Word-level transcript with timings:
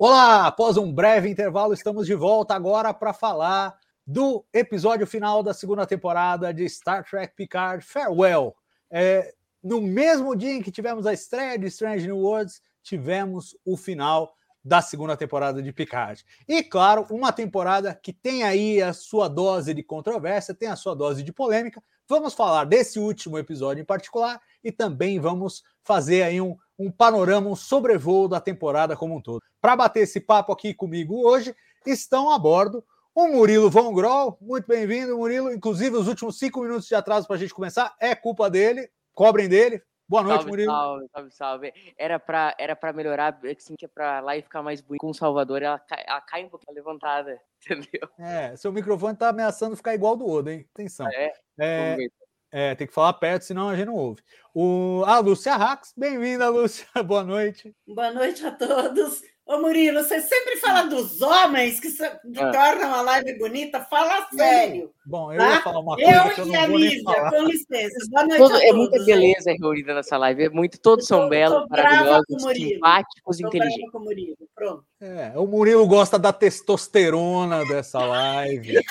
Olá, 0.00 0.46
após 0.46 0.76
um 0.76 0.92
breve 0.92 1.28
intervalo, 1.28 1.74
estamos 1.74 2.06
de 2.06 2.14
volta 2.14 2.54
agora 2.54 2.94
para 2.94 3.12
falar 3.12 3.76
do 4.06 4.46
episódio 4.52 5.04
final 5.08 5.42
da 5.42 5.52
segunda 5.52 5.84
temporada 5.84 6.54
de 6.54 6.68
Star 6.68 7.02
Trek 7.02 7.34
Picard 7.34 7.84
Farewell. 7.84 8.54
É, 8.88 9.34
no 9.60 9.80
mesmo 9.82 10.36
dia 10.36 10.52
em 10.52 10.62
que 10.62 10.70
tivemos 10.70 11.04
a 11.04 11.12
estreia 11.12 11.58
de 11.58 11.66
Strange 11.66 12.06
New 12.06 12.18
Worlds, 12.18 12.62
tivemos 12.80 13.56
o 13.64 13.76
final 13.76 14.32
da 14.62 14.80
segunda 14.80 15.16
temporada 15.16 15.60
de 15.60 15.72
Picard. 15.72 16.24
E 16.46 16.62
claro, 16.62 17.04
uma 17.10 17.32
temporada 17.32 17.92
que 17.92 18.12
tem 18.12 18.44
aí 18.44 18.80
a 18.80 18.92
sua 18.92 19.26
dose 19.26 19.74
de 19.74 19.82
controvérsia, 19.82 20.54
tem 20.54 20.68
a 20.68 20.76
sua 20.76 20.94
dose 20.94 21.24
de 21.24 21.32
polêmica. 21.32 21.82
Vamos 22.08 22.34
falar 22.34 22.66
desse 22.66 23.00
último 23.00 23.36
episódio 23.36 23.82
em 23.82 23.84
particular 23.84 24.40
e 24.62 24.70
também 24.70 25.18
vamos 25.18 25.64
fazer 25.82 26.22
aí 26.22 26.40
um, 26.40 26.56
um 26.78 26.90
panorama, 26.90 27.50
um 27.50 27.56
sobrevoo 27.56 28.28
da 28.28 28.40
temporada 28.40 28.96
como 28.96 29.16
um 29.16 29.20
todo. 29.20 29.42
Para 29.60 29.76
bater 29.76 30.00
esse 30.00 30.20
papo 30.20 30.52
aqui 30.52 30.72
comigo 30.72 31.26
hoje, 31.26 31.54
estão 31.84 32.30
a 32.30 32.38
bordo 32.38 32.84
o 33.14 33.26
Murilo 33.26 33.68
Von 33.68 33.92
Groll. 33.92 34.38
Muito 34.40 34.68
bem-vindo, 34.68 35.16
Murilo. 35.16 35.52
Inclusive, 35.52 35.96
os 35.96 36.06
últimos 36.06 36.38
cinco 36.38 36.60
minutos 36.60 36.86
de 36.86 36.94
atraso 36.94 37.26
para 37.26 37.34
a 37.34 37.38
gente 37.38 37.52
começar 37.52 37.96
é 38.00 38.14
culpa 38.14 38.48
dele. 38.48 38.88
Cobrem 39.12 39.48
dele. 39.48 39.82
Boa 40.08 40.22
noite, 40.22 40.36
salve, 40.36 40.50
Murilo. 40.50 40.70
Salve, 40.72 41.08
salve, 41.12 41.30
salve. 41.32 41.94
Era 41.98 42.20
pra, 42.20 42.54
era 42.56 42.76
pra 42.76 42.92
melhorar, 42.92 43.36
assim, 43.44 43.74
que 43.76 43.84
é 43.84 43.88
pra 43.88 44.20
live 44.20 44.44
ficar 44.44 44.62
mais 44.62 44.80
bonita 44.80 45.00
com 45.00 45.10
o 45.10 45.14
Salvador, 45.14 45.62
ela 45.62 45.80
cai, 45.80 46.04
ela 46.06 46.20
cai 46.20 46.44
um 46.44 46.48
pouquinho 46.48 46.74
levantada, 46.74 47.38
entendeu? 47.60 48.08
É, 48.18 48.56
seu 48.56 48.72
microfone 48.72 49.16
tá 49.16 49.28
ameaçando 49.28 49.76
ficar 49.76 49.94
igual 49.94 50.16
do 50.16 50.26
Oda, 50.26 50.52
hein? 50.52 50.66
Atenção. 50.72 51.08
É, 51.08 51.32
É, 51.58 51.96
ver. 51.96 52.12
É, 52.50 52.74
tem 52.74 52.86
que 52.86 52.92
falar 52.94 53.12
perto, 53.14 53.42
senão 53.42 53.68
a 53.68 53.76
gente 53.76 53.86
não 53.86 53.94
ouve. 53.94 54.22
O, 54.54 55.02
a 55.06 55.18
Lúcia 55.18 55.54
Rax, 55.56 55.92
bem-vinda, 55.96 56.48
Lúcia. 56.50 56.86
Boa 57.04 57.22
noite. 57.22 57.74
Boa 57.86 58.10
noite 58.12 58.44
a 58.46 58.50
todos. 58.50 59.22
Ô 59.46 59.58
Murilo, 59.62 60.02
você 60.02 60.20
sempre 60.20 60.56
fala 60.58 60.82
dos 60.82 61.22
homens 61.22 61.80
que, 61.80 61.88
se- 61.88 62.10
que 62.34 62.38
Ah. 62.38 62.50
tornam 62.52 62.94
a 62.94 63.00
live 63.00 63.38
bonita. 63.38 63.80
Fala 63.80 64.28
sério. 64.30 64.92
Bom, 65.06 65.32
eu 65.32 65.38
Tá? 65.38 65.48
ia 65.54 65.62
falar 65.62 65.80
uma 65.80 65.96
coisa 65.96 66.34
que 66.34 66.40
eu 66.42 66.44
Eu 66.44 66.50
e 66.50 66.52
não 66.52 66.60
a 66.60 66.66
Lívia, 66.66 67.30
com 67.30 67.42
licença. 67.44 68.06
Boa 68.10 68.26
noite 68.26 68.38
Todo- 68.42 68.54
a 68.56 68.62
é 68.62 68.66
todos. 68.68 68.76
muita 68.76 69.04
beleza 69.06 69.52
reunida 69.58 69.94
nessa 69.94 70.18
live, 70.18 70.44
é 70.44 70.48
muito, 70.50 70.78
todos 70.78 71.10
Eu 71.10 71.16
tô- 71.16 71.20
são 71.22 71.28
belos, 71.30 71.66
maravilhosos, 71.70 72.42
simpáticos 72.54 73.40
inteligentes. 73.40 73.90
com 73.90 73.98
o 73.98 74.04
Murilo. 74.04 74.36
Pronto. 74.54 74.84
É, 75.00 75.32
o 75.36 75.46
Murilo 75.46 75.86
gosta 75.86 76.18
da 76.18 76.30
testosterona 76.32 77.64
dessa 77.64 78.00
live. 78.04 78.74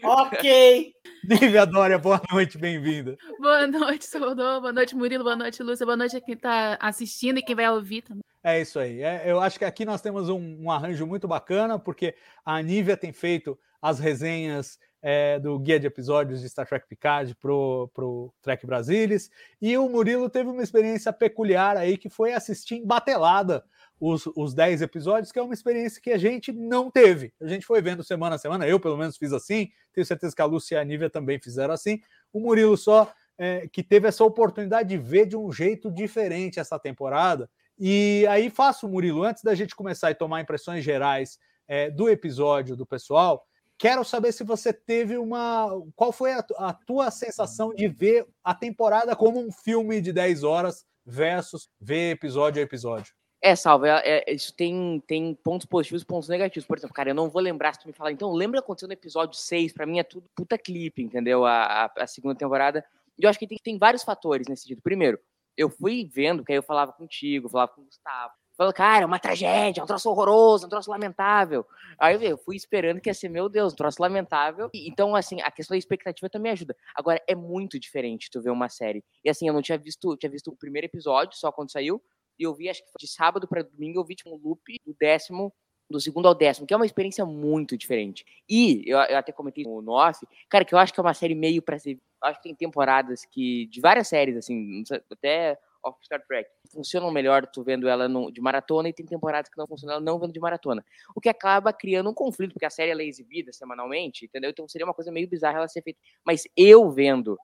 Ok. 0.00 0.92
Lívia 1.28 1.66
Dória, 1.66 1.98
boa 1.98 2.22
noite, 2.32 2.56
bem-vinda. 2.56 3.14
Boa 3.38 3.66
noite, 3.66 4.06
Salvador. 4.06 4.62
Boa 4.62 4.72
noite, 4.72 4.96
Murilo. 4.96 5.22
Boa 5.22 5.36
noite, 5.36 5.62
Lúcia. 5.62 5.84
Boa 5.84 5.96
noite 5.96 6.16
a 6.16 6.20
quem 6.22 6.34
está 6.34 6.78
assistindo 6.80 7.38
e 7.38 7.42
quem 7.42 7.54
vai 7.54 7.68
ouvir 7.68 8.00
também. 8.00 8.22
É 8.42 8.58
isso 8.58 8.78
aí. 8.78 9.02
É, 9.02 9.30
eu 9.30 9.38
acho 9.38 9.58
que 9.58 9.64
aqui 9.66 9.84
nós 9.84 10.00
temos 10.00 10.30
um, 10.30 10.56
um 10.58 10.70
arranjo 10.70 11.06
muito 11.06 11.28
bacana, 11.28 11.78
porque 11.78 12.14
a 12.42 12.62
Nívia 12.62 12.96
tem 12.96 13.12
feito 13.12 13.58
as 13.82 13.98
resenhas 13.98 14.78
é, 15.02 15.38
do 15.38 15.58
guia 15.58 15.78
de 15.78 15.86
episódios 15.86 16.40
de 16.40 16.48
Star 16.48 16.66
Trek 16.66 16.88
Picard 16.88 17.34
pro, 17.34 17.90
pro 17.92 18.32
Trek 18.40 18.66
Brasilis, 18.66 19.30
e 19.60 19.76
o 19.76 19.86
Murilo 19.86 20.30
teve 20.30 20.48
uma 20.48 20.62
experiência 20.62 21.12
peculiar 21.12 21.76
aí, 21.76 21.98
que 21.98 22.08
foi 22.08 22.32
assistir 22.32 22.76
em 22.76 22.86
batelada 22.86 23.62
os, 24.00 24.26
os 24.36 24.54
10 24.54 24.82
episódios, 24.82 25.32
que 25.32 25.38
é 25.38 25.42
uma 25.42 25.54
experiência 25.54 26.00
que 26.00 26.10
a 26.10 26.18
gente 26.18 26.52
não 26.52 26.90
teve. 26.90 27.32
A 27.40 27.46
gente 27.46 27.66
foi 27.66 27.80
vendo 27.80 28.04
semana 28.04 28.36
a 28.36 28.38
semana, 28.38 28.66
eu 28.66 28.78
pelo 28.78 28.96
menos 28.96 29.16
fiz 29.16 29.32
assim, 29.32 29.68
tenho 29.92 30.06
certeza 30.06 30.34
que 30.34 30.42
a 30.42 30.44
Lúcia 30.44 30.76
e 30.76 30.78
a 30.78 30.84
Nívia 30.84 31.10
também 31.10 31.40
fizeram 31.40 31.74
assim. 31.74 32.00
O 32.32 32.40
Murilo 32.40 32.76
só 32.76 33.12
é, 33.38 33.68
que 33.68 33.82
teve 33.82 34.08
essa 34.08 34.24
oportunidade 34.24 34.88
de 34.88 34.98
ver 34.98 35.26
de 35.26 35.36
um 35.36 35.50
jeito 35.52 35.90
diferente 35.90 36.60
essa 36.60 36.78
temporada. 36.78 37.48
E 37.78 38.26
aí 38.28 38.50
faço, 38.50 38.88
Murilo, 38.88 39.22
antes 39.22 39.42
da 39.42 39.54
gente 39.54 39.76
começar 39.76 40.10
e 40.10 40.14
tomar 40.14 40.40
impressões 40.40 40.84
gerais 40.84 41.38
é, 41.66 41.90
do 41.90 42.08
episódio 42.08 42.74
do 42.74 42.86
pessoal, 42.86 43.44
quero 43.78 44.04
saber 44.04 44.32
se 44.32 44.42
você 44.42 44.72
teve 44.72 45.16
uma. 45.16 45.70
Qual 45.94 46.12
foi 46.12 46.32
a, 46.32 46.44
a 46.56 46.72
tua 46.72 47.10
sensação 47.10 47.72
de 47.72 47.86
ver 47.86 48.26
a 48.42 48.54
temporada 48.54 49.14
como 49.14 49.38
um 49.38 49.52
filme 49.52 50.00
de 50.00 50.12
10 50.12 50.42
horas 50.42 50.84
versus 51.06 51.68
ver 51.80 52.12
episódio 52.12 52.60
a 52.60 52.64
episódio? 52.64 53.17
É, 53.40 53.54
Salva, 53.54 53.88
é- 53.88 54.24
é- 54.26 54.32
isso 54.34 54.52
tem, 54.52 55.00
tem 55.06 55.34
pontos 55.34 55.64
positivos 55.66 56.02
e 56.02 56.06
pontos 56.06 56.28
negativos. 56.28 56.66
Por 56.66 56.76
exemplo, 56.76 56.94
cara, 56.94 57.10
eu 57.10 57.14
não 57.14 57.28
vou 57.30 57.40
lembrar 57.40 57.72
se 57.72 57.80
tu 57.80 57.86
me 57.86 57.92
falar, 57.92 58.10
então, 58.10 58.32
lembra 58.32 58.58
o 58.58 58.62
que 58.62 58.66
aconteceu 58.66 58.88
no 58.88 58.94
episódio 58.94 59.38
6? 59.38 59.72
Pra 59.72 59.86
mim 59.86 59.98
é 60.00 60.02
tudo 60.02 60.28
puta 60.34 60.58
clipe, 60.58 61.02
entendeu? 61.02 61.44
A, 61.46 61.84
a, 61.86 61.92
a 61.98 62.06
segunda 62.06 62.34
temporada. 62.34 62.84
E 63.16 63.24
eu 63.24 63.30
acho 63.30 63.38
que 63.38 63.46
tem, 63.46 63.58
tem 63.62 63.78
vários 63.78 64.02
fatores 64.02 64.46
nesse 64.48 64.62
sentido. 64.62 64.82
Primeiro, 64.82 65.18
eu 65.56 65.70
fui 65.70 66.04
vendo, 66.12 66.44
que 66.44 66.52
aí 66.52 66.58
eu 66.58 66.62
falava 66.62 66.92
contigo, 66.92 67.48
falava 67.48 67.72
com 67.72 67.82
o 67.82 67.84
Gustavo. 67.84 68.32
Falando, 68.56 68.74
cara, 68.74 69.04
é 69.04 69.06
uma 69.06 69.20
tragédia, 69.20 69.80
é 69.80 69.84
um 69.84 69.86
troço 69.86 70.10
horroroso, 70.10 70.64
é 70.64 70.66
um 70.66 70.70
troço 70.70 70.90
lamentável. 70.90 71.64
Aí 71.96 72.24
eu 72.24 72.36
fui 72.36 72.56
esperando 72.56 73.00
que 73.00 73.08
ia 73.08 73.14
ser, 73.14 73.28
meu 73.28 73.48
Deus, 73.48 73.72
um 73.72 73.76
troço 73.76 74.02
lamentável. 74.02 74.68
E, 74.74 74.88
Então, 74.88 75.14
assim, 75.14 75.40
a 75.42 75.50
questão 75.50 75.76
da 75.76 75.78
expectativa 75.78 76.28
também 76.28 76.50
ajuda. 76.50 76.76
Agora, 76.92 77.22
é 77.28 77.36
muito 77.36 77.78
diferente 77.78 78.28
tu 78.28 78.42
ver 78.42 78.50
uma 78.50 78.68
série. 78.68 79.04
E 79.24 79.30
assim, 79.30 79.46
eu 79.46 79.54
não 79.54 79.62
tinha 79.62 79.78
visto, 79.78 80.16
tinha 80.16 80.28
visto 80.28 80.48
o 80.50 80.56
primeiro 80.56 80.86
episódio, 80.86 81.38
só 81.38 81.52
quando 81.52 81.70
saiu. 81.70 82.02
E 82.38 82.44
eu 82.44 82.54
vi, 82.54 82.68
acho 82.68 82.82
que 82.82 82.90
de 82.98 83.06
sábado 83.08 83.46
para 83.48 83.62
domingo, 83.62 83.98
eu 84.00 84.04
vi 84.04 84.14
tipo, 84.14 84.30
um 84.30 84.36
loop 84.36 84.62
do 84.86 84.94
décimo, 84.98 85.52
do 85.90 86.00
segundo 86.00 86.28
ao 86.28 86.34
décimo, 86.34 86.66
que 86.66 86.74
é 86.74 86.76
uma 86.76 86.84
experiência 86.86 87.24
muito 87.24 87.76
diferente. 87.76 88.24
E 88.48 88.82
eu, 88.86 88.98
eu 88.98 89.16
até 89.16 89.32
comentei 89.32 89.64
no, 89.64 89.80
no 89.80 89.92
off, 89.92 90.26
cara, 90.48 90.64
que 90.64 90.74
eu 90.74 90.78
acho 90.78 90.92
que 90.92 91.00
é 91.00 91.02
uma 91.02 91.14
série 91.14 91.34
meio 91.34 91.62
pra 91.62 91.78
ser. 91.78 91.98
Acho 92.22 92.38
que 92.38 92.44
tem 92.48 92.54
temporadas 92.54 93.24
que. 93.24 93.66
De 93.66 93.80
várias 93.80 94.08
séries, 94.08 94.36
assim, 94.36 94.82
até 95.10 95.58
off 95.82 95.96
Star 96.04 96.20
Trek, 96.26 96.48
funcionam 96.72 97.10
melhor 97.10 97.46
tu 97.46 97.62
vendo 97.62 97.88
ela 97.88 98.08
no- 98.08 98.30
de 98.32 98.40
maratona 98.40 98.88
e 98.88 98.92
tem 98.92 99.06
temporadas 99.06 99.48
que 99.48 99.56
não 99.56 99.66
funcionam 99.66 100.00
não 100.00 100.18
vendo 100.18 100.32
de 100.32 100.40
maratona. 100.40 100.84
O 101.14 101.20
que 101.20 101.28
acaba 101.28 101.72
criando 101.72 102.10
um 102.10 102.14
conflito, 102.14 102.52
porque 102.52 102.66
a 102.66 102.70
série 102.70 102.90
é 102.90 103.06
exibida 103.06 103.52
semanalmente, 103.52 104.24
entendeu? 104.26 104.50
Então 104.50 104.68
seria 104.68 104.84
uma 104.86 104.92
coisa 104.94 105.12
meio 105.12 105.28
bizarra 105.28 105.58
ela 105.58 105.68
ser 105.68 105.82
feita. 105.82 105.98
Mas 106.26 106.42
eu 106.56 106.90
vendo 106.90 107.38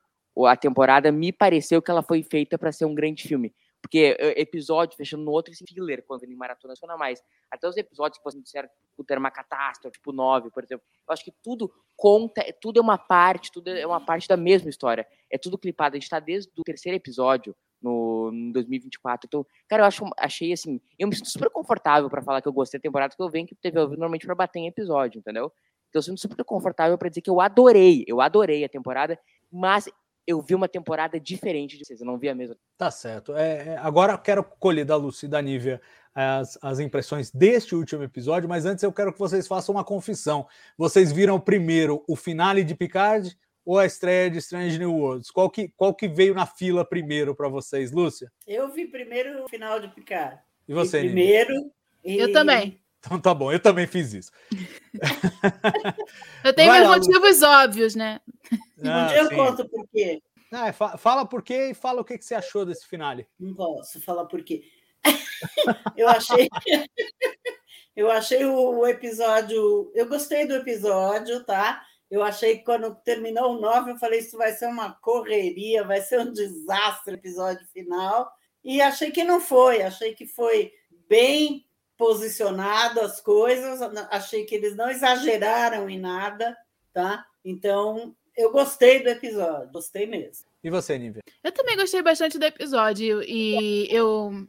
a 0.47 0.57
temporada, 0.57 1.13
me 1.13 1.33
pareceu 1.33 1.81
que 1.81 1.91
ela 1.91 2.03
foi 2.03 2.23
feita 2.23 2.59
para 2.59 2.73
ser 2.73 2.85
um 2.87 2.95
grande 2.95 3.23
filme. 3.27 3.55
Porque 3.85 4.17
eh, 4.19 4.41
episódio 4.41 4.97
fechando 4.97 5.23
no 5.25 5.31
outro, 5.31 5.53
esse 5.53 5.63
filler, 5.67 6.03
quando 6.07 6.23
ele 6.23 6.35
maratona 6.35 6.73
funciona 6.73 6.97
mais. 6.97 7.23
Até 7.51 7.69
os 7.69 7.77
episódios 7.77 8.17
que 8.17 8.25
você 8.25 8.41
disseram, 8.41 8.67
puta, 8.97 9.13
era 9.13 9.21
uma 9.21 9.31
catástrofe, 9.31 9.99
tipo 9.99 10.11
9, 10.11 10.51
por 10.51 10.65
exemplo. 10.65 10.83
Eu 11.07 11.13
acho 11.13 11.23
que 11.23 11.31
tudo 11.43 11.71
conta, 11.95 12.41
é- 12.41 12.51
tudo 12.53 12.79
é 12.79 12.83
uma 12.83 12.97
parte, 12.97 13.53
tudo 13.53 13.69
é 13.69 13.87
uma 13.87 14.01
parte 14.01 14.27
da 14.27 14.39
mesma 14.39 14.71
história. 14.71 15.07
É 15.31 15.37
tudo 15.37 15.59
clipado. 15.59 15.97
A 15.97 16.01
gente 16.01 16.09
tá 16.09 16.19
desde 16.19 16.51
o 16.59 16.63
terceiro 16.63 16.97
episódio 16.97 17.55
no, 17.83 18.31
em 18.33 18.53
2024. 18.53 19.27
Então, 19.27 19.47
cara, 19.69 19.83
eu 19.83 19.87
acho, 19.87 20.03
achei 20.17 20.51
assim, 20.51 20.81
eu 20.99 21.07
me 21.07 21.15
sinto 21.15 21.29
super 21.29 21.51
confortável 21.51 22.09
pra 22.09 22.23
falar 22.23 22.41
que 22.41 22.49
eu 22.49 22.55
gostei 22.55 22.81
da 22.81 22.83
temporada, 22.85 23.11
porque 23.11 23.23
eu 23.23 23.31
venho 23.31 23.47
que 23.47 23.55
teve 23.55 23.79
normalmente 23.79 24.25
pra 24.25 24.35
bater 24.35 24.61
em 24.61 24.67
episódio, 24.67 25.19
entendeu? 25.19 25.53
Então, 25.91 25.99
eu 25.99 26.03
sinto 26.03 26.19
super 26.21 26.43
confortável 26.43 26.97
pra 26.97 27.11
dizer 27.11 27.21
que 27.21 27.29
eu 27.29 27.39
adorei, 27.39 28.03
eu 28.09 28.23
adorei 28.23 28.65
a 28.65 28.69
temporada, 28.71 29.21
mas 29.53 29.91
eu 30.27 30.41
vi 30.41 30.55
uma 30.55 30.69
temporada 30.69 31.19
diferente 31.21 31.77
de 31.77 31.85
vocês, 31.85 32.01
eu 32.01 32.07
não 32.07 32.19
vi 32.19 32.29
a 32.29 32.35
mesma. 32.35 32.57
Tá 32.79 32.91
certo. 32.91 33.35
É, 33.35 33.69
é, 33.69 33.77
agora 33.79 34.15
eu 34.15 34.19
quero 34.19 34.43
colher 34.45 34.85
da 34.85 34.97
Lucy 34.97 35.27
e 35.27 35.29
da 35.29 35.41
Nívia 35.43 35.81
as, 36.15 36.59
as 36.63 36.79
impressões 36.81 37.31
deste 37.31 37.75
último 37.75 38.03
episódio, 38.03 38.49
mas 38.49 38.65
antes 38.65 38.83
eu 38.85 38.93
quero 38.93 39.13
que 39.13 39.19
vocês 39.19 39.47
façam 39.47 39.75
uma 39.75 39.85
confissão. 39.85 40.47
Vocês 40.79 41.13
viram 41.13 41.41
primeiro 41.41 42.05
o 42.09 42.15
finale 42.17 42.63
de 42.65 42.75
Picard 42.75 43.37
ou 43.65 43.79
a 43.79 43.87
estreia 43.87 44.31
de 44.31 44.39
Strange 44.39 44.79
New 44.79 44.95
Worlds? 44.95 45.31
Qual 45.31 45.51
que, 45.51 45.69
qual 45.77 45.95
que 45.95 46.07
veio 46.07 46.35
na 46.35 46.47
fila 46.47 46.85
primeiro 46.85 47.35
para 47.35 47.49
vocês, 47.49 47.91
Lúcia? 47.91 48.31
Eu 48.47 48.71
vi 48.73 48.87
primeiro 48.87 49.45
o 49.45 49.49
final 49.49 49.81
de 49.81 49.89
Picard. 49.89 50.39
E 50.69 50.73
você, 50.73 51.01
Vi 51.03 51.09
Nívia? 51.09 51.45
primeiro. 51.47 51.71
e- 52.05 52.19
Eu 52.19 52.33
também. 52.33 52.81
Então 53.05 53.21
tá 53.21 53.35
bom, 53.35 53.53
eu 53.53 53.61
também 53.61 53.87
fiz 53.87 54.13
isso. 54.15 54.33
Eu 56.45 56.55
tenho 56.55 56.71
Vai 56.71 56.81
meus 56.81 56.91
lá, 56.91 56.97
motivos 56.99 57.43
óbvios, 57.43 57.95
né? 57.95 58.21
Um 58.79 58.91
Ah, 58.91 59.07
dia 59.09 59.19
eu 59.19 59.29
sim. 59.29 59.37
conto 59.37 59.69
por 59.69 59.87
quê. 59.89 60.23
Ah, 60.53 60.73
fa- 60.73 60.97
fala 60.97 61.27
por 61.27 61.43
quê 61.43 61.71
e 61.71 61.75
fala 61.75 62.01
o 62.01 62.05
que, 62.05 62.17
que 62.19 62.25
você 62.25 62.35
achou 62.35 62.65
desse 62.65 62.87
finale. 62.87 63.27
Não 63.39 63.55
posso 63.55 64.01
falar 64.01 64.25
por 64.27 64.43
quê. 64.43 64.63
eu 65.97 66.09
achei. 66.09 66.49
Eu 67.97 68.11
achei 68.11 68.45
o 68.45 68.85
episódio. 68.89 69.93
Eu 69.95 70.09
gostei 70.09 70.45
do 70.49 70.55
episódio, 70.57 71.45
tá? 71.45 71.81
Eu 72.11 72.25
achei 72.25 72.59
que 72.59 72.65
quando 72.65 72.93
terminou 73.05 73.57
o 73.57 73.61
9, 73.61 73.93
eu 73.93 73.97
falei: 73.99 74.19
isso 74.19 74.37
vai 74.37 74.53
ser 74.53 74.67
uma 74.67 74.95
correria, 74.95 75.85
vai 75.85 76.01
ser 76.01 76.19
um 76.19 76.33
desastre 76.33 77.15
o 77.15 77.17
episódio 77.17 77.65
final. 77.69 78.29
E 78.65 78.81
achei 78.81 79.13
que 79.13 79.23
não 79.23 79.41
foi, 79.41 79.81
achei 79.83 80.13
que 80.13 80.27
foi 80.27 80.73
bem 81.09 81.65
posicionado 82.05 83.01
as 83.01 83.19
coisas, 83.19 83.81
achei 84.11 84.45
que 84.45 84.55
eles 84.55 84.77
não 84.77 84.91
exageraram 84.91 85.89
em 85.89 85.99
nada, 85.99 86.55
tá? 86.93 87.25
Então, 87.43 88.15
eu 88.37 88.53
gostei 88.53 89.03
do 89.03 89.09
episódio, 89.09 89.73
gostei 89.73 90.05
mesmo. 90.05 90.45
E 90.63 90.69
você, 90.69 90.99
Nívia? 90.99 91.23
Eu 91.43 91.51
também 91.51 91.79
gostei 91.79 92.03
bastante 92.03 92.39
do 92.39 92.45
episódio 92.45 93.23
e 93.23 93.89
eu 93.91 94.47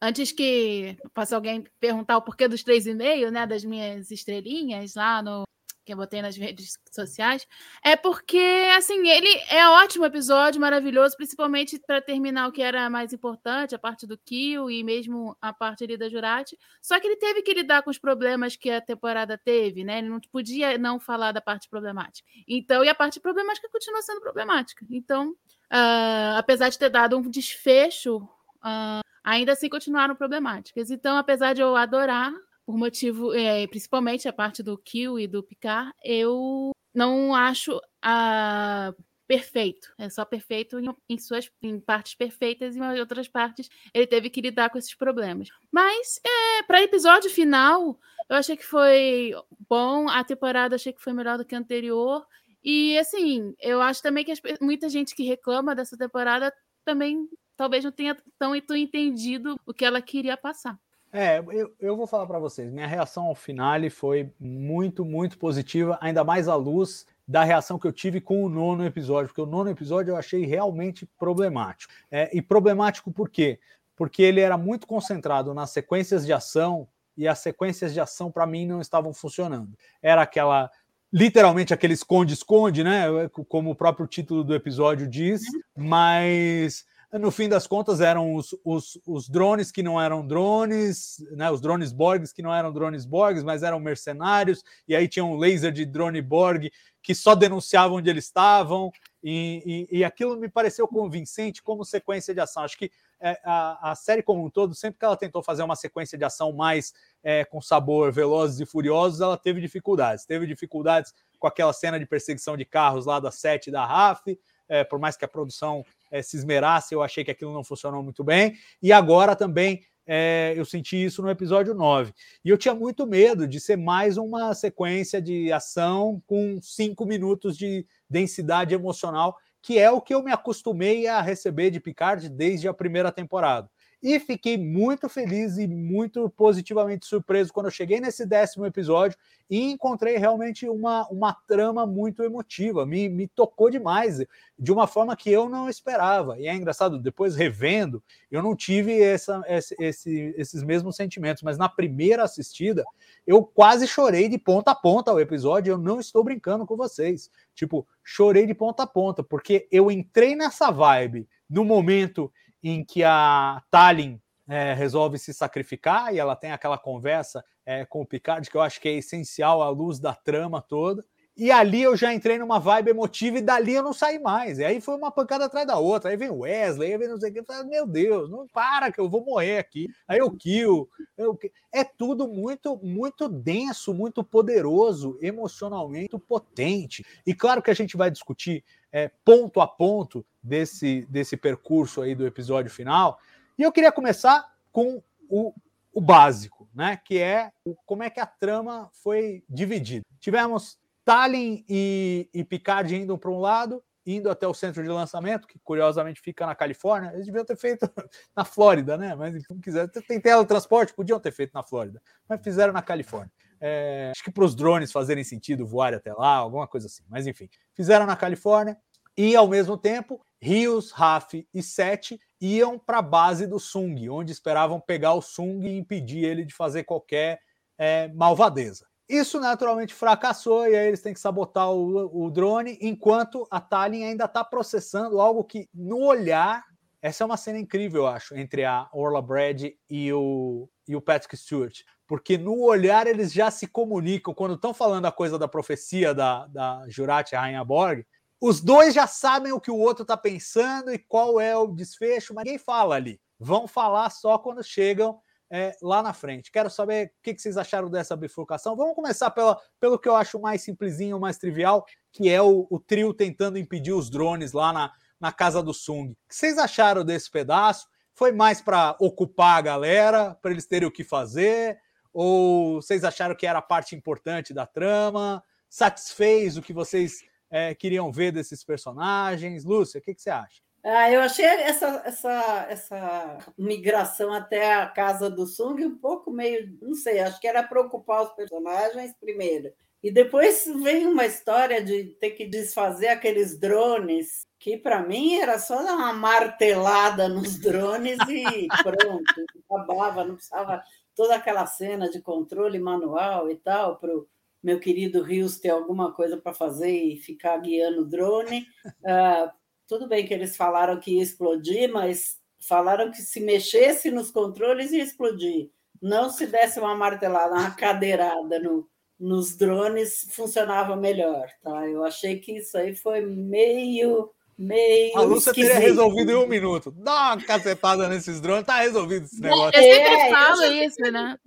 antes 0.00 0.32
que 0.32 0.96
possa 1.12 1.36
alguém 1.36 1.66
perguntar 1.78 2.16
o 2.16 2.22
porquê 2.22 2.48
dos 2.48 2.62
três 2.62 2.86
e 2.86 2.94
meio, 2.94 3.30
né, 3.30 3.46
das 3.46 3.62
minhas 3.62 4.10
estrelinhas 4.10 4.94
lá 4.94 5.22
no 5.22 5.44
que 5.86 5.92
eu 5.92 5.96
botei 5.96 6.20
nas 6.20 6.36
redes 6.36 6.76
sociais, 6.90 7.46
é 7.82 7.94
porque, 7.94 8.68
assim, 8.76 9.08
ele 9.08 9.28
é 9.48 9.68
ótimo 9.68 10.04
episódio, 10.04 10.60
maravilhoso, 10.60 11.16
principalmente 11.16 11.78
para 11.78 12.02
terminar 12.02 12.48
o 12.48 12.52
que 12.52 12.60
era 12.60 12.90
mais 12.90 13.12
importante, 13.12 13.74
a 13.74 13.78
parte 13.78 14.04
do 14.04 14.18
Kill 14.18 14.68
e 14.68 14.82
mesmo 14.82 15.36
a 15.40 15.52
parte 15.52 15.84
ali 15.84 15.96
da 15.96 16.08
Jurati. 16.08 16.58
Só 16.82 16.98
que 16.98 17.06
ele 17.06 17.16
teve 17.16 17.40
que 17.42 17.54
lidar 17.54 17.82
com 17.82 17.90
os 17.90 17.98
problemas 17.98 18.56
que 18.56 18.68
a 18.68 18.80
temporada 18.80 19.38
teve, 19.38 19.84
né? 19.84 19.98
Ele 19.98 20.08
não 20.08 20.20
podia 20.20 20.76
não 20.76 20.98
falar 20.98 21.30
da 21.30 21.40
parte 21.40 21.68
problemática. 21.68 22.28
Então, 22.48 22.84
e 22.84 22.88
a 22.88 22.94
parte 22.94 23.20
problemática 23.20 23.68
continua 23.70 24.02
sendo 24.02 24.20
problemática. 24.20 24.84
Então, 24.90 25.30
uh, 25.30 26.36
apesar 26.36 26.68
de 26.68 26.78
ter 26.78 26.90
dado 26.90 27.16
um 27.16 27.30
desfecho, 27.30 28.16
uh, 28.16 29.06
ainda 29.22 29.52
assim 29.52 29.68
continuaram 29.68 30.16
problemáticas. 30.16 30.90
Então, 30.90 31.16
apesar 31.16 31.54
de 31.54 31.60
eu 31.60 31.76
adorar 31.76 32.32
por 32.66 32.76
motivo, 32.76 33.32
é, 33.32 33.66
principalmente 33.68 34.28
a 34.28 34.32
parte 34.32 34.62
do 34.62 34.76
Kill 34.76 35.20
e 35.20 35.28
do 35.28 35.42
Picard, 35.42 35.92
eu 36.04 36.72
não 36.92 37.34
acho 37.34 37.80
a 38.02 38.92
perfeito. 39.26 39.92
É 39.98 40.08
só 40.08 40.24
perfeito 40.24 40.78
em, 40.78 40.86
em, 41.08 41.18
suas 41.18 41.50
em 41.62 41.80
partes 41.80 42.14
perfeitas 42.14 42.76
e 42.76 42.78
em 42.78 43.00
outras 43.00 43.28
partes 43.28 43.68
ele 43.92 44.06
teve 44.06 44.30
que 44.30 44.40
lidar 44.40 44.70
com 44.70 44.78
esses 44.78 44.94
problemas. 44.94 45.48
Mas 45.70 46.20
é, 46.24 46.62
para 46.62 46.82
episódio 46.82 47.30
final, 47.30 47.98
eu 48.28 48.36
achei 48.36 48.56
que 48.56 48.64
foi 48.66 49.32
bom. 49.68 50.08
A 50.08 50.24
temporada 50.24 50.76
achei 50.76 50.92
que 50.92 51.02
foi 51.02 51.12
melhor 51.12 51.38
do 51.38 51.44
que 51.44 51.54
a 51.54 51.58
anterior. 51.58 52.26
E 52.62 52.98
assim, 52.98 53.54
eu 53.60 53.80
acho 53.80 54.02
também 54.02 54.24
que 54.24 54.32
as, 54.32 54.40
muita 54.60 54.88
gente 54.88 55.14
que 55.14 55.24
reclama 55.24 55.74
dessa 55.74 55.96
temporada 55.96 56.52
também 56.84 57.28
talvez 57.56 57.84
não 57.84 57.92
tenha 57.92 58.16
tão 58.38 58.54
entendido 58.54 59.58
o 59.66 59.72
que 59.72 59.84
ela 59.84 60.02
queria 60.02 60.36
passar. 60.36 60.78
É, 61.18 61.42
eu, 61.50 61.74
eu 61.80 61.96
vou 61.96 62.06
falar 62.06 62.26
para 62.26 62.38
vocês. 62.38 62.70
Minha 62.70 62.86
reação 62.86 63.24
ao 63.24 63.34
finale 63.34 63.88
foi 63.88 64.30
muito, 64.38 65.02
muito 65.02 65.38
positiva, 65.38 65.96
ainda 65.98 66.22
mais 66.22 66.46
à 66.46 66.54
luz 66.54 67.06
da 67.26 67.42
reação 67.42 67.78
que 67.78 67.86
eu 67.86 67.92
tive 67.92 68.20
com 68.20 68.44
o 68.44 68.50
nono 68.50 68.84
episódio, 68.84 69.28
porque 69.28 69.40
o 69.40 69.46
nono 69.46 69.70
episódio 69.70 70.12
eu 70.12 70.16
achei 70.16 70.44
realmente 70.44 71.06
problemático. 71.18 71.90
É, 72.10 72.36
e 72.36 72.42
problemático 72.42 73.10
por 73.10 73.30
quê? 73.30 73.58
Porque 73.96 74.22
ele 74.22 74.42
era 74.42 74.58
muito 74.58 74.86
concentrado 74.86 75.54
nas 75.54 75.70
sequências 75.70 76.26
de 76.26 76.34
ação 76.34 76.86
e 77.16 77.26
as 77.26 77.38
sequências 77.38 77.94
de 77.94 78.00
ação 78.00 78.30
para 78.30 78.46
mim 78.46 78.66
não 78.66 78.82
estavam 78.82 79.14
funcionando. 79.14 79.72
Era 80.02 80.20
aquela 80.20 80.70
literalmente 81.10 81.72
aquele 81.72 81.94
esconde-esconde, 81.94 82.84
né? 82.84 83.06
Como 83.48 83.70
o 83.70 83.74
próprio 83.74 84.06
título 84.06 84.44
do 84.44 84.54
episódio 84.54 85.08
diz, 85.08 85.40
mas 85.74 86.84
no 87.12 87.30
fim 87.30 87.48
das 87.48 87.66
contas 87.66 88.00
eram 88.00 88.34
os, 88.34 88.54
os, 88.64 88.98
os, 89.06 89.28
drones 89.28 89.70
que 89.70 89.82
não 89.82 90.00
eram 90.00 90.26
drones, 90.26 91.24
né, 91.32 91.50
os 91.50 91.60
drones 91.60 91.92
Borgs 91.92 92.32
que 92.32 92.42
não 92.42 92.54
eram 92.54 92.72
drones 92.72 93.04
Borgs, 93.04 93.44
mas 93.44 93.62
eram 93.62 93.78
mercenários, 93.78 94.64
e 94.88 94.94
aí 94.94 95.06
tinha 95.06 95.24
um 95.24 95.36
laser 95.36 95.72
de 95.72 95.84
drone 95.84 96.20
Borg 96.20 96.70
que 97.02 97.14
só 97.14 97.36
denunciava 97.36 97.94
onde 97.94 98.10
eles 98.10 98.24
estavam, 98.24 98.90
e, 99.22 99.86
e, 99.90 99.98
e 99.98 100.04
aquilo 100.04 100.36
me 100.36 100.48
pareceu 100.48 100.88
convincente 100.88 101.62
como 101.62 101.84
sequência 101.84 102.34
de 102.34 102.40
ação. 102.40 102.64
Acho 102.64 102.76
que 102.76 102.90
é, 103.20 103.40
a, 103.44 103.92
a, 103.92 103.94
série 103.94 104.22
como 104.22 104.44
um 104.44 104.50
todo, 104.50 104.74
sempre 104.74 104.98
que 104.98 105.04
ela 105.04 105.16
tentou 105.16 105.42
fazer 105.42 105.62
uma 105.62 105.76
sequência 105.76 106.18
de 106.18 106.24
ação 106.24 106.52
mais 106.52 106.92
é, 107.22 107.44
com 107.44 107.60
sabor 107.60 108.12
velozes 108.12 108.60
e 108.60 108.66
furiosos, 108.66 109.20
ela 109.20 109.38
teve 109.38 109.60
dificuldades. 109.60 110.24
Teve 110.24 110.46
dificuldades 110.46 111.14
com 111.38 111.46
aquela 111.46 111.72
cena 111.72 111.98
de 111.98 112.06
perseguição 112.06 112.56
de 112.56 112.64
carros 112.64 113.06
lá 113.06 113.20
da 113.20 113.30
sete 113.30 113.70
da 113.70 113.84
RAF, 113.84 114.38
é, 114.68 114.84
por 114.84 114.98
mais 114.98 115.16
que 115.16 115.24
a 115.24 115.28
produção 115.28 115.84
é, 116.10 116.22
se 116.22 116.36
esmerasse, 116.36 116.94
eu 116.94 117.02
achei 117.02 117.24
que 117.24 117.30
aquilo 117.30 117.52
não 117.52 117.64
funcionou 117.64 118.02
muito 118.02 118.22
bem. 118.22 118.54
E 118.82 118.92
agora 118.92 119.34
também 119.34 119.82
é, 120.06 120.54
eu 120.56 120.64
senti 120.64 121.04
isso 121.04 121.20
no 121.20 121.28
episódio 121.28 121.74
9. 121.74 122.12
E 122.44 122.48
eu 122.48 122.56
tinha 122.56 122.74
muito 122.74 123.06
medo 123.06 123.46
de 123.46 123.58
ser 123.58 123.76
mais 123.76 124.16
uma 124.16 124.54
sequência 124.54 125.20
de 125.20 125.52
ação 125.52 126.22
com 126.26 126.60
cinco 126.62 127.04
minutos 127.04 127.56
de 127.58 127.84
densidade 128.08 128.72
emocional, 128.74 129.36
que 129.60 129.78
é 129.78 129.90
o 129.90 130.00
que 130.00 130.14
eu 130.14 130.22
me 130.22 130.30
acostumei 130.30 131.08
a 131.08 131.20
receber 131.20 131.70
de 131.70 131.80
Picard 131.80 132.28
desde 132.28 132.68
a 132.68 132.74
primeira 132.74 133.10
temporada. 133.10 133.68
E 134.06 134.20
fiquei 134.20 134.56
muito 134.56 135.08
feliz 135.08 135.58
e 135.58 135.66
muito 135.66 136.30
positivamente 136.30 137.04
surpreso 137.04 137.52
quando 137.52 137.66
eu 137.66 137.72
cheguei 137.72 137.98
nesse 137.98 138.24
décimo 138.24 138.64
episódio 138.64 139.18
e 139.50 139.72
encontrei 139.72 140.16
realmente 140.16 140.68
uma, 140.68 141.08
uma 141.08 141.32
trama 141.32 141.84
muito 141.84 142.22
emotiva. 142.22 142.86
Me, 142.86 143.08
me 143.08 143.26
tocou 143.26 143.68
demais, 143.68 144.24
de 144.56 144.70
uma 144.72 144.86
forma 144.86 145.16
que 145.16 145.28
eu 145.28 145.48
não 145.48 145.68
esperava. 145.68 146.38
E 146.38 146.46
é 146.46 146.54
engraçado, 146.54 147.00
depois 147.00 147.34
revendo, 147.34 148.00
eu 148.30 148.40
não 148.44 148.54
tive 148.54 149.02
essa, 149.02 149.42
esse, 149.48 149.74
esse, 149.80 150.34
esses 150.36 150.62
mesmos 150.62 150.94
sentimentos, 150.94 151.42
mas 151.42 151.58
na 151.58 151.68
primeira 151.68 152.22
assistida, 152.22 152.84
eu 153.26 153.42
quase 153.42 153.88
chorei 153.88 154.28
de 154.28 154.38
ponta 154.38 154.70
a 154.70 154.76
ponta 154.76 155.12
o 155.12 155.18
episódio. 155.18 155.72
Eu 155.72 155.78
não 155.78 155.98
estou 155.98 156.22
brincando 156.22 156.64
com 156.64 156.76
vocês. 156.76 157.28
Tipo, 157.56 157.84
chorei 158.04 158.46
de 158.46 158.54
ponta 158.54 158.84
a 158.84 158.86
ponta, 158.86 159.24
porque 159.24 159.66
eu 159.68 159.90
entrei 159.90 160.36
nessa 160.36 160.70
vibe 160.70 161.26
no 161.50 161.64
momento 161.64 162.30
em 162.70 162.84
que 162.84 163.04
a 163.04 163.62
Tallinn 163.70 164.18
é, 164.48 164.72
resolve 164.74 165.18
se 165.18 165.32
sacrificar 165.34 166.14
e 166.14 166.18
ela 166.18 166.36
tem 166.36 166.52
aquela 166.52 166.78
conversa 166.78 167.44
é, 167.64 167.84
com 167.84 168.00
o 168.00 168.06
Picard, 168.06 168.48
que 168.48 168.56
eu 168.56 168.60
acho 168.60 168.80
que 168.80 168.88
é 168.88 168.92
essencial 168.92 169.62
à 169.62 169.68
luz 169.68 169.98
da 169.98 170.14
trama 170.14 170.62
toda. 170.62 171.04
E 171.36 171.50
ali 171.50 171.82
eu 171.82 171.94
já 171.96 172.14
entrei 172.14 172.38
numa 172.38 172.58
vibe 172.58 172.90
emotiva 172.90 173.36
e 173.36 173.42
dali 173.42 173.74
eu 173.74 173.82
não 173.82 173.92
saí 173.92 174.18
mais. 174.18 174.58
E 174.58 174.64
aí 174.64 174.80
foi 174.80 174.96
uma 174.96 175.10
pancada 175.10 175.44
atrás 175.44 175.66
da 175.66 175.76
outra. 175.76 176.10
Aí 176.10 176.16
vem 176.16 176.30
Wesley, 176.30 176.92
aí 176.92 176.98
vem 176.98 177.08
não 177.08 177.20
sei 177.20 177.30
o 177.30 177.34
que. 177.34 177.42
Falei, 177.42 177.64
meu 177.64 177.86
Deus, 177.86 178.30
não 178.30 178.46
para 178.48 178.90
que 178.90 178.98
eu 178.98 179.06
vou 179.06 179.22
morrer 179.22 179.58
aqui. 179.58 179.88
Aí 180.08 180.18
eu 180.18 180.30
kill. 180.30 180.88
Eu... 181.16 181.38
É 181.70 181.84
tudo 181.84 182.26
muito, 182.26 182.78
muito 182.82 183.28
denso, 183.28 183.92
muito 183.92 184.24
poderoso, 184.24 185.18
emocionalmente 185.20 186.18
potente. 186.18 187.04
E 187.26 187.34
claro 187.34 187.60
que 187.60 187.70
a 187.70 187.74
gente 187.74 187.98
vai 187.98 188.10
discutir 188.10 188.64
é, 188.90 189.10
ponto 189.22 189.60
a 189.60 189.66
ponto 189.66 190.24
desse, 190.42 191.06
desse 191.10 191.36
percurso 191.36 192.00
aí 192.00 192.14
do 192.14 192.26
episódio 192.26 192.70
final. 192.70 193.18
E 193.58 193.62
eu 193.62 193.72
queria 193.72 193.92
começar 193.92 194.54
com 194.72 195.02
o, 195.28 195.52
o 195.92 196.00
básico, 196.00 196.66
né? 196.74 196.98
Que 197.04 197.18
é 197.18 197.52
como 197.84 198.02
é 198.02 198.08
que 198.08 198.20
a 198.20 198.26
trama 198.26 198.88
foi 198.92 199.44
dividida. 199.48 200.02
Tivemos 200.18 200.78
Tallinn 201.06 201.64
e, 201.68 202.28
e 202.34 202.44
Picard 202.44 202.92
indo 202.92 203.16
para 203.16 203.30
um 203.30 203.38
lado, 203.38 203.80
indo 204.04 204.28
até 204.28 204.44
o 204.44 204.52
centro 204.52 204.82
de 204.82 204.88
lançamento, 204.88 205.46
que 205.46 205.56
curiosamente 205.60 206.20
fica 206.20 206.44
na 206.44 206.54
Califórnia. 206.54 207.12
Eles 207.14 207.26
deviam 207.26 207.44
ter 207.44 207.56
feito 207.56 207.88
na 208.36 208.44
Flórida, 208.44 208.98
né? 208.98 209.14
Mas 209.14 209.40
não 209.48 209.60
quiser, 209.60 209.88
tem 209.88 210.20
teletransporte, 210.20 210.92
podiam 210.92 211.20
ter 211.20 211.30
feito 211.30 211.52
na 211.54 211.62
Flórida, 211.62 212.02
mas 212.28 212.42
fizeram 212.42 212.72
na 212.72 212.82
Califórnia. 212.82 213.30
É, 213.60 214.10
acho 214.10 214.24
que 214.24 214.32
para 214.32 214.44
os 214.44 214.56
drones 214.56 214.90
fazerem 214.90 215.22
sentido 215.22 215.64
voar 215.64 215.94
até 215.94 216.12
lá, 216.12 216.34
alguma 216.34 216.66
coisa 216.66 216.88
assim. 216.88 217.04
Mas 217.08 217.24
enfim, 217.24 217.48
fizeram 217.72 218.04
na 218.04 218.16
Califórnia 218.16 218.76
e 219.16 219.36
ao 219.36 219.46
mesmo 219.46 219.78
tempo 219.78 220.20
Rios, 220.42 220.90
Raf 220.90 221.46
e 221.54 221.62
Sete 221.62 222.20
iam 222.40 222.80
para 222.80 222.98
a 222.98 223.02
base 223.02 223.46
do 223.46 223.60
Sung, 223.60 224.08
onde 224.10 224.32
esperavam 224.32 224.80
pegar 224.80 225.14
o 225.14 225.22
Sung 225.22 225.64
e 225.64 225.78
impedir 225.78 226.24
ele 226.24 226.44
de 226.44 226.52
fazer 226.52 226.82
qualquer 226.82 227.40
é, 227.78 228.08
malvadeza. 228.08 228.86
Isso 229.08 229.38
naturalmente 229.38 229.94
fracassou 229.94 230.66
e 230.66 230.76
aí 230.76 230.88
eles 230.88 231.00
têm 231.00 231.14
que 231.14 231.20
sabotar 231.20 231.70
o, 231.70 232.26
o 232.26 232.30
drone, 232.30 232.76
enquanto 232.80 233.46
a 233.50 233.60
Tallinn 233.60 234.04
ainda 234.04 234.24
está 234.24 234.44
processando 234.44 235.20
algo 235.20 235.44
que, 235.44 235.68
no 235.72 236.02
olhar, 236.02 236.64
essa 237.00 237.22
é 237.22 237.26
uma 237.26 237.36
cena 237.36 237.58
incrível, 237.58 238.02
eu 238.02 238.08
acho, 238.08 238.34
entre 238.36 238.64
a 238.64 238.88
Orla 238.92 239.22
Brad 239.22 239.62
e 239.88 240.12
o, 240.12 240.68
e 240.88 240.96
o 240.96 241.00
Patrick 241.00 241.36
Stewart. 241.36 241.82
Porque 242.04 242.36
no 242.36 242.60
olhar 242.62 243.06
eles 243.06 243.32
já 243.32 243.50
se 243.50 243.66
comunicam. 243.66 244.34
Quando 244.34 244.54
estão 244.54 244.74
falando 244.74 245.06
a 245.06 245.12
coisa 245.12 245.38
da 245.38 245.46
profecia 245.46 246.12
da, 246.12 246.46
da 246.46 246.84
Jurati 246.88 247.36
Rainha 247.36 247.64
Borg, 247.64 248.04
os 248.40 248.60
dois 248.60 248.92
já 248.92 249.06
sabem 249.06 249.52
o 249.52 249.60
que 249.60 249.70
o 249.70 249.78
outro 249.78 250.02
está 250.02 250.16
pensando 250.16 250.92
e 250.92 250.98
qual 250.98 251.40
é 251.40 251.56
o 251.56 251.68
desfecho, 251.68 252.34
mas 252.34 252.44
ninguém 252.44 252.58
fala 252.58 252.96
ali. 252.96 253.20
Vão 253.38 253.68
falar 253.68 254.10
só 254.10 254.38
quando 254.38 254.62
chegam 254.64 255.20
é, 255.50 255.76
lá 255.82 256.02
na 256.02 256.12
frente. 256.12 256.50
Quero 256.50 256.68
saber 256.68 257.06
o 257.06 257.22
que, 257.22 257.34
que, 257.34 257.40
vocês 257.40 257.56
acharam 257.56 257.88
dessa 257.88 258.16
bifurcação. 258.16 258.76
Vamos 258.76 258.94
começar 258.94 259.30
pela, 259.30 259.60
pelo 259.80 259.98
que 259.98 260.08
eu 260.08 260.16
acho 260.16 260.40
mais 260.40 260.62
simplesinho, 260.62 261.20
mais 261.20 261.38
trivial, 261.38 261.86
que 262.12 262.28
é 262.28 262.40
o, 262.42 262.66
o 262.70 262.78
trio 262.78 263.14
tentando 263.14 263.58
impedir 263.58 263.92
os 263.92 264.10
drones 264.10 264.52
lá 264.52 264.72
na, 264.72 264.92
na 265.20 265.32
casa 265.32 265.62
do 265.62 265.72
Sung. 265.72 266.12
O 266.12 266.16
que 266.28 266.34
vocês 266.34 266.58
acharam 266.58 267.04
desse 267.04 267.30
pedaço? 267.30 267.86
Foi 268.14 268.32
mais 268.32 268.60
para 268.60 268.96
ocupar 268.98 269.58
a 269.58 269.62
galera, 269.62 270.34
para 270.40 270.50
eles 270.50 270.66
terem 270.66 270.88
o 270.88 270.92
que 270.92 271.04
fazer? 271.04 271.78
Ou 272.12 272.80
vocês 272.80 273.04
acharam 273.04 273.34
que 273.34 273.46
era 273.46 273.60
parte 273.60 273.94
importante 273.94 274.54
da 274.54 274.66
trama? 274.66 275.44
Satisfez 275.68 276.56
o 276.56 276.62
que 276.62 276.72
vocês 276.72 277.20
é, 277.50 277.74
queriam 277.74 278.10
ver 278.10 278.32
desses 278.32 278.64
personagens? 278.64 279.64
Lúcia, 279.64 279.98
o 279.98 280.02
que, 280.02 280.14
que 280.14 280.22
você 280.22 280.30
acha? 280.30 280.65
Ah, 280.88 281.10
eu 281.10 281.20
achei 281.20 281.44
essa, 281.44 282.00
essa, 282.04 282.66
essa 282.68 283.38
migração 283.58 284.32
até 284.32 284.72
a 284.72 284.86
casa 284.86 285.28
do 285.28 285.44
Sung 285.44 285.84
um 285.84 285.98
pouco 285.98 286.30
meio, 286.30 286.78
não 286.80 286.94
sei, 286.94 287.18
acho 287.18 287.40
que 287.40 287.48
era 287.48 287.60
preocupar 287.60 288.22
os 288.22 288.32
personagens 288.34 289.12
primeiro. 289.18 289.72
E 290.00 290.12
depois 290.12 290.64
vem 290.84 291.08
uma 291.08 291.26
história 291.26 291.82
de 291.82 292.16
ter 292.20 292.30
que 292.30 292.46
desfazer 292.46 293.08
aqueles 293.08 293.58
drones, 293.58 294.46
que 294.60 294.76
para 294.76 295.02
mim 295.02 295.34
era 295.34 295.58
só 295.58 295.82
dar 295.82 295.94
uma 295.96 296.12
martelada 296.12 297.28
nos 297.28 297.58
drones 297.58 298.18
e 298.28 298.68
pronto, 298.84 299.24
acabava, 299.68 300.24
não 300.24 300.36
precisava 300.36 300.84
toda 301.16 301.34
aquela 301.34 301.66
cena 301.66 302.08
de 302.08 302.20
controle 302.20 302.78
manual 302.78 303.50
e 303.50 303.56
tal, 303.56 303.96
para 303.96 304.16
o 304.16 304.28
meu 304.62 304.78
querido 304.78 305.20
Rios 305.20 305.58
ter 305.58 305.70
alguma 305.70 306.12
coisa 306.12 306.36
para 306.36 306.54
fazer 306.54 306.92
e 306.92 307.16
ficar 307.16 307.56
guiando 307.58 308.02
o 308.02 308.06
drone. 308.06 308.64
Uh, 309.02 309.50
tudo 309.88 310.06
bem 310.08 310.26
que 310.26 310.34
eles 310.34 310.56
falaram 310.56 310.98
que 310.98 311.12
ia 311.16 311.22
explodir, 311.22 311.90
mas 311.92 312.36
falaram 312.60 313.10
que 313.10 313.18
se 313.22 313.40
mexesse 313.40 314.10
nos 314.10 314.30
controles 314.30 314.92
ia 314.92 315.02
explodir. 315.02 315.70
Não 316.02 316.28
se 316.30 316.46
desse 316.46 316.78
uma 316.78 316.94
martelada, 316.94 317.54
uma 317.54 317.70
cadeirada 317.70 318.58
no, 318.58 318.88
nos 319.18 319.56
drones, 319.56 320.26
funcionava 320.32 320.94
melhor. 320.96 321.46
Tá? 321.62 321.86
Eu 321.88 322.04
achei 322.04 322.38
que 322.38 322.58
isso 322.58 322.76
aí 322.76 322.94
foi 322.94 323.20
meio. 323.22 324.30
Meio 324.58 325.18
a 325.18 325.20
Lúcia 325.20 325.50
esquisito. 325.50 325.70
teria 325.74 325.86
resolvido 325.86 326.32
em 326.32 326.34
um 326.34 326.46
minuto. 326.46 326.90
Dá 326.90 327.34
uma 327.34 327.44
cacetada 327.44 328.08
nesses 328.08 328.40
drones, 328.40 328.64
tá 328.64 328.78
resolvido 328.78 329.26
esse 329.26 329.38
negócio. 329.38 329.78
Eu 329.78 329.82
sempre 329.82 329.98
É, 330.14 330.26
eu 330.30 330.34
falo 330.34 330.56
já- 330.62 330.84
isso, 330.84 331.00
né? 331.12 331.38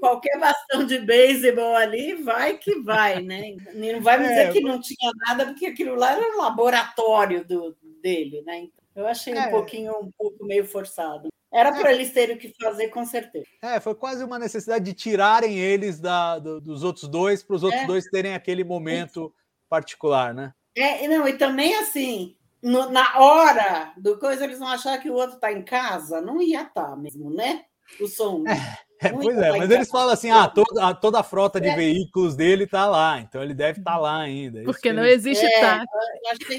Qualquer 0.00 0.38
bastão 0.38 0.84
de 0.86 0.98
beisebol 0.98 1.74
ali, 1.76 2.14
vai 2.14 2.58
que 2.58 2.80
vai, 2.80 3.22
né? 3.22 3.56
Não 3.74 4.00
vai 4.02 4.18
me 4.18 4.28
dizer 4.28 4.48
É, 4.48 4.52
que 4.52 4.60
não 4.60 4.80
tinha 4.80 5.10
nada, 5.26 5.46
porque 5.46 5.66
aquilo 5.66 5.94
lá 5.94 6.12
era 6.12 6.34
o 6.36 6.40
laboratório 6.40 7.44
do, 7.44 7.76
dele, 8.02 8.42
né? 8.42 8.58
Então, 8.58 8.72
eu 8.96 9.06
achei 9.06 9.34
É. 9.34 9.46
um 9.46 9.50
pouquinho, 9.50 9.92
um 10.00 10.10
pouco 10.16 10.44
meio 10.44 10.66
forçado. 10.66 11.28
Era 11.52 11.72
para 11.72 11.92
eles 11.92 12.12
terem 12.12 12.34
o 12.34 12.38
que 12.38 12.52
fazer, 12.60 12.88
com 12.88 13.04
certeza. 13.04 13.46
É, 13.62 13.78
foi 13.78 13.94
quase 13.94 14.24
uma 14.24 14.38
necessidade 14.40 14.84
de 14.84 14.92
tirarem 14.92 15.56
eles 15.56 16.00
da, 16.00 16.38
do- 16.40 16.60
dos 16.60 16.82
outros 16.82 17.08
dois, 17.08 17.42
para 17.44 17.54
os 17.56 17.62
outros 17.62 17.82
É. 17.82 17.86
dois 17.86 18.04
terem 18.06 18.34
aquele 18.34 18.64
momento 18.64 19.32
particular, 19.68 20.34
né? 20.34 20.52
É, 20.76 21.04
e 21.04 21.08
não, 21.08 21.26
e 21.28 21.34
também 21.38 21.76
assim, 21.76 22.36
no- 22.60 22.90
na 22.90 23.20
hora 23.20 23.92
do 23.96 24.18
coisa, 24.18 24.42
eles 24.44 24.58
vão 24.58 24.66
achar 24.68 24.98
que 24.98 25.08
o 25.08 25.14
outro 25.14 25.36
está 25.36 25.52
em 25.52 25.62
casa. 25.62 26.20
Não 26.20 26.42
ia 26.42 26.62
estar 26.62 26.96
mesmo, 26.96 27.30
né? 27.30 27.64
O 28.00 28.08
som. 28.08 28.42
É, 28.48 28.78
Não 29.12 29.20
pois 29.20 29.36
é, 29.38 29.50
mas 29.50 29.70
eles 29.70 29.88
falam 29.88 30.12
assim: 30.12 30.30
ah, 30.30 30.48
toda, 30.48 30.88
a, 30.88 30.94
toda 30.94 31.20
a 31.20 31.22
frota 31.22 31.60
de 31.60 31.68
É. 31.68 31.76
veículos 31.76 32.34
dele 32.36 32.66
tá 32.66 32.86
lá, 32.86 33.20
então 33.20 33.42
ele 33.42 33.54
deve 33.54 33.78
estar 33.80 33.98
lá 33.98 34.20
ainda. 34.20 34.58
É 34.58 34.62
isso 34.62 34.72
Porque 34.72 34.88
que 34.88 34.92
não 34.92 35.04
existe 35.04 35.44
É, 35.44 35.60
táxi. 35.60 35.88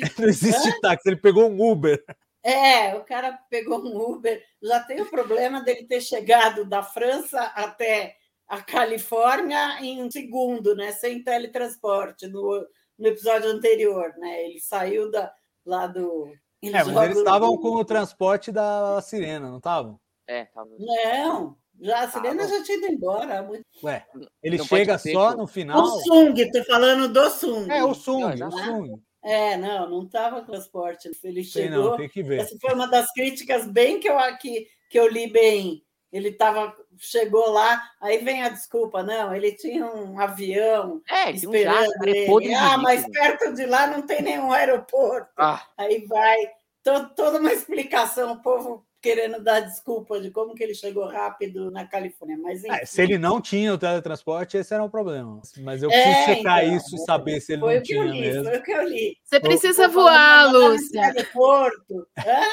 não 0.20 0.28
existe 0.28 0.82
táxi, 0.82 1.10
ele 1.10 1.18
pegou 1.18 1.50
um 1.50 1.72
Uber. 1.72 2.04
É, 2.44 2.94
o 2.96 3.04
cara 3.04 3.40
pegou 3.50 3.80
um 3.80 3.98
Uber. 3.98 4.42
Já 4.62 4.80
tem 4.82 5.02
o 5.02 5.10
problema 5.10 5.62
dele 5.62 5.84
ter 5.88 6.00
chegado 6.02 6.64
da 6.64 6.84
França 6.84 7.42
até 7.56 8.16
a 8.48 8.62
Califórnia 8.62 9.80
em 9.82 10.04
um 10.04 10.12
segundo, 10.12 10.76
né? 10.76 10.92
Sem 10.92 11.24
teletransporte 11.24 12.28
no, 12.28 12.66
no 13.00 13.08
episódio 13.08 13.50
anterior, 13.50 14.14
né? 14.18 14.46
Ele 14.46 14.60
saiu 14.60 15.10
da, 15.10 15.34
lá 15.66 15.88
do. 15.88 16.32
ele 16.62 16.78
É, 16.78 16.84
mas 16.84 17.06
eles 17.06 17.18
estavam 17.18 17.58
com 17.58 17.70
o 17.70 17.86
transporte 17.86 18.52
da 18.52 19.02
sirena, 19.02 19.50
não 19.50 19.58
estavam? 19.58 20.00
É, 20.28 20.46
tava. 20.46 20.70
Não, 20.80 21.58
já 21.82 22.00
a 22.02 22.10
Sirena 22.12 22.44
Ah, 22.44 22.48
já 22.48 22.64
tinha 22.64 22.78
ido 22.78 22.88
embora. 22.88 23.42
muito- 23.44 23.64
Ué, 23.84 24.06
ele 24.42 24.58
Não 24.58 24.66
chega 24.66 24.98
só 24.98 25.32
que- 25.32 25.38
no 25.38 25.48
final. 25.48 25.82
O 25.82 25.88
Sung, 26.02 26.52
tô 26.52 26.64
falando 26.66 27.08
do 27.12 27.30
Sung. 27.30 27.72
É, 27.72 27.84
o 27.84 27.94
Sung, 27.94 28.22
Não, 28.22 28.30
o 28.30 28.34
exato. 28.34 28.58
Sung. 28.58 29.02
É, 29.24 29.58
não, 29.58 29.90
não 29.90 30.04
estava 30.04 30.40
com 30.42 30.46
transporte. 30.52 31.10
Ele 31.24 31.44
Sei 31.44 31.64
chegou. 31.64 31.92
não, 31.92 31.98
tem 31.98 32.08
que 32.10 32.22
ver. 32.22 32.42
Essa 32.42 32.56
foi 32.62 32.74
uma 32.74 32.88
das 32.88 33.12
críticas 33.12 33.66
bem 33.68 34.00
que 34.00 34.08
eu 34.10 34.20
aqui 34.20 34.68
que 34.90 35.00
eu 35.00 35.08
li 35.08 35.28
bem. 35.28 35.84
Ele 36.14 36.32
tava, 36.32 36.74
chegou 36.98 37.50
lá, 37.52 37.82
aí 38.00 38.20
vem 38.20 38.42
a 38.44 38.48
desculpa, 38.50 39.04
não, 39.04 39.36
ele 39.36 39.52
tinha 39.52 39.86
um 39.86 40.18
avião 40.18 41.02
É, 41.10 41.34
tem 41.34 41.50
um 41.50 41.52
jato, 41.52 41.84
esperando 41.84 42.08
é 42.08 42.26
podre 42.26 42.54
ah, 42.54 42.78
mas 42.78 43.06
perto 43.10 43.54
de 43.54 43.66
lá 43.66 43.88
não 43.88 44.04
tem 44.04 44.22
nenhum 44.22 44.50
aeroporto. 44.54 45.28
Ah, 45.38 45.62
Aí 45.78 46.06
vai 46.06 46.38
to- 46.84 47.10
toda 47.16 47.40
uma 47.40 47.52
explicação, 47.52 48.32
o 48.34 48.42
povo 48.42 48.86
querendo 49.06 49.40
dar 49.40 49.60
desculpa 49.60 50.20
de 50.20 50.32
como 50.32 50.56
que 50.56 50.64
ele 50.64 50.74
chegou 50.74 51.06
rápido 51.06 51.70
na 51.70 51.86
Califórnia. 51.86 52.36
Mas 52.40 52.64
É, 52.64 52.84
se 52.84 53.04
ele 53.04 53.20
não 53.20 53.40
tinha 53.40 53.72
o 53.72 53.78
teletransporte, 53.78 54.58
esse 54.58 54.74
era 54.74 54.84
um 54.84 54.90
problema. 54.90 55.40
Mas 55.60 55.84
eu 55.84 55.92
É, 55.92 56.02
preciso 56.02 56.26
checar 56.26 56.64
então, 56.66 56.76
isso 56.78 56.96
e 56.96 57.00
saber 57.06 57.40
se 57.40 57.54
ele 57.54 57.62
foi 57.62 57.76
não 57.76 57.82
o 57.82 57.84
que 57.84 57.94
eu 57.94 58.02
tinha 58.02 58.14
li, 58.14 58.22
mesmo. 58.22 58.44
foi 58.46 58.58
o 58.58 58.64
que 58.64 58.72
eu 58.72 58.90
li. 58.90 59.18
Você 59.24 59.40
precisa 59.40 59.88
voar, 59.88 60.48
"Mandar 60.52 60.70
nesse 60.72 60.96
Lúcia. 60.96 61.14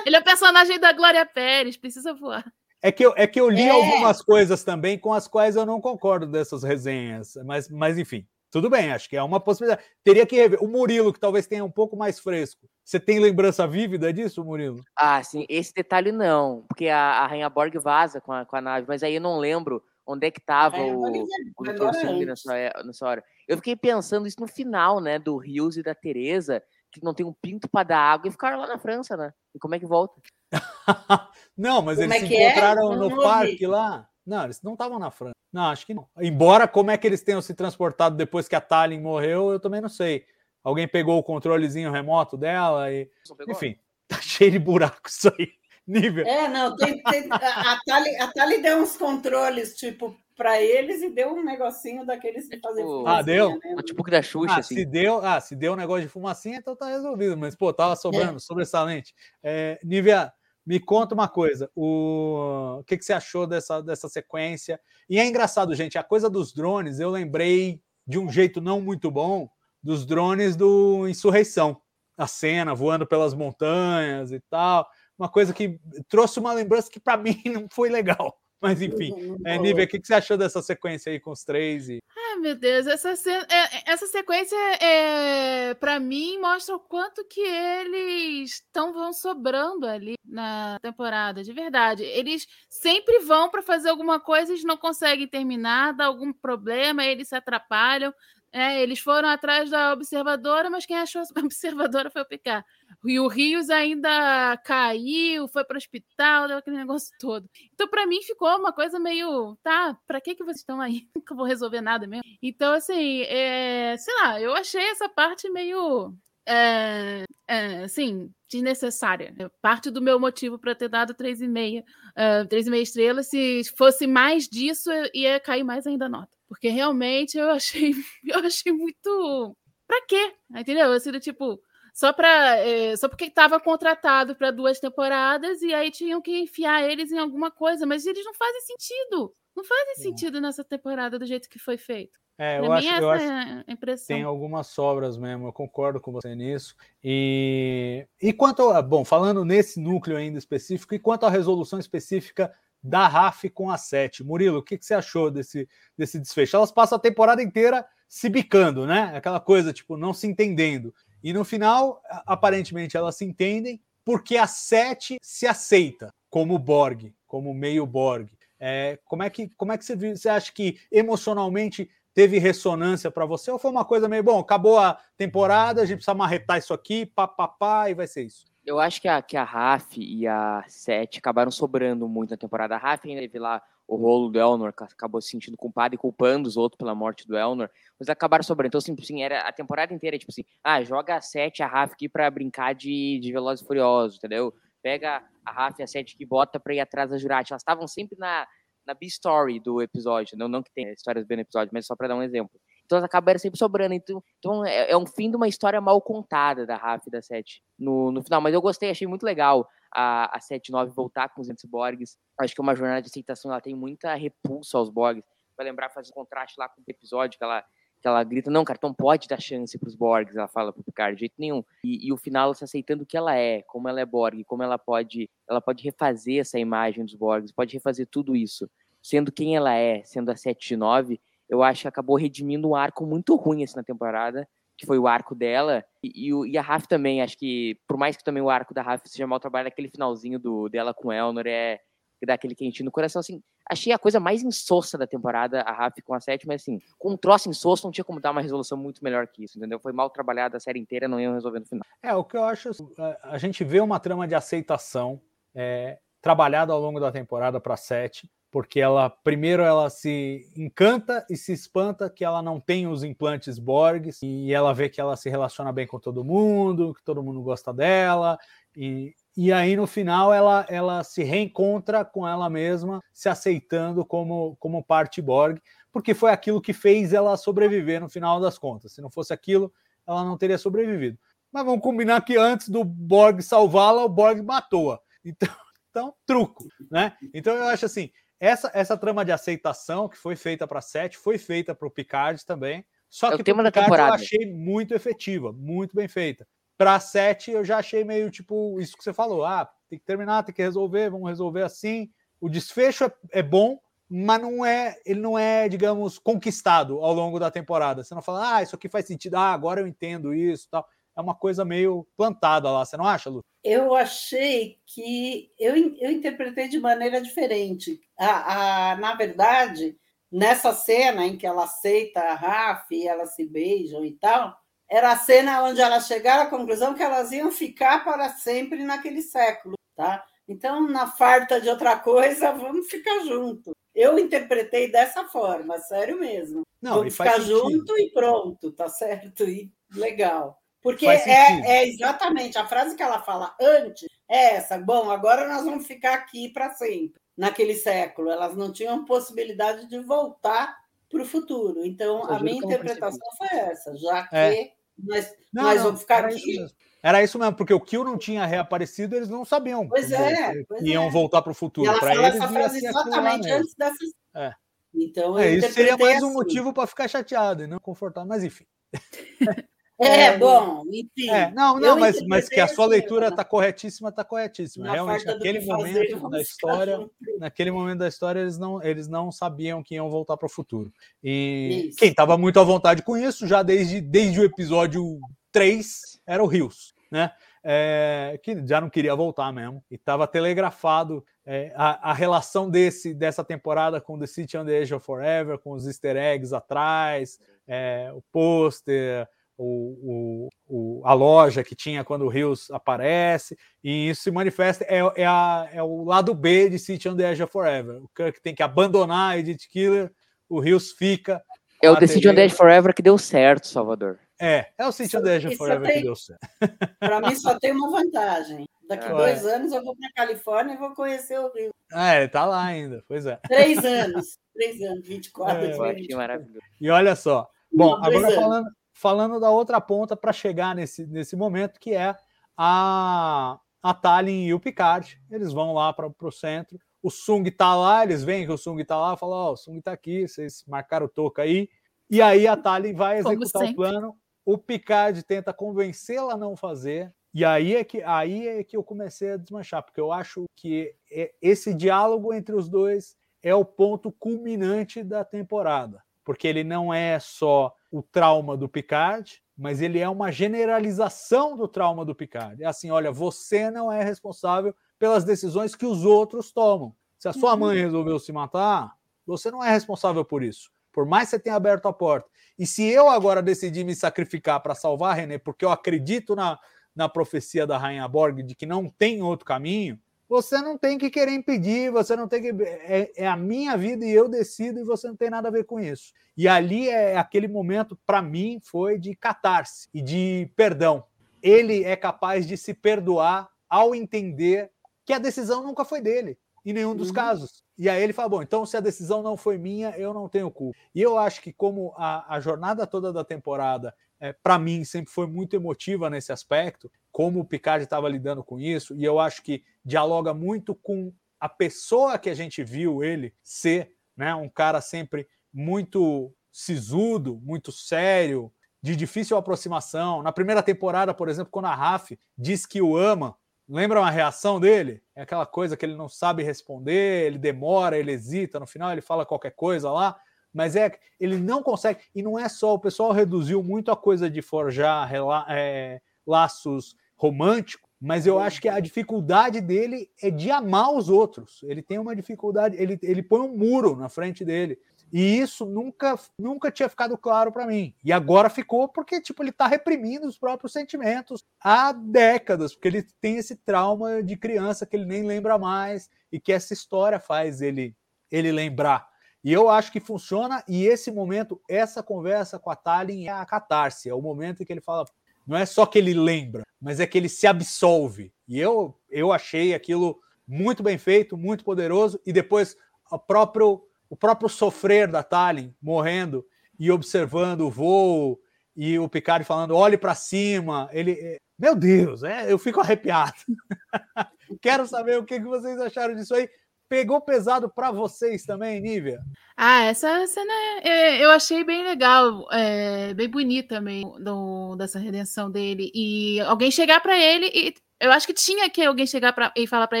Ele 0.04 0.16
é 0.16 0.18
o 0.18 0.24
personagem 0.24 0.80
da 0.80 0.92
Glória 0.92 1.24
Pérez, 1.24 1.76
precisa 1.76 2.12
voar. 2.12 2.44
É 2.82 2.90
que 2.90 3.04
eu, 3.06 3.12
é 3.16 3.26
que 3.26 3.40
eu 3.40 3.48
li 3.48 3.62
É. 3.62 3.70
algumas 3.70 4.20
coisas 4.22 4.64
também 4.64 4.98
com 4.98 5.12
as 5.12 5.28
quais 5.28 5.54
eu 5.54 5.64
não 5.64 5.80
concordo 5.80 6.26
dessas 6.26 6.62
resenhas. 6.64 7.34
Mas, 7.44 7.68
mas 7.68 7.96
enfim, 7.98 8.26
tudo 8.50 8.68
bem, 8.68 8.92
acho 8.92 9.08
que 9.08 9.16
é 9.16 9.22
uma 9.22 9.38
possibilidade. 9.38 9.86
Teria 10.02 10.26
que 10.26 10.36
rever. 10.36 10.62
O 10.62 10.66
Murilo, 10.68 11.12
que 11.12 11.20
talvez 11.20 11.46
tenha 11.46 11.64
um 11.64 11.70
pouco 11.70 11.96
mais 11.96 12.18
fresco. 12.18 12.68
Você 12.84 12.98
tem 12.98 13.18
lembrança 13.18 13.66
vívida 13.66 14.12
disso, 14.12 14.44
Murilo? 14.44 14.82
ah, 14.96 15.22
sim, 15.22 15.46
esse 15.48 15.72
detalhe 15.72 16.10
não, 16.10 16.64
porque 16.68 16.88
a, 16.88 16.98
a 16.98 17.26
Rainha 17.26 17.48
Borg 17.48 17.74
vaza 17.78 18.20
com 18.20 18.32
a, 18.32 18.44
com 18.44 18.56
a 18.56 18.60
nave, 18.60 18.86
mas 18.88 19.02
aí 19.02 19.14
eu 19.14 19.20
não 19.20 19.38
lembro 19.38 19.82
onde 20.04 20.26
é 20.26 20.30
que 20.30 20.40
tava 20.40 20.76
Rainha 20.78 20.96
o, 20.96 21.24
o 21.56 21.62
Dr. 21.62 21.82
antes. 21.84 22.26
nessa, 22.26 22.56
é- 22.56 22.82
nessa 22.84 23.06
hora. 23.06 23.24
Eu 23.46 23.56
fiquei 23.56 23.76
pensando 23.76 24.26
isso 24.26 24.40
no 24.40 24.48
final, 24.48 25.00
né, 25.00 25.18
do 25.18 25.36
Rios 25.36 25.76
e 25.76 25.82
da 25.82 25.94
Teresa, 25.94 26.62
que 26.90 27.02
não 27.04 27.14
tem 27.14 27.24
um 27.24 27.32
pinto 27.32 27.68
para 27.68 27.84
dar 27.84 28.00
água 28.00 28.28
e 28.28 28.32
ficaram 28.32 28.58
lá 28.58 28.66
na 28.66 28.78
França, 28.78 29.16
né? 29.16 29.32
E 29.54 29.58
como 29.58 29.76
é 29.76 29.78
que 29.78 29.86
volta? 29.86 30.20
não, 31.56 31.80
mas 31.82 31.98
Como 31.98 32.12
eles 32.12 32.22
é 32.24 32.26
se 32.26 32.34
é? 32.34 32.50
encontraram 32.50 32.96
no 32.96 33.22
parque 33.22 33.66
lá. 33.66 34.08
Não, 34.26 34.44
eles 34.44 34.60
não 34.62 34.72
estavam 34.72 34.98
na 34.98 35.10
França. 35.10 35.34
Não, 35.52 35.64
acho 35.64 35.84
que 35.86 35.94
não. 35.94 36.06
Embora 36.20 36.68
como 36.68 36.90
é 36.90 36.96
que 36.96 37.06
eles 37.06 37.22
tenham 37.22 37.42
se 37.42 37.54
transportado 37.54 38.16
depois 38.16 38.46
que 38.48 38.54
a 38.54 38.60
Tallinn 38.60 39.00
morreu, 39.00 39.50
eu 39.50 39.60
também 39.60 39.80
não 39.80 39.88
sei. 39.88 40.24
Alguém 40.62 40.86
pegou 40.86 41.18
o 41.18 41.22
controlezinho 41.22 41.90
remoto 41.90 42.36
dela 42.36 42.92
e. 42.92 43.10
Enfim, 43.48 43.76
tá 44.06 44.20
cheio 44.20 44.50
de 44.52 44.58
buracos 44.58 45.16
isso 45.16 45.32
aí. 45.38 45.48
Nível. 45.86 46.24
É, 46.24 46.46
não, 46.46 46.76
tem, 46.76 47.02
tem- 47.02 47.26
a, 47.32 47.78
Tali, 47.84 48.16
a 48.16 48.30
Tali 48.32 48.62
deu 48.62 48.78
uns 48.78 48.96
controles, 48.96 49.74
tipo, 49.76 50.14
para 50.36 50.60
eles 50.62 51.02
e 51.02 51.10
deu 51.10 51.32
um 51.32 51.42
negocinho 51.42 52.06
daqueles 52.06 52.46
que 52.48 52.60
fazem 52.60 52.84
Tipo, 52.84 53.06
Ah, 53.08 53.22
deu? 53.22 53.58
Né? 53.58 53.74
O 53.76 53.82
tipo 53.82 54.04
que 54.04 54.10
da 54.10 54.22
Xuxa, 54.22 54.54
Ah, 54.54 54.58
assim. 54.58 54.76
se 54.76 54.84
deu, 54.84 55.18
ah, 55.24 55.40
se 55.40 55.56
deu 55.56 55.72
um 55.72 55.76
negócio 55.76 56.02
de 56.02 56.08
fumacinha, 56.08 56.58
então 56.58 56.76
tá 56.76 56.86
resolvido. 56.86 57.36
Mas, 57.36 57.56
pô, 57.56 57.72
tava 57.72 57.96
sobrando, 57.96 58.38
sobressalente. 58.38 59.14
É, 59.42 59.80
Nívia, 59.82 60.32
me 60.66 60.78
conta 60.78 61.14
uma 61.14 61.28
coisa. 61.28 61.70
O... 61.74 62.78
o 62.80 62.84
que, 62.84 62.96
que 62.96 63.04
você 63.04 63.12
achou 63.12 63.46
dessa, 63.46 63.82
dessa 63.82 64.08
sequência? 64.08 64.80
E 65.08 65.18
é 65.18 65.26
engraçado, 65.26 65.74
gente, 65.74 65.98
a 65.98 66.02
coisa 66.02 66.28
dos 66.28 66.52
drones, 66.52 67.00
eu 67.00 67.10
lembrei 67.10 67.82
de 68.06 68.18
um 68.18 68.30
jeito 68.30 68.60
não 68.60 68.80
muito 68.80 69.10
bom 69.10 69.48
dos 69.82 70.04
drones 70.04 70.56
do 70.56 71.08
Insurreição. 71.08 71.80
A 72.16 72.26
cena 72.26 72.74
voando 72.74 73.06
pelas 73.06 73.32
montanhas 73.32 74.30
e 74.30 74.40
tal. 74.50 74.86
Uma 75.18 75.28
coisa 75.28 75.54
que 75.54 75.80
trouxe 76.08 76.38
uma 76.38 76.52
lembrança 76.52 76.90
que 76.90 77.00
para 77.00 77.16
mim 77.22 77.40
não 77.46 77.66
foi 77.70 77.88
legal. 77.88 78.38
Mas 78.60 78.82
enfim, 78.82 79.36
é. 79.44 79.56
Nívia, 79.56 79.84
o 79.84 79.88
que, 79.88 79.98
que 79.98 80.06
você 80.06 80.14
achou 80.14 80.36
dessa 80.36 80.60
sequência 80.60 81.10
aí 81.10 81.18
com 81.18 81.30
os 81.30 81.42
três? 81.42 81.88
E... 81.88 81.98
Ai, 82.14 82.36
meu 82.36 82.54
Deus, 82.54 82.86
essa, 82.86 83.16
cena, 83.16 83.46
é- 83.48 83.92
essa 83.92 84.06
sequência, 84.06 84.56
é, 84.80 85.72
para 85.74 85.98
mim, 85.98 86.38
mostra 86.38 86.76
o 86.76 86.80
quanto 86.80 87.24
que 87.24 87.40
eles 87.40 88.52
estão 88.52 88.92
vão 88.92 89.14
sobrando 89.14 89.86
ali 89.86 90.14
na 90.22 90.78
temporada, 90.80 91.42
de 91.42 91.52
verdade. 91.52 92.02
Eles 92.02 92.46
sempre 92.68 93.20
vão 93.20 93.48
para 93.48 93.62
fazer 93.62 93.88
alguma 93.88 94.20
coisa, 94.20 94.52
eles 94.52 94.64
não 94.64 94.76
conseguem 94.76 95.26
terminar, 95.26 95.94
dá 95.94 96.04
algum 96.04 96.30
problema, 96.30 97.04
eles 97.04 97.28
se 97.28 97.34
atrapalham. 97.34 98.12
É, 98.52 98.82
eles 98.82 98.98
foram 98.98 99.28
atrás 99.28 99.70
da 99.70 99.92
observadora, 99.92 100.68
mas 100.68 100.84
quem 100.84 100.96
achou 100.96 101.22
a 101.22 101.24
observadora 101.44 102.10
foi 102.10 102.22
o 102.22 102.26
Picard. 102.26 102.66
E 103.04 103.20
o 103.20 103.28
Rios 103.28 103.70
ainda 103.70 104.56
caiu, 104.64 105.46
foi 105.48 105.64
para 105.64 105.76
o 105.76 105.78
hospital, 105.78 106.48
deu 106.48 106.58
aquele 106.58 106.76
negócio 106.76 107.10
todo. 107.20 107.48
Então, 107.72 107.88
para 107.88 108.06
mim, 108.06 108.20
ficou 108.22 108.48
uma 108.58 108.72
coisa 108.72 108.98
meio, 108.98 109.56
tá, 109.62 109.96
para 110.06 110.20
que, 110.20 110.34
que 110.34 110.42
vocês 110.44 110.58
estão 110.58 110.80
aí? 110.80 111.08
Nunca 111.14 111.34
vou 111.34 111.46
resolver 111.46 111.80
nada 111.80 112.06
mesmo. 112.06 112.24
Então, 112.42 112.74
assim, 112.74 113.22
é, 113.22 113.96
sei 113.96 114.14
lá, 114.16 114.40
eu 114.40 114.52
achei 114.54 114.82
essa 114.90 115.08
parte 115.08 115.48
meio, 115.50 116.12
é, 116.46 117.24
é, 117.46 117.84
assim, 117.84 118.32
desnecessária. 118.50 119.32
Parte 119.62 119.90
do 119.90 120.02
meu 120.02 120.18
motivo 120.18 120.58
para 120.58 120.74
ter 120.74 120.88
dado 120.88 121.14
3,5 121.14 121.82
uh, 121.82 122.48
3,5 122.48 122.82
estrelas. 122.82 123.28
Se 123.28 123.62
fosse 123.76 124.06
mais 124.08 124.48
disso, 124.48 124.90
ia 125.14 125.38
cair 125.38 125.62
mais 125.62 125.86
ainda 125.86 126.06
a 126.06 126.08
nota. 126.08 126.39
Porque 126.50 126.68
realmente 126.68 127.38
eu 127.38 127.48
achei, 127.48 127.92
eu 128.26 128.40
achei 128.40 128.72
muito. 128.72 129.56
Pra 129.86 130.04
quê? 130.08 130.34
Entendeu? 130.54 130.92
Assim, 130.92 131.12
tipo, 131.20 131.62
só 131.94 132.12
para 132.12 132.56
é, 132.56 132.96
só 132.96 133.08
porque 133.08 133.26
estava 133.26 133.60
contratado 133.60 134.34
para 134.34 134.50
duas 134.50 134.80
temporadas 134.80 135.62
e 135.62 135.72
aí 135.72 135.92
tinham 135.92 136.20
que 136.20 136.36
enfiar 136.40 136.82
eles 136.90 137.12
em 137.12 137.18
alguma 137.18 137.52
coisa, 137.52 137.86
mas 137.86 138.04
eles 138.04 138.24
não 138.24 138.34
fazem 138.34 138.60
sentido. 138.62 139.32
Não 139.56 139.62
fazem 139.62 139.94
sentido 139.94 140.40
nessa 140.40 140.64
temporada 140.64 141.20
do 141.20 141.24
jeito 141.26 141.48
que 141.48 141.58
foi 141.60 141.76
feito. 141.76 142.18
É, 142.36 142.58
eu 142.58 142.64
Pra 142.64 142.76
acho, 142.76 142.88
mim, 142.88 142.94
eu 142.94 143.10
essa 143.12 143.24
acho 143.24 143.32
é 143.32 143.64
a 143.68 143.72
impressão. 143.72 144.16
tem 144.16 144.22
algumas 144.24 144.66
sobras 144.66 145.16
mesmo, 145.16 145.46
eu 145.46 145.52
concordo 145.52 146.00
com 146.00 146.10
você 146.10 146.34
nisso. 146.34 146.74
E, 147.04 148.06
e 148.20 148.32
quanto, 148.32 148.70
a- 148.70 148.82
bom, 148.82 149.04
falando 149.04 149.44
nesse 149.44 149.78
núcleo 149.80 150.16
ainda 150.16 150.38
específico, 150.38 150.94
e 150.94 150.98
quanto 150.98 151.26
à 151.26 151.30
resolução 151.30 151.78
específica 151.78 152.52
da 152.82 153.06
RAF 153.06 153.48
com 153.50 153.70
a 153.70 153.76
7, 153.76 154.24
Murilo, 154.24 154.58
o 154.58 154.62
que, 154.62 154.78
que 154.78 154.84
você 154.84 154.94
achou 154.94 155.30
desse, 155.30 155.68
desse 155.96 156.18
desfecho? 156.18 156.56
Elas 156.56 156.72
passam 156.72 156.96
a 156.96 157.00
temporada 157.00 157.42
inteira 157.42 157.86
se 158.08 158.28
bicando, 158.28 158.86
né? 158.86 159.12
Aquela 159.14 159.40
coisa, 159.40 159.72
tipo, 159.72 159.96
não 159.96 160.12
se 160.12 160.26
entendendo. 160.26 160.94
E 161.22 161.32
no 161.32 161.44
final, 161.44 162.02
aparentemente, 162.26 162.96
elas 162.96 163.16
se 163.16 163.24
entendem 163.24 163.80
porque 164.04 164.36
a 164.36 164.46
7 164.46 165.18
se 165.22 165.46
aceita 165.46 166.12
como 166.28 166.58
Borg, 166.58 167.12
como 167.26 167.52
meio 167.52 167.86
Borg. 167.86 168.28
É, 168.58 168.98
como, 169.04 169.22
é 169.22 169.30
que, 169.30 169.48
como 169.56 169.72
é 169.72 169.78
que 169.78 169.84
você, 169.84 169.96
você 169.96 170.28
acha 170.28 170.52
que 170.52 170.78
emocionalmente 170.90 171.88
teve 172.12 172.38
ressonância 172.38 173.10
para 173.10 173.24
você? 173.24 173.50
Ou 173.50 173.58
foi 173.58 173.70
uma 173.70 173.84
coisa 173.84 174.08
meio, 174.08 174.22
bom, 174.22 174.38
acabou 174.38 174.78
a 174.78 174.98
temporada, 175.16 175.80
a 175.80 175.84
gente 175.86 175.98
precisa 175.98 176.14
marretar 176.14 176.58
isso 176.58 176.74
aqui, 176.74 177.06
pá, 177.06 177.28
pá, 177.28 177.48
pá, 177.48 177.90
e 177.90 177.94
vai 177.94 178.06
ser 178.06 178.24
isso? 178.24 178.49
Eu 178.64 178.78
acho 178.78 179.00
que 179.00 179.08
a, 179.08 179.22
que 179.22 179.36
a 179.36 179.44
Raf 179.44 179.96
e 179.96 180.26
a 180.26 180.62
Sete 180.68 181.18
acabaram 181.18 181.50
sobrando 181.50 182.08
muito 182.08 182.30
na 182.30 182.36
temporada. 182.36 182.74
A 182.74 182.78
Raf 182.78 183.08
ainda 183.08 183.20
teve 183.22 183.38
lá 183.38 183.62
o 183.88 183.96
rolo 183.96 184.30
do 184.30 184.38
Elnor, 184.38 184.72
acabou 184.78 185.20
se 185.20 185.30
sentindo 185.30 185.56
culpado 185.56 185.96
e 185.96 185.98
culpando 185.98 186.48
os 186.48 186.56
outros 186.56 186.78
pela 186.78 186.94
morte 186.94 187.26
do 187.26 187.36
Elnor, 187.36 187.68
mas 187.98 188.08
acabaram 188.08 188.44
sobrando. 188.44 188.68
Então, 188.68 188.78
assim, 188.78 189.22
era 189.22 189.40
a 189.48 189.52
temporada 189.52 189.92
inteira, 189.92 190.16
tipo 190.16 190.30
assim, 190.30 190.44
ah, 190.62 190.80
joga 190.84 191.16
a 191.16 191.20
Sete 191.20 191.58
e 191.58 191.62
a 191.64 191.66
Raf 191.66 191.92
aqui 191.92 192.08
pra 192.08 192.30
brincar 192.30 192.72
de, 192.72 193.18
de 193.18 193.32
Velozes 193.32 193.64
e 193.64 193.66
Furiosos, 193.66 194.18
entendeu? 194.18 194.54
Pega 194.80 195.24
a 195.44 195.50
Raf 195.50 195.80
e 195.80 195.82
a 195.82 195.86
Sete 195.88 196.16
que 196.16 196.24
bota 196.24 196.60
pra 196.60 196.72
ir 196.72 196.80
atrás 196.80 197.10
da 197.10 197.18
Jurati. 197.18 197.52
Elas 197.52 197.62
estavam 197.62 197.88
sempre 197.88 198.16
na, 198.16 198.46
na 198.86 198.94
B-story 198.94 199.58
do 199.58 199.82
episódio, 199.82 200.38
não, 200.38 200.46
não 200.46 200.62
que 200.62 200.70
tenha 200.72 200.92
histórias 200.92 201.26
bem 201.26 201.38
no 201.38 201.42
episódio, 201.42 201.70
mas 201.72 201.86
só 201.86 201.96
pra 201.96 202.06
dar 202.06 202.14
um 202.14 202.22
exemplo. 202.22 202.60
Então 202.90 203.04
acabaram 203.04 203.38
sempre 203.38 203.56
sobrando. 203.56 203.94
Então, 203.94 204.20
então 204.40 204.66
é, 204.66 204.90
é 204.90 204.96
um 204.96 205.06
fim 205.06 205.30
de 205.30 205.36
uma 205.36 205.46
história 205.46 205.80
mal 205.80 206.00
contada 206.02 206.66
da 206.66 206.76
Raf 206.76 207.08
da 207.08 207.22
Sete 207.22 207.62
no, 207.78 208.10
no 208.10 208.20
final. 208.20 208.40
Mas 208.40 208.52
eu 208.52 208.60
gostei, 208.60 208.90
achei 208.90 209.06
muito 209.06 209.22
legal 209.22 209.68
a, 209.94 210.36
a 210.36 210.40
7-9 210.40 210.88
voltar 210.88 211.28
com 211.28 211.40
os 211.40 211.48
Borgs. 211.64 212.18
Acho 212.36 212.52
que 212.52 212.60
é 212.60 212.64
uma 212.64 212.74
jornada 212.74 213.00
de 213.00 213.08
aceitação, 213.08 213.52
ela 213.52 213.60
tem 213.60 213.76
muita 213.76 214.12
repulsa 214.16 214.76
aos 214.76 214.90
Borgs. 214.90 215.24
Vai 215.56 215.66
lembrar, 215.66 215.88
faz 215.90 216.10
um 216.10 216.12
contraste 216.12 216.58
lá 216.58 216.68
com 216.68 216.80
o 216.80 216.84
episódio 216.88 217.38
que 217.38 217.44
ela, 217.44 217.62
que 218.02 218.08
ela 218.08 218.24
grita, 218.24 218.50
não, 218.50 218.64
cara, 218.64 218.76
então 218.76 218.92
pode 218.92 219.28
dar 219.28 219.40
chance 219.40 219.78
pros 219.78 219.94
Borgs, 219.94 220.36
ela 220.36 220.48
fala 220.48 220.72
pro 220.72 220.82
Picard, 220.82 221.14
de 221.14 221.20
jeito 221.20 221.34
nenhum. 221.38 221.62
E, 221.84 222.08
e 222.08 222.12
o 222.12 222.16
final, 222.16 222.46
ela 222.46 222.54
se 222.54 222.64
aceitando 222.64 223.04
o 223.04 223.06
que 223.06 223.16
ela 223.16 223.36
é, 223.36 223.62
como 223.62 223.88
ela 223.88 224.00
é 224.00 224.06
Borg, 224.06 224.42
como 224.44 224.64
ela 224.64 224.78
pode, 224.78 225.30
ela 225.48 225.60
pode 225.60 225.84
refazer 225.84 226.40
essa 226.40 226.58
imagem 226.58 227.04
dos 227.04 227.14
Borgs, 227.14 227.52
pode 227.52 227.72
refazer 227.74 228.08
tudo 228.10 228.34
isso. 228.34 228.68
Sendo 229.00 229.30
quem 229.30 229.54
ela 229.54 229.74
é, 229.74 230.02
sendo 230.04 230.30
a 230.30 230.36
7 230.36 230.68
de 230.68 230.76
9, 230.76 231.20
eu 231.50 231.62
acho 231.62 231.82
que 231.82 231.88
acabou 231.88 232.16
redimindo 232.16 232.68
um 232.68 232.74
arco 232.74 233.04
muito 233.04 233.34
ruim 233.36 233.62
assim 233.64 233.76
na 233.76 233.82
temporada, 233.82 234.48
que 234.78 234.86
foi 234.86 234.98
o 234.98 235.06
arco 235.06 235.34
dela, 235.34 235.84
e, 236.02 236.30
e, 236.30 236.52
e 236.52 236.56
a 236.56 236.62
Raf 236.62 236.86
também, 236.86 237.20
acho 237.20 237.36
que, 237.36 237.76
por 237.86 237.98
mais 237.98 238.16
que 238.16 238.24
também 238.24 238.42
o 238.42 238.48
arco 238.48 238.72
da 238.72 238.80
Raf 238.80 239.02
seja 239.06 239.26
mal 239.26 239.38
trabalhado, 239.38 239.68
aquele 239.68 239.90
finalzinho 239.90 240.38
do, 240.38 240.68
dela 240.70 240.94
com 240.94 241.12
Elnor 241.12 241.44
é 241.46 241.78
que 242.18 242.26
dá 242.26 242.34
aquele 242.34 242.54
quentinho 242.54 242.84
no 242.84 242.90
coração, 242.92 243.20
assim, 243.20 243.42
achei 243.70 243.92
a 243.94 243.98
coisa 243.98 244.20
mais 244.20 244.42
insossa 244.42 244.98
da 244.98 245.06
temporada, 245.06 245.62
a 245.62 245.72
Raf 245.72 246.00
com 246.02 246.12
a 246.14 246.20
7, 246.20 246.46
mas 246.46 246.60
assim, 246.62 246.78
com 246.98 247.12
um 247.12 247.16
troço 247.16 247.48
insosso 247.48 247.86
não 247.86 247.90
tinha 247.90 248.04
como 248.04 248.20
dar 248.20 248.30
uma 248.30 248.42
resolução 248.42 248.76
muito 248.76 249.02
melhor 249.02 249.26
que 249.26 249.44
isso, 249.44 249.56
entendeu? 249.58 249.80
Foi 249.80 249.92
mal 249.92 250.10
trabalhada 250.10 250.56
a 250.58 250.60
série 250.60 250.78
inteira, 250.78 251.08
não 251.08 251.18
iam 251.18 251.32
resolver 251.32 251.60
no 251.60 251.66
final. 251.66 251.82
É, 252.02 252.14
o 252.14 252.22
que 252.22 252.36
eu 252.36 252.44
acho, 252.44 252.70
a- 252.98 253.18
a 253.34 253.38
gente 253.38 253.64
vê 253.64 253.80
uma 253.80 253.98
trama 253.98 254.28
de 254.28 254.34
aceitação 254.34 255.20
é, 255.54 255.98
trabalhada 256.20 256.72
ao 256.74 256.80
longo 256.80 257.00
da 257.00 257.10
temporada 257.10 257.58
para 257.58 257.74
sete, 257.76 258.30
porque 258.50 258.80
ela 258.80 259.08
primeiro 259.08 259.62
ela 259.62 259.88
se 259.88 260.50
encanta 260.56 261.24
e 261.30 261.36
se 261.36 261.52
espanta 261.52 262.10
que 262.10 262.24
ela 262.24 262.42
não 262.42 262.58
tem 262.58 262.86
os 262.86 263.04
implantes 263.04 263.58
Borgs 263.58 264.20
e 264.22 264.52
ela 264.52 264.74
vê 264.74 264.88
que 264.88 265.00
ela 265.00 265.16
se 265.16 265.30
relaciona 265.30 265.72
bem 265.72 265.86
com 265.86 265.98
todo 265.98 266.24
mundo, 266.24 266.94
que 266.94 267.02
todo 267.04 267.22
mundo 267.22 267.40
gosta 267.42 267.72
dela 267.72 268.38
e, 268.76 269.14
e 269.36 269.52
aí 269.52 269.76
no 269.76 269.86
final 269.86 270.32
ela, 270.32 270.66
ela 270.68 271.04
se 271.04 271.22
reencontra 271.22 272.04
com 272.04 272.26
ela 272.26 272.50
mesma, 272.50 273.02
se 273.12 273.28
aceitando 273.28 274.04
como, 274.04 274.56
como 274.58 274.82
parte 274.82 275.22
Borg, 275.22 275.58
porque 275.92 276.14
foi 276.14 276.30
aquilo 276.30 276.60
que 276.60 276.72
fez 276.72 277.12
ela 277.12 277.36
sobreviver 277.36 278.00
no 278.00 278.08
final 278.08 278.40
das 278.40 278.58
contas. 278.58 278.92
Se 278.92 279.00
não 279.00 279.10
fosse 279.10 279.32
aquilo, 279.32 279.72
ela 280.06 280.24
não 280.24 280.36
teria 280.36 280.58
sobrevivido. 280.58 281.18
Mas 281.52 281.64
vamos 281.64 281.80
combinar 281.80 282.24
que 282.24 282.36
antes 282.36 282.68
do 282.68 282.84
Borg 282.84 283.42
salvá-la, 283.42 284.04
o 284.04 284.08
Borg 284.08 284.40
matou-a. 284.40 285.00
Então, 285.24 285.48
então, 285.90 286.14
truco, 286.24 286.64
né? 286.90 287.16
Então 287.34 287.54
eu 287.54 287.64
acho 287.64 287.86
assim, 287.86 288.10
essa, 288.40 288.70
essa 288.74 288.96
trama 288.96 289.24
de 289.24 289.30
aceitação 289.30 290.08
que 290.08 290.16
foi 290.16 290.34
feita 290.34 290.66
para 290.66 290.80
Sete 290.80 291.18
foi 291.18 291.36
feita 291.36 291.74
para 291.74 291.86
o 291.86 291.90
Picard 291.90 292.44
também. 292.44 292.84
Só 293.08 293.30
É 293.30 293.34
o 293.34 293.36
que 293.36 293.44
tema 293.44 293.62
pro 293.62 293.64
da 293.64 293.70
Picard 293.70 293.90
eu 293.90 293.96
temporada. 293.96 294.22
achei 294.22 294.52
muito 294.52 294.94
efetiva, 294.94 295.52
muito 295.52 295.94
bem 295.94 296.08
feita. 296.08 296.48
Para 296.78 296.98
Sete 296.98 297.50
eu 297.50 297.62
já 297.62 297.76
achei 297.78 298.02
meio 298.02 298.30
tipo 298.30 298.80
isso 298.80 298.96
que 298.96 299.04
você 299.04 299.12
falou. 299.12 299.44
Ah, 299.44 299.70
tem 299.90 299.98
que 299.98 300.04
terminar, 300.04 300.42
tem 300.42 300.54
que 300.54 300.62
resolver, 300.62 301.10
vamos 301.10 301.28
resolver 301.28 301.62
assim. 301.62 302.10
O 302.40 302.48
desfecho 302.48 303.04
é, 303.04 303.12
é 303.32 303.42
bom, 303.42 303.78
mas 304.08 304.40
não 304.40 304.64
é, 304.64 304.96
ele 305.04 305.20
não 305.20 305.38
é, 305.38 305.68
digamos, 305.68 306.18
conquistado 306.18 306.98
ao 307.04 307.12
longo 307.12 307.38
da 307.38 307.50
temporada. 307.50 308.02
Você 308.02 308.14
não 308.14 308.22
fala, 308.22 308.56
ah, 308.56 308.62
isso 308.62 308.74
aqui 308.74 308.88
faz 308.88 309.06
sentido, 309.06 309.34
ah, 309.34 309.52
agora 309.52 309.80
eu 309.80 309.86
entendo 309.86 310.32
isso, 310.32 310.66
tal. 310.70 310.86
É 311.16 311.20
uma 311.20 311.34
coisa 311.34 311.64
meio 311.64 312.06
plantada 312.16 312.70
lá, 312.70 312.84
você 312.84 312.96
não 312.96 313.04
acha, 313.04 313.28
Lu? 313.30 313.40
Eu 313.62 313.94
achei 313.94 314.78
que 314.86 315.52
eu, 315.58 315.74
eu 315.98 316.10
interpretei 316.10 316.68
de 316.68 316.78
maneira 316.80 317.20
diferente. 317.20 318.00
A, 318.18 318.92
a- 318.92 318.96
na 318.96 319.14
verdade, 319.14 319.98
nessa 320.32 320.72
cena 320.72 321.26
em 321.26 321.36
que 321.36 321.46
ela 321.46 321.64
aceita 321.64 322.20
a 322.20 322.34
Raf 322.34 322.90
e 322.90 323.06
elas 323.06 323.34
se 323.34 323.44
beijam 323.46 324.04
e 324.04 324.12
tal, 324.12 324.56
era 324.88 325.12
a 325.12 325.16
cena 325.16 325.62
onde 325.62 325.80
elas 325.80 326.06
chegaram 326.06 326.44
à 326.44 326.46
conclusão 326.46 326.94
que 326.94 327.02
elas 327.02 327.32
iam 327.32 327.50
ficar 327.52 328.02
para 328.02 328.30
sempre 328.30 328.82
naquele 328.82 329.22
século, 329.22 329.74
tá? 329.94 330.24
Então, 330.48 330.88
na 330.88 331.06
farta 331.06 331.60
de 331.60 331.68
outra 331.68 331.98
coisa, 331.98 332.50
vamos 332.52 332.88
ficar 332.88 333.20
junto. 333.24 333.72
Eu 333.94 334.18
interpretei 334.18 334.90
dessa 334.90 335.24
forma, 335.28 335.78
sério 335.78 336.18
mesmo. 336.18 336.62
Não, 336.80 336.96
vamos 336.98 337.16
ficar 337.16 337.34
sentido. 337.34 337.58
junto 337.58 337.98
e 337.98 338.10
pronto, 338.10 338.72
tá 338.72 338.88
certo? 338.88 339.44
E 339.44 339.70
legal. 339.94 340.59
Porque 340.82 341.06
é, 341.06 341.60
é 341.66 341.88
exatamente 341.88 342.56
a 342.58 342.66
frase 342.66 342.96
que 342.96 343.02
ela 343.02 343.20
fala 343.20 343.54
antes 343.60 344.08
é 344.28 344.54
essa. 344.54 344.78
Bom, 344.78 345.10
agora 345.10 345.46
nós 345.46 345.64
vamos 345.64 345.86
ficar 345.86 346.14
aqui 346.14 346.48
para 346.48 346.70
sempre, 346.70 347.20
naquele 347.36 347.74
século. 347.74 348.30
Elas 348.30 348.56
não 348.56 348.72
tinham 348.72 349.04
possibilidade 349.04 349.86
de 349.88 349.98
voltar 350.00 350.74
para 351.10 351.22
o 351.22 351.26
futuro. 351.26 351.84
Então, 351.84 352.24
a 352.24 352.38
minha 352.38 352.56
interpretação 352.56 353.18
foi 353.36 353.58
essa, 353.58 353.94
já 353.96 354.26
que 354.28 354.36
É. 354.36 354.72
nós, 354.98 355.34
Não, 355.52 355.64
nós 355.64 355.76
não, 355.76 355.84
vamos 355.84 356.00
ficar 356.00 356.18
era 356.18 356.28
isso 356.30 356.38
aqui. 356.38 356.58
mesmo. 356.60 356.76
Era 357.02 357.22
isso 357.22 357.38
mesmo, 357.38 357.56
porque 357.56 357.72
o 357.74 357.80
Kill 357.80 358.04
não 358.04 358.18
tinha 358.18 358.44
reaparecido, 358.46 359.16
eles 359.16 359.28
não 359.30 359.42
sabiam 359.44 359.88
Pois 359.88 360.06
que 360.06 360.14
é, 360.14 360.52
pois 360.68 360.82
iam 360.82 361.04
é. 361.04 361.10
voltar 361.10 361.40
para 361.42 361.50
o 361.50 361.54
futuro. 361.54 361.98
Para 361.98 362.14
eles 362.14 362.34
essa 362.36 362.48
frase 362.48 362.86
exatamente 362.86 363.50
antes 363.50 363.74
dessa. 363.74 363.96
É. 364.34 364.52
Então, 364.94 365.38
É, 365.38 365.50
isso 365.50 365.72
seria 365.72 365.96
mais 365.96 366.22
um 366.22 366.26
assim. 366.26 366.34
motivo 366.34 366.72
para 366.74 366.86
ficar 366.86 367.08
chateado 367.08 367.64
e 367.64 367.66
não 367.66 367.78
confortável, 367.78 368.28
mas 368.28 368.44
enfim. 368.44 368.66
É, 370.00 370.20
É, 370.20 370.38
bom, 370.38 370.82
enfim. 370.90 371.28
É, 371.28 371.50
não, 371.50 371.78
não, 371.78 371.98
mas, 371.98 372.22
mas 372.26 372.48
que 372.48 372.58
a 372.58 372.66
sua 372.66 372.86
leitura 372.86 373.28
está 373.28 373.44
corretíssima, 373.44 374.08
está 374.08 374.24
corretíssima. 374.24 374.86
na 374.86 374.92
Realmente, 374.92 375.26
naquele 375.26 375.60
que 375.60 375.66
fazer, 375.66 375.92
momento 375.92 376.16
vamos 376.16 376.30
da 376.30 376.40
história, 376.40 377.10
naquele 377.38 377.70
momento 377.70 377.98
da 377.98 378.08
história, 378.08 378.40
eles 378.40 378.58
não, 378.58 378.82
eles 378.82 379.08
não 379.08 379.30
sabiam 379.30 379.82
que 379.82 379.96
iam 379.96 380.08
voltar 380.08 380.38
para 380.38 380.46
o 380.46 380.50
futuro. 380.50 380.90
E 381.22 381.88
Isso. 381.88 381.98
quem 381.98 382.08
estava 382.08 382.38
muito 382.38 382.58
à 382.58 382.64
vontade 382.64 383.02
com 383.02 383.16
isso, 383.16 383.46
já 383.46 383.62
desde, 383.62 384.00
desde 384.00 384.40
o 384.40 384.44
episódio 384.44 385.18
3, 385.52 386.20
era 386.26 386.42
o 386.42 386.46
Rios, 386.46 386.94
né? 387.10 387.32
É, 387.62 388.40
que 388.42 388.66
já 388.66 388.80
não 388.80 388.88
queria 388.88 389.14
voltar 389.14 389.52
mesmo. 389.52 389.84
E 389.90 389.96
estava 389.96 390.26
telegrafado 390.26 391.22
é, 391.44 391.72
a, 391.76 392.10
a 392.10 392.14
relação 392.14 392.70
desse, 392.70 393.12
dessa 393.12 393.44
temporada 393.44 394.00
com 394.00 394.18
The 394.18 394.26
City 394.26 394.56
on 394.56 394.64
the 394.64 394.80
Edge 394.80 394.94
of 394.94 395.04
Forever, 395.04 395.58
com 395.58 395.72
os 395.72 395.86
easter 395.86 396.16
eggs 396.16 396.54
atrás, 396.54 397.38
é, 397.68 398.10
o 398.14 398.22
pôster, 398.32 399.28
o, 399.62 400.48
o- 400.68 401.00
o- 401.00 401.02
a 401.06 401.12
loja 401.12 401.62
que 401.62 401.74
tinha 401.74 402.02
quando 402.04 402.22
o 402.24 402.28
Rios 402.28 402.70
aparece, 402.70 403.56
e 403.84 404.08
isso 404.10 404.22
se 404.22 404.30
manifesta, 404.30 404.84
é, 404.88 404.98
é, 405.16 405.26
a- 405.26 405.68
é 405.72 405.82
o 405.82 406.04
lado 406.04 406.34
B 406.34 406.70
de 406.70 406.78
City 406.78 407.08
on 407.08 407.16
the 407.16 407.30
Edge 407.30 407.42
of 407.42 407.52
Forever. 407.52 407.96
O 408.02 408.08
Kirk 408.16 408.40
tem 408.40 408.54
que 408.54 408.62
abandonar 408.62 409.32
a 409.32 409.38
Edith 409.38 409.68
Killer, 409.70 410.10
o 410.48 410.60
Rios 410.60 410.92
fica. 410.92 411.42
É 411.82 411.90
o 411.90 411.94
a 411.94 411.98
Decide 412.00 412.28
on 412.28 412.34
TV. 412.34 412.42
Dead 412.48 412.50
Forever 412.56 412.94
que 412.94 413.02
deu 413.02 413.16
certo, 413.18 413.66
Salvador. 413.66 414.18
É, 414.40 414.66
é 414.78 414.86
o 414.86 414.92
City 414.92 415.16
on 415.16 415.22
the 415.22 415.36
Edge 415.36 415.56
Forever 415.56 415.86
tem- 415.86 415.98
que 415.98 416.04
deu 416.04 416.16
certo. 416.16 416.40
Para 417.00 417.20
mim 417.20 417.34
só 417.34 417.58
tem 417.58 417.72
uma 417.72 417.90
vantagem. 417.90 418.64
Daqui 418.88 419.06
É. 419.06 419.14
dois 419.14 419.46
anos 419.46 419.72
eu 419.72 419.84
vou 419.84 419.94
para 419.96 420.10
Califórnia 420.26 420.74
e 420.74 420.76
vou 420.78 420.94
conhecer 420.94 421.38
o 421.38 421.52
Rio. 421.52 421.70
Ah, 421.92 422.16
ele 422.16 422.28
tá 422.28 422.44
lá 422.44 422.64
ainda, 422.64 423.04
pois 423.06 423.24
é. 423.26 423.36
Três 423.46 423.78
anos. 423.84 424.38
Três 424.54 424.80
anos, 424.82 425.06
24, 425.06 425.56
É, 425.58 425.72
Eu 425.74 425.82
achei 425.82 425.94
24. 425.94 426.16
maravilhoso. 426.16 426.58
E 426.80 426.90
olha 426.90 427.14
só. 427.14 427.48
Bom, 427.72 427.94
agora 427.94 428.18
anos. 428.26 428.34
falando, 428.34 428.66
falando 429.00 429.40
da 429.40 429.50
outra 429.50 429.80
ponta 429.80 430.14
para 430.14 430.30
chegar 430.30 430.74
nesse, 430.74 431.06
nesse 431.06 431.34
momento, 431.34 431.80
que 431.80 431.94
é 431.94 432.14
a, 432.54 433.58
a 433.82 433.94
Tallinn 433.94 434.44
e 434.44 434.52
o 434.52 434.60
Picard. 434.60 435.18
Eles 435.30 435.54
vão 435.54 435.72
lá 435.72 435.90
para 435.90 436.06
o 436.06 436.30
centro. 436.30 436.78
O 437.02 437.10
Sung 437.10 437.50
tá 437.50 437.74
lá, 437.74 438.04
eles 438.04 438.22
veem 438.22 438.44
que 438.44 438.52
o 438.52 438.58
Sung 438.58 438.84
tá 438.84 439.00
lá, 439.00 439.16
falam: 439.16 439.38
Ó, 439.38 439.48
oh, 439.48 439.52
o 439.54 439.56
Sung 439.56 439.80
tá 439.80 439.92
aqui, 439.92 440.28
vocês 440.28 440.62
marcaram 440.68 441.06
o 441.06 441.08
toco 441.08 441.40
aí. 441.40 441.70
E 442.10 442.20
aí 442.20 442.46
a 442.46 442.56
Tallinn 442.56 442.94
vai 442.94 443.20
executar 443.20 443.62
o 443.62 443.74
plano. 443.74 444.16
O 444.44 444.58
Picard 444.58 445.22
tenta 445.22 445.54
convencê-la 445.54 446.34
a 446.34 446.36
não 446.36 446.54
fazer. 446.54 447.10
E 447.32 447.42
aí 447.42 447.76
é 447.76 447.84
que 447.84 448.02
aí 448.02 448.48
é 448.48 448.64
que 448.64 448.76
eu 448.76 448.84
comecei 448.84 449.32
a 449.32 449.36
desmanchar, 449.38 449.82
porque 449.82 450.00
eu 450.00 450.12
acho 450.12 450.44
que 450.54 450.94
é, 451.10 451.32
esse 451.40 451.72
diálogo 451.72 452.34
entre 452.34 452.54
os 452.54 452.68
dois 452.68 453.16
é 453.42 453.54
o 453.54 453.64
ponto 453.64 454.12
culminante 454.12 455.02
da 455.02 455.24
temporada, 455.24 456.02
porque 456.30 456.46
ele 456.46 456.62
não 456.62 456.94
é 456.94 457.18
só 457.18 457.74
o 457.90 458.04
trauma 458.04 458.56
do 458.56 458.68
Picard, 458.68 459.42
mas 459.58 459.80
ele 459.80 459.98
é 459.98 460.08
uma 460.08 460.30
generalização 460.30 461.56
do 461.56 461.66
trauma 461.66 462.04
do 462.04 462.14
Picard. 462.14 462.62
É 462.62 462.66
assim, 462.66 462.88
olha, 462.88 463.10
você 463.10 463.68
não 463.68 463.90
é 463.90 464.04
responsável 464.04 464.72
pelas 464.96 465.24
decisões 465.24 465.74
que 465.74 465.84
os 465.84 466.04
outros 466.04 466.52
tomam. 466.52 466.94
Se 467.18 467.26
a 467.26 467.32
sua 467.32 467.56
mãe 467.56 467.78
uhum. 467.78 467.82
resolveu 467.82 468.16
se 468.20 468.30
matar, 468.30 468.94
você 469.26 469.50
não 469.50 469.64
é 469.64 469.72
responsável 469.72 470.24
por 470.24 470.40
isso. 470.40 470.70
Por 470.92 471.04
mais 471.04 471.24
que 471.24 471.30
você 471.30 471.40
tenha 471.40 471.56
aberto 471.56 471.88
a 471.88 471.92
porta. 471.92 472.30
E 472.56 472.64
se 472.64 472.84
eu 472.84 473.10
agora 473.10 473.42
decidir 473.42 473.82
me 473.82 473.96
sacrificar 473.96 474.60
para 474.60 474.76
salvar 474.76 475.10
a 475.10 475.14
René, 475.14 475.36
porque 475.36 475.64
eu 475.64 475.70
acredito 475.72 476.36
na, 476.36 476.60
na 476.94 477.08
profecia 477.08 477.66
da 477.66 477.76
Rainha 477.76 478.06
Borg 478.06 478.40
de 478.44 478.54
que 478.54 478.66
não 478.66 478.88
tem 478.88 479.20
outro 479.20 479.44
caminho, 479.44 479.98
você 480.30 480.62
não 480.62 480.78
tem 480.78 480.96
que 480.96 481.10
querer 481.10 481.32
impedir, 481.32 481.90
você 481.90 482.14
não 482.14 482.28
tem 482.28 482.40
que. 482.40 482.62
É, 482.62 483.24
é, 483.24 483.26
a 483.26 483.36
minha 483.36 483.76
vida 483.76 484.06
e 484.06 484.12
eu 484.12 484.28
decido 484.28 484.78
e 484.78 484.84
você 484.84 485.08
não 485.08 485.16
tem 485.16 485.28
nada 485.28 485.48
a 485.48 485.50
ver 485.50 485.64
com 485.64 485.80
isso. 485.80 486.12
E 486.36 486.46
ali 486.46 486.88
é 486.88 487.18
aquele 487.18 487.48
momento, 487.48 487.98
para 488.06 488.22
mim, 488.22 488.60
foi 488.62 488.96
de 488.96 489.16
catarse 489.16 489.88
e 489.92 490.00
de 490.00 490.48
perdão. 490.54 491.02
Ele 491.42 491.82
é 491.82 491.96
capaz 491.96 492.46
de 492.46 492.56
se 492.56 492.72
perdoar 492.72 493.50
ao 493.68 493.92
entender 493.92 494.70
que 495.04 495.12
a 495.12 495.18
decisão 495.18 495.64
nunca 495.64 495.84
foi 495.84 496.00
dele, 496.00 496.38
em 496.64 496.72
nenhum 496.72 496.94
dos 496.94 497.08
uhum. 497.08 497.14
casos. 497.14 497.64
E 497.76 497.88
aí 497.88 498.00
ele 498.00 498.12
fala: 498.12 498.28
bom, 498.28 498.42
então 498.42 498.64
se 498.64 498.76
a 498.76 498.80
decisão 498.80 499.24
não 499.24 499.36
foi 499.36 499.58
minha, 499.58 499.90
eu 499.98 500.14
não 500.14 500.28
tenho 500.28 500.48
culpa. 500.48 500.78
E 500.94 501.02
eu 501.02 501.18
acho 501.18 501.42
que, 501.42 501.52
como 501.52 501.92
a, 501.96 502.36
a 502.36 502.38
jornada 502.38 502.86
toda 502.86 503.12
da 503.12 503.24
temporada 503.24 503.92
é, 504.20 504.32
para 504.32 504.58
mim, 504.60 504.84
sempre 504.84 505.10
foi 505.10 505.26
muito 505.26 505.56
emotiva 505.56 506.08
nesse 506.08 506.30
aspecto, 506.30 506.88
como 507.10 507.40
o 507.40 507.44
Picard 507.44 507.82
estava 507.82 508.08
lidando 508.08 508.42
com 508.42 508.58
isso, 508.58 508.94
e 508.94 509.04
eu 509.04 509.18
acho 509.18 509.42
que 509.42 509.64
dialoga 509.84 510.32
muito 510.32 510.74
com 510.74 511.12
a 511.38 511.48
pessoa 511.48 512.18
que 512.18 512.30
a 512.30 512.34
gente 512.34 512.62
viu 512.62 513.02
ele 513.02 513.34
ser, 513.42 513.92
né? 514.16 514.34
Um 514.34 514.48
cara 514.48 514.80
sempre 514.80 515.26
muito 515.52 516.32
sisudo, 516.52 517.40
muito 517.42 517.72
sério, 517.72 518.52
de 518.82 518.94
difícil 518.94 519.36
aproximação. 519.36 520.22
Na 520.22 520.32
primeira 520.32 520.62
temporada, 520.62 521.14
por 521.14 521.28
exemplo, 521.28 521.50
quando 521.50 521.66
a 521.66 521.74
Raf 521.74 522.12
diz 522.36 522.66
que 522.66 522.82
o 522.82 522.96
ama, 522.96 523.36
lembra 523.68 524.00
uma 524.00 524.10
reação 524.10 524.60
dele? 524.60 525.02
É 525.14 525.22
aquela 525.22 525.46
coisa 525.46 525.76
que 525.76 525.84
ele 525.84 525.96
não 525.96 526.08
sabe 526.08 526.42
responder, 526.42 527.26
ele 527.26 527.38
demora, 527.38 527.98
ele 527.98 528.12
hesita, 528.12 528.60
no 528.60 528.66
final 528.66 528.92
ele 528.92 529.00
fala 529.00 529.26
qualquer 529.26 529.52
coisa 529.52 529.90
lá 529.90 530.20
mas 530.52 530.76
é 530.76 530.98
ele 531.18 531.38
não 531.38 531.62
consegue, 531.62 532.00
e 532.14 532.22
não 532.22 532.38
é 532.38 532.48
só, 532.48 532.74
o 532.74 532.78
pessoal 532.78 533.12
reduziu 533.12 533.62
muito 533.62 533.90
a 533.90 533.96
coisa 533.96 534.28
de 534.28 534.42
forjar 534.42 535.10
é, 535.48 536.00
laços 536.30 536.96
românticos, 537.16 537.88
mas 538.00 538.26
eu 538.26 538.38
acho 538.38 538.62
que 538.62 538.68
a 538.68 538.80
dificuldade 538.80 539.60
dele 539.60 540.08
é 540.22 540.30
de 540.30 540.50
amar 540.50 540.94
os 540.94 541.10
outros. 541.10 541.60
Ele 541.64 541.82
tem 541.82 541.98
uma 541.98 542.16
dificuldade, 542.16 542.76
ele, 542.78 542.98
ele 543.02 543.22
põe 543.22 543.40
um 543.40 543.54
muro 543.54 543.94
na 543.94 544.08
frente 544.08 544.42
dele. 544.42 544.78
E 545.12 545.38
isso 545.38 545.66
nunca, 545.66 546.18
nunca 546.38 546.70
tinha 546.70 546.88
ficado 546.88 547.18
claro 547.18 547.52
para 547.52 547.66
mim. 547.66 547.92
E 548.02 548.12
agora 548.12 548.48
ficou 548.48 548.88
porque 548.88 549.20
tipo 549.20 549.42
ele 549.42 549.50
está 549.50 549.66
reprimindo 549.66 550.26
os 550.26 550.38
próprios 550.38 550.72
sentimentos 550.72 551.44
há 551.60 551.92
décadas, 551.92 552.74
porque 552.74 552.88
ele 552.88 553.02
tem 553.20 553.36
esse 553.36 553.56
trauma 553.56 554.22
de 554.22 554.36
criança 554.36 554.86
que 554.86 554.96
ele 554.96 555.04
nem 555.04 555.24
lembra 555.24 555.58
mais 555.58 556.08
e 556.32 556.40
que 556.40 556.52
essa 556.52 556.72
história 556.72 557.18
faz 557.18 557.60
ele 557.60 557.94
ele 558.30 558.52
lembrar. 558.52 559.10
E 559.42 559.52
eu 559.52 559.68
acho 559.68 559.90
que 559.90 560.00
funciona, 560.00 560.62
e 560.68 560.84
esse 560.84 561.10
momento, 561.10 561.60
essa 561.68 562.02
conversa 562.02 562.58
com 562.58 562.70
a 562.70 562.76
Tallinn 562.76 563.26
é 563.26 563.30
a 563.30 563.44
catarse, 563.46 564.08
é 564.08 564.14
o 564.14 564.20
momento 564.20 564.62
em 564.62 564.66
que 564.66 564.72
ele 564.72 564.82
fala, 564.82 565.06
não 565.46 565.56
é 565.56 565.66
só 565.66 565.86
que 565.86 565.98
ele 565.98 566.14
lembra, 566.14 566.62
mas 566.80 567.00
é 567.00 567.06
que 567.06 567.18
ele 567.18 567.28
se 567.28 567.46
absolve. 567.46 568.32
E 568.46 568.58
eu, 568.58 568.96
eu 569.08 569.32
achei 569.32 569.74
aquilo 569.74 570.20
muito 570.46 570.82
bem 570.82 570.98
feito, 570.98 571.36
muito 571.36 571.64
poderoso, 571.64 572.20
e 572.24 572.32
depois 572.32 572.76
o 573.10 573.18
próprio, 573.18 573.82
o 574.08 574.16
próprio 574.16 574.48
sofrer 574.48 575.08
da 575.08 575.22
Tallinn 575.22 575.74
morrendo 575.80 576.46
e 576.78 576.90
observando 576.90 577.62
o 577.62 577.70
voo, 577.70 578.40
e 578.76 578.98
o 578.98 579.08
Picard 579.08 579.44
falando, 579.44 579.76
olhe 579.76 579.98
para 579.98 580.14
cima, 580.14 580.88
ele... 580.92 581.12
É, 581.12 581.36
meu 581.58 581.74
Deus, 581.74 582.22
é, 582.22 582.50
eu 582.50 582.58
fico 582.58 582.80
arrepiado. 582.80 583.34
Quero 584.62 584.86
saber 584.86 585.18
o 585.18 585.24
que 585.24 585.38
vocês 585.38 585.78
acharam 585.78 586.14
disso 586.14 586.34
aí 586.34 586.48
pegou 586.90 587.20
pesado 587.20 587.70
para 587.70 587.92
vocês 587.92 588.44
também, 588.44 588.80
Nívia? 588.80 589.20
Ah, 589.56 589.84
essa 589.84 590.26
cena 590.26 590.52
é, 590.82 591.24
eu 591.24 591.30
achei 591.30 591.62
bem 591.62 591.84
legal, 591.84 592.48
é, 592.50 593.14
bem 593.14 593.28
bonita 593.28 593.76
também, 593.76 594.02
do, 594.18 594.74
dessa 594.74 594.98
redenção 594.98 595.48
dele. 595.48 595.92
E 595.94 596.40
alguém 596.40 596.68
chegar 596.68 597.00
para 597.00 597.16
ele, 597.16 597.46
e 597.54 597.74
eu 598.00 598.10
acho 598.10 598.26
que 598.26 598.34
tinha 598.34 598.68
que 598.68 598.82
alguém 598.82 599.06
chegar 599.06 599.32
pra, 599.32 599.52
e 599.56 599.68
falar 599.68 599.86
para 599.86 600.00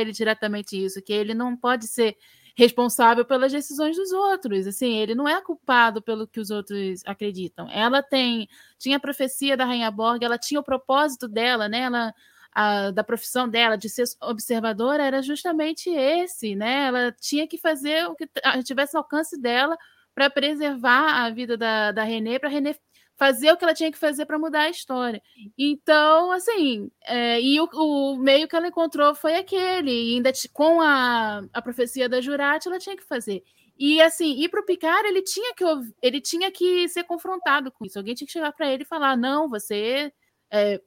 ele 0.00 0.10
diretamente 0.10 0.84
isso, 0.84 1.00
que 1.00 1.12
ele 1.12 1.32
não 1.32 1.56
pode 1.56 1.86
ser 1.86 2.16
responsável 2.56 3.24
pelas 3.24 3.52
decisões 3.52 3.96
dos 3.96 4.10
outros. 4.10 4.66
Assim, 4.66 4.96
ele 4.96 5.14
não 5.14 5.28
é 5.28 5.40
culpado 5.40 6.02
pelo 6.02 6.26
que 6.26 6.40
os 6.40 6.50
outros 6.50 7.02
acreditam. 7.06 7.70
Ela 7.70 8.02
tem, 8.02 8.48
tinha 8.76 8.96
a 8.96 9.00
profecia 9.00 9.56
da 9.56 9.64
Rainha 9.64 9.92
Borg, 9.92 10.24
ela 10.24 10.36
tinha 10.36 10.58
o 10.58 10.64
propósito 10.64 11.28
dela, 11.28 11.68
né? 11.68 11.82
Ela 11.82 12.12
a, 12.60 12.90
da 12.90 13.02
profissão 13.02 13.48
dela 13.48 13.76
de 13.76 13.88
ser 13.88 14.04
observadora 14.20 15.02
era 15.02 15.22
justamente 15.22 15.88
esse, 15.90 16.54
né? 16.54 16.86
Ela 16.86 17.12
tinha 17.12 17.46
que 17.48 17.56
fazer 17.56 18.06
o 18.06 18.14
que 18.14 18.28
tivesse 18.64 18.96
alcance 18.96 19.40
dela 19.40 19.76
para 20.14 20.28
preservar 20.28 21.24
a 21.24 21.30
vida 21.30 21.56
da, 21.56 21.92
da 21.92 22.02
Renê, 22.04 22.38
para 22.38 22.50
Renê 22.50 22.76
fazer 23.16 23.52
o 23.52 23.56
que 23.56 23.64
ela 23.64 23.74
tinha 23.74 23.92
que 23.92 23.98
fazer 23.98 24.26
para 24.26 24.38
mudar 24.38 24.62
a 24.62 24.70
história. 24.70 25.22
Então, 25.56 26.32
assim, 26.32 26.90
é, 27.04 27.40
e 27.40 27.60
o, 27.60 27.68
o, 27.74 28.16
meio 28.16 28.48
que 28.48 28.56
ela 28.56 28.68
encontrou 28.68 29.14
foi 29.14 29.36
aquele, 29.36 29.90
e 29.90 30.14
ainda 30.16 30.32
com 30.52 30.80
a, 30.80 31.42
a 31.52 31.62
profecia 31.62 32.08
da 32.08 32.20
Jurati, 32.20 32.68
ela 32.68 32.78
tinha 32.78 32.96
que 32.96 33.04
fazer. 33.04 33.42
E 33.78 34.00
assim, 34.02 34.42
ir 34.42 34.48
para 34.50 34.60
o 34.60 34.64
Picard, 34.64 35.08
ele 35.08 35.22
tinha 35.22 35.54
que 35.54 35.64
ele 36.02 36.20
tinha 36.20 36.50
que 36.50 36.88
ser 36.88 37.04
confrontado 37.04 37.72
com 37.72 37.84
isso. 37.86 37.98
Alguém 37.98 38.14
tinha 38.14 38.26
que 38.26 38.32
chegar 38.32 38.52
para 38.52 38.70
ele 38.70 38.82
e 38.82 38.86
falar: 38.86 39.16
não, 39.16 39.48
você 39.48 40.12
é, 40.50 40.80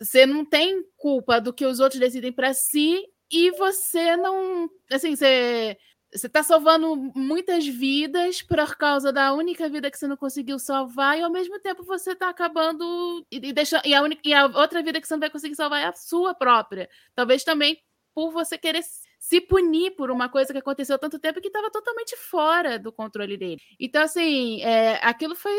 você 0.00 0.26
não 0.26 0.44
tem 0.44 0.84
culpa 0.96 1.40
do 1.40 1.52
que 1.52 1.64
os 1.64 1.80
outros 1.80 2.00
decidem 2.00 2.32
para 2.32 2.52
si 2.52 3.04
e 3.30 3.50
você 3.52 4.16
não. 4.16 4.68
Assim, 4.90 5.14
você. 5.14 5.76
Você 6.10 6.26
está 6.26 6.42
salvando 6.42 6.96
muitas 7.14 7.66
vidas 7.66 8.40
por 8.40 8.56
causa 8.76 9.12
da 9.12 9.34
única 9.34 9.68
vida 9.68 9.90
que 9.90 9.98
você 9.98 10.06
não 10.06 10.16
conseguiu 10.16 10.58
salvar, 10.58 11.18
e 11.18 11.22
ao 11.22 11.30
mesmo 11.30 11.60
tempo 11.60 11.84
você 11.84 12.12
está 12.12 12.30
acabando 12.30 13.26
e, 13.30 13.36
e, 13.36 13.52
deixa, 13.52 13.82
e, 13.84 13.94
a 13.94 14.00
e 14.24 14.32
a 14.32 14.46
outra 14.46 14.82
vida 14.82 15.02
que 15.02 15.06
você 15.06 15.12
não 15.12 15.20
vai 15.20 15.28
conseguir 15.28 15.54
salvar 15.54 15.82
é 15.82 15.84
a 15.84 15.92
sua 15.92 16.34
própria. 16.34 16.88
Talvez 17.14 17.44
também 17.44 17.78
por 18.14 18.32
você 18.32 18.56
querer 18.56 18.82
se 19.18 19.40
punir 19.40 19.96
por 19.96 20.10
uma 20.10 20.28
coisa 20.28 20.52
que 20.52 20.58
aconteceu 20.58 20.96
há 20.96 20.98
tanto 20.98 21.18
tempo 21.18 21.40
que 21.40 21.48
estava 21.48 21.70
totalmente 21.70 22.16
fora 22.16 22.78
do 22.78 22.90
controle 22.90 23.36
dele. 23.36 23.60
Então, 23.78 24.02
assim, 24.02 24.62
é, 24.62 24.98
aquilo 25.02 25.34
foi, 25.34 25.52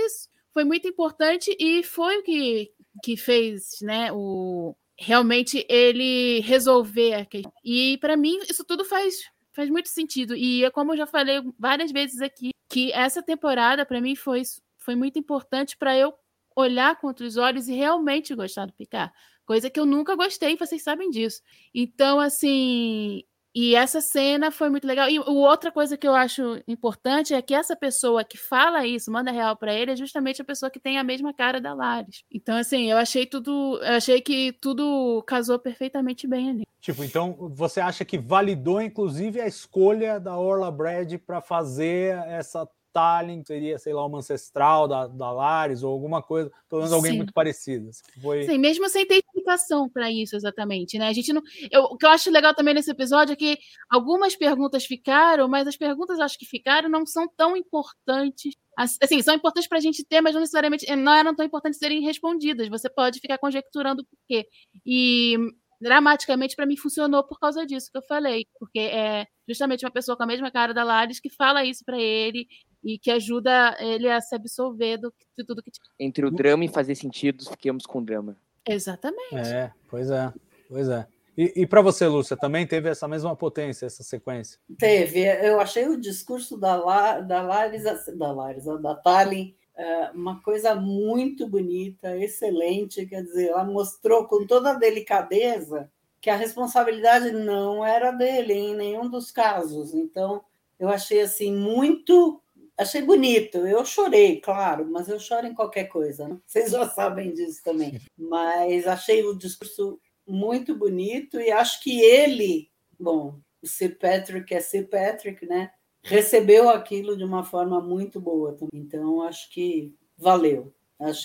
foi 0.59 0.65
muito 0.65 0.89
importante 0.89 1.55
e 1.57 1.81
foi 1.83 2.17
o 2.17 2.23
que, 2.23 2.69
que 3.01 3.15
fez, 3.15 3.77
né, 3.81 4.11
o 4.11 4.75
realmente 4.97 5.65
ele 5.69 6.41
resolver 6.41 7.13
a. 7.13 7.25
E 7.63 7.97
para 7.99 8.17
mim 8.17 8.37
isso 8.49 8.65
tudo 8.65 8.83
faz 8.83 9.15
faz 9.53 9.69
muito 9.69 9.87
sentido. 9.87 10.35
E 10.35 10.65
é 10.65 10.69
como 10.69 10.91
eu 10.91 10.97
já 10.97 11.05
falei 11.05 11.41
várias 11.57 11.93
vezes 11.93 12.19
aqui, 12.19 12.51
que 12.69 12.91
essa 12.91 13.23
temporada 13.23 13.85
para 13.85 14.01
mim 14.01 14.17
foi 14.17 14.41
foi 14.77 14.95
muito 14.95 15.17
importante 15.17 15.77
para 15.77 15.97
eu 15.97 16.13
olhar 16.53 16.99
contra 16.99 17.25
os 17.25 17.37
olhos 17.37 17.69
e 17.69 17.73
realmente 17.73 18.35
gostar 18.35 18.65
do 18.65 18.73
Picard. 18.73 19.13
Coisa 19.45 19.69
que 19.69 19.79
eu 19.79 19.85
nunca 19.85 20.13
gostei, 20.13 20.57
vocês 20.57 20.83
sabem 20.83 21.09
disso. 21.09 21.41
Então, 21.73 22.19
assim, 22.19 23.23
e 23.53 23.75
essa 23.75 23.99
cena 23.99 24.51
foi 24.51 24.69
muito 24.69 24.85
legal. 24.85 25.09
E 25.09 25.19
outra 25.19 25.71
coisa 25.71 25.97
que 25.97 26.07
eu 26.07 26.15
acho 26.15 26.61
importante 26.67 27.33
é 27.33 27.41
que 27.41 27.53
essa 27.53 27.75
pessoa 27.75 28.23
que 28.23 28.37
fala 28.37 28.85
isso, 28.85 29.11
manda 29.11 29.31
real 29.31 29.57
para 29.57 29.73
ele, 29.73 29.91
é 29.91 29.95
justamente 29.95 30.41
a 30.41 30.45
pessoa 30.45 30.69
que 30.69 30.79
tem 30.79 30.97
a 30.99 31.03
mesma 31.03 31.33
cara 31.33 31.59
da 31.59 31.73
Lares. 31.73 32.23
Então, 32.31 32.57
assim, 32.57 32.91
eu 32.91 32.97
achei 32.97 33.25
tudo. 33.25 33.79
Eu 33.81 33.95
achei 33.95 34.21
que 34.21 34.53
tudo 34.61 35.23
casou 35.25 35.57
perfeitamente 35.57 36.27
bem 36.27 36.49
ali. 36.49 36.63
Tipo, 36.79 37.03
então 37.03 37.35
você 37.53 37.81
acha 37.81 38.05
que 38.05 38.17
validou, 38.17 38.81
inclusive, 38.81 39.41
a 39.41 39.47
escolha 39.47 40.19
da 40.19 40.37
Orla 40.37 40.71
Brad 40.71 41.13
para 41.25 41.41
fazer 41.41 42.15
essa 42.27 42.67
Stalin 42.89 43.43
seria, 43.45 43.77
sei 43.77 43.93
lá, 43.93 44.05
uma 44.05 44.17
ancestral 44.17 44.87
da, 44.87 45.07
da 45.07 45.31
Lares 45.31 45.83
ou 45.83 45.91
alguma 45.91 46.21
coisa, 46.21 46.51
pelo 46.67 46.81
menos 46.81 46.93
alguém 46.93 47.11
Sim. 47.11 47.17
muito 47.17 47.33
parecido. 47.33 47.89
Foi... 48.21 48.43
Sim, 48.43 48.57
mesmo 48.57 48.89
sem 48.89 49.05
ter 49.05 49.17
explicação 49.17 49.87
para 49.87 50.11
isso 50.11 50.35
exatamente, 50.35 50.97
né? 50.97 51.07
A 51.07 51.13
gente 51.13 51.31
não. 51.31 51.41
Eu, 51.71 51.83
o 51.83 51.97
que 51.97 52.05
eu 52.05 52.09
acho 52.09 52.31
legal 52.31 52.53
também 52.53 52.73
nesse 52.73 52.91
episódio 52.91 53.33
é 53.33 53.35
que 53.35 53.57
algumas 53.89 54.35
perguntas 54.35 54.85
ficaram, 54.85 55.47
mas 55.47 55.67
as 55.67 55.77
perguntas 55.77 56.19
acho 56.19 56.37
que 56.37 56.45
ficaram 56.45 56.89
não 56.89 57.05
são 57.05 57.27
tão 57.37 57.55
importantes 57.55 58.53
Assim, 59.01 59.21
são 59.21 59.35
importantes 59.35 59.67
para 59.67 59.77
a 59.77 59.81
gente 59.81 60.05
ter, 60.05 60.21
mas 60.21 60.33
não 60.33 60.39
necessariamente 60.39 60.85
não 60.95 61.13
eram 61.13 61.35
tão 61.35 61.45
importantes 61.45 61.77
serem 61.77 62.01
respondidas. 62.01 62.69
Você 62.69 62.89
pode 62.89 63.19
ficar 63.19 63.37
conjecturando 63.37 64.05
por 64.05 64.17
quê. 64.25 64.47
E 64.85 65.35
dramaticamente 65.81 66.55
para 66.55 66.65
mim 66.65 66.77
funcionou 66.77 67.23
por 67.23 67.39
causa 67.39 67.65
disso 67.65 67.89
que 67.91 67.97
eu 67.97 68.01
falei, 68.01 68.45
porque 68.59 68.79
é 68.79 69.25
justamente 69.47 69.85
uma 69.85 69.91
pessoa 69.91 70.17
com 70.17 70.23
a 70.23 70.27
mesma 70.27 70.51
cara 70.51 70.73
da 70.73 70.83
Lares 70.83 71.19
que 71.19 71.29
fala 71.29 71.63
isso 71.63 71.83
para 71.85 71.99
ele 71.99 72.47
e 72.83 72.97
que 72.97 73.11
ajuda 73.11 73.75
ele 73.79 74.09
a 74.09 74.21
se 74.21 74.35
absolver 74.35 74.97
do, 74.97 75.13
de 75.37 75.43
tudo 75.43 75.61
que 75.61 75.71
entre 75.99 76.25
o 76.25 76.31
drama 76.31 76.65
e 76.65 76.69
fazer 76.69 76.95
sentido, 76.95 77.43
fiquemos 77.49 77.85
com 77.85 77.99
o 77.99 78.05
drama. 78.05 78.37
Exatamente. 78.67 79.35
É, 79.35 79.71
pois 79.89 80.09
é, 80.09 80.33
pois 80.67 80.89
é. 80.89 81.07
E, 81.37 81.61
e 81.61 81.65
para 81.65 81.81
você, 81.81 82.05
Lúcia, 82.05 82.35
também 82.35 82.67
teve 82.67 82.89
essa 82.89 83.07
mesma 83.07 83.35
potência, 83.35 83.85
essa 83.85 84.03
sequência? 84.03 84.59
Teve. 84.77 85.21
Eu 85.21 85.59
achei 85.59 85.87
o 85.87 85.99
discurso 85.99 86.57
da, 86.57 86.75
La, 86.75 87.21
da 87.21 87.41
Lares, 87.41 87.83
da 88.17 88.31
Lares, 88.31 88.65
da 88.65 88.95
Tallin, 88.95 89.55
é, 89.79 90.11
uma 90.13 90.41
coisa 90.41 90.75
muito 90.75 91.47
bonita, 91.47 92.17
excelente. 92.17 93.05
Quer 93.05 93.23
dizer, 93.23 93.51
ela 93.51 93.63
mostrou 93.63 94.25
com 94.25 94.45
toda 94.45 94.71
a 94.71 94.77
delicadeza 94.77 95.89
que 96.19 96.29
a 96.29 96.35
responsabilidade 96.35 97.31
não 97.31 97.85
era 97.85 98.11
dele 98.11 98.53
em 98.53 98.75
nenhum 98.75 99.09
dos 99.09 99.31
casos. 99.31 99.93
Então, 99.93 100.43
eu 100.77 100.89
achei 100.89 101.21
assim 101.21 101.55
muito 101.55 102.41
Achei 102.79 103.01
bonito. 103.01 103.57
Eu 103.67 103.83
chorei, 103.83 104.39
claro, 104.39 104.89
mas 104.89 105.09
eu 105.09 105.19
choro 105.19 105.45
em 105.45 105.53
qualquer 105.53 105.85
coisa. 105.85 106.29
Né? 106.29 106.37
Vocês 106.45 106.71
já 106.71 106.87
sabem 106.87 107.33
disso 107.33 107.61
também. 107.61 107.99
Mas 108.17 108.87
achei 108.87 109.21
o 109.23 109.37
discurso 109.37 109.99
muito 110.25 110.73
bonito 110.73 111.39
e 111.41 111.51
acho 111.51 111.83
que 111.83 111.99
ele, 111.99 112.69
bom, 112.97 113.37
o 113.61 113.67
Sir 113.67 113.97
Patrick 113.99 114.53
é 114.53 114.61
Sir 114.61 114.87
Patrick, 114.87 115.45
né? 115.45 115.71
Recebeu 116.01 116.69
aquilo 116.69 117.17
de 117.17 117.23
uma 117.25 117.43
forma 117.43 117.81
muito 117.81 118.21
boa 118.21 118.53
também. 118.53 118.69
Então, 118.81 119.21
acho 119.23 119.51
que 119.51 119.93
valeu. 120.17 120.73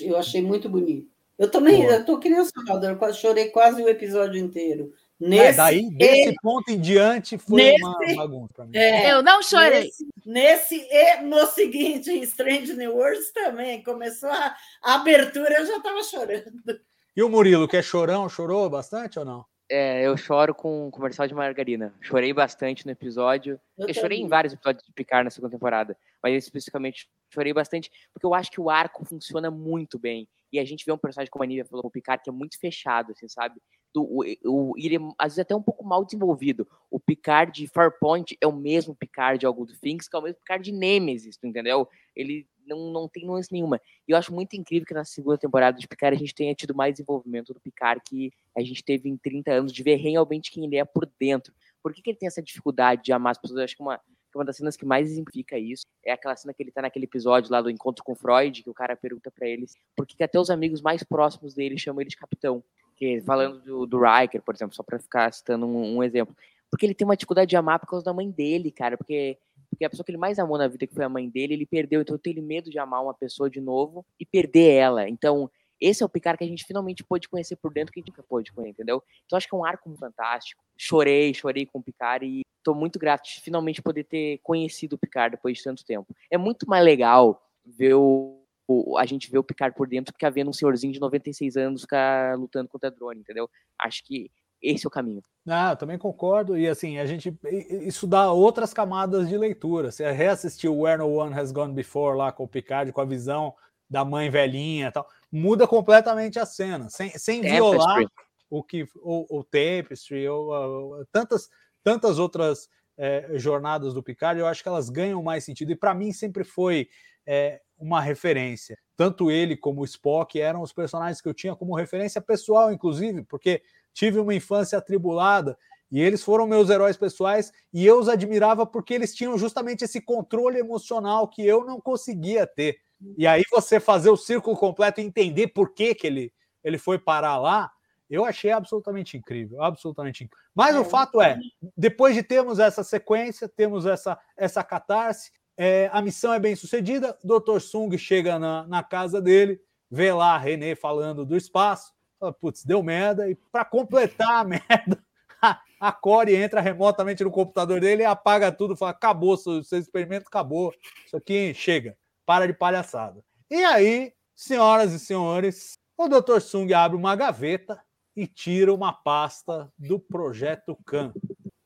Eu 0.01 0.17
achei 0.17 0.43
muito 0.43 0.69
bonito. 0.69 1.14
Eu 1.37 1.51
também, 1.51 1.83
Boa. 1.83 1.95
eu 1.95 2.05
tô 2.05 2.19
que 2.19 2.29
nem 2.29 2.40
o 2.40 2.45
Salvador, 2.45 2.97
eu 3.01 3.14
chorei 3.14 3.49
quase 3.49 3.83
o 3.83 3.88
episódio 3.88 4.40
inteiro. 4.40 4.93
É, 5.20 5.29
nesse, 5.29 5.44
é, 5.44 5.53
daí, 5.53 5.90
desse 5.90 6.31
e, 6.31 6.35
ponto 6.42 6.70
em 6.70 6.81
diante, 6.81 7.38
foi 7.38 7.57
nesse, 7.57 7.85
uma 7.85 8.16
bagunça 8.16 8.53
para 8.55 8.64
mim. 8.66 8.77
É, 8.77 9.12
eu 9.12 9.22
não 9.22 9.42
chorei. 9.42 9.85
Nesse, 9.85 10.07
nesse, 10.27 10.88
e 10.90 11.22
no 11.22 11.46
seguinte, 11.46 12.11
em 12.11 12.22
Strange 12.22 12.74
New 12.74 12.96
Worlds 12.96 13.33
também, 13.33 13.83
começou 13.83 14.29
a, 14.29 14.57
a 14.83 14.94
abertura, 14.94 15.59
eu 15.59 15.66
já 15.66 15.77
estava 15.77 16.03
chorando. 16.03 16.81
E 17.16 17.22
o 17.22 17.29
Murilo, 17.29 17.68
que 17.68 17.77
é 17.77 17.83
chorão, 17.83 18.29
chorou 18.29 18.68
bastante 18.68 19.18
ou 19.18 19.24
não? 19.24 19.44
É, 19.70 20.03
eu 20.03 20.16
choro 20.16 20.55
com 20.55 20.88
o 20.88 20.90
comercial 20.90 21.27
de 21.27 21.35
margarina. 21.35 21.94
Chorei 22.00 22.33
bastante 22.33 22.85
no 22.85 22.92
episódio. 22.92 23.59
Eu, 23.79 23.88
eu 23.88 23.94
chorei 23.94 24.18
em 24.18 24.29
vários 24.29 24.53
episódios 24.53 24.85
de 24.85 24.92
Picar 24.92 25.24
na 25.24 25.31
segunda 25.31 25.53
temporada, 25.53 25.96
mas 26.22 26.35
especificamente 26.44 27.09
chorei 27.33 27.53
bastante 27.53 27.90
porque 28.12 28.27
eu 28.27 28.35
acho 28.35 28.50
que 28.50 28.61
o 28.61 28.68
arco 28.68 29.05
funciona 29.05 29.50
muito 29.50 29.98
bem. 29.98 30.29
E 30.53 30.59
a 30.59 30.64
gente 30.64 30.85
vê 30.85 30.92
um 30.92 30.98
personagem 30.98 31.31
como 31.31 31.42
a 31.44 31.46
Nívia 31.46 31.64
falou, 31.64 31.87
o 31.87 31.90
Picard, 31.90 32.22
que 32.22 32.31
é 32.31 32.33
muito 32.33 32.59
fechado, 32.61 33.12
assim, 33.12 33.27
sabe? 33.27 33.61
Do, 33.94 34.02
o, 34.02 34.24
o, 34.44 34.74
ele 34.76 34.96
é, 34.96 35.00
às 35.16 35.33
vezes 35.33 35.38
até 35.38 35.54
um 35.54 35.62
pouco 35.62 35.85
mal 35.85 36.04
desenvolvido. 36.04 36.66
O 36.90 36.98
Picard 36.98 37.52
de 37.52 37.68
Farpoint 37.68 38.37
é 38.40 38.46
o 38.46 38.52
mesmo 38.52 38.94
Picard 38.94 39.38
de 39.38 39.46
Algo 39.46 39.64
do 39.64 39.78
Things, 39.78 40.09
que 40.09 40.16
é 40.16 40.18
o 40.18 40.22
mesmo 40.22 40.40
Picard 40.40 40.64
de 40.64 40.76
Nemesis, 40.76 41.37
tu 41.37 41.46
entendeu? 41.46 41.88
Ele 42.14 42.46
não, 42.66 42.90
não 42.90 43.09
tem 43.09 43.24
nuance 43.24 43.52
nenhuma. 43.52 43.80
E 44.09 44.12
eu 44.12 44.18
acho 44.18 44.35
muito 44.35 44.54
incrível 44.54 44.85
que 44.85 44.94
na 44.94 45.04
segunda 45.04 45.38
temporada 45.38 45.78
de 45.78 45.87
Picard 45.87 46.16
a 46.16 46.18
gente 46.18 46.35
tenha 46.35 46.54
tido 46.54 46.74
mais 46.74 46.94
desenvolvimento 46.94 47.54
do 47.54 47.61
Picard 47.61 48.02
que 48.04 48.33
a 48.57 48.62
gente 48.62 48.83
teve 48.83 49.09
em 49.09 49.16
30 49.16 49.52
anos, 49.52 49.72
de 49.72 49.83
ver 49.83 49.96
realmente 49.96 50.50
quem 50.50 50.64
ele 50.64 50.76
é 50.76 50.85
por 50.85 51.09
dentro. 51.18 51.54
Por 51.80 51.92
que, 51.92 52.02
que 52.02 52.11
ele 52.11 52.18
tem 52.18 52.26
essa 52.26 52.42
dificuldade 52.42 53.02
de 53.04 53.12
amar 53.12 53.33
as 53.33 53.38
pessoas? 53.38 53.59
Eu 53.59 53.64
acho 53.64 53.76
que 53.76 53.83
uma, 53.83 54.00
uma 54.35 54.44
das 54.44 54.57
cenas 54.57 54.76
que 54.76 54.85
mais 54.85 55.11
exemplifica 55.11 55.57
isso 55.59 55.85
é 56.04 56.12
aquela 56.12 56.35
cena 56.35 56.52
que 56.52 56.62
ele 56.62 56.72
tá 56.72 56.83
naquele 56.83 57.04
episódio 57.04 57.52
lá 57.52 57.62
do 57.62 57.70
encontro 57.70 58.02
com 58.02 58.14
Freud, 58.14 58.62
que 58.62 58.70
o 58.70 58.74
cara 58.74 58.96
pergunta 58.96 59.30
para 59.30 59.46
eles 59.46 59.76
por 59.94 60.07
que, 60.07 60.16
que 60.16 60.24
até 60.24 60.40
os 60.40 60.50
amigos 60.50 60.80
mais 60.80 61.02
próximos 61.02 61.54
dele 61.54 61.78
chamam 61.78 62.00
ele 62.00 62.11
de 62.11 62.16
capitão 62.16 62.64
que 62.96 63.20
falando 63.22 63.61
do, 63.61 63.87
do 63.87 64.00
Riker, 64.00 64.42
por 64.42 64.54
exemplo, 64.54 64.74
só 64.74 64.83
para 64.83 64.98
ficar 64.98 65.33
citando 65.33 65.66
um, 65.66 65.96
um, 65.96 66.02
exemplo, 66.02 66.35
porque 66.70 66.87
ele 66.87 66.94
tem 66.94 67.07
uma 67.07 67.16
dificuldade 67.16 67.48
de 67.48 67.57
amar 67.57 67.78
por 67.78 67.88
causa 67.88 68.04
da 68.04 68.12
mãe 68.12 68.30
dele, 68.30 68.70
cara, 68.70 68.96
porque, 68.96 69.38
porque 69.70 69.85
a 69.85 69.90
pessoa 69.90 70.04
que 70.04 70.11
ele 70.11 70.18
mais 70.18 70.38
amou 70.38 70.59
na 70.59 70.68
vida, 70.68 70.87
que 70.87 70.94
foi 70.94 71.04
a 71.04 71.09
mãe 71.09 71.28
dele, 71.28 71.54
ele 71.54 71.66
perdeu, 71.66 72.00
então 72.00 72.18
tem 72.18 72.40
medo 72.40 72.70
de 72.70 72.78
amar 72.78 73.02
uma 73.02 73.14
pessoa 73.14 73.50
de 73.50 73.61
novo 73.61 74.04
e 74.18 74.24
perder 74.24 74.72
ela. 74.72 75.09
Então, 75.09 75.50
esse 75.80 76.02
é 76.02 76.07
o 76.07 76.09
Picard 76.09 76.38
que 76.38 76.44
a 76.44 76.48
gente 76.48 76.64
finalmente 76.64 77.04
pôde 77.04 77.28
conhecer 77.28 77.57
por 77.57 77.72
dentro, 77.72 77.92
que 77.92 77.98
a 77.98 78.02
gente 78.02 78.11
nunca 78.11 78.22
pôde 78.22 78.52
conhecer, 78.52 78.72
entendeu? 78.72 79.02
Então, 79.26 79.37
acho 79.37 79.48
que 79.48 79.54
é 79.54 79.59
um 79.59 79.64
arco 79.64 79.92
fantástico. 79.96 80.62
Chorei, 80.76 81.35
chorei 81.35 81.66
com 81.66 81.78
o 81.78 81.83
Picard 81.83 82.24
e 82.24 82.42
estou 82.59 82.74
muito 82.74 82.98
grato 82.98 83.24
de 83.24 83.40
finalmente 83.40 83.83
poder 83.83 84.04
ter 84.04 84.38
conhecido 84.42 84.94
o 84.94 84.98
Picard 84.98 85.37
depois 85.37 85.59
de 85.59 85.64
tanto 85.64 85.85
tempo. 85.85 86.14
É 86.30 86.38
muito 86.38 86.68
mais 86.68 86.85
legal 86.85 87.42
ver 87.64 87.94
o 87.94 88.43
o, 88.66 88.96
a 88.98 89.05
gente 89.05 89.31
vê 89.31 89.38
o 89.38 89.44
Picard 89.44 89.77
por 89.77 89.87
dentro 89.87 90.14
que 90.18 90.24
havendo 90.24 90.50
um 90.50 90.53
senhorzinho 90.53 90.92
de 90.92 91.00
96 91.00 91.57
anos 91.57 91.83
ficar 91.83 92.37
lutando 92.38 92.68
contra 92.68 92.90
drone, 92.90 93.20
entendeu? 93.20 93.48
Acho 93.79 94.03
que 94.05 94.31
esse 94.62 94.87
é 94.87 94.88
o 94.88 94.90
caminho. 94.90 95.22
Ah, 95.46 95.72
eu 95.72 95.77
também 95.77 95.98
concordo. 95.98 96.57
E 96.57 96.66
assim, 96.66 96.98
a 96.98 97.05
gente. 97.05 97.37
Isso 97.83 98.07
dá 98.07 98.33
outras 98.33 98.72
camadas 98.72 99.29
de 99.29 99.37
leitura. 99.37 99.92
Você 99.92 100.11
reassistiu 100.11 100.79
Where 100.79 100.98
No 100.98 101.12
One 101.12 101.38
Has 101.38 101.53
Gone 101.53 101.74
Before 101.74 102.16
lá 102.16 102.33
com 102.33 102.44
o 102.44 102.48
Picard, 102.48 102.90
com 102.90 103.00
a 103.00 103.05
visão 103.05 103.55
da 103.88 104.05
mãe 104.05 104.31
velhinha 104.31 104.88
e 104.88 104.90
tal, 104.90 105.07
muda 105.31 105.68
completamente 105.68 106.38
a 106.38 106.46
cena, 106.46 106.88
sem, 106.88 107.11
sem 107.11 107.42
violar 107.42 108.03
o 108.48 108.62
que 108.62 108.88
o, 108.96 109.38
o 109.38 109.44
Tapestry, 109.44 110.27
ou, 110.27 110.48
ou, 110.48 111.07
tantas, 111.12 111.48
tantas 111.83 112.18
outras 112.18 112.68
é, 112.96 113.33
jornadas 113.35 113.92
do 113.92 114.03
Picard, 114.03 114.40
eu 114.40 114.46
acho 114.46 114.62
que 114.62 114.68
elas 114.68 114.88
ganham 114.88 115.22
mais 115.22 115.44
sentido. 115.44 115.72
E 115.72 115.77
para 115.77 115.94
mim 115.94 116.12
sempre 116.12 116.44
foi 116.44 116.88
é, 117.27 117.61
uma 117.85 118.01
referência. 118.01 118.79
Tanto 118.97 119.31
ele 119.31 119.57
como 119.57 119.83
o 119.83 119.85
Spock 119.85 120.40
eram 120.40 120.62
os 120.62 120.73
personagens 120.73 121.20
que 121.20 121.29
eu 121.29 121.35
tinha 121.35 121.55
como 121.55 121.77
referência 121.77 122.18
pessoal, 122.18 122.73
inclusive, 122.73 123.23
porque 123.25 123.62
tive 123.92 124.18
uma 124.18 124.35
infância 124.35 124.79
atribulada 124.79 125.57
e 125.92 126.01
eles 126.01 126.25
foram 126.25 126.47
meus 126.47 126.70
heróis 126.70 126.97
pessoais 126.97 127.53
e 127.73 127.85
eu 127.85 127.99
os 127.99 128.09
admirava 128.09 128.64
porque 128.64 128.94
eles 128.94 129.14
tinham 129.14 129.37
justamente 129.37 129.85
esse 129.85 130.01
controle 130.01 130.59
emocional 130.59 131.29
que 131.29 131.47
eu 131.47 131.62
não 131.62 131.79
conseguia 131.79 132.47
ter. 132.47 132.79
E 133.18 133.27
aí 133.27 133.44
você 133.51 133.79
fazer 133.79 134.09
o 134.09 134.16
círculo 134.16 134.57
completo 134.57 135.03
e 135.03 135.05
entender 135.05 135.49
por 135.49 135.75
que, 135.75 135.94
que 135.94 136.07
ele, 136.07 136.33
ele 136.64 136.79
foi 136.79 136.99
parar 136.99 137.37
lá, 137.37 137.70
eu 138.09 138.25
achei 138.25 138.51
absolutamente 138.51 139.16
incrível, 139.16 139.62
absolutamente 139.62 140.25
incrível. 140.25 140.44
Mas 140.55 140.75
é, 140.75 140.81
o 140.81 140.85
fato 140.87 141.20
é, 141.20 141.38
depois 141.77 142.14
de 142.14 142.23
termos 142.23 142.59
essa 142.59 142.83
sequência, 142.83 143.47
temos 143.47 143.85
essa, 143.85 144.18
essa 144.38 144.64
catarse, 144.64 145.31
é, 145.57 145.88
a 145.93 146.03
missão 146.03 146.33
é 146.33 146.38
bem 146.38 146.57
sucedida. 146.57 147.17
Dr. 147.23 147.61
Sung 147.61 147.97
chega 147.97 148.38
na, 148.38 148.67
na 148.67 148.83
casa 148.83 149.21
dele, 149.21 149.61
vê 149.90 150.12
lá 150.12 150.35
a 150.35 150.38
René 150.38 150.75
falando 150.75 151.25
do 151.25 151.37
espaço. 151.37 151.93
Fala, 152.19 152.33
putz, 152.33 152.64
deu 152.64 152.83
merda. 152.83 153.29
E 153.29 153.35
para 153.53 153.64
completar 153.64 154.40
a 154.40 154.45
merda, 154.45 155.05
a, 155.40 155.61
a 155.81 155.93
Core 155.93 156.35
entra 156.35 156.61
remotamente 156.61 157.23
no 157.23 157.31
computador 157.31 157.81
dele 157.81 158.05
apaga 158.05 158.51
tudo. 158.51 158.77
Fala: 158.77 158.90
acabou, 158.90 159.37
seu, 159.37 159.62
seu 159.62 159.79
experimento 159.79 160.27
acabou. 160.27 160.75
Isso 161.07 161.17
aqui 161.17 161.55
chega, 161.55 161.97
para 162.27 162.47
de 162.47 162.53
palhaçada. 162.53 163.23
E 163.51 163.62
aí, 163.64 164.12
senhoras 164.35 164.93
e 164.93 164.99
senhores, 164.99 165.79
o 165.97 166.09
Dr. 166.09 166.40
Sung 166.40 166.73
abre 166.73 166.97
uma 166.97 167.14
gaveta 167.14 167.81
e 168.17 168.27
tira 168.27 168.73
uma 168.73 168.93
pasta 168.93 169.73
do 169.79 169.99
projeto 169.99 170.77
Khan. 170.85 171.12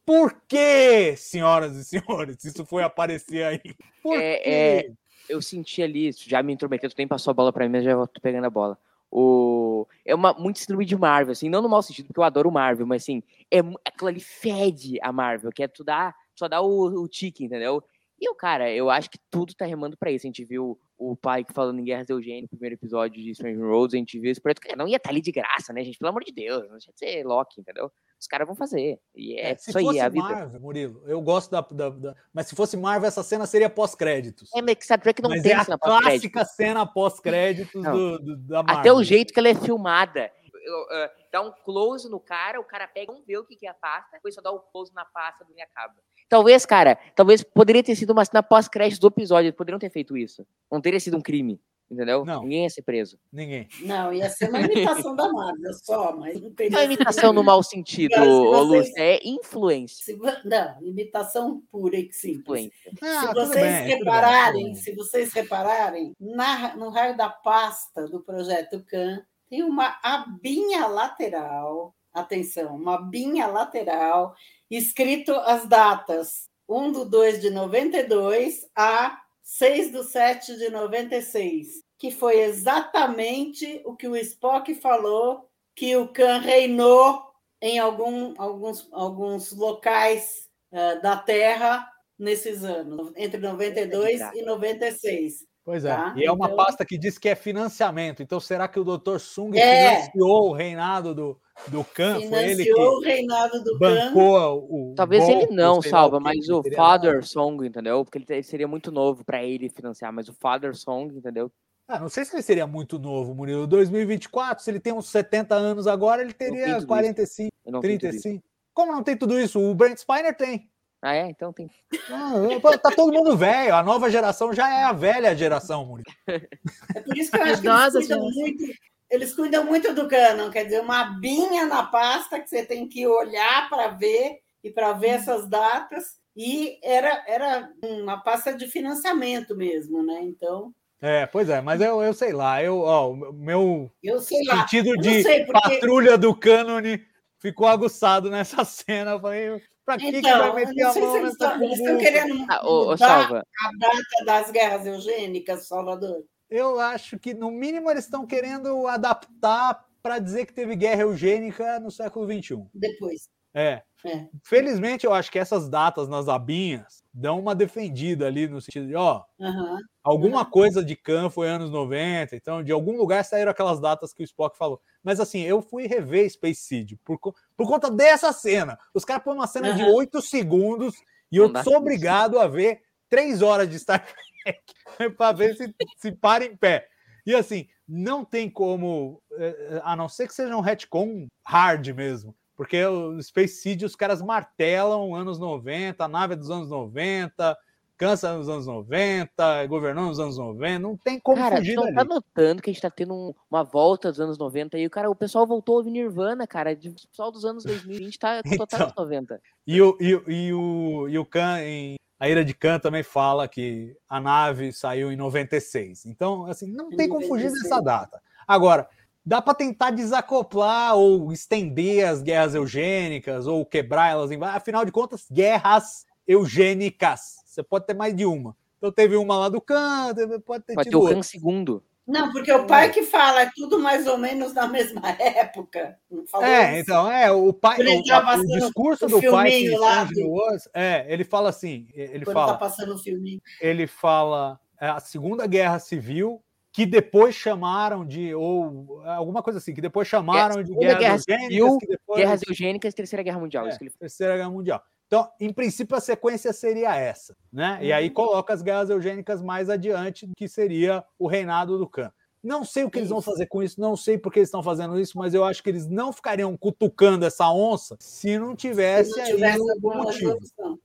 Por 0.08 0.40
que, 0.48 1.14
senhoras 1.16 1.76
e 1.76 1.84
senhores, 1.84 2.42
isso 2.42 2.64
foi 2.64 2.82
aparecer 2.82 3.44
aí? 3.44 3.60
Por 4.02 4.18
é, 4.18 4.38
quê? 4.38 4.48
É, 4.48 4.90
eu 5.28 5.42
senti 5.42 5.82
ali, 5.82 6.10
já 6.12 6.42
me 6.42 6.54
intrometeu, 6.54 6.88
tu 6.88 6.94
nem 6.96 7.06
passou 7.06 7.30
a 7.30 7.34
bola 7.34 7.52
para 7.52 7.66
mim, 7.66 7.72
mas 7.72 7.84
já 7.84 7.94
tô 8.06 8.18
pegando 8.18 8.46
a 8.46 8.50
bola. 8.50 8.78
O... 9.10 9.86
É 10.06 10.14
uma, 10.14 10.32
muito 10.32 10.60
síndrome 10.60 10.86
de 10.86 10.96
Marvel, 10.96 11.32
assim, 11.32 11.50
não 11.50 11.60
no 11.60 11.68
mau 11.68 11.82
sentido, 11.82 12.06
porque 12.06 12.20
eu 12.20 12.24
adoro 12.24 12.48
o 12.48 12.52
Marvel, 12.52 12.86
mas 12.86 13.02
assim, 13.02 13.22
é, 13.50 13.58
aquilo 13.84 14.08
ali 14.08 14.20
fede 14.20 14.98
a 15.02 15.12
Marvel, 15.12 15.52
que 15.52 15.62
é 15.62 15.68
tu 15.68 15.84
dar, 15.84 16.16
só 16.34 16.48
dar 16.48 16.62
o, 16.62 17.02
o 17.02 17.06
tique, 17.06 17.44
entendeu? 17.44 17.84
E 18.18 18.30
o 18.30 18.34
cara, 18.34 18.72
eu 18.72 18.88
acho 18.88 19.10
que 19.10 19.18
tudo 19.30 19.54
tá 19.54 19.66
remando 19.66 19.94
para 19.94 20.10
isso. 20.10 20.26
A 20.26 20.28
gente 20.28 20.42
viu 20.42 20.80
o 20.98 21.16
pai 21.16 21.44
falando 21.54 21.78
em 21.78 21.84
Guerras 21.84 22.08
Eugênio 22.10 22.42
no 22.42 22.48
primeiro 22.48 22.74
episódio 22.74 23.22
de 23.22 23.30
Strange 23.30 23.60
Roads, 23.60 23.94
a 23.94 23.98
gente 23.98 24.18
viu 24.18 24.30
esse 24.30 24.40
projeto, 24.40 24.60
não 24.76 24.88
ia 24.88 24.96
estar 24.96 25.08
tá 25.08 25.14
ali 25.14 25.20
de 25.20 25.32
graça, 25.32 25.72
né, 25.72 25.84
gente? 25.84 25.98
Pelo 25.98 26.10
amor 26.10 26.24
de 26.24 26.32
Deus, 26.32 26.68
não 26.68 26.78
tinha 26.78 26.92
que 26.92 26.98
ser 26.98 27.24
Loki, 27.24 27.60
entendeu? 27.60 27.90
os 28.20 28.26
caras 28.26 28.46
vão 28.46 28.56
fazer. 28.56 28.98
E 29.14 29.34
é, 29.34 29.50
é 29.50 29.54
isso 29.54 29.78
aí, 29.78 29.98
é 29.98 30.00
a 30.00 30.08
vida. 30.08 30.24
Marvel, 30.24 30.60
Murilo, 30.60 31.02
eu 31.06 31.20
gosto 31.20 31.50
da, 31.50 31.60
da, 31.60 31.88
da, 31.88 32.16
Mas 32.32 32.48
se 32.48 32.56
fosse 32.56 32.76
Marvel, 32.76 33.06
essa 33.06 33.22
cena 33.22 33.46
seria 33.46 33.70
pós-créditos. 33.70 34.50
É, 34.54 34.60
mas 34.60 34.76
Star 34.80 35.00
Trek 35.00 35.22
não 35.22 35.30
mas 35.30 35.42
tem 35.42 35.52
é 35.52 35.56
a 35.56 35.78
clássica 35.78 36.44
cena 36.44 36.84
pós-créditos 36.84 37.82
do, 37.82 38.18
do, 38.18 38.36
da 38.36 38.62
Marvel. 38.62 38.80
Até 38.80 38.92
o 38.92 39.02
jeito 39.02 39.32
que 39.32 39.38
ela 39.38 39.48
é 39.48 39.54
filmada. 39.54 40.30
Uh, 40.68 41.10
dá 41.32 41.40
um 41.42 41.52
close 41.64 42.08
no 42.08 42.20
cara, 42.20 42.60
o 42.60 42.64
cara 42.64 42.86
pega, 42.86 43.12
não 43.12 43.22
vê 43.24 43.38
o 43.38 43.44
que, 43.44 43.56
que 43.56 43.66
é 43.66 43.70
a 43.70 43.74
pasta, 43.74 44.10
depois 44.12 44.34
só 44.34 44.40
dá 44.40 44.50
o 44.52 44.56
um 44.56 44.62
close 44.72 44.92
na 44.94 45.04
pasta 45.04 45.44
do 45.44 45.52
e 45.56 45.60
acaba. 45.60 45.94
Talvez, 46.28 46.66
cara, 46.66 46.96
talvez 47.16 47.42
poderia 47.42 47.82
ter 47.82 47.96
sido 47.96 48.10
uma 48.10 48.24
cena 48.24 48.42
pós-crédito 48.42 49.00
do 49.00 49.08
episódio, 49.08 49.48
eles 49.48 49.56
poderiam 49.56 49.78
ter 49.78 49.90
feito 49.90 50.16
isso. 50.16 50.46
Não 50.70 50.80
teria 50.80 51.00
sido 51.00 51.16
um 51.16 51.22
crime. 51.22 51.60
Entendeu? 51.90 52.22
Não. 52.22 52.42
Ninguém 52.42 52.64
ia 52.64 52.70
ser 52.70 52.82
preso. 52.82 53.18
Ninguém. 53.32 53.66
Não, 53.80 54.12
ia 54.12 54.28
ser 54.28 54.50
uma 54.50 54.60
imitação 54.60 55.16
da 55.16 55.32
Marvel 55.32 55.72
só, 55.72 56.14
mas 56.14 56.38
não 56.38 56.52
teria 56.52 56.70
Não 56.72 56.80
é 56.80 56.84
imitação 56.84 57.32
no 57.32 57.42
mau 57.42 57.62
sentido, 57.62 58.12
ô, 58.20 58.66
vocês- 58.66 58.88
Lúcia, 58.88 59.02
é 59.02 59.20
influência. 59.26 60.04
Se 60.04 60.18
Não, 60.44 60.82
imitação 60.82 61.62
pura 61.72 61.96
e 61.96 62.12
simples. 62.12 62.68
Ah, 63.00 63.20
se 63.20 63.32
vocês 63.32 63.54
bem, 63.54 63.96
repararem, 63.96 64.74
se 64.74 64.94
vocês 64.94 65.32
repararem, 65.32 66.12
na- 66.20 66.76
no 66.76 66.90
raio 66.90 67.16
da 67.16 67.30
pasta 67.30 68.06
do 68.06 68.20
projeto 68.20 68.84
CAN 68.84 69.24
tem 69.50 69.62
uma 69.62 69.98
abinha 70.02 70.86
lateral, 70.86 71.94
atenção, 72.12 72.76
uma 72.76 72.96
abinha 72.96 73.46
lateral, 73.46 74.34
escrito 74.70 75.32
as 75.32 75.66
datas 75.66 76.48
1 76.68 76.92
do 76.92 77.04
2 77.04 77.40
de 77.40 77.50
92 77.50 78.66
a 78.76 79.20
6 79.42 79.90
do 79.92 80.02
7 80.04 80.56
de 80.56 80.68
96, 80.70 81.82
que 81.98 82.10
foi 82.10 82.40
exatamente 82.40 83.80
o 83.84 83.96
que 83.96 84.06
o 84.08 84.16
Spock 84.16 84.74
falou 84.74 85.48
que 85.74 85.96
o 85.96 86.08
Khan 86.08 86.38
reinou 86.38 87.22
em 87.62 87.78
algum- 87.78 88.34
alguns, 88.38 88.88
alguns 88.92 89.52
locais 89.52 90.48
eh, 90.70 91.00
da 91.00 91.16
Terra 91.16 91.90
nesses 92.18 92.62
anos, 92.64 93.10
entre 93.16 93.40
92 93.40 94.20
e 94.34 94.42
96. 94.42 95.46
Pois 95.68 95.84
é. 95.84 95.94
Tá, 95.94 96.14
e 96.16 96.24
é 96.24 96.32
uma 96.32 96.46
então- 96.46 96.56
pasta 96.56 96.82
que 96.82 96.96
diz 96.96 97.18
que 97.18 97.28
é 97.28 97.34
financiamento. 97.34 98.22
Então, 98.22 98.40
será 98.40 98.66
que 98.66 98.80
o 98.80 98.84
Dr. 98.84 99.18
Sung 99.18 99.54
É. 99.54 99.96
financiou 99.96 100.48
o 100.48 100.52
reinado 100.54 101.14
do, 101.14 101.38
do 101.66 101.84
Khan? 101.84 102.14
Foi 102.14 102.42
ele 102.42 102.64
Financiou 102.64 102.96
o 102.96 103.00
que 103.02 103.08
reinado 103.08 103.62
do 103.62 103.78
Khan. 103.78 104.12
bancou 104.14 104.66
o. 104.70 104.94
Talvez 104.96 105.28
ele 105.28 105.48
não, 105.48 105.82
Salva, 105.82 106.16
que 106.16 106.24
mas 106.24 106.46
que 106.46 106.52
o 106.54 106.62
Father 106.74 107.14
dado. 107.16 107.26
Song, 107.26 107.66
entendeu? 107.66 108.02
Porque 108.02 108.16
ele 108.32 108.42
seria 108.42 108.66
muito 108.66 108.90
novo 108.90 109.22
pra 109.26 109.44
ele 109.44 109.68
financiar, 109.68 110.10
mas 110.10 110.26
o 110.30 110.32
Father 110.32 110.74
Song, 110.74 111.14
entendeu? 111.14 111.52
Ah, 111.86 111.98
não 112.00 112.08
sei 112.08 112.24
se 112.24 112.34
ele 112.34 112.42
seria 112.42 112.66
muito 112.66 112.98
novo, 112.98 113.34
Murilo. 113.34 113.66
2024, 113.66 114.64
se 114.64 114.70
ele 114.70 114.80
tem 114.80 114.94
uns 114.94 115.10
70 115.10 115.54
anos 115.54 115.86
agora, 115.86 116.22
ele 116.22 116.32
teria 116.32 116.76
tudo 116.76 116.86
45, 116.86 117.50
Eu 117.66 117.72
não 117.72 117.80
tenho 117.82 117.98
tudo 117.98 118.08
isso. 118.08 118.22
35. 118.22 118.44
Como 118.72 118.92
não 118.92 119.02
tem 119.02 119.16
tudo 119.18 119.38
isso? 119.38 119.60
O 119.60 119.74
Brent 119.74 119.98
Spiner 119.98 120.34
tem. 120.34 120.66
Ah, 121.00 121.14
é? 121.14 121.28
Então 121.30 121.52
tem. 121.52 121.70
Ah, 122.10 122.78
tá 122.78 122.90
todo 122.90 123.12
mundo 123.12 123.36
velho. 123.36 123.74
A 123.74 123.82
nova 123.82 124.10
geração 124.10 124.52
já 124.52 124.68
é 124.68 124.84
a 124.84 124.92
velha 124.92 125.34
geração, 125.36 125.84
Murilo. 125.84 126.06
É 126.94 127.00
por 127.00 127.16
isso 127.16 127.30
que 127.30 127.36
eu 127.38 127.42
acho 127.42 127.60
que 127.62 127.68
eles 127.68 127.92
cuidam 127.94 128.20
muito, 128.20 128.64
eles 129.10 129.34
cuidam 129.34 129.64
muito 129.64 129.94
do 129.94 130.08
canon, 130.08 130.50
quer 130.50 130.64
dizer, 130.64 130.80
uma 130.80 131.02
abinha 131.02 131.66
na 131.66 131.82
pasta 131.84 132.40
que 132.40 132.48
você 132.48 132.64
tem 132.64 132.88
que 132.88 133.06
olhar 133.06 133.68
para 133.70 133.88
ver 133.88 134.38
e 134.64 134.70
para 134.70 134.92
ver 134.92 135.08
essas 135.08 135.46
datas. 135.48 136.18
E 136.36 136.78
era, 136.82 137.24
era 137.26 137.70
uma 137.82 138.18
pasta 138.22 138.52
de 138.54 138.66
financiamento 138.68 139.56
mesmo, 139.56 140.02
né? 140.04 140.20
Então, 140.22 140.72
É, 141.00 141.26
pois 141.26 141.48
é, 141.48 141.60
mas 141.60 141.80
eu, 141.80 142.02
eu 142.02 142.12
sei 142.12 142.32
lá, 142.32 142.62
eu, 142.62 142.78
ó, 142.80 143.10
o 143.12 143.32
meu 143.32 143.90
eu 144.02 144.20
sei 144.20 144.44
lá. 144.46 144.60
sentido 144.60 144.90
eu 144.90 144.94
não 144.96 145.02
de 145.02 145.22
sei, 145.22 145.44
porque- 145.44 145.60
patrulha 145.60 146.16
do 146.18 146.34
cânone 146.34 147.04
ficou 147.38 147.66
aguçado 147.66 148.30
nessa 148.30 148.64
cena. 148.66 149.12
Eu 149.12 149.20
falei, 149.20 149.62
pra 149.88 149.96
que, 149.96 150.12
que 150.12 150.18
Então, 150.18 150.38
vai 150.38 150.50
eu 150.50 150.54
meter 150.54 150.74
não 150.82 150.90
a 150.90 150.92
sei 150.92 151.02
se 151.02 151.08
mão 151.08 151.16
eles 151.16 151.38
nessa 151.38 151.44
estão, 151.46 151.62
eles 151.64 151.78
estão 151.78 151.98
querendo 151.98 152.46
Ah, 152.50 152.66
ô, 152.68 152.68
ô, 152.68 152.84
mudar 152.90 152.98
Salva, 152.98 153.38
a 153.38 153.70
data 153.78 154.24
das 154.26 154.50
guerras 154.50 154.86
eugênicas, 154.86 155.66
Salvador. 155.66 156.24
Eu 156.50 156.78
acho 156.78 157.18
que, 157.18 157.32
no 157.32 157.50
mínimo, 157.50 157.90
eles 157.90 158.04
estão 158.04 158.26
querendo 158.26 158.86
adaptar 158.86 159.86
para 160.02 160.18
dizer 160.18 160.44
que 160.46 160.52
teve 160.52 160.76
guerra 160.76 161.02
eugênica 161.02 161.80
no 161.80 161.90
século 161.90 162.26
XXI. 162.26 162.66
Depois. 162.74 163.28
É. 163.54 163.82
É. 164.04 164.28
Felizmente, 164.44 165.04
eu 165.04 165.12
acho 165.12 165.30
que 165.30 165.38
essas 165.38 165.68
datas 165.68 166.08
nas 166.08 166.28
abinhas 166.28 167.02
dão 167.12 167.38
uma 167.40 167.54
defendida 167.54 168.26
ali 168.26 168.46
no 168.46 168.60
sentido 168.60 168.86
de, 168.86 168.94
ó, 168.94 169.24
Aham. 169.40 169.78
alguma 170.04 170.44
coisa 170.44 170.84
de 170.84 170.94
Khan 170.94 171.28
foi 171.30 171.48
anos 171.48 171.70
90, 171.70 172.36
então 172.36 172.62
de 172.62 172.70
algum 172.70 172.96
lugar 172.96 173.24
saíram 173.24 173.50
aquelas 173.50 173.80
datas 173.80 174.12
que 174.12 174.22
o 174.22 174.24
Spock 174.24 174.56
falou. 174.56 174.80
Mas 175.02 175.18
assim, 175.18 175.40
eu 175.42 175.60
fui 175.60 175.86
rever 175.86 176.30
Space 176.30 176.62
Seed 176.62 176.92
por, 177.04 177.18
por 177.18 177.66
conta 177.66 177.90
dessa 177.90 178.32
cena. 178.32 178.78
Os 178.94 179.04
caras 179.04 179.24
põem 179.24 179.34
uma 179.34 179.46
cena 179.48 179.74
de 179.74 179.82
Aham. 179.82 179.92
8 179.94 180.22
segundos 180.22 180.94
e 181.30 181.38
Não 181.38 181.46
eu 181.46 181.48
sou 181.56 181.72
isso. 181.72 181.76
obrigado 181.76 182.38
a 182.38 182.46
ver 182.46 182.80
3 183.08 183.42
horas 183.42 183.68
de 183.68 183.78
Star 183.78 184.06
Trek 184.44 184.62
para 185.16 185.32
ver 185.32 185.56
se, 185.56 185.74
se 185.96 186.12
para 186.12 186.44
em 186.44 186.56
pé. 186.56 186.88
E 187.26 187.34
assim, 187.34 187.66
não 187.86 188.24
tem 188.24 188.48
como, 188.48 189.20
eh, 189.32 189.80
a 189.84 189.94
não 189.96 190.08
ser 190.08 190.28
que 190.28 190.34
seja 190.34 190.56
um 190.56 190.60
retcon 190.60 191.26
hard 191.44 191.88
mesmo. 191.88 192.34
Porque 192.58 192.84
o 192.84 193.22
Space 193.22 193.54
Seed, 193.62 193.84
os 193.84 193.94
caras 193.96 194.20
martelam 194.20 195.14
anos 195.14 195.38
90, 195.38 196.04
a 196.04 196.08
nave 196.08 196.34
é 196.34 196.36
dos 196.36 196.50
anos 196.50 196.68
90, 196.68 197.56
cansa 197.96 198.36
nos 198.36 198.48
anos 198.48 198.66
90, 198.66 199.66
governou 199.66 200.06
nos 200.06 200.18
anos 200.20 200.36
90, 200.36 200.78
não 200.80 200.96
tem 200.96 201.18
como 201.20 201.36
cara, 201.38 201.56
fugir 201.58 201.74
não 201.76 201.84
dali. 201.84 201.94
tá 201.94 202.04
notando 202.04 202.60
que 202.60 202.68
a 202.68 202.72
gente 202.72 202.82
tá 202.82 202.90
tendo 202.90 203.14
um- 203.14 203.34
uma 203.50 203.62
volta 203.62 204.10
dos 204.10 204.20
anos 204.20 204.36
90 204.38 204.76
e 204.76 204.86
o 204.86 204.90
cara, 204.90 205.08
o 205.10 205.14
pessoal 205.14 205.46
voltou 205.46 205.76
a 205.76 205.78
ouvir 205.78 205.90
Nirvana, 205.92 206.46
cara. 206.48 206.74
de- 206.74 206.88
O 206.88 206.94
pessoal 207.08 207.30
dos 207.30 207.44
anos 207.44 207.62
2020 207.64 208.18
tá 208.18 208.42
com 208.42 208.50
total 208.66 208.66
Então. 208.80 208.86
anos 208.86 208.94
90. 208.96 209.40
E 209.66 209.80
o, 209.80 209.96
e, 210.00 210.10
e 210.26 210.52
o, 210.52 211.08
e 211.08 211.16
o 211.18 211.24
Khan, 211.24 211.60
em 211.62 211.96
A 212.20 212.28
Ira 212.28 212.44
de 212.44 212.54
Khan 212.54 212.80
também 212.80 213.04
fala 213.04 213.46
que 213.46 213.96
a 214.08 214.20
nave 214.20 214.72
saiu 214.72 215.12
em 215.12 215.16
96. 215.16 216.04
Então, 216.06 216.46
assim, 216.46 216.66
não 216.68 216.90
tem 216.90 217.08
como 217.08 217.20
fugir 217.26 217.44
96. 217.46 217.62
dessa 217.62 217.80
data. 217.80 218.20
Agora, 218.48 218.88
dá 219.28 219.42
para 219.42 219.52
tentar 219.54 219.90
desacoplar 219.90 220.96
ou 220.96 221.30
estender 221.32 222.08
as 222.08 222.22
guerras 222.22 222.54
eugênicas 222.54 223.46
ou 223.46 223.64
quebrar 223.66 224.10
elas 224.10 224.30
em. 224.30 224.42
Afinal 224.42 224.84
de 224.86 224.90
contas, 224.90 225.26
guerras 225.30 226.06
eugênicas. 226.26 227.36
Você 227.44 227.62
pode 227.62 227.86
ter 227.86 227.94
mais 227.94 228.14
de 228.16 228.24
uma. 228.24 228.56
Então 228.78 228.90
teve 228.90 229.16
uma 229.16 229.36
lá 229.38 229.48
do 229.48 229.60
Khan, 229.60 230.14
pode 230.14 230.28
ter 230.28 230.40
Pode 230.40 230.64
ter 230.64 230.82
tido 230.84 230.94
o 230.98 231.00
outra. 231.00 231.16
Khan 231.16 231.22
segundo. 231.22 231.84
Não, 232.06 232.32
porque 232.32 232.50
o 232.50 232.66
pai 232.66 232.90
que 232.90 233.02
fala 233.02 233.42
é 233.42 233.50
tudo 233.54 233.78
mais 233.78 234.06
ou 234.06 234.16
menos 234.16 234.54
na 234.54 234.66
mesma 234.66 235.02
época. 235.20 235.98
É, 236.40 236.72
isso? 236.72 236.80
então, 236.80 237.12
é, 237.12 237.30
o 237.30 237.52
pai, 237.52 237.82
o, 237.82 238.02
tá 238.02 238.20
o 238.20 238.24
passando 238.24 238.46
discurso 238.46 239.04
o 239.04 239.08
do 239.08 239.30
pai 239.30 239.50
que 239.50 239.56
filminho 239.58 239.80
lá 239.80 240.04
do- 240.04 240.30
was, 240.30 240.68
é, 240.72 241.04
ele 241.06 241.22
fala 241.22 241.50
assim, 241.50 241.86
ele 241.92 242.24
Quando 242.24 242.34
fala, 242.34 242.52
tá 242.52 242.58
passando 242.58 242.94
o 242.94 242.98
filme. 242.98 243.42
ele 243.60 243.86
fala 243.86 244.58
é, 244.80 244.88
a 244.88 245.00
Segunda 245.00 245.46
Guerra 245.46 245.78
Civil, 245.80 246.42
que 246.78 246.86
depois 246.86 247.34
chamaram 247.34 248.06
de, 248.06 248.32
ou 248.36 249.02
alguma 249.04 249.42
coisa 249.42 249.58
assim, 249.58 249.74
que 249.74 249.80
depois 249.80 250.06
chamaram 250.06 250.62
de 250.62 250.72
guerras 250.76 250.98
Guerra 251.00 251.14
eugênicas, 251.16 251.48
Civil, 251.48 251.78
que 251.80 251.86
depois, 251.88 252.20
Guerras 252.20 252.42
eugênicas, 252.48 252.94
Terceira 252.94 253.22
Guerra 253.24 253.40
Mundial. 253.40 253.66
É, 253.66 253.68
isso 253.70 253.78
que 253.78 253.84
ele 253.84 253.90
Terceira 253.98 254.36
Guerra 254.36 254.50
Mundial. 254.50 254.80
Então, 255.08 255.28
em 255.40 255.52
princípio, 255.52 255.96
a 255.96 256.00
sequência 256.00 256.52
seria 256.52 256.94
essa, 256.94 257.34
né? 257.52 257.80
E 257.82 257.88
Uhum. 257.90 257.96
aí 257.96 258.10
coloca 258.10 258.54
as 258.54 258.62
guerras 258.62 258.90
eugênicas 258.90 259.42
mais 259.42 259.68
adiante, 259.68 260.28
que 260.36 260.46
seria 260.46 261.04
o 261.18 261.26
reinado 261.26 261.76
do 261.78 261.88
Khan. 261.88 262.12
Não 262.44 262.64
sei 262.64 262.84
o 262.84 262.90
que 262.90 263.00
eles 263.00 263.08
vão 263.10 263.20
fazer 263.20 263.46
com 263.46 263.60
isso, 263.60 263.80
não 263.80 263.96
sei 263.96 264.16
por 264.16 264.32
que 264.32 264.38
eles 264.38 264.46
estão 264.46 264.62
fazendo 264.62 265.00
isso, 265.00 265.18
mas 265.18 265.34
eu 265.34 265.44
acho 265.44 265.60
que 265.64 265.68
eles 265.70 265.88
não 265.88 266.12
ficariam 266.12 266.56
cutucando 266.56 267.26
essa 267.26 267.50
onça 267.50 267.96
se 267.98 268.38
não 268.38 268.54
tivesse, 268.54 269.10
Se 269.14 269.18
não 269.18 269.26
tivesse 269.26 269.54
aí 269.54 269.70
algum 269.70 269.88
alguma 269.90 270.04
motivo, 270.04 270.38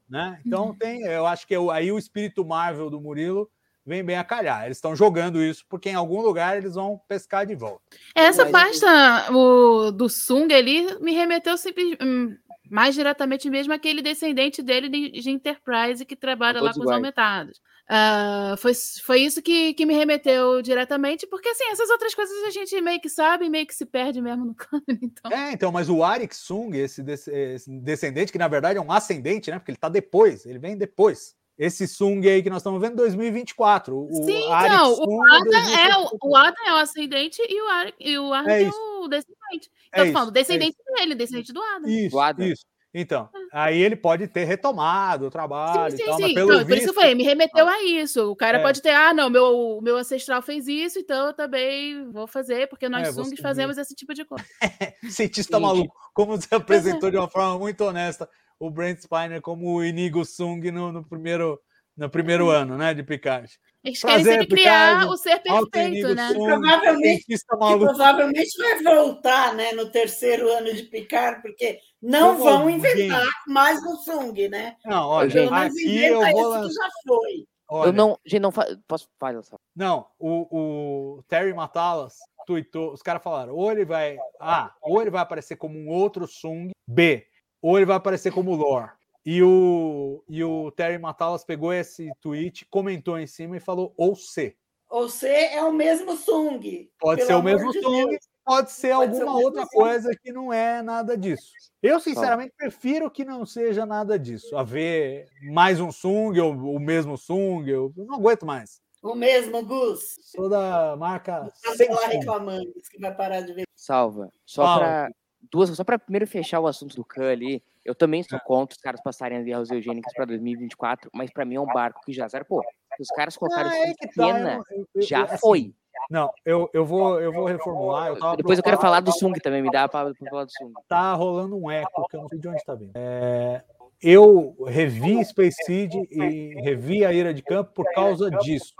né? 0.10 0.41
Então 0.43 0.73
tem, 0.73 1.03
eu 1.03 1.27
acho 1.27 1.45
que 1.45 1.53
é 1.53 1.60
o- 1.60 1.69
aí 1.69 1.91
o 1.91 1.99
espírito 1.99 2.43
Marvel 2.43 2.89
do 2.89 2.99
Murilo 2.99 3.47
vem 3.86 4.04
bem 4.04 4.17
a 4.17 4.24
calhar. 4.24 4.65
Eles 4.65 4.78
estão 4.78 4.96
jogando 4.96 5.41
isso 5.41 5.65
porque 5.69 5.89
em 5.89 5.96
algum 5.96 6.22
lugar 6.22 6.58
eles 6.58 6.76
vão 6.76 7.00
pescar 7.08 7.46
de 7.46 7.56
volta. 7.56 7.82
Essa 8.15 8.46
pasta 8.46 9.32
o, 9.32 9.91
do 9.91 10.10
Sung 10.10 10.54
ali 10.54 10.88
me 11.00 11.13
remeteu 11.13 11.58
sempre, 11.58 11.98
hum, 12.02 12.36
mais 12.69 12.96
diretamente 12.96 13.50
mesmo 13.50 13.74
àquele 13.74 14.02
descendente 14.02 14.62
dele 14.62 14.89
de, 14.89 15.12
de 15.12 15.30
Enterprise 15.30 16.06
que 16.06 16.15
trabalha 16.15 16.62
lá 16.62 16.74
com 16.74 16.82
os 16.82 16.91
aumentados. 16.91 17.62
Ah, 17.88 18.56
foi, 18.58 18.74
foi 19.06 19.19
isso 19.19 19.41
que, 19.41 19.74
que 19.74 19.86
me 19.86 19.93
remeteu 19.93 20.62
diretamente, 20.62 21.28
porque 21.28 21.50
assim, 21.50 21.65
essas 21.69 21.89
outras 21.89 22.15
coisas 22.15 22.36
a 22.46 22.50
gente 22.50 22.80
meio 22.80 23.02
que 23.02 23.10
sabe, 23.10 23.50
meio 23.50 23.67
que 23.67 23.76
se 23.76 23.86
perde 23.86 24.22
mesmo 24.22 24.46
no 24.46 24.56
cânone. 24.58 25.00
Então, 25.02 25.32
É, 25.32 25.52
então, 25.52 25.72
mas 25.72 25.89
o 25.89 26.02
Arik 26.04 26.36
Sung, 26.36 26.76
esse, 26.78 27.04
esse 27.04 27.69
descendente, 27.82 28.32
que 28.32 28.38
na 28.38 28.48
verdade 28.48 28.80
é 28.80 28.82
um 28.82 28.91
ascendente, 28.91 29.52
né? 29.52 29.60
Porque 29.60 29.72
ele 29.72 29.78
tá 29.78 29.89
depois, 29.89 30.46
ele 30.46 30.60
vem 30.60 30.78
depois. 30.78 31.36
Esse 31.58 31.88
Sung 31.88 32.28
aí 32.28 32.42
que 32.42 32.50
nós 32.50 32.60
estamos 32.60 32.82
vendo 32.82 32.96
2024. 32.96 33.96
O 33.96 34.24
Sim, 34.26 34.52
Arik 34.52 34.74
então, 34.74 34.92
o 34.92 34.96
Sung 34.96 35.22
Adam 35.32 35.60
é 35.60 35.98
o, 35.98 36.18
2024. 36.18 36.18
o 36.24 36.36
Adam 36.36 36.66
é 36.68 36.74
o 36.74 36.76
ascendente 36.78 37.42
e 37.48 37.62
o 37.62 37.70
Ar, 37.70 37.94
e 38.00 38.18
o 38.18 38.34
Ark 38.34 38.50
É 38.50 38.63
é, 38.63 38.70
o 38.70 39.08
descendente. 39.08 39.36
É 39.52 39.60
Então, 39.60 40.00
eu 40.00 40.00
tô 40.00 40.04
isso, 40.06 40.13
falando, 40.13 40.30
é 40.30 40.32
descendente 40.39 40.78
dele, 40.96 41.16
descendente 41.16 41.54
do 41.54 41.62
Adam. 41.62 41.89
Isso, 41.89 42.10
Do 42.10 42.20
Adam. 42.20 42.46
isso. 42.48 42.66
Então, 42.96 43.28
aí 43.52 43.82
ele 43.82 43.96
pode 43.96 44.28
ter 44.28 44.44
retomado 44.44 45.26
o 45.26 45.30
trabalho 45.32 45.89
Sim, 45.92 45.96
e 45.96 46.00
sim, 46.00 46.06
tal, 46.06 46.16
sim. 46.18 46.22
mas 46.24 46.34
pelo 46.36 46.54
Então, 46.54 46.66
por 46.68 46.78
isso 46.78 46.84
que 46.84 46.89
eu 46.89 46.94
visto... 46.94 46.94
falei, 46.94 47.16
me 47.16 47.24
remeteu 47.24 47.68
a 47.68 47.84
isso. 47.84 48.30
O 48.32 48.36
cara 48.36 48.60
É. 48.60 48.62
pode 48.62 48.84
ter, 48.84 48.92
ah, 48.92 49.12
não, 49.12 49.32
meu, 49.32 49.80
meu 49.82 49.98
ancestral 49.98 50.44
fez 50.44 50.68
isso, 50.68 51.00
então 51.00 51.28
eu 51.28 51.34
também 51.34 52.08
vou 52.12 52.28
fazer, 52.28 52.68
porque 52.70 52.88
nós 52.88 53.08
É, 53.08 53.12
Sungs 53.12 53.39
fazemos 53.42 53.80
esse 53.80 53.96
tipo 53.96 54.13
de 54.13 54.24
coisa. 54.26 54.46
cientista 55.10 55.58
Gente. 55.58 55.62
maluco, 55.66 55.96
como 56.13 56.38
você 56.38 56.54
apresentou 56.54 57.10
de 57.10 57.18
uma 57.18 57.28
forma 57.28 57.58
muito 57.58 57.82
honesta 57.84 58.30
o 58.60 58.70
Brent 58.70 58.99
Spiner 58.99 59.41
como 59.41 59.76
o 59.76 59.84
Inigo 59.84 60.24
Sung 60.26 60.72
no, 60.72 60.91
no 60.91 61.04
primeiro, 61.04 61.60
no 61.97 62.10
primeiro 62.10 62.49
ano, 62.49 62.78
né, 62.78 62.93
de 62.93 63.04
Picard. 63.04 63.51
Eles 63.84 63.99
Prazer, 63.99 64.24
querem 64.24 64.39
sempre 64.41 64.56
criar 64.56 64.89
Picard. 64.99 65.14
o 65.14 65.18
ser 65.18 65.39
perfeito, 65.41 66.16
né? 66.16 66.28
Sung, 66.30 66.45
Provavelmente- 66.45 67.26
provavelmente 67.47 68.58
vai 68.58 68.82
voltar 68.84 69.54
né, 69.56 69.72
no 69.74 69.89
terceiro 69.89 70.49
ano 70.51 70.74
de 70.74 70.84
Picard, 70.84 71.41
porque 71.41 71.80
não 72.01 72.38
Como 72.38 72.43
vão 72.45 72.70
inventar 72.70 73.28
mais 73.47 73.82
o 73.84 73.97
Sung, 73.97 74.47
né? 74.49 74.76
Não, 74.86 75.08
olha, 75.08 75.32
Pelo 75.32 75.54
aqui 75.54 76.04
eu 76.04 76.20
vou 76.20 76.26
esse 76.28 76.34
lançar. 76.39 76.68
que 76.68 76.74
já 76.74 76.89
foi. 77.08 77.45
Olha, 77.70 77.89
Eu 77.89 77.93
não. 77.93 78.18
Gente, 78.26 78.41
não 78.41 78.51
fa... 78.51 78.66
posso. 78.88 79.08
Fala 79.20 79.41
só. 79.41 79.56
Não, 79.76 80.06
o, 80.20 81.18
o 81.18 81.24
Terry 81.24 81.54
Matalas 81.54 82.14
tweetou, 82.45 82.91
os 82.93 83.01
caras 83.01 83.24
falaram, 83.24 83.54
ou 83.56 83.72
ele 83.72 83.84
vai. 83.86 84.18
A, 84.39 84.74
ou 84.82 85.01
ele 85.01 85.10
vai 85.10 85.22
aparecer 85.22 85.56
como 85.56 85.78
um 85.78 85.89
outro 85.89 86.28
Sung, 86.28 86.72
B, 86.88 87.26
ou 87.64 87.78
ele 87.78 87.86
vai 87.86 87.95
aparecer 87.95 88.32
como 88.34 88.53
Lore. 88.53 88.91
E 89.26 89.41
o, 89.41 90.22
e 90.28 90.43
o 90.43 90.70
Terry 90.72 90.97
Matalas 90.97 91.45
pegou 91.45 91.74
esse 91.74 92.11
tweet, 92.20 92.66
comentou 92.70 93.18
em 93.18 93.26
cima 93.26 93.55
e 93.55 93.61
falou 93.61 93.93
ou 93.95 94.18
C. 94.18 94.57
Ou 94.89 95.07
C 95.07 95.28
é 95.28 95.64
o 95.64 95.72
mesmo 95.72 96.18
Sung. 96.18 96.89
Pode 96.99 97.24
ser 97.24 97.34
o 97.34 97.41
mesmo 97.41 97.72
de 97.72 97.82
Sung, 97.82 98.09
Deus. 98.09 98.28
pode 98.43 98.72
ser 98.72 98.93
Pode 98.93 99.16
ser 99.16 99.22
alguma 99.22 99.32
o 99.32 99.36
mesmo 99.36 99.45
outra 99.47 99.61
Sung. 99.61 99.76
coisa 99.76 100.11
que 100.22 100.34
não 100.34 100.51
é 100.51 100.82
nada 100.82 101.18
disso. 101.18 101.53
Eu, 101.82 102.01
sinceramente, 102.01 102.53
prefiro 102.57 103.09
que 103.09 103.24
não 103.24 103.45
seja 103.45 103.86
nada 103.86 104.20
disso. 104.20 104.57
Haver 104.57 105.30
mais 105.53 105.80
um 105.80 105.91
Sung, 105.91 106.38
ou 106.41 106.51
o 106.53 106.80
mesmo 106.80 107.18
Sung, 107.18 107.66
eu 107.70 107.93
não 107.95 108.16
aguento 108.16 108.45
mais. 108.45 108.82
O 109.01 109.16
mesmo, 109.16 109.66
Gus. 109.66 110.16
Sou 110.22 110.49
da 110.49 110.95
marca 110.97 111.49
Tá 111.61 112.07
reclamando, 112.07 112.72
diz 112.76 112.89
que 112.89 112.99
vai 112.99 113.16
parar 113.16 113.41
de 113.41 113.53
ver. 113.53 113.64
Salva. 113.74 114.30
Só 114.45 114.64
Fala. 114.64 115.09
Duas, 115.52 115.70
só 115.70 115.84
pra 115.84 116.00
primeiro 116.00 116.26
fechar 116.28 116.60
o 116.60 116.68
assunto 116.68 116.96
do 116.96 117.04
Khan 117.06 117.32
ali. 117.32 117.64
Eu 117.86 117.94
também 117.94 118.24
sou 118.24 118.39
contra 118.39 118.76
os 118.76 118.82
caras 118.82 119.02
passarem 119.04 119.38
as 119.38 119.44
guerras 119.46 119.70
eugênicas 119.70 120.14
pra 120.14 120.26
2024, 120.26 121.10
mas 121.14 121.32
pra 121.32 121.46
mim 121.46 121.56
é 121.56 121.60
um 121.62 121.66
barco 121.66 122.02
que 122.06 122.14
já 122.14 122.28
zarpou. 122.28 122.62
Se 122.96 123.02
os 123.02 123.08
caras 123.10 123.36
colocaram 123.36 123.70
Ah, 123.70 123.78
é 123.78 123.94
que 123.94 124.08
tá, 124.16 124.30
eu 124.30 124.64
eu- 124.96 125.02
já 125.02 125.24
assim, 125.24 125.38
foi. 125.38 125.74
Não, 126.10 126.32
eu, 126.46 126.70
eu, 126.74 126.86
vou, 126.86 127.20
eu 127.22 127.32
vou 127.32 127.46
reformular. 127.46 128.14
Depois 128.36 128.58
eu 128.58 128.64
quero 128.64 128.80
falar 128.80 129.00
do 129.00 129.12
Sung 129.12 129.34
também, 129.39 129.62
me 129.62 129.70
dá 129.72 129.88
pra 129.88 130.12
falar 130.28 130.44
do 130.46 130.52
Sung. 130.52 130.74
Tá 130.88 131.14
rolando 131.14 131.56
um 131.56 131.70
eco 131.70 132.08
que 132.10 132.16
eu 132.18 132.22
não 132.22 132.30
sei 132.30 132.39
de 132.39 132.48
onde 132.48 132.58
está 132.58 132.74
vindo. 132.76 132.91
É, 132.96 133.64
eu 134.02 134.56
revi 134.68 135.24
Space 135.24 135.64
Seed 135.66 135.94
e 136.10 136.56
revi 136.62 137.06
a 137.06 137.14
Ira 137.14 137.34
de 137.34 137.41
Campo 137.44 137.72
por 137.74 137.86
causa 137.94 138.30
disso. 138.32 138.74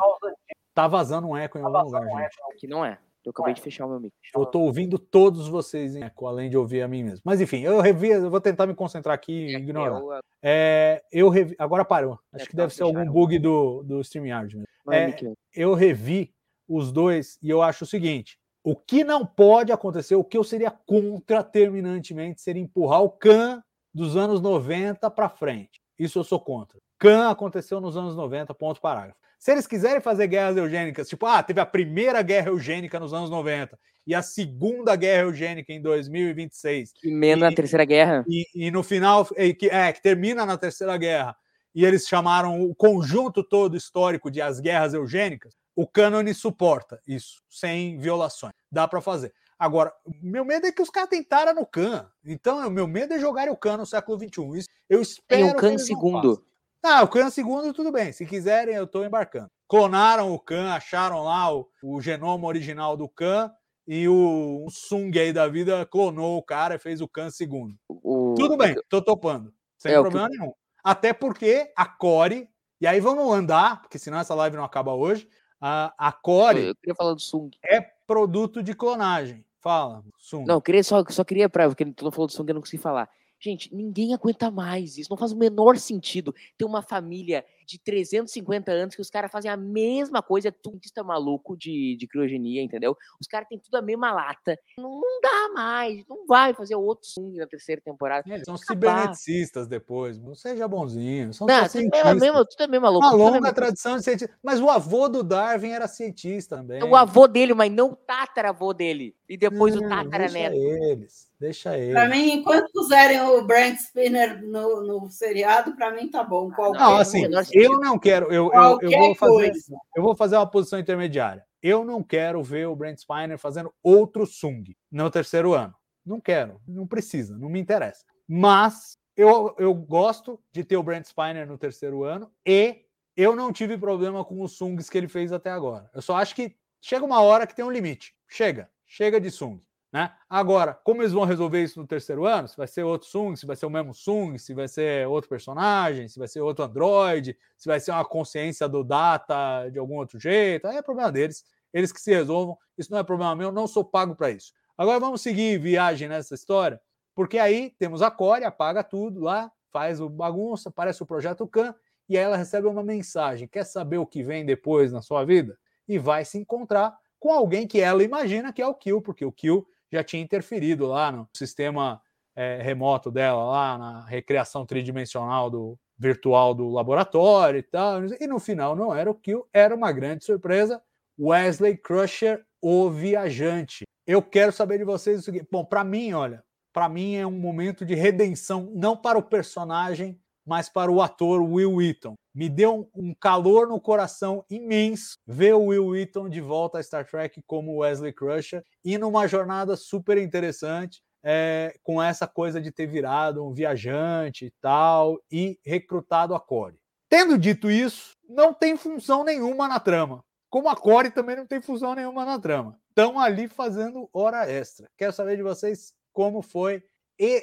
Tá 0.74 0.88
vazando 0.88 1.28
um 1.28 1.38
eco 1.38 1.58
em 1.58 1.62
algum 1.62 1.82
lugar, 1.84 2.04
gente. 2.08 2.36
Que 2.60 2.68
não 2.68 2.84
é. 2.84 2.98
Eu 3.26 3.32
acabei 3.32 3.54
de 3.54 3.62
fechar 3.62 3.86
o 3.86 3.90
meu 3.90 4.00
mic. 4.00 4.14
Eu 4.36 4.46
tô 4.46 4.60
ouvindo 4.60 5.00
todos 5.00 5.48
vocês 5.48 5.96
em 5.96 6.04
eco, 6.04 6.28
além 6.28 6.50
de 6.50 6.58
ouvir 6.58 6.82
a 6.82 6.88
mim 6.88 7.04
mesmo. 7.04 7.22
Mas 7.24 7.40
enfim, 7.40 7.62
eu 7.62 7.80
revi, 7.80 8.10
eu 8.10 8.30
vou 8.30 8.42
tentar 8.42 8.68
me 8.68 8.76
concentrar 8.76 9.16
aqui 9.16 9.32
e 9.32 9.56
ignorar. 9.56 10.00
Eu, 10.00 10.20
É, 10.42 11.02
eu 11.12 11.30
revi, 11.30 11.56
agora 11.58 11.86
parou. 11.86 12.20
Acho 12.34 12.46
É, 12.46 12.48
que 12.48 12.56
deve 12.56 12.74
ser 12.74 12.84
algum 12.84 13.06
bug 13.06 13.40
do, 13.40 13.84
do 13.84 14.02
StreamYard 14.02 14.56
mesmo. 14.56 14.68
É, 14.92 15.16
eu 15.56 15.74
revi 15.74 16.34
os 16.68 16.92
dois 16.92 17.38
e 17.42 17.50
eu 17.50 17.62
acho 17.62 17.86
o 17.86 17.88
seguinte: 17.88 18.38
o 18.64 18.76
que 18.76 19.04
não 19.04 19.26
pode 19.26 19.72
acontecer, 19.72 20.16
o 20.16 20.24
que 20.24 20.38
eu 20.38 20.44
seria 20.44 20.72
contra 20.72 21.44
terminantemente, 21.44 22.42
seria 22.42 22.62
empurrar 22.62 23.02
o 23.02 23.10
Khan 23.10 23.62
dos 23.94 24.18
anos 24.18 24.42
90 24.42 25.10
para 25.12 25.30
frente. 25.30 25.82
Isso 25.98 26.20
eu 26.20 26.24
sou 26.24 26.40
contra. 26.40 26.78
Khan 26.98 27.30
aconteceu 27.30 27.80
nos 27.80 27.96
anos 27.96 28.16
90, 28.16 28.54
ponto 28.54 28.82
parágrafo. 28.82 29.20
Se 29.44 29.52
eles 29.52 29.68
quiserem 29.68 30.00
fazer 30.00 30.28
guerras 30.28 30.56
eugênicas, 30.56 31.10
tipo, 31.10 31.26
ah, 31.26 31.44
teve 31.44 31.60
a 31.60 31.66
primeira 31.66 32.22
guerra 32.22 32.48
eugênica 32.48 32.98
nos 32.98 33.14
anos 33.14 33.30
90 33.30 33.78
e 34.08 34.16
a 34.16 34.22
segunda 34.22 34.96
guerra 34.96 35.24
eugênica 35.24 35.74
em 35.74 35.82
2026, 35.82 36.94
que 36.94 37.10
emenda 37.10 37.48
na 37.48 37.52
e- 37.52 37.56
Terceira 37.56 37.84
Guerra. 37.84 38.24
e, 38.26 38.46
e 38.56 38.72
no 38.72 38.82
final, 38.82 39.28
e 39.36 39.54
que, 39.54 39.68
é, 39.68 39.92
que 39.92 40.02
termina 40.02 40.46
na 40.46 40.58
Terceira 40.58 40.96
Guerra, 40.96 41.36
e 41.76 41.84
eles 41.84 42.08
chamaram 42.08 42.62
o 42.64 42.74
conjunto 42.74 43.44
todo 43.44 43.76
histórico 43.76 44.32
de 44.32 44.42
as 44.42 44.62
guerras 44.62 44.94
eugênicas, 44.94 45.54
o 45.76 45.86
cânone 45.86 46.34
suporta 46.34 47.02
isso, 47.06 47.42
sem 47.50 47.98
violações. 47.98 48.54
Dá 48.72 48.88
para 48.88 49.02
fazer. 49.02 49.34
Agora, 49.60 49.92
meu 50.22 50.46
medo 50.46 50.68
é 50.68 50.72
que 50.72 50.82
os 50.82 50.90
caras 50.90 51.10
tentaram 51.10 51.54
no 51.54 51.66
Khan. 51.66 52.10
Então, 52.26 52.66
o 52.66 52.72
meu 52.72 52.88
medo 52.88 53.14
é 53.14 53.20
jogarem 53.20 53.52
o 53.52 53.58
Khan 53.58 53.76
no 53.76 53.86
século 53.86 54.18
XXI. 54.18 54.60
Isso, 54.60 54.70
eu 54.90 55.02
espero 55.02 55.60
Tem 55.60 55.70
o 55.70 55.72
não 55.74 55.78
segundo. 55.78 56.36
façam. 56.38 56.53
Ah, 56.84 57.02
o 57.04 57.08
Khan 57.08 57.30
segundo, 57.30 57.72
tudo 57.74 57.92
bem. 57.92 58.12
Se 58.12 58.26
quiserem, 58.26 58.76
eu 58.76 58.84
estou 58.84 59.06
embarcando. 59.06 59.50
Clonaram 59.68 60.34
o 60.34 60.40
Khan, 60.40 60.72
acharam 60.74 61.24
lá 61.24 61.54
o, 61.56 61.68
o 61.82 62.02
genoma 62.02 62.46
original 62.48 62.98
do 62.98 63.08
Khan 63.08 63.52
e 63.88 64.08
o, 64.08 64.66
o 64.66 64.70
Sung 64.70 65.18
aí 65.18 65.32
da 65.32 65.48
vida 65.48 65.86
clonou 65.86 66.38
o 66.38 66.44
cara 66.44 66.76
e 66.76 66.80
fez 66.80 67.00
o 67.02 67.08
Khan 67.08 67.30
segundo. 67.30 67.76
O, 67.90 68.36
Tudo 68.38 68.58
bem, 68.58 68.76
tô 68.90 69.02
topando. 69.02 69.54
Sem 69.78 69.94
É, 69.94 70.00
o 70.00 70.04
que- 70.04 70.10
problema 70.10 70.30
nenhum. 70.30 70.54
Até 70.84 71.14
porque 71.14 71.72
a 71.78 71.86
Core, 71.86 72.50
e 72.82 72.86
aí 72.86 73.00
vamos 73.00 73.34
andar, 73.34 73.82
porque 73.82 73.98
senão 73.98 74.20
essa 74.20 74.36
live 74.36 74.58
não 74.58 74.66
acaba 74.66 74.94
hoje. 74.94 75.28
A, 75.62 75.94
a 75.98 76.12
Core 76.12 76.68
Eu 76.68 76.76
queria 76.76 76.96
falar 76.96 77.14
do 77.14 77.22
Sung. 77.22 77.50
é 77.66 77.80
produto 78.06 78.62
de 78.62 78.74
clonagem. 78.76 79.46
Fala, 79.62 80.04
Sung. 80.18 80.44
Não, 80.46 80.60
queria 80.60 80.84
só, 80.84 81.02
só 81.10 81.24
queria 81.24 81.48
pra. 81.48 81.70
Porque 81.70 81.86
tu 81.86 82.04
não 82.04 82.12
falou 82.12 82.28
do 82.28 82.34
Sung, 82.34 82.50
eu 82.50 82.56
não 82.56 82.62
consegui 82.62 82.84
falar. 82.84 83.10
Gente, 83.44 83.76
ninguém 83.76 84.14
aguenta 84.14 84.50
mais 84.50 84.98
isso. 84.98 85.10
Não 85.10 85.18
faz 85.18 85.34
o 85.34 85.38
menor 85.38 85.76
sentido 85.76 86.34
ter 86.58 86.64
uma 86.64 86.82
família 86.82 87.46
de 87.74 87.80
350 87.80 88.72
anos 88.72 88.96
que 88.96 89.02
os 89.02 89.10
caras 89.10 89.32
fazem 89.32 89.50
a 89.50 89.58
mesma 89.58 90.22
coisa, 90.22 90.50
é 90.50 90.52
tudo 90.52 90.74
cientista 90.84 91.04
maluco 91.04 91.58
de, 91.58 91.96
de 91.98 92.08
criogenia, 92.08 92.62
entendeu? 92.62 92.96
Os 93.20 93.28
caras 93.28 93.48
têm 93.48 93.58
tudo 93.60 93.76
a 93.76 93.82
mesma 93.82 94.12
lata. 94.12 94.58
Não, 94.78 95.02
não 95.02 95.22
dá 95.22 95.54
mais. 95.54 96.06
Não 96.08 96.26
vai 96.28 96.54
fazer 96.54 96.76
outro 96.76 97.08
Sung 97.08 97.38
na 97.38 97.48
terceira 97.48 97.82
temporada. 97.82 98.32
É, 98.32 98.44
são 98.44 98.58
ciberneticistas 98.58 99.68
depois. 99.68 100.20
Não 100.20 100.36
seja 100.36 100.68
bonzinho. 100.68 101.34
São 101.34 101.48
Não, 101.48 101.68
só 101.68 101.80
tudo 101.80 101.96
é, 101.96 102.14
mesmo, 102.14 102.46
tudo 102.46 102.64
é 102.64 102.68
mesmo 102.68 102.84
maluco. 102.84 103.06
Uma 103.06 103.14
é 103.14 103.18
longa 103.18 103.42
mesmo- 103.42 103.56
tradição 103.56 103.98
de 103.98 104.04
cientista. 104.04 104.36
Mas 104.42 104.60
o 104.60 104.70
avô 104.70 105.10
do 105.10 105.24
Darwin 105.24 105.70
era 105.72 105.88
cientista 105.88 106.58
também. 106.58 106.84
O 106.84 106.96
avô 106.96 107.28
dele, 107.28 107.54
mas 107.54 107.72
não 107.72 107.92
o 107.92 107.96
tataravô 107.96 108.74
dele. 108.74 109.16
E 109.28 109.38
depois 109.38 109.76
o 109.76 109.82
tataraneto. 109.82 110.56
Deixa 110.56 110.86
eles. 110.86 111.34
Deixa 111.40 111.78
eles. 111.78 111.94
Para 111.94 112.08
mim, 112.08 112.32
enquanto 112.34 112.72
puserem 112.72 113.20
o 113.22 113.42
Brent 113.44 113.78
Spinner 113.80 114.42
no, 114.44 114.82
no 114.84 115.10
seriado, 115.10 115.76
para 115.76 115.92
mim 115.92 116.08
tá 116.10 116.24
bom. 116.24 116.50
Qualquer 116.52 116.80
Não, 116.80 116.98
assim, 116.98 117.28
eu 117.64 117.80
não 117.80 117.98
quero. 117.98 118.32
Eu, 118.32 118.52
eu, 118.54 118.80
eu 118.82 119.00
vou 119.00 119.16
fazer. 119.16 119.54
Eu 119.96 120.04
vou 120.04 120.16
fazer 120.16 120.36
uma 120.36 120.50
posição 120.50 120.80
intermediária. 120.80 121.46
Eu 121.62 121.86
não 121.86 122.04
quero 122.04 122.44
ver 122.44 122.68
o 122.68 122.76
Brent 122.76 123.00
Spiner 123.00 123.38
fazendo 123.38 123.74
outro 123.82 124.26
Sung 124.26 124.76
no 124.92 125.10
terceiro 125.10 125.54
ano. 125.54 125.74
Não 126.06 126.20
quero, 126.20 126.60
não 126.68 126.86
precisa, 126.86 127.38
não 127.38 127.48
me 127.50 127.60
interessa. 127.60 128.04
Mas 128.28 128.98
eu, 129.16 129.56
eu 129.58 129.74
gosto 129.74 130.40
de 130.52 130.64
ter 130.64 130.76
o 130.76 130.84
Brent 130.84 131.06
Spiner 131.06 131.48
no 131.48 131.58
terceiro 131.58 132.04
ano 132.04 132.30
e 132.46 132.82
eu 133.16 133.36
não 133.36 133.54
tive 133.54 133.78
problema 133.78 134.26
com 134.26 134.42
os 134.42 134.58
Sungs 134.58 134.90
que 134.90 134.98
ele 134.98 135.08
fez 135.08 135.32
até 135.32 135.50
agora. 135.50 135.90
Eu 135.94 136.02
só 136.02 136.18
acho 136.18 136.36
que 136.36 136.56
chega 136.82 137.06
uma 137.06 137.22
hora 137.22 137.48
que 137.48 137.56
tem 137.56 137.64
um 137.64 137.72
limite. 137.72 138.14
Chega, 138.28 138.70
chega 138.86 139.22
de 139.22 139.32
Sung. 139.32 139.62
Né? 139.94 140.12
Agora, 140.28 140.74
como 140.74 141.04
eles 141.04 141.14
vão 141.14 141.24
resolver 141.24 141.62
isso 141.62 141.80
no 141.80 141.86
terceiro 141.86 142.26
ano? 142.26 142.48
Se 142.48 142.58
vai 142.58 142.68
ser 142.68 142.82
outro 142.82 143.08
Sung, 143.08 143.36
se 143.36 143.46
vai 143.46 143.56
ser 143.56 143.68
o 143.68 143.70
mesmo 143.70 143.94
Sung, 143.94 144.40
se 144.40 144.52
vai 144.52 144.68
ser 144.68 145.08
outro 145.08 145.30
personagem, 145.30 146.08
se 146.08 146.18
vai 146.18 146.28
ser 146.28 146.42
outro 146.42 146.66
Android, 146.66 147.38
se 147.56 147.70
vai 147.70 147.80
ser 147.80 147.92
uma 147.92 148.04
consciência 148.04 148.68
do 148.68 148.84
data 148.84 149.70
de 149.70 149.78
algum 149.78 149.98
outro 149.98 150.20
jeito, 150.20 150.66
aí 150.66 150.78
é 150.78 150.82
problema 150.82 151.12
deles. 151.12 151.46
Eles 151.72 151.92
que 151.92 152.02
se 152.02 152.12
resolvam. 152.12 152.58
Isso 152.76 152.92
não 152.92 152.98
é 152.98 153.04
problema 153.04 153.36
meu, 153.36 153.50
eu 153.50 153.54
não 153.54 153.68
sou 153.68 153.86
pago 153.86 154.16
para 154.16 154.32
isso. 154.32 154.52
Agora 154.76 155.00
vamos 155.00 155.22
seguir 155.22 155.60
viagem 155.60 156.10
nessa 156.10 156.34
história, 156.34 156.82
porque 157.14 157.38
aí 157.38 157.70
temos 157.78 158.02
a 158.02 158.10
Core, 158.10 158.46
apaga 158.46 158.84
tudo 158.84 159.20
lá, 159.20 159.52
faz 159.72 160.02
o 160.02 160.10
bagunça, 160.10 160.70
aparece 160.70 161.04
o 161.04 161.06
projeto 161.06 161.48
Khan, 161.48 161.76
e 162.10 162.18
aí 162.18 162.24
ela 162.24 162.36
recebe 162.36 162.66
uma 162.68 162.84
mensagem. 162.84 163.48
Quer 163.48 163.64
saber 163.64 164.00
o 164.00 164.08
que 164.08 164.24
vem 164.24 164.44
depois 164.44 164.92
na 164.92 165.04
sua 165.04 165.24
vida? 165.24 165.56
E 165.88 166.00
vai 166.00 166.26
se 166.26 166.40
encontrar 166.40 166.98
com 167.20 167.32
alguém 167.32 167.68
que 167.68 167.80
ela 167.80 168.04
imagina 168.04 168.52
que 168.52 168.62
é 168.62 168.68
o 168.68 168.74
Kill, 168.74 169.00
porque 169.00 169.24
o 169.24 169.32
Kill 169.32 169.68
já 169.94 170.04
tinha 170.04 170.22
interferido 170.22 170.88
lá 170.88 171.12
no 171.12 171.28
sistema 171.34 172.02
eh, 172.36 172.62
remoto 172.62 173.12
dela, 173.12 173.44
lá 173.44 173.78
na 173.78 174.06
recriação 174.06 174.66
tridimensional 174.66 175.50
do 175.50 175.78
virtual 175.98 176.54
do 176.54 176.70
laboratório 176.70 177.60
e 177.60 177.64
tal. 177.64 178.04
E 178.20 178.28
no 178.28 178.40
final 178.40 178.76
não 178.76 178.94
era 178.94 179.10
o 179.10 179.16
Kill, 179.16 179.48
era 179.54 179.74
uma 179.76 179.92
grande 179.92 180.26
surpresa. 180.26 180.82
Wesley 181.20 181.78
Crusher, 181.78 182.44
o 182.62 182.90
viajante. 182.90 183.84
Eu 184.06 184.22
quero 184.22 184.52
saber 184.52 184.80
de 184.80 184.84
vocês 184.84 185.20
o 185.20 185.24
seguinte. 185.24 185.48
Bom, 185.52 185.64
para 185.64 185.84
mim, 185.84 186.12
olha, 186.14 186.44
para 186.74 186.90
mim 186.90 187.16
é 187.16 187.26
um 187.26 187.32
momento 187.32 187.86
de 187.86 187.94
redenção, 187.94 188.72
não 188.74 188.98
para 188.98 189.18
o 189.18 189.24
personagem, 189.24 190.20
mas 190.46 190.70
para 190.70 190.92
o 190.92 191.02
ator 191.02 191.42
Will 191.42 191.76
Wheaton. 191.76 192.16
Me 192.34 192.50
deu 192.50 192.90
um, 192.96 193.14
calor 193.14 193.68
no 193.68 193.80
coração 193.80 194.44
imenso 194.50 195.18
ver 195.26 195.54
o 195.54 195.66
Will 195.66 195.88
Wheaton 195.88 196.30
de 196.30 196.42
volta 196.42 196.80
a 196.80 196.84
Star 196.84 197.06
Trek 197.06 197.42
como 197.46 197.78
Wesley 197.78 198.12
Crusher 198.12 198.64
e 198.84 198.98
numa 198.98 199.28
jornada 199.28 199.76
super 199.76 200.18
interessante 200.18 201.02
é, 201.24 201.76
com 201.84 202.02
essa 202.02 202.28
coisa 202.28 202.60
de 202.60 202.72
ter 202.72 202.88
virado 202.88 203.46
um 203.46 203.54
viajante 203.54 204.46
e 204.46 204.52
tal 204.60 205.20
e 205.32 205.60
recrutado 205.64 206.36
a 206.36 206.40
Core. 206.40 206.76
Tendo 207.08 207.38
dito 207.38 207.70
isso, 207.70 208.18
não 208.28 208.54
tem 208.54 208.76
função 208.76 209.24
nenhuma 209.24 209.68
na 209.68 209.80
trama. 209.80 210.24
Como 210.50 210.68
a 210.70 210.76
Core 210.76 211.12
também 211.12 211.36
não 211.36 211.48
tem 211.48 211.62
função 211.62 211.96
nenhuma 211.96 212.26
na 212.26 212.40
trama. 212.40 212.78
Estão 212.90 213.20
ali 213.20 213.48
fazendo 213.48 214.10
hora 214.12 214.50
extra. 214.50 214.90
Quero 214.98 215.14
saber 215.14 215.38
de 215.38 215.44
vocês 215.44 215.94
como 216.12 216.42
foi 216.42 216.84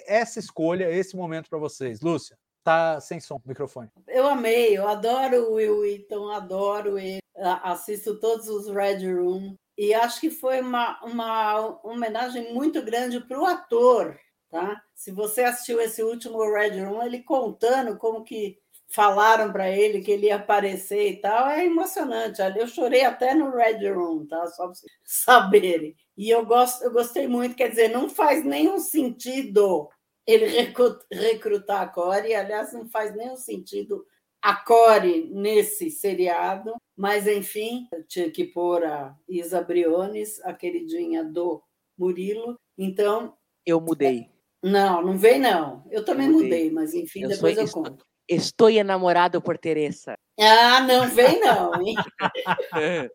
essa 0.07 0.39
escolha, 0.39 0.91
esse 0.91 1.17
momento 1.17 1.49
para 1.49 1.59
vocês. 1.59 2.01
Lúcia, 2.01 2.37
tá 2.63 3.01
sem 3.01 3.21
som, 3.21 3.41
microfone. 3.45 3.91
Eu 4.07 4.27
amei, 4.27 4.77
eu 4.77 4.89
adoro 4.89 5.51
o 5.51 5.55
Will 5.55 5.81
Wheaton, 5.81 6.31
adoro 6.31 6.99
ele, 6.99 7.21
assisto 7.63 8.19
todos 8.19 8.49
os 8.49 8.69
Red 8.69 9.11
Room 9.13 9.57
e 9.77 9.95
acho 9.95 10.21
que 10.21 10.31
foi 10.31 10.61
uma, 10.61 11.03
uma 11.03 11.81
homenagem 11.83 12.53
muito 12.53 12.83
grande 12.83 13.19
para 13.21 13.41
o 13.41 13.47
ator, 13.47 14.19
tá? 14.51 14.81
Se 14.95 15.11
você 15.11 15.43
assistiu 15.43 15.81
esse 15.81 16.03
último 16.03 16.39
Red 16.53 16.83
Room, 16.85 17.03
ele 17.03 17.23
contando 17.23 17.97
como 17.97 18.23
que 18.23 18.59
falaram 18.91 19.53
para 19.53 19.71
ele 19.71 20.03
que 20.03 20.11
ele 20.11 20.27
ia 20.27 20.37
aparecer 20.37 21.13
e 21.13 21.17
tal, 21.17 21.49
é 21.49 21.65
emocionante. 21.65 22.43
Eu 22.57 22.67
chorei 22.67 23.05
até 23.05 23.35
no 23.35 23.51
Red 23.51 23.89
Room, 23.89 24.27
tá? 24.27 24.47
Só 24.49 24.65
para 24.65 24.75
vocês 24.75 24.93
saberem. 25.03 25.97
E 26.17 26.29
eu, 26.29 26.45
gosto, 26.45 26.83
eu 26.83 26.93
gostei 26.93 27.27
muito, 27.27 27.55
quer 27.55 27.69
dizer, 27.69 27.89
não 27.89 28.09
faz 28.09 28.45
nenhum 28.45 28.79
sentido 28.79 29.89
ele 30.33 30.73
recrutar 31.11 31.83
a 31.83 31.87
Core, 31.87 32.35
aliás, 32.35 32.73
não 32.73 32.89
faz 32.89 33.15
nenhum 33.15 33.37
sentido 33.37 34.05
a 34.43 34.55
Core 34.57 35.29
nesse 35.33 35.91
seriado, 35.91 36.75
mas 36.97 37.27
enfim, 37.27 37.89
tinha 38.09 38.31
que 38.31 38.45
pôr 38.45 38.85
a 38.85 39.17
Isa 39.29 39.63
Briones, 39.63 40.41
a 40.45 40.53
queridinha 40.53 41.25
do 41.25 41.63
Murilo. 41.99 42.59
Então. 42.77 43.37
Eu 43.65 43.81
mudei. 43.81 44.31
Não, 44.63 45.03
não 45.03 45.19
vem, 45.19 45.39
não. 45.39 45.85
Eu 45.91 46.05
também 46.05 46.27
eu 46.27 46.33
mudei. 46.33 46.49
mudei. 46.49 46.71
mas 46.71 46.95
enfim, 46.95 47.23
eu 47.23 47.29
depois 47.29 47.57
eu 47.57 47.71
conto. 47.71 48.05
Estou 48.29 48.71
enamorado 48.71 49.43
por 49.43 49.59
Teresa. 49.59 50.17
Ah, 50.39 50.81
não 50.81 51.09
vem 51.09 51.41
não, 51.41 51.83
hein? 51.83 51.95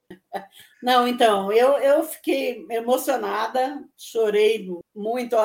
não, 0.81 1.07
então, 1.07 1.51
eu, 1.51 1.77
eu 1.77 2.03
fiquei 2.03 2.65
emocionada, 2.69 3.83
chorei 3.97 4.67
muito. 4.93 5.35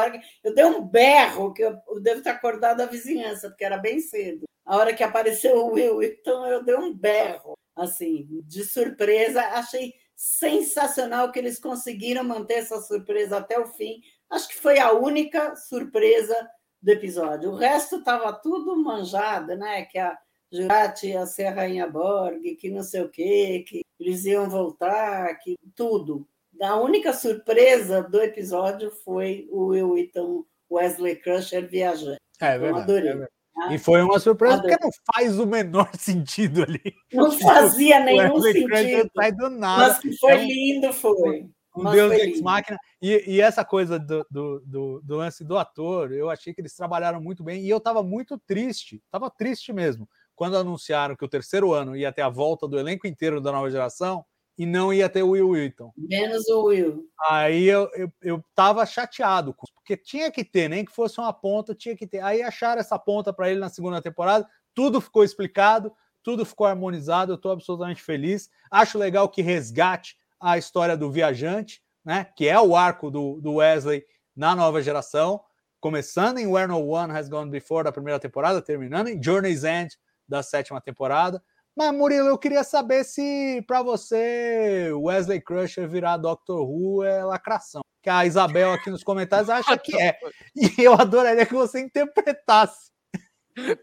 Eu 0.45 0.55
dei 0.55 0.65
um 0.65 0.83
berro, 0.83 1.55
que 1.55 1.63
eu, 1.63 1.79
devo 2.03 2.23
ter 2.23 2.31
acordado 2.31 2.83
a 2.83 2.87
vizinhança, 2.87 3.49
porque 3.49 3.65
era 3.65 3.79
bem 3.79 4.01
cedo. 4.01 4.45
A 4.65 4.77
hora 4.77 4.95
que 4.95 5.03
apareceu 5.03 5.57
o 5.57 5.73
Will, 5.73 6.03
então 6.03 6.47
eu 6.47 6.63
dei 6.63 6.77
um 6.77 6.93
berro, 6.95 7.57
assim, 7.75 8.27
de 8.45 8.63
surpresa. 8.65 9.41
Achei 9.41 9.95
sensacional 10.15 11.33
que 11.33 11.39
eles 11.39 11.59
conseguiram 11.59 12.23
manter 12.23 12.59
essa 12.59 12.79
surpresa 12.83 13.39
até 13.39 13.59
o 13.59 13.67
fim. 13.67 14.03
Acho 14.29 14.49
que 14.49 14.57
foi 14.57 14.79
a 14.79 14.93
única 14.93 15.57
surpresa 15.57 16.37
do 16.81 16.91
episódio. 16.91 17.51
O 17.51 17.57
resto 17.57 17.97
estava 17.97 18.33
tudo 18.33 18.77
manjado, 18.77 19.57
né? 19.57 19.85
Que 19.87 19.99
a 19.99 20.17
Jurati 20.53 21.13
a 21.17 21.25
Rainha 21.51 21.89
Borg, 21.89 22.57
que 22.57 22.71
não 22.71 22.83
sei 22.83 23.03
o 23.03 23.09
quê, 23.09 23.65
que 23.67 23.83
eles 23.99 24.25
iam 24.25 24.49
voltar, 24.49 25.35
que 25.39 25.57
tudo. 25.75 26.27
A 26.61 26.77
única 26.77 27.13
surpresa 27.13 28.03
do 28.03 28.21
episódio 28.21 28.91
foi 28.91 29.49
o 29.51 29.67
Will 29.67 29.93
Wheaton 29.93 30.45
Wesley 30.71 31.17
Crusher 31.17 31.69
viajando. 31.69 32.17
É 32.41 32.59
verdade. 32.59 32.83
adorei. 32.83 33.09
É 33.09 33.13
verdade. 33.13 33.33
E 33.71 33.79
foi 33.79 34.03
uma 34.03 34.19
surpresa 34.19 34.61
porque 34.61 34.77
não 34.81 34.91
faz 35.15 35.39
o 35.39 35.47
menor 35.47 35.91
sentido 35.97 36.63
ali. 36.63 36.95
Não 37.13 37.31
fazia 37.39 38.01
nenhum 38.01 38.35
Wesley 38.35 38.53
sentido. 38.69 39.11
Sai 39.15 39.33
do 39.33 39.51
nada. 39.51 39.89
Mas 39.89 39.99
que 39.99 40.17
foi 40.19 40.33
é 40.33 40.45
lindo, 40.45 40.93
foi 40.93 41.51
um 41.77 41.83
Mas 41.83 41.95
Deus 41.95 42.13
ex 42.13 42.41
máquina. 42.41 42.79
E, 43.01 43.35
e, 43.35 43.41
essa 43.41 43.65
coisa 43.65 43.99
do, 43.99 44.27
do, 44.31 44.61
do, 44.61 45.01
do, 45.03 45.17
lance 45.17 45.45
do 45.45 45.57
ator, 45.57 46.13
eu 46.13 46.29
achei 46.29 46.53
que 46.53 46.61
eles 46.61 46.75
trabalharam 46.75 47.21
muito 47.21 47.43
bem. 47.43 47.63
E 47.63 47.71
eu 47.71 47.79
estava 47.79 48.03
muito 48.03 48.39
triste, 48.39 49.01
estava 49.05 49.31
triste 49.31 49.73
mesmo, 49.73 50.09
quando 50.41 50.57
anunciaram 50.57 51.15
que 51.15 51.23
o 51.23 51.29
terceiro 51.29 51.75
ano 51.75 51.95
ia 51.95 52.11
ter 52.11 52.23
a 52.23 52.31
volta 52.31 52.67
do 52.67 52.79
elenco 52.79 53.07
inteiro 53.07 53.43
da 53.43 53.53
nova 53.53 53.71
geração 53.71 54.25
e 54.57 54.65
não 54.65 54.91
ia 54.91 55.07
ter 55.07 55.23
o 55.23 55.33
Will 55.33 55.51
Wheaton. 55.51 55.93
Menos 55.99 56.49
o 56.49 56.63
Will. 56.63 57.05
Aí 57.29 57.65
eu, 57.65 57.91
eu, 57.95 58.11
eu 58.23 58.45
tava 58.55 58.87
chateado, 58.87 59.55
porque 59.75 59.99
tinha 59.99 60.31
que 60.31 60.43
ter, 60.43 60.67
nem 60.67 60.83
que 60.83 60.93
fosse 60.93 61.21
uma 61.21 61.31
ponta, 61.31 61.75
tinha 61.75 61.95
que 61.95 62.07
ter. 62.07 62.21
Aí 62.21 62.41
acharam 62.41 62.81
essa 62.81 62.99
ponta 62.99 63.35
para 63.35 63.51
ele 63.51 63.61
na 63.61 63.69
segunda 63.69 64.01
temporada, 64.01 64.49
tudo 64.75 64.99
ficou 64.99 65.23
explicado, 65.23 65.93
tudo 66.23 66.47
ficou 66.47 66.67
harmonizado, 66.67 67.33
eu 67.33 67.37
estou 67.37 67.53
absolutamente 67.53 68.03
feliz. 68.03 68.49
Acho 68.71 68.97
legal 68.97 69.29
que 69.29 69.43
resgate 69.43 70.17
a 70.41 70.57
história 70.57 70.97
do 70.97 71.11
viajante, 71.11 71.83
né, 72.03 72.29
que 72.35 72.49
é 72.49 72.59
o 72.59 72.75
arco 72.75 73.11
do, 73.11 73.43
do 73.43 73.57
Wesley 73.57 74.07
na 74.35 74.57
nova 74.57 74.81
geração, 74.81 75.39
começando 75.79 76.39
em 76.39 76.47
Where 76.47 76.67
No 76.67 76.83
One 76.83 77.13
Has 77.13 77.29
Gone 77.29 77.51
Before 77.51 77.85
da 77.85 77.93
primeira 77.93 78.19
temporada, 78.19 78.63
terminando 78.63 79.09
em 79.09 79.23
Journey's 79.23 79.65
End 79.65 79.95
da 80.31 80.43
sétima 80.43 80.81
temporada. 80.81 81.43
Mas, 81.77 81.93
Murilo, 81.93 82.29
eu 82.29 82.39
queria 82.39 82.65
saber 82.65 83.05
se 83.05 83.63
para 83.67 83.83
você 83.83 84.91
Wesley 84.93 85.41
Crusher 85.41 85.89
virar 85.89 86.17
Doctor 86.17 86.61
Who 86.61 87.05
é 87.05 87.25
lacração. 87.25 87.83
Que 88.03 88.09
a 88.09 88.25
Isabel 88.25 88.73
aqui 88.73 88.91
nos 88.91 89.05
comentários 89.05 89.51
acha 89.51 89.77
que 89.77 90.01
é. 90.01 90.17
E 90.57 90.83
eu 90.83 90.95
adoraria 90.95 91.45
que 91.45 91.55
você 91.55 91.81
interpretasse. 91.81 92.91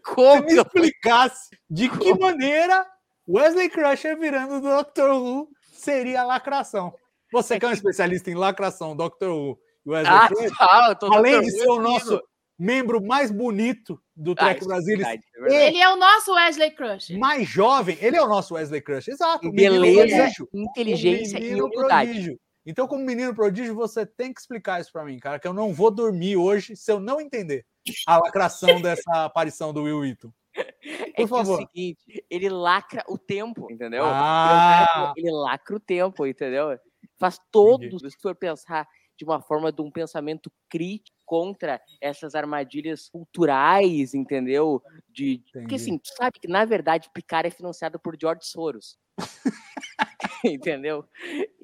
Como? 0.04 0.42
me 0.44 0.54
explicasse 0.54 1.50
de 1.70 1.88
que 1.88 2.14
maneira 2.14 2.84
Wesley 3.28 3.68
Crusher 3.68 4.18
virando 4.18 4.60
Doctor 4.60 5.10
Who 5.10 5.48
seria 5.72 6.24
lacração. 6.24 6.92
Você 7.32 7.58
que 7.58 7.66
é 7.66 7.68
um 7.68 7.72
especialista 7.72 8.30
em 8.30 8.34
lacração, 8.34 8.96
Dr. 8.96 9.26
Who, 9.26 9.58
Wesley 9.86 10.50
ah, 10.58 10.94
tá, 10.94 11.06
além 11.12 11.40
de 11.42 11.50
ser 11.50 11.68
o 11.68 11.80
nosso 11.80 12.20
membro 12.58 13.00
mais 13.00 13.30
bonito 13.30 14.02
do 14.16 14.32
ah, 14.32 14.36
Trek 14.36 14.64
ah, 14.64 14.66
Brasil. 14.66 14.98
É 15.04 15.68
ele 15.68 15.78
é 15.78 15.88
o 15.90 15.96
nosso 15.96 16.32
Wesley 16.32 16.72
Crush. 16.72 17.10
Mais 17.16 17.48
jovem, 17.48 17.96
ele 18.00 18.16
é 18.16 18.22
o 18.22 18.28
nosso 18.28 18.54
Wesley 18.54 18.80
Crush, 18.80 19.08
exato. 19.08 19.50
Beleza, 19.52 20.30
inteligência 20.52 21.38
e 21.38 21.60
humildade. 21.60 22.10
Prodígio. 22.10 22.40
Então, 22.66 22.86
como 22.86 23.02
menino 23.02 23.34
prodígio, 23.34 23.74
você 23.74 24.04
tem 24.04 24.32
que 24.32 24.40
explicar 24.40 24.80
isso 24.80 24.92
para 24.92 25.04
mim, 25.04 25.18
cara, 25.18 25.38
que 25.38 25.48
eu 25.48 25.54
não 25.54 25.72
vou 25.72 25.90
dormir 25.90 26.36
hoje 26.36 26.76
se 26.76 26.92
eu 26.92 27.00
não 27.00 27.18
entender 27.18 27.64
a 28.06 28.18
lacração 28.18 28.68
dessa 28.82 29.24
aparição 29.24 29.72
do 29.72 29.84
Will 29.84 30.00
Wheaton. 30.00 30.30
É 30.54 31.12
Por 31.16 31.28
favor. 31.28 31.60
É 31.60 31.64
o 31.64 31.68
seguinte, 31.68 32.24
ele 32.28 32.48
lacra 32.50 33.04
o 33.08 33.16
tempo, 33.16 33.70
entendeu? 33.70 34.04
Ah. 34.04 35.14
Ele 35.16 35.30
lacra 35.30 35.76
o 35.76 35.80
tempo, 35.80 36.26
entendeu? 36.26 36.78
Faz 37.16 37.40
todos, 37.50 38.02
se 38.02 38.20
for 38.20 38.34
pensar 38.34 38.86
de 39.16 39.24
uma 39.24 39.40
forma 39.40 39.72
de 39.72 39.80
um 39.80 39.90
pensamento 39.90 40.52
crítico 40.68 41.17
contra 41.28 41.78
essas 42.00 42.34
armadilhas 42.34 43.10
culturais, 43.10 44.14
entendeu? 44.14 44.82
De, 45.10 45.44
porque 45.52 45.74
assim, 45.74 45.98
tu 45.98 46.08
sabe 46.16 46.40
que 46.40 46.48
na 46.48 46.64
verdade 46.64 47.10
Picard 47.12 47.46
é 47.46 47.50
financiado 47.50 48.00
por 48.00 48.16
George 48.18 48.46
Soros. 48.46 48.98
entendeu? 50.42 51.04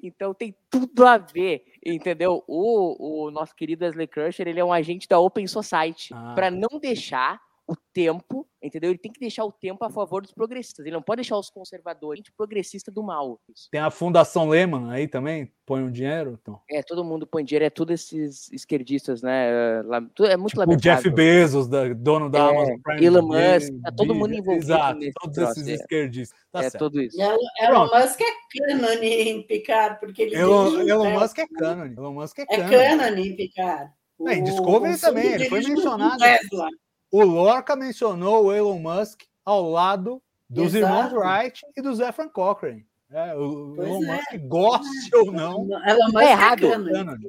Então 0.03 0.35
tem 0.35 0.55
tudo 0.69 1.03
a 1.03 1.17
ver, 1.17 1.65
entendeu? 1.83 2.43
O, 2.47 3.25
o 3.25 3.31
nosso 3.31 3.55
querido 3.55 3.83
Wesley 3.83 4.07
Crusher, 4.07 4.47
ele 4.47 4.59
é 4.59 4.65
um 4.65 4.71
agente 4.71 5.07
da 5.07 5.17
Open 5.19 5.47
Society 5.47 6.13
ah. 6.13 6.33
para 6.35 6.51
não 6.51 6.79
deixar 6.79 7.41
o 7.67 7.75
tempo, 7.93 8.47
entendeu? 8.61 8.91
Ele 8.91 8.99
tem 8.99 9.11
que 9.11 9.19
deixar 9.19 9.43
o 9.43 9.51
tempo 9.51 9.83
a 9.83 9.89
favor 9.89 10.21
dos 10.21 10.31
progressistas. 10.31 10.85
Ele 10.85 10.95
não 10.95 11.01
pode 11.01 11.21
deixar 11.21 11.37
os 11.37 11.49
conservadores 11.49 12.23
progressista 12.37 12.91
do 12.91 13.01
mal. 13.01 13.39
Tem 13.71 13.81
a 13.81 13.89
Fundação 13.89 14.47
Lehman 14.47 14.91
aí 14.91 15.07
também, 15.07 15.51
põe 15.65 15.81
um 15.81 15.91
dinheiro, 15.91 16.37
então. 16.39 16.61
É, 16.69 16.83
todo 16.83 17.03
mundo 17.03 17.25
põe 17.25 17.43
dinheiro, 17.43 17.65
é 17.65 17.69
tudo 17.69 17.91
esses 17.91 18.51
esquerdistas, 18.51 19.21
né? 19.23 19.49
É 19.49 20.37
muito 20.37 20.49
tipo 20.49 20.59
lamentável. 20.59 20.75
O 20.75 20.77
Jeff 20.77 21.09
Bezos, 21.09 21.67
da, 21.67 21.91
dono 21.93 22.29
da 22.29 22.39
é, 22.39 22.49
Amazon 22.49 22.79
Prime. 22.83 23.05
Elon 23.05 23.21
Musk, 23.23 23.73
tá 23.83 23.91
todo 23.91 24.13
mundo 24.13 24.33
envolvido 24.33 24.65
Exato, 24.65 24.99
todos 25.21 25.35
troço, 25.35 25.51
esses 25.53 25.67
é. 25.67 25.73
esquerdistas. 25.73 26.39
Tá 26.51 26.59
é 26.59 26.69
certo. 26.69 26.77
tudo 26.77 27.01
isso. 27.01 27.17
E 27.19 27.21
Elon 27.65 27.87
Musk 27.87 28.21
é 28.21 28.67
canon 28.67 29.01
em 29.01 29.41
Picard, 29.43 29.99
porque 29.99 30.21
ele 30.21 30.35
Elon, 30.35 30.81
Elon 30.81 31.19
Musk 31.19 31.39
é 31.39 31.47
canon. 31.47 31.85
Elon 31.85 32.13
Musk 32.13 32.39
é 32.39 32.45
canon. 32.45 32.63
É 32.63 32.97
canon 32.97 33.17
em 33.17 33.35
Picard. 33.35 33.91
O, 34.17 34.29
é, 34.29 34.39
Discovery 34.39 34.97
também, 34.99 35.33
ele 35.33 35.49
foi 35.49 35.61
mencionado. 35.61 36.17
Tesla. 36.17 36.69
O 37.15 37.23
Lorca 37.23 37.77
mencionou 37.77 38.47
o 38.47 38.53
Elon 38.53 38.77
Musk 38.77 39.21
ao 39.45 39.71
lado 39.71 40.21
dos 40.49 40.75
Exato. 40.75 40.93
irmãos 40.93 41.13
Wright 41.13 41.65
e 41.77 41.81
do 41.81 41.95
Zephyr 41.95 42.29
Cochrane. 42.29 42.85
É, 43.09 43.33
o 43.33 43.73
pois 43.73 43.87
Elon 43.87 44.03
é. 44.03 44.15
Musk 44.17 44.47
goste 44.49 45.15
é. 45.15 45.17
ou 45.19 45.31
não. 45.31 45.61
Elon 45.87 46.05
Musk 46.07 46.13
tá 46.13 46.25
errado. 46.25 46.61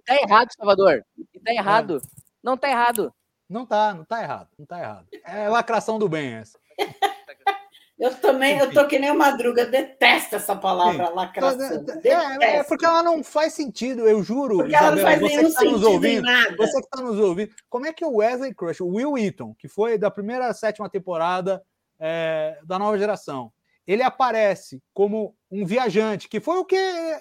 Tá 0.05 0.15
errado, 0.17 0.49
Salvador. 0.57 1.05
Tá 1.45 1.53
errado. 1.53 1.99
É. 1.99 2.21
Não 2.43 2.57
tá 2.57 2.69
errado. 2.69 3.15
Não 3.49 3.65
tá, 3.65 3.95
não 3.95 4.05
tá 4.05 4.23
errado. 4.25 4.49
Não 4.59 4.67
tá 4.67 4.81
errado. 4.81 5.07
É 5.25 5.49
lacração 5.49 6.01
do 6.01 6.09
bem 6.09 6.35
essa. 6.35 6.59
Eu 7.99 8.15
também, 8.15 8.59
eu 8.59 8.71
tô 8.73 8.87
que 8.87 8.99
nem 8.99 9.11
o 9.11 9.17
Madruga, 9.17 9.65
detesto 9.65 10.37
essa 10.37 10.55
palavra 10.55 11.07
Sim. 11.07 11.15
lacração. 11.15 11.85
É, 12.05 12.59
é, 12.59 12.63
porque 12.63 12.85
ela 12.85 13.03
não 13.03 13.25
faz 13.25 13.55
sentido, 13.55 14.07
eu 14.07 14.23
juro. 14.23 14.59
Porque 14.59 14.75
Isabela, 14.75 14.87
ela 14.87 14.97
não 14.97 15.03
faz 15.03 15.21
você 15.21 15.37
nenhum 15.37 15.49
que 15.49 15.55
tá 15.55 15.65
nos 15.65 15.83
ouvindo, 15.83 16.23
nada. 16.23 16.57
Você 16.59 16.81
que 16.81 16.87
está 16.87 17.03
nos 17.03 17.19
ouvindo, 17.19 17.53
como 17.71 17.87
é 17.87 17.93
que 17.95 18.05
o 18.05 18.17
Wesley 18.17 18.55
Crush, 18.55 18.83
o 18.83 18.89
Will 18.89 19.17
Eaton, 19.17 19.55
que 19.59 19.67
foi 19.67 19.97
da 19.97 20.11
primeira 20.11 20.53
sétima 20.53 20.91
temporada 20.91 21.63
é, 21.99 22.59
da 22.65 22.79
nova 22.79 22.99
geração, 22.99 23.51
ele 23.87 24.03
aparece 24.03 24.83
como 24.93 25.35
um 25.51 25.65
viajante, 25.65 26.29
que 26.29 26.39
foi 26.39 26.59
o 26.59 26.67
que 26.67 26.77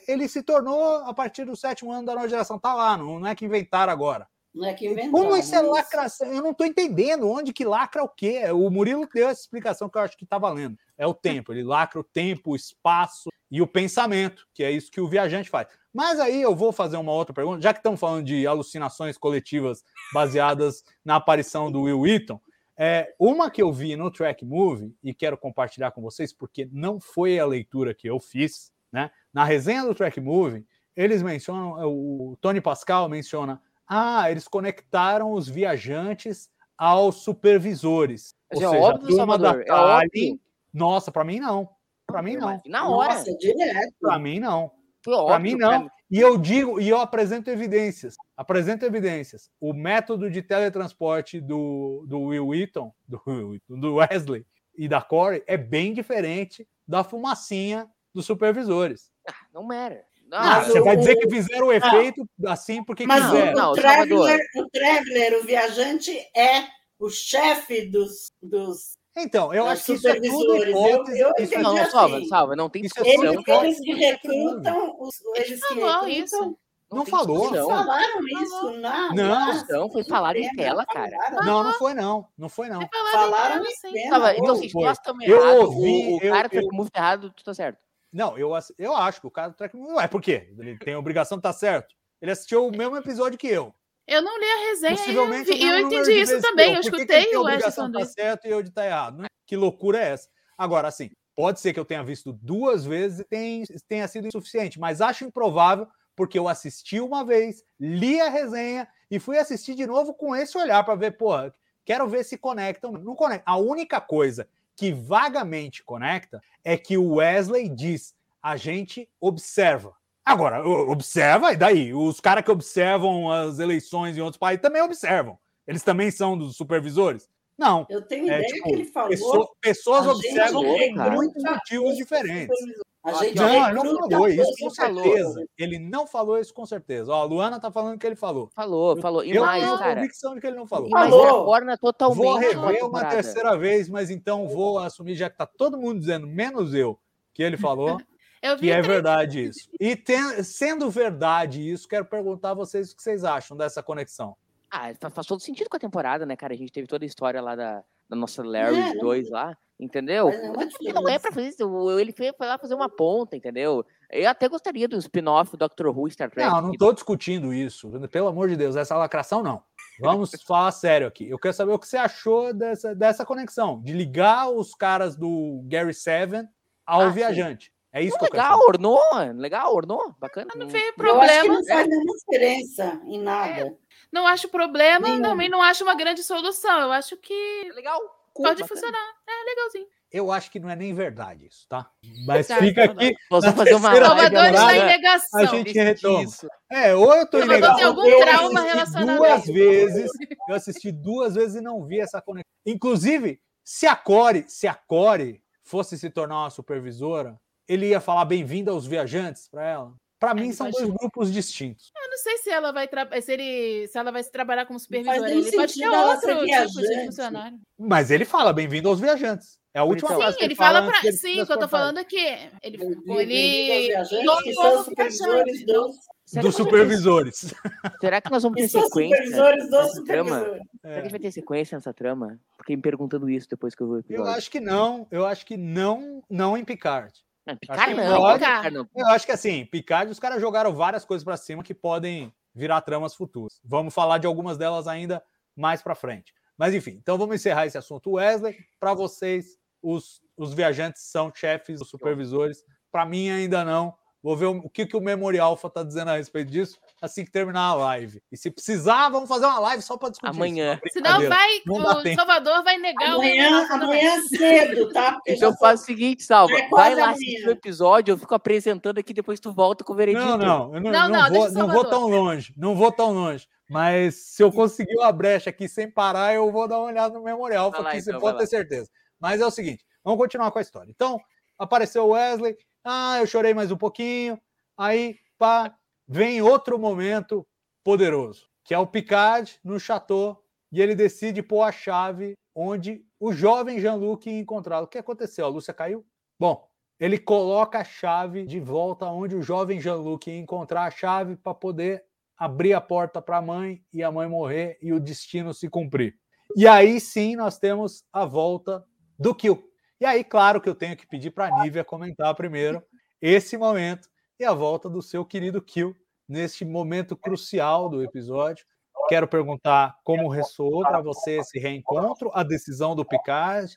ele 0.07 0.27
se 0.27 0.43
tornou 0.43 0.97
a 1.05 1.13
partir 1.13 1.45
do 1.45 1.55
sétimo 1.55 1.93
ano 1.93 2.05
da 2.05 2.15
nova 2.15 2.27
geração. 2.27 2.59
Tá 2.59 2.73
lá, 2.73 2.97
não, 2.97 3.19
não 3.19 3.27
é 3.27 3.35
que 3.35 3.45
inventaram 3.45 3.93
agora. 3.93 4.27
Não 4.55 4.65
é 4.65 4.73
que 4.73 4.87
inventar, 4.87 5.11
Como 5.11 5.35
isso 5.35 5.53
é 5.53 5.61
lacração? 5.61 6.31
Eu 6.31 6.41
não 6.41 6.51
estou 6.51 6.65
entendendo 6.65 7.29
onde 7.29 7.51
que 7.51 7.65
lacra 7.65 8.01
o 8.01 8.07
quê. 8.07 8.49
O 8.51 8.69
Murilo 8.69 9.07
deu 9.13 9.27
essa 9.27 9.41
explicação 9.41 9.89
que 9.89 9.97
eu 9.97 10.01
acho 10.01 10.17
que 10.17 10.23
está 10.23 10.37
valendo. 10.37 10.77
É 10.97 11.05
o 11.05 11.13
tempo. 11.13 11.51
Ele 11.51 11.61
lacra 11.61 11.99
o 11.99 12.03
tempo, 12.03 12.51
o 12.51 12.55
espaço 12.55 13.29
e 13.51 13.61
o 13.61 13.67
pensamento, 13.67 14.47
que 14.53 14.63
é 14.63 14.71
isso 14.71 14.89
que 14.89 15.01
o 15.01 15.09
viajante 15.09 15.49
faz. 15.49 15.67
Mas 15.93 16.19
aí 16.19 16.41
eu 16.41 16.55
vou 16.55 16.71
fazer 16.71 16.95
uma 16.95 17.11
outra 17.11 17.33
pergunta, 17.33 17.61
já 17.61 17.73
que 17.73 17.79
estamos 17.79 17.99
falando 17.99 18.25
de 18.25 18.47
alucinações 18.47 19.17
coletivas 19.17 19.83
baseadas 20.13 20.83
na 21.03 21.17
aparição 21.17 21.69
do 21.69 21.83
Will 21.83 21.99
Wheaton. 21.99 22.39
É, 22.77 23.13
uma 23.19 23.49
que 23.49 23.61
eu 23.61 23.71
vi 23.71 23.95
no 23.95 24.11
Track 24.11 24.43
Movie 24.45 24.93
e 25.03 25.13
quero 25.13 25.37
compartilhar 25.37 25.91
com 25.91 26.01
vocês, 26.01 26.33
porque 26.33 26.67
não 26.71 26.99
foi 26.99 27.39
a 27.39 27.45
leitura 27.45 27.93
que 27.93 28.09
eu 28.09 28.19
fiz, 28.19 28.71
né? 28.91 29.11
Na 29.33 29.43
resenha 29.45 29.83
do 29.83 29.95
Track 29.95 30.19
Movie, 30.19 30.65
eles 30.95 31.21
mencionam, 31.21 31.73
o 31.85 32.37
Tony 32.39 32.61
Pascal 32.61 33.07
menciona 33.09 33.61
ah, 33.87 34.29
eles 34.29 34.47
conectaram 34.47 35.31
os 35.33 35.47
viajantes 35.47 36.49
aos 36.77 37.17
supervisores. 37.17 38.35
Ou 38.53 38.61
é 38.61 38.65
seja, 38.65 38.79
óbvio, 38.79 39.05
a 39.05 39.09
turma 39.09 39.37
da 39.37 39.49
Salvador, 39.49 39.61
é 39.61 39.65
Tallinn- 39.65 40.05
óbvio. 40.05 40.39
Nossa, 40.73 41.11
para 41.11 41.23
mim 41.23 41.39
não. 41.39 41.69
Para 42.05 42.21
mim 42.21 42.35
não. 42.35 42.61
Na 42.65 42.87
hora. 42.87 43.15
Nossa, 43.15 43.35
direto. 43.37 43.93
Para 43.99 44.19
mim 44.19 44.39
não. 44.39 44.71
Para 45.03 45.39
mim 45.39 45.57
pra 45.57 45.79
não. 45.79 45.91
E 46.09 46.19
eu 46.19 46.37
digo, 46.37 46.79
e 46.79 46.87
eu 46.87 46.99
apresento 46.99 47.49
evidências. 47.49 48.15
Apresento 48.37 48.85
evidências. 48.85 49.49
O 49.59 49.73
método 49.73 50.29
de 50.29 50.41
teletransporte 50.41 51.41
do, 51.41 52.05
do 52.07 52.21
Will 52.21 52.47
Wheaton, 52.47 52.93
do, 53.07 53.59
do 53.69 53.95
Wesley 53.95 54.45
e 54.77 54.87
da 54.87 55.01
Corey 55.01 55.43
é 55.47 55.57
bem 55.57 55.93
diferente 55.93 56.67
da 56.87 57.03
fumacinha 57.03 57.89
dos 58.13 58.25
supervisores. 58.25 59.11
Não 59.53 59.71
era. 59.73 60.05
Não, 60.27 60.37
Ah, 60.39 60.55
Mas 60.57 60.67
você 60.67 60.79
o- 60.79 60.83
vai 60.83 60.97
dizer 60.97 61.15
que 61.17 61.29
fizeram 61.29 61.67
o 61.67 61.73
efeito 61.73 62.25
assim 62.47 62.83
porque 62.83 63.05
Mas 63.05 63.23
quiseram. 63.25 63.51
o, 63.51 63.55
Não, 63.55 63.71
o, 63.71 63.75
Salvador. 63.75 64.25
Traveler, 64.25 64.39
o 64.57 64.69
Traveler, 64.69 65.39
o 65.39 65.43
viajante, 65.45 66.11
é 66.35 66.63
o 66.99 67.09
chefe 67.09 67.85
dos, 67.89 68.31
dos 68.41 68.95
Então, 69.15 69.53
eu 69.53 69.65
acho 69.67 69.85
que 69.85 69.93
isso 69.93 70.07
é 70.07 70.15
tudo 70.19 70.55
eu- 70.55 70.69
hipótese. 70.69 71.19
eu 71.19 71.31
isso 71.39 71.55
é 71.55 71.57
não, 71.59 71.75
não, 71.75 71.85
salva, 71.91 72.17
assim. 72.17 72.27
salva. 72.27 72.55
Não 72.55 72.69
tem 72.69 72.83
Isso 72.85 72.99
é 72.99 73.03
discussão. 73.03 73.33
eles, 73.33 73.47
eles 73.47 73.79
que 73.79 73.93
recrutam, 73.93 74.95
os, 74.99 75.15
eles 75.35 75.65
que 75.67 75.73
recrutam. 75.75 76.07
isso. 76.09 76.57
Não 76.91 77.03
tem 77.03 77.11
falou. 77.11 77.37
Eles 77.37 77.51
discussão. 77.51 77.77
falaram 77.77 78.27
isso 78.27 78.71
na. 78.79 79.13
Não. 79.13 79.29
na- 79.29 79.51
Discussão, 79.51 79.89
foi 79.91 80.03
falado 80.05 80.35
em 80.37 80.55
tela, 80.55 80.85
cara. 80.85 81.17
falaram. 81.17 81.45
Não, 81.45 81.63
não 81.63 81.73
foi 81.73 81.93
não. 81.93 82.27
Não 82.37 82.49
foi 82.49 82.69
não. 82.69 82.81
É 82.81 82.89
Falaram 83.11 83.55
então, 83.57 83.65
em 83.71 83.75
cena. 83.93 84.09
Salva, 84.09 84.33
então, 84.35 84.53
assim, 84.55 84.69
nós 84.73 84.97
estamos 84.97 85.27
Eu 85.27 85.41
errados, 85.41 85.63
ouvi, 85.65 86.07
o, 86.07 86.17
o 86.17 86.21
eu- 86.21 86.33
cara 86.33 86.49
que 86.49 86.57
eu- 86.57 86.61
foi 86.63 86.71
muito 86.75 86.95
errado, 86.95 87.31
tu 87.35 87.43
tá 87.43 87.53
certo. 87.53 87.79
Não, 88.15 88.37
eu, 88.37 88.51
eu 88.77 88.95
acho 88.95 89.19
que 89.19 89.27
o 89.27 89.31
cara 89.31 89.49
do 89.49 89.55
track 89.55 89.75
não 89.75 89.99
é. 89.99 90.07
Por 90.07 90.21
quê? 90.21 90.47
Ele 90.57 90.77
tem 90.77 90.93
a 90.93 90.99
obrigação 90.99 91.37
de 91.37 91.39
estar 91.41 91.51
certo. 91.51 91.93
Ele 92.21 92.31
assistiu 92.31 92.65
o 92.65 92.71
mesmo 92.71 92.95
episódio 92.95 93.37
que 93.37 93.45
eu. 93.45 93.75
Eu 94.07 94.21
não 94.21 94.39
li 94.39 94.45
a 94.45 94.69
resenha 94.69 94.93
eu, 94.93 94.97
Possivelmente 94.97 95.51
eu 95.51 95.57
número 95.57 95.87
entendi 95.87 96.21
isso 96.21 96.35
que 96.37 96.41
também. 96.41 96.75
Eu 96.75 96.81
que 96.81 96.89
que 96.89 96.95
ele 96.95 97.03
escutei 97.03 97.35
a 97.35 97.39
o 97.39 97.43
Wesley 97.43 97.71
falando 97.73 97.99
estar 97.99 98.13
certo 98.13 98.47
e 98.47 98.51
eu 98.51 98.63
de 98.63 98.69
estar 98.69 98.85
errado. 98.85 99.21
Né? 99.21 99.27
Que 99.45 99.57
loucura 99.57 99.99
é 99.99 100.11
essa? 100.11 100.29
Agora, 100.57 100.87
assim, 100.87 101.11
pode 101.35 101.59
ser 101.59 101.73
que 101.73 101.79
eu 101.79 101.83
tenha 101.83 102.05
visto 102.05 102.31
duas 102.31 102.85
vezes 102.85 103.19
e 103.19 103.23
tenha, 103.25 103.65
tenha 103.85 104.07
sido 104.07 104.27
insuficiente, 104.27 104.79
mas 104.79 105.01
acho 105.01 105.25
improvável 105.25 105.85
porque 106.15 106.39
eu 106.39 106.47
assisti 106.47 107.01
uma 107.01 107.25
vez, 107.25 107.65
li 107.77 108.21
a 108.21 108.29
resenha 108.29 108.87
e 109.11 109.19
fui 109.19 109.37
assistir 109.37 109.75
de 109.75 109.85
novo 109.85 110.13
com 110.13 110.33
esse 110.33 110.57
olhar 110.57 110.81
para 110.85 110.95
ver, 110.95 111.17
porra, 111.17 111.53
quero 111.83 112.07
ver 112.07 112.23
se 112.23 112.37
conectam. 112.37 112.93
Não 112.93 113.13
conecta. 113.13 113.43
A 113.45 113.57
única 113.57 113.99
coisa 113.99 114.47
que 114.75 114.91
vagamente 114.91 115.83
conecta 115.83 116.41
é 116.63 116.77
que 116.77 116.97
o 116.97 117.15
Wesley 117.15 117.69
diz: 117.69 118.13
a 118.41 118.57
gente 118.57 119.09
observa. 119.19 119.93
Agora, 120.25 120.67
observa, 120.67 121.53
e 121.53 121.55
daí? 121.57 121.93
Os 121.93 122.19
caras 122.19 122.43
que 122.43 122.49
observam 122.51 123.31
as 123.31 123.59
eleições 123.59 124.17
em 124.17 124.21
outros 124.21 124.39
países 124.39 124.61
também 124.61 124.81
observam. 124.81 125.37
Eles 125.67 125.83
também 125.83 126.09
são 126.09 126.37
dos 126.37 126.55
supervisores? 126.57 127.29
Não. 127.57 127.85
Eu 127.89 128.01
tenho 128.01 128.23
É, 128.29 128.39
ideia 128.39 128.47
tipo, 128.47 128.63
que 128.63 128.73
ele 128.73 128.85
falou. 128.85 129.09
Pessoa- 129.09 129.49
pessoas 129.61 130.05
gente 130.05 130.15
observam 130.15 130.63
por 130.63 131.11
muitos 131.11 131.43
motivos 131.43 131.91
os 131.91 131.97
diferentes. 131.97 132.57
A 133.05 133.13
gente 133.23 133.35
Não, 133.35 133.65
ele 133.69 133.73
não 133.73 134.09
falou 134.09 134.27
isso 134.27 134.51
com 134.59 134.69
certeza. 134.69 135.45
Ele 135.57 135.79
não 135.79 136.07
falou 136.07 136.39
isso 136.39 136.53
com 136.53 136.65
certeza. 136.65 137.11
Ó, 137.13 137.21
a 137.21 137.23
Luana 137.23 137.59
tá 137.59 137.71
falando 137.71 137.99
que 137.99 138.05
ele 138.07 138.15
falou. 138.15 138.49
Falou, 138.55 138.99
falou. 138.99 139.23
E 139.23 139.35
eu 139.35 139.43
mais, 139.45 139.63
tenho 139.63 139.77
cara. 139.77 139.95
convicção 139.95 140.33
de 140.35 140.41
que 140.41 140.47
ele 140.47 140.55
não 140.55 140.65
falou. 140.65 140.87
E 140.87 140.91
Falou. 140.91 141.23
retorna 141.23 141.77
totalmente. 141.77 142.17
Vou 142.17 142.37
rever 142.37 142.85
uma 142.85 143.05
terceira 143.05 143.55
vez, 143.57 143.87
mas 143.87 144.09
então 144.09 144.47
vou 144.47 144.79
assumir, 144.79 145.15
já 145.15 145.29
que 145.29 145.37
tá 145.37 145.45
todo 145.45 145.77
mundo 145.77 145.99
dizendo, 145.99 146.25
menos 146.25 146.73
eu, 146.73 146.99
que 147.33 147.43
ele 147.43 147.57
falou, 147.57 147.97
Eu 148.41 148.55
vi 148.57 148.63
que 148.67 148.69
é 148.71 148.73
três- 148.75 148.87
verdade 148.87 149.43
isso. 149.45 149.69
E 149.79 149.95
ten- 149.95 150.43
sendo 150.43 150.89
verdade 150.89 151.67
isso, 151.67 151.87
quero 151.87 152.05
perguntar 152.05 152.51
a 152.51 152.53
vocês 152.53 152.91
o 152.91 152.95
que 152.95 153.01
vocês 153.01 153.23
acham 153.23 153.55
dessa 153.57 153.81
conexão. 153.81 154.35
Ah, 154.69 154.91
fa- 154.99 155.09
faz 155.09 155.25
todo 155.25 155.39
sentido 155.41 155.67
com 155.69 155.77
a 155.77 155.79
temporada, 155.79 156.25
né, 156.25 156.35
cara? 156.35 156.53
A 156.53 156.57
gente 156.57 156.71
teve 156.71 156.85
toda 156.87 157.05
a 157.05 157.07
história 157.07 157.41
lá 157.41 157.55
da, 157.55 157.83
da 158.09 158.15
nossa 158.15 158.43
Larry 158.43 158.77
É, 158.79 158.93
não- 158.93 159.01
2 159.01 159.29
lá, 159.29 159.57
entendeu? 159.79 160.29
Mas 160.55 160.73
não 160.93 161.09
é 161.09 161.15
é 161.15 161.19
pra 161.19 161.31
fazer 161.31 161.49
isso. 161.49 161.99
Ele 161.99 162.11
foi 162.11 162.31
lá 162.47 162.57
fazer 162.57 162.75
uma 162.75 162.89
ponta, 162.89 163.35
entendeu? 163.35 163.85
Eu 164.11 164.29
até 164.29 164.47
gostaria 164.47 164.87
do 164.87 164.97
spin-off 164.97 165.57
Doctor 165.57 165.87
Who 165.97 166.09
Star 166.11 166.29
Trek. 166.29 166.49
Não, 166.49 166.61
não 166.61 166.71
estou 166.71 166.93
discutindo 166.93 167.53
isso. 167.53 167.89
Pelo 168.09 168.27
amor 168.27 168.47
de 168.49 168.55
Deus, 168.55 168.75
essa 168.75 168.95
lacração 168.95 169.41
não. 169.41 169.63
Vamos 169.99 170.31
falar 170.47 170.71
sério 170.71 171.07
aqui. 171.07 171.27
Eu 171.29 171.39
quero 171.39 171.53
saber 171.53 171.71
o 171.73 171.79
que 171.79 171.87
você 171.87 171.97
achou 171.97 172.53
dessa, 172.53 172.93
dessa 172.93 173.25
conexão, 173.25 173.81
de 173.81 173.93
ligar 173.93 174.49
os 174.49 174.75
caras 174.75 175.15
do 175.15 175.61
Gary 175.65 175.93
Seven 175.93 176.47
ao 176.85 177.01
Ah, 177.01 177.07
sim. 177.07 177.15
viajante. 177.15 177.73
É 177.91 178.01
isso 178.03 178.11
Não, 178.11 178.19
que 178.19 178.25
eu 178.25 178.31
quero 178.31 178.43
legal, 178.43 178.59
saber. 178.59 178.69
ornou, 178.69 179.35
legal, 179.41 179.73
ornou, 179.73 180.15
bacana. 180.19 180.51
Não 180.53 180.65
Não- 180.65 180.71
veio 180.71 180.83
Eu 180.83 180.89
acho 180.89 180.93
que 180.95 181.01
problema. 181.01 181.53
não 181.55 181.63
faz 181.65 181.87
nenhuma 181.87 182.13
diferença 182.17 183.01
em 183.05 183.19
nada. 183.21 183.73
Não 184.15 184.25
acho 184.25 184.47
problema, 184.47 185.09
Nenhum. 185.09 185.21
também 185.21 185.49
não 185.49 185.61
acho 185.61 185.83
uma 185.83 185.93
grande 185.93 186.23
solução. 186.23 186.79
Eu 186.79 186.91
acho 186.93 187.17
que 187.17 187.33
É 187.69 187.73
legal. 187.73 187.99
cool, 188.33 188.45
pode 188.45 188.65
funcionar. 188.65 189.05
É 189.27 189.43
legalzinho. 189.49 189.87
Eu 190.09 190.31
acho 190.31 190.49
que 190.49 190.57
não 190.57 190.69
é 190.69 190.75
nem 190.77 190.93
verdade 190.93 191.45
isso, 191.47 191.65
tá? 191.67 191.91
Mas 192.25 192.47
Tá, 192.47 192.57
fica 192.59 192.85
aqui. 192.85 193.13
Vamos 193.29 193.45
fazer 193.53 193.73
uma 193.73 193.93
Salvador 193.93 194.45
está 194.45 194.77
em 194.77 194.85
negação. 194.85 195.39
a 195.41 195.45
gente 195.47 195.73
retoma. 195.73 196.23
Isso. 196.23 196.47
É, 196.71 196.95
ou 196.95 197.13
eu 197.13 197.29
tô 197.29 197.39
Salvador 197.39 197.57
ilegal. 197.57 197.75
tem 197.75 197.85
algum 197.85 198.05
eu 198.07 198.19
trauma 198.21 198.61
relacionado 198.61 199.17
duas 199.17 199.45
vezes. 199.47 200.11
Eu 200.47 200.55
assisti 200.55 200.91
duas 200.93 201.35
vezes 201.35 201.57
e 201.57 201.61
não 201.61 201.85
vi 201.85 201.99
essa 201.99 202.21
conexão. 202.21 202.49
Inclusive, 202.65 203.41
se 203.65 203.85
a 203.85 203.95
Core, 203.97 204.45
se 204.47 204.65
a 204.65 204.73
Core 204.73 205.43
fosse 205.61 205.97
se 205.97 206.09
tornar 206.09 206.43
uma 206.43 206.49
supervisora, 206.49 207.35
ele 207.67 207.87
ia 207.89 207.99
falar 207.99 208.23
bem-vindo 208.23 208.71
aos 208.71 208.85
viajantes 208.85 209.49
para 209.49 209.67
ela. 209.67 209.93
Para 210.19 210.33
mim, 210.33 210.43
ele 210.45 210.53
são 210.53 210.69
dois 210.69 210.89
grupos 210.89 211.31
distintos. 211.31 211.91
Eu 212.01 212.09
não 212.09 212.17
sei 212.17 212.37
se 212.37 212.49
ela 212.49 212.71
vai 212.71 212.87
tra- 212.87 213.21
se 213.21 213.31
ele 213.33 213.87
se 213.87 213.97
ela 213.97 214.11
vai 214.11 214.23
se 214.23 214.31
trabalhar 214.31 214.65
como 214.65 214.79
supervisora. 214.79 215.19
nenhum 215.21 215.39
Ele 215.39 215.51
pode 215.51 215.73
ter 215.73 215.87
outro 215.89 216.45
tipo 216.45 216.81
de 216.81 217.05
funcionário. 217.05 217.57
Mas 217.77 218.09
ele 218.11 218.23
fala 218.25 218.53
bem-vindo 218.53 218.87
aos 218.89 218.99
viajantes. 218.99 219.57
É 219.73 219.79
a 219.79 219.83
última 219.83 220.07
Então, 220.07 220.21
frase 220.21 220.33
Sim, 220.33 220.39
que 220.39 220.45
ele 220.45 220.55
fala 220.55 220.81
pra. 220.89 221.01
dele 221.01 221.17
Sim, 221.17 221.41
o 221.41 221.45
que 221.45 221.51
eu 221.51 221.59
tô 221.59 221.67
falando 221.67 221.97
aqui. 221.97 222.15
Ele, 222.63 222.77
Bem-vindo 222.77 223.19
ele 223.19 223.87
viajantes, 223.87 224.23
não 224.25 224.37
que 224.41 224.53
são 224.53 224.83
supervisores 224.85 225.65
dos, 225.65 225.95
Será 226.25 226.41
Dos 226.41 226.55
ter- 226.55 226.63
supervisores. 226.63 227.53
Será 228.01 228.21
que 228.21 228.31
nós 228.31 228.41
vamos 228.41 228.55
ter 228.59 228.67
sequência? 228.69 229.17
supervisores 229.17 229.69
dos 229.69 229.71
nessa 229.71 230.03
trama? 230.05 230.39
supervisores. 230.39 230.67
Será 230.81 230.81
que 230.81 230.87
a 230.87 230.89
É. 230.99 231.01
gente 231.03 231.11
vai 231.11 231.19
ter 231.19 231.31
sequência 231.31 231.77
nessa 231.77 231.93
trama? 231.93 232.39
Fiquei 232.59 232.75
me 232.77 232.81
perguntando 232.81 233.29
isso 233.29 233.47
depois 233.49 233.75
que 233.75 233.83
eu 233.83 234.01
vi 234.01 234.13
o 234.15 234.17
Eu 234.17 234.25
acho 234.25 234.49
que 234.49 234.59
não. 234.61 235.05
Eu 235.11 235.25
acho 235.25 235.45
que 235.45 235.57
não, 235.57 236.23
não 236.29 236.57
em 236.57 236.63
Picard. 236.63 237.13
Não, 237.45 237.55
Picard 237.57 237.93
que 237.93 238.01
não, 238.01 238.17
pode. 238.17 238.39
Picard 238.39 238.71
não. 238.71 238.89
Eu 238.95 239.07
acho 239.07 239.25
que 239.25 239.31
assim, 239.31 239.65
Picard, 239.65 240.11
os 240.11 240.19
caras 240.19 240.41
jogaram 240.41 240.73
várias 240.73 241.05
coisas 241.05 241.23
para 241.23 241.37
cima 241.37 241.63
que 241.63 241.73
podem 241.73 242.33
virar 242.53 242.81
tramas 242.81 243.13
futuras. 243.13 243.59
Vamos 243.63 243.93
falar 243.93 244.17
de 244.17 244.27
algumas 244.27 244.57
delas 244.57 244.87
ainda 244.87 245.23
mais 245.55 245.81
para 245.81 245.93
frente. 245.93 246.33
Mas 246.57 246.73
enfim, 246.73 246.91
então 246.91 247.17
vamos 247.17 247.35
encerrar 247.35 247.65
esse 247.65 247.77
assunto. 247.77 248.13
Wesley, 248.13 248.57
para 248.79 248.93
vocês, 248.93 249.57
os, 249.81 250.21
os 250.37 250.53
viajantes 250.53 251.03
são 251.03 251.31
chefes, 251.33 251.81
os 251.81 251.89
supervisores. 251.89 252.63
Para 252.91 253.05
mim, 253.05 253.29
ainda 253.29 253.63
não. 253.63 253.93
Vou 254.23 254.35
ver 254.35 254.45
o, 254.45 254.57
o 254.57 254.69
que, 254.69 254.85
que 254.85 254.97
o 254.97 255.01
Memorial 255.01 255.49
Alpha 255.49 255.67
está 255.67 255.83
dizendo 255.83 256.09
a 256.09 256.17
respeito 256.17 256.49
disso 256.51 256.79
assim 257.01 257.25
que 257.25 257.31
terminar 257.31 257.61
a 257.61 257.73
live. 257.75 258.21
E 258.31 258.37
se 258.37 258.49
precisar, 258.49 259.09
vamos 259.09 259.29
fazer 259.29 259.45
uma 259.45 259.59
live 259.59 259.81
só 259.83 259.97
para 259.97 260.09
discutir. 260.09 260.35
Amanhã. 260.35 260.79
Uma 260.81 260.91
Senão 260.91 261.29
vai. 261.29 261.61
Não 261.65 261.75
o 261.75 262.03
tempo. 262.03 262.15
Salvador 262.15 262.63
vai 262.63 262.77
negar 262.77 263.11
o 263.11 263.21
Amanhã, 263.21 263.67
também. 263.67 263.87
amanhã 263.87 264.21
cedo, 264.27 264.91
tá? 264.91 265.13
Porque 265.13 265.33
Então 265.33 265.55
faz 265.57 265.81
o 265.81 265.85
seguinte, 265.85 266.23
Salva. 266.23 266.53
É 266.57 266.69
Vai 266.69 266.95
lá 266.95 267.11
assistir 267.11 267.47
o 267.47 267.51
episódio, 267.51 268.13
eu 268.13 268.17
fico 268.17 268.33
apresentando 268.33 268.97
aqui, 268.97 269.13
depois 269.13 269.39
tu 269.39 269.51
volta 269.51 269.83
com 269.83 269.93
o 269.93 269.95
veredito. 269.95 270.25
Não, 270.25 270.37
não, 270.37 270.75
eu 270.75 270.81
não, 270.81 270.91
Não, 270.91 271.09
não, 271.09 271.29
não, 271.29 271.29
vou, 271.29 271.47
o 271.47 271.51
não 271.51 271.67
vou 271.67 271.85
tão 271.85 272.07
longe, 272.07 272.53
não 272.57 272.75
vou 272.75 272.91
tão 272.91 273.11
longe. 273.11 273.47
Mas 273.69 274.15
se 274.15 274.43
eu 274.43 274.51
conseguir 274.51 274.95
uma 274.95 275.11
brecha 275.11 275.49
aqui 275.49 275.67
sem 275.67 275.89
parar, 275.89 276.33
eu 276.35 276.51
vou 276.51 276.67
dar 276.67 276.77
uma 276.77 276.87
olhada 276.87 277.13
no 277.17 277.23
memorial, 277.23 277.71
Vai 277.71 277.81
lá, 277.81 277.89
porque 277.89 278.01
você 278.01 278.11
então, 278.11 278.21
pode 278.21 278.37
ter 278.37 278.47
certeza. 278.47 278.89
Mas 279.19 279.41
é 279.41 279.45
o 279.45 279.51
seguinte, 279.51 279.83
vamos 280.03 280.19
continuar 280.19 280.51
com 280.51 280.59
a 280.59 280.61
história. 280.61 280.91
Então, 280.91 281.19
apareceu 281.57 282.05
o 282.05 282.09
Wesley, 282.09 282.55
ah, 282.83 283.17
eu 283.19 283.25
chorei 283.25 283.53
mais 283.53 283.71
um 283.71 283.77
pouquinho, 283.77 284.39
aí, 284.77 285.15
pá, 285.37 285.73
vem 286.07 286.41
outro 286.41 286.77
momento 286.77 287.45
poderoso, 287.83 288.47
que 288.63 288.73
é 288.73 288.79
o 288.79 288.87
Picard 288.87 289.59
no 289.63 289.79
chateau, 289.79 290.43
e 290.71 290.81
ele 290.81 290.95
decide 290.95 291.41
pôr 291.41 291.61
a 291.61 291.71
chave 291.71 292.33
onde 292.53 293.05
o 293.19 293.31
jovem 293.33 293.79
Jean-Luc 293.79 294.29
ia 294.29 294.39
encontrá-lo. 294.39 294.85
O 294.85 294.89
que 294.89 294.97
aconteceu? 294.97 295.45
A 295.45 295.49
Lúcia 295.49 295.73
caiu? 295.73 296.05
Bom, 296.39 296.67
ele 296.99 297.17
coloca 297.17 297.79
a 297.79 297.83
chave 297.83 298.45
de 298.45 298.59
volta 298.59 299.05
onde 299.05 299.35
o 299.35 299.41
jovem 299.41 299.79
Jean-Luc 299.79 300.27
ia 300.27 300.37
encontrar 300.37 300.85
a 300.85 300.91
chave 300.91 301.35
para 301.35 301.53
poder 301.53 302.03
abrir 302.37 302.73
a 302.73 302.81
porta 302.81 303.21
para 303.21 303.37
a 303.37 303.41
mãe 303.41 303.83
e 303.93 304.03
a 304.03 304.11
mãe 304.11 304.27
morrer 304.27 304.77
e 304.81 304.91
o 304.93 304.99
destino 304.99 305.53
se 305.53 305.69
cumprir. 305.69 306.15
E 306.55 306.67
aí 306.67 306.99
sim 306.99 307.35
nós 307.35 307.57
temos 307.57 308.03
a 308.11 308.25
volta 308.25 308.83
do 309.17 309.33
Kill. 309.33 309.63
E 309.99 310.05
aí, 310.05 310.23
claro 310.23 310.59
que 310.59 310.67
eu 310.67 310.75
tenho 310.75 310.95
que 310.95 311.07
pedir 311.07 311.31
para 311.31 311.45
a 311.45 311.63
Nívia 311.63 311.83
comentar 311.83 312.35
primeiro 312.35 312.83
esse 313.21 313.57
momento 313.57 314.09
e 314.39 314.45
a 314.45 314.53
volta 314.53 314.89
do 314.89 315.01
seu 315.01 315.25
querido 315.25 315.61
Kill 315.61 315.95
neste 316.27 316.65
momento 316.65 317.15
crucial 317.15 317.89
do 317.89 318.03
episódio. 318.03 318.65
Quero 319.07 319.27
perguntar 319.27 319.95
como 320.03 320.29
ressoou 320.29 320.81
para 320.81 321.01
você 321.01 321.39
esse 321.39 321.59
reencontro, 321.59 322.31
a 322.33 322.43
decisão 322.43 322.95
do 322.95 323.05
Picard 323.05 323.75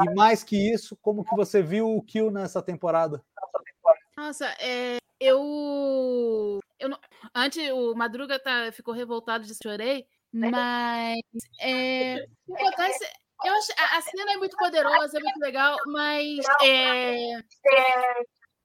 e 0.00 0.14
mais 0.14 0.42
que 0.42 0.56
isso, 0.72 0.96
como 1.00 1.24
que 1.24 1.34
você 1.36 1.62
viu 1.62 1.96
o 1.96 2.02
Kill 2.02 2.30
nessa 2.30 2.62
temporada? 2.62 3.22
Nossa, 4.16 4.46
é, 4.60 4.98
eu. 5.20 6.58
eu 6.78 6.88
não- 6.88 6.98
antes 7.34 7.70
o 7.70 7.94
Madruga 7.94 8.38
tá, 8.38 8.70
ficou 8.72 8.92
revoltado 8.92 9.44
de 9.44 9.54
chorei. 9.62 10.06
Mas 10.30 11.18
é, 11.60 12.16
eu 12.18 13.54
acho, 13.54 13.72
a, 13.78 13.96
a 13.96 14.02
cena 14.02 14.32
é 14.32 14.36
muito 14.36 14.56
poderosa, 14.58 15.18
é 15.18 15.22
muito 15.22 15.38
legal, 15.38 15.76
mas 15.86 16.44
é, 16.62 17.40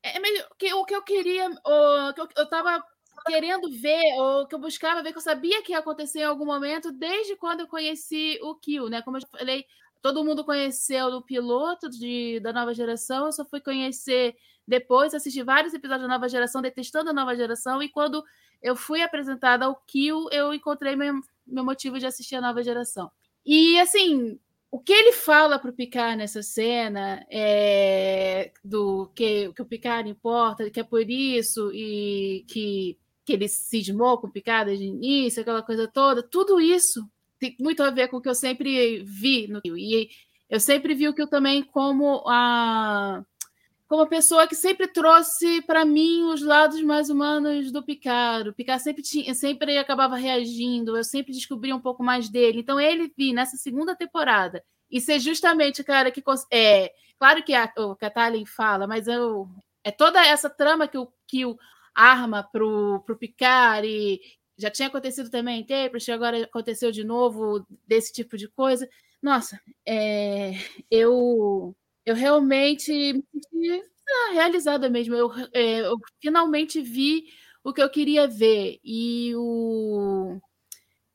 é 0.03 0.19
meio 0.19 0.43
que 0.57 0.73
o 0.73 0.85
que 0.85 0.95
eu 0.95 1.01
queria, 1.01 1.49
o 1.49 2.13
que 2.13 2.21
eu, 2.21 2.27
eu 2.37 2.49
tava 2.49 2.83
querendo 3.25 3.71
ver, 3.71 4.19
ou 4.19 4.45
que 4.45 4.53
eu 4.53 4.59
buscava 4.59 5.01
ver, 5.01 5.11
que 5.11 5.17
eu 5.17 5.21
sabia 5.21 5.63
que 5.63 5.71
ia 5.71 5.79
acontecer 5.79 6.19
em 6.19 6.25
algum 6.25 6.45
momento, 6.45 6.91
desde 6.91 7.35
quando 7.37 7.61
eu 7.61 7.67
conheci 7.67 8.37
o 8.41 8.53
Kill, 8.55 8.89
né? 8.89 9.01
Como 9.01 9.17
eu 9.17 9.21
falei, 9.27 9.65
todo 10.01 10.23
mundo 10.23 10.43
conheceu 10.43 11.07
o 11.07 11.21
piloto 11.21 11.89
de, 11.89 12.39
da 12.41 12.51
nova 12.51 12.73
geração, 12.73 13.27
eu 13.27 13.31
só 13.31 13.45
fui 13.45 13.61
conhecer 13.61 14.35
depois, 14.67 15.13
assisti 15.13 15.41
vários 15.41 15.73
episódios 15.73 16.07
da 16.07 16.13
nova 16.13 16.27
geração, 16.27 16.61
detestando 16.61 17.09
a 17.09 17.13
nova 17.13 17.35
geração, 17.35 17.81
e 17.81 17.89
quando 17.89 18.23
eu 18.61 18.75
fui 18.75 19.01
apresentada 19.01 19.65
ao 19.65 19.75
Kill, 19.87 20.27
eu 20.31 20.53
encontrei 20.53 20.95
meu, 20.95 21.21
meu 21.47 21.63
motivo 21.63 21.99
de 21.99 22.05
assistir 22.05 22.35
a 22.35 22.41
nova 22.41 22.61
geração. 22.63 23.09
E 23.45 23.79
assim, 23.79 24.39
o 24.73 24.79
que 24.79 24.91
ele 24.91 25.13
fala 25.13 25.59
para 25.59 25.69
o 25.69 25.73
Picard 25.73 26.17
nessa 26.17 26.41
cena 26.41 27.23
é 27.29 28.51
do 28.63 29.07
que, 29.13 29.53
que 29.53 29.61
o 29.61 29.65
Picard 29.65 30.09
importa, 30.09 30.67
que 30.71 30.79
é 30.79 30.83
por 30.83 31.07
isso 31.07 31.71
e 31.71 32.43
que 32.47 32.97
que 33.23 33.33
ele 33.33 33.47
cismou 33.47 34.17
com 34.17 34.29
picada 34.29 34.75
de 34.75 34.83
início, 34.83 35.41
aquela 35.41 35.61
coisa 35.61 35.87
toda, 35.87 36.21
tudo 36.23 36.59
isso 36.59 37.07
tem 37.39 37.55
muito 37.59 37.83
a 37.83 37.91
ver 37.91 38.07
com 38.07 38.17
o 38.17 38.21
que 38.21 38.27
eu 38.27 38.35
sempre 38.35 39.03
vi 39.03 39.47
no 39.47 39.61
Kill. 39.61 39.77
E 39.77 40.09
eu 40.49 40.59
sempre 40.59 40.95
vi 40.95 41.07
o 41.07 41.13
Kill 41.13 41.27
também 41.27 41.63
como 41.63 42.23
a 42.27 43.23
como 43.93 44.07
pessoa 44.07 44.47
que 44.47 44.55
sempre 44.55 44.87
trouxe 44.87 45.61
para 45.61 45.85
mim 45.85 46.23
os 46.23 46.41
lados 46.41 46.81
mais 46.81 47.11
humanos 47.11 47.71
do 47.71 47.83
Picard. 47.83 48.49
O 48.49 48.53
Picard 48.53 48.81
sempre 48.81 49.03
tinha, 49.03 49.35
sempre 49.35 49.77
acabava 49.77 50.15
reagindo, 50.15 50.97
eu 50.97 51.03
sempre 51.03 51.31
descobria 51.31 51.75
um 51.75 51.79
pouco 51.79 52.03
mais 52.03 52.27
dele. 52.27 52.61
Então 52.61 52.79
ele 52.79 53.13
vi 53.15 53.33
nessa 53.33 53.55
segunda 53.55 53.95
temporada 53.95 54.63
e 54.89 54.99
ser 54.99 55.19
justamente 55.19 55.81
o 55.81 55.85
cara 55.85 56.09
que 56.09 56.23
é 56.51 56.91
claro 57.19 57.43
que 57.43 57.53
a, 57.53 57.71
o 57.77 57.95
Katalin 57.95 58.47
fala, 58.47 58.87
mas 58.87 59.07
eu 59.07 59.47
é 59.83 59.91
toda 59.91 60.25
essa 60.25 60.49
trama 60.49 60.87
que 60.87 60.97
o 60.97 61.13
Kill 61.27 61.55
arma 61.93 62.41
pro, 62.51 62.99
pro 63.05 63.15
Picard 63.15 63.87
e 63.87 64.19
já 64.57 64.71
tinha 64.71 64.87
acontecido 64.87 65.29
também 65.29 65.59
em 65.59 65.65
Tempest, 65.67 66.11
agora 66.11 66.43
aconteceu 66.43 66.91
de 66.91 67.03
novo 67.03 67.63
desse 67.87 68.11
tipo 68.11 68.37
de 68.37 68.47
coisa. 68.47 68.89
Nossa, 69.21 69.61
é, 69.87 70.53
eu, 70.89 71.75
eu 72.05 72.15
realmente 72.15 72.91
me 72.91 73.23
senti 73.31 73.83
ah, 74.09 74.33
realizada 74.33 74.89
mesmo. 74.89 75.15
Eu, 75.15 75.31
é, 75.53 75.81
eu 75.81 75.97
finalmente 76.21 76.81
vi 76.81 77.25
o 77.63 77.73
que 77.73 77.81
eu 77.81 77.89
queria 77.89 78.27
ver. 78.27 78.79
E 78.83 79.33
o 79.35 80.39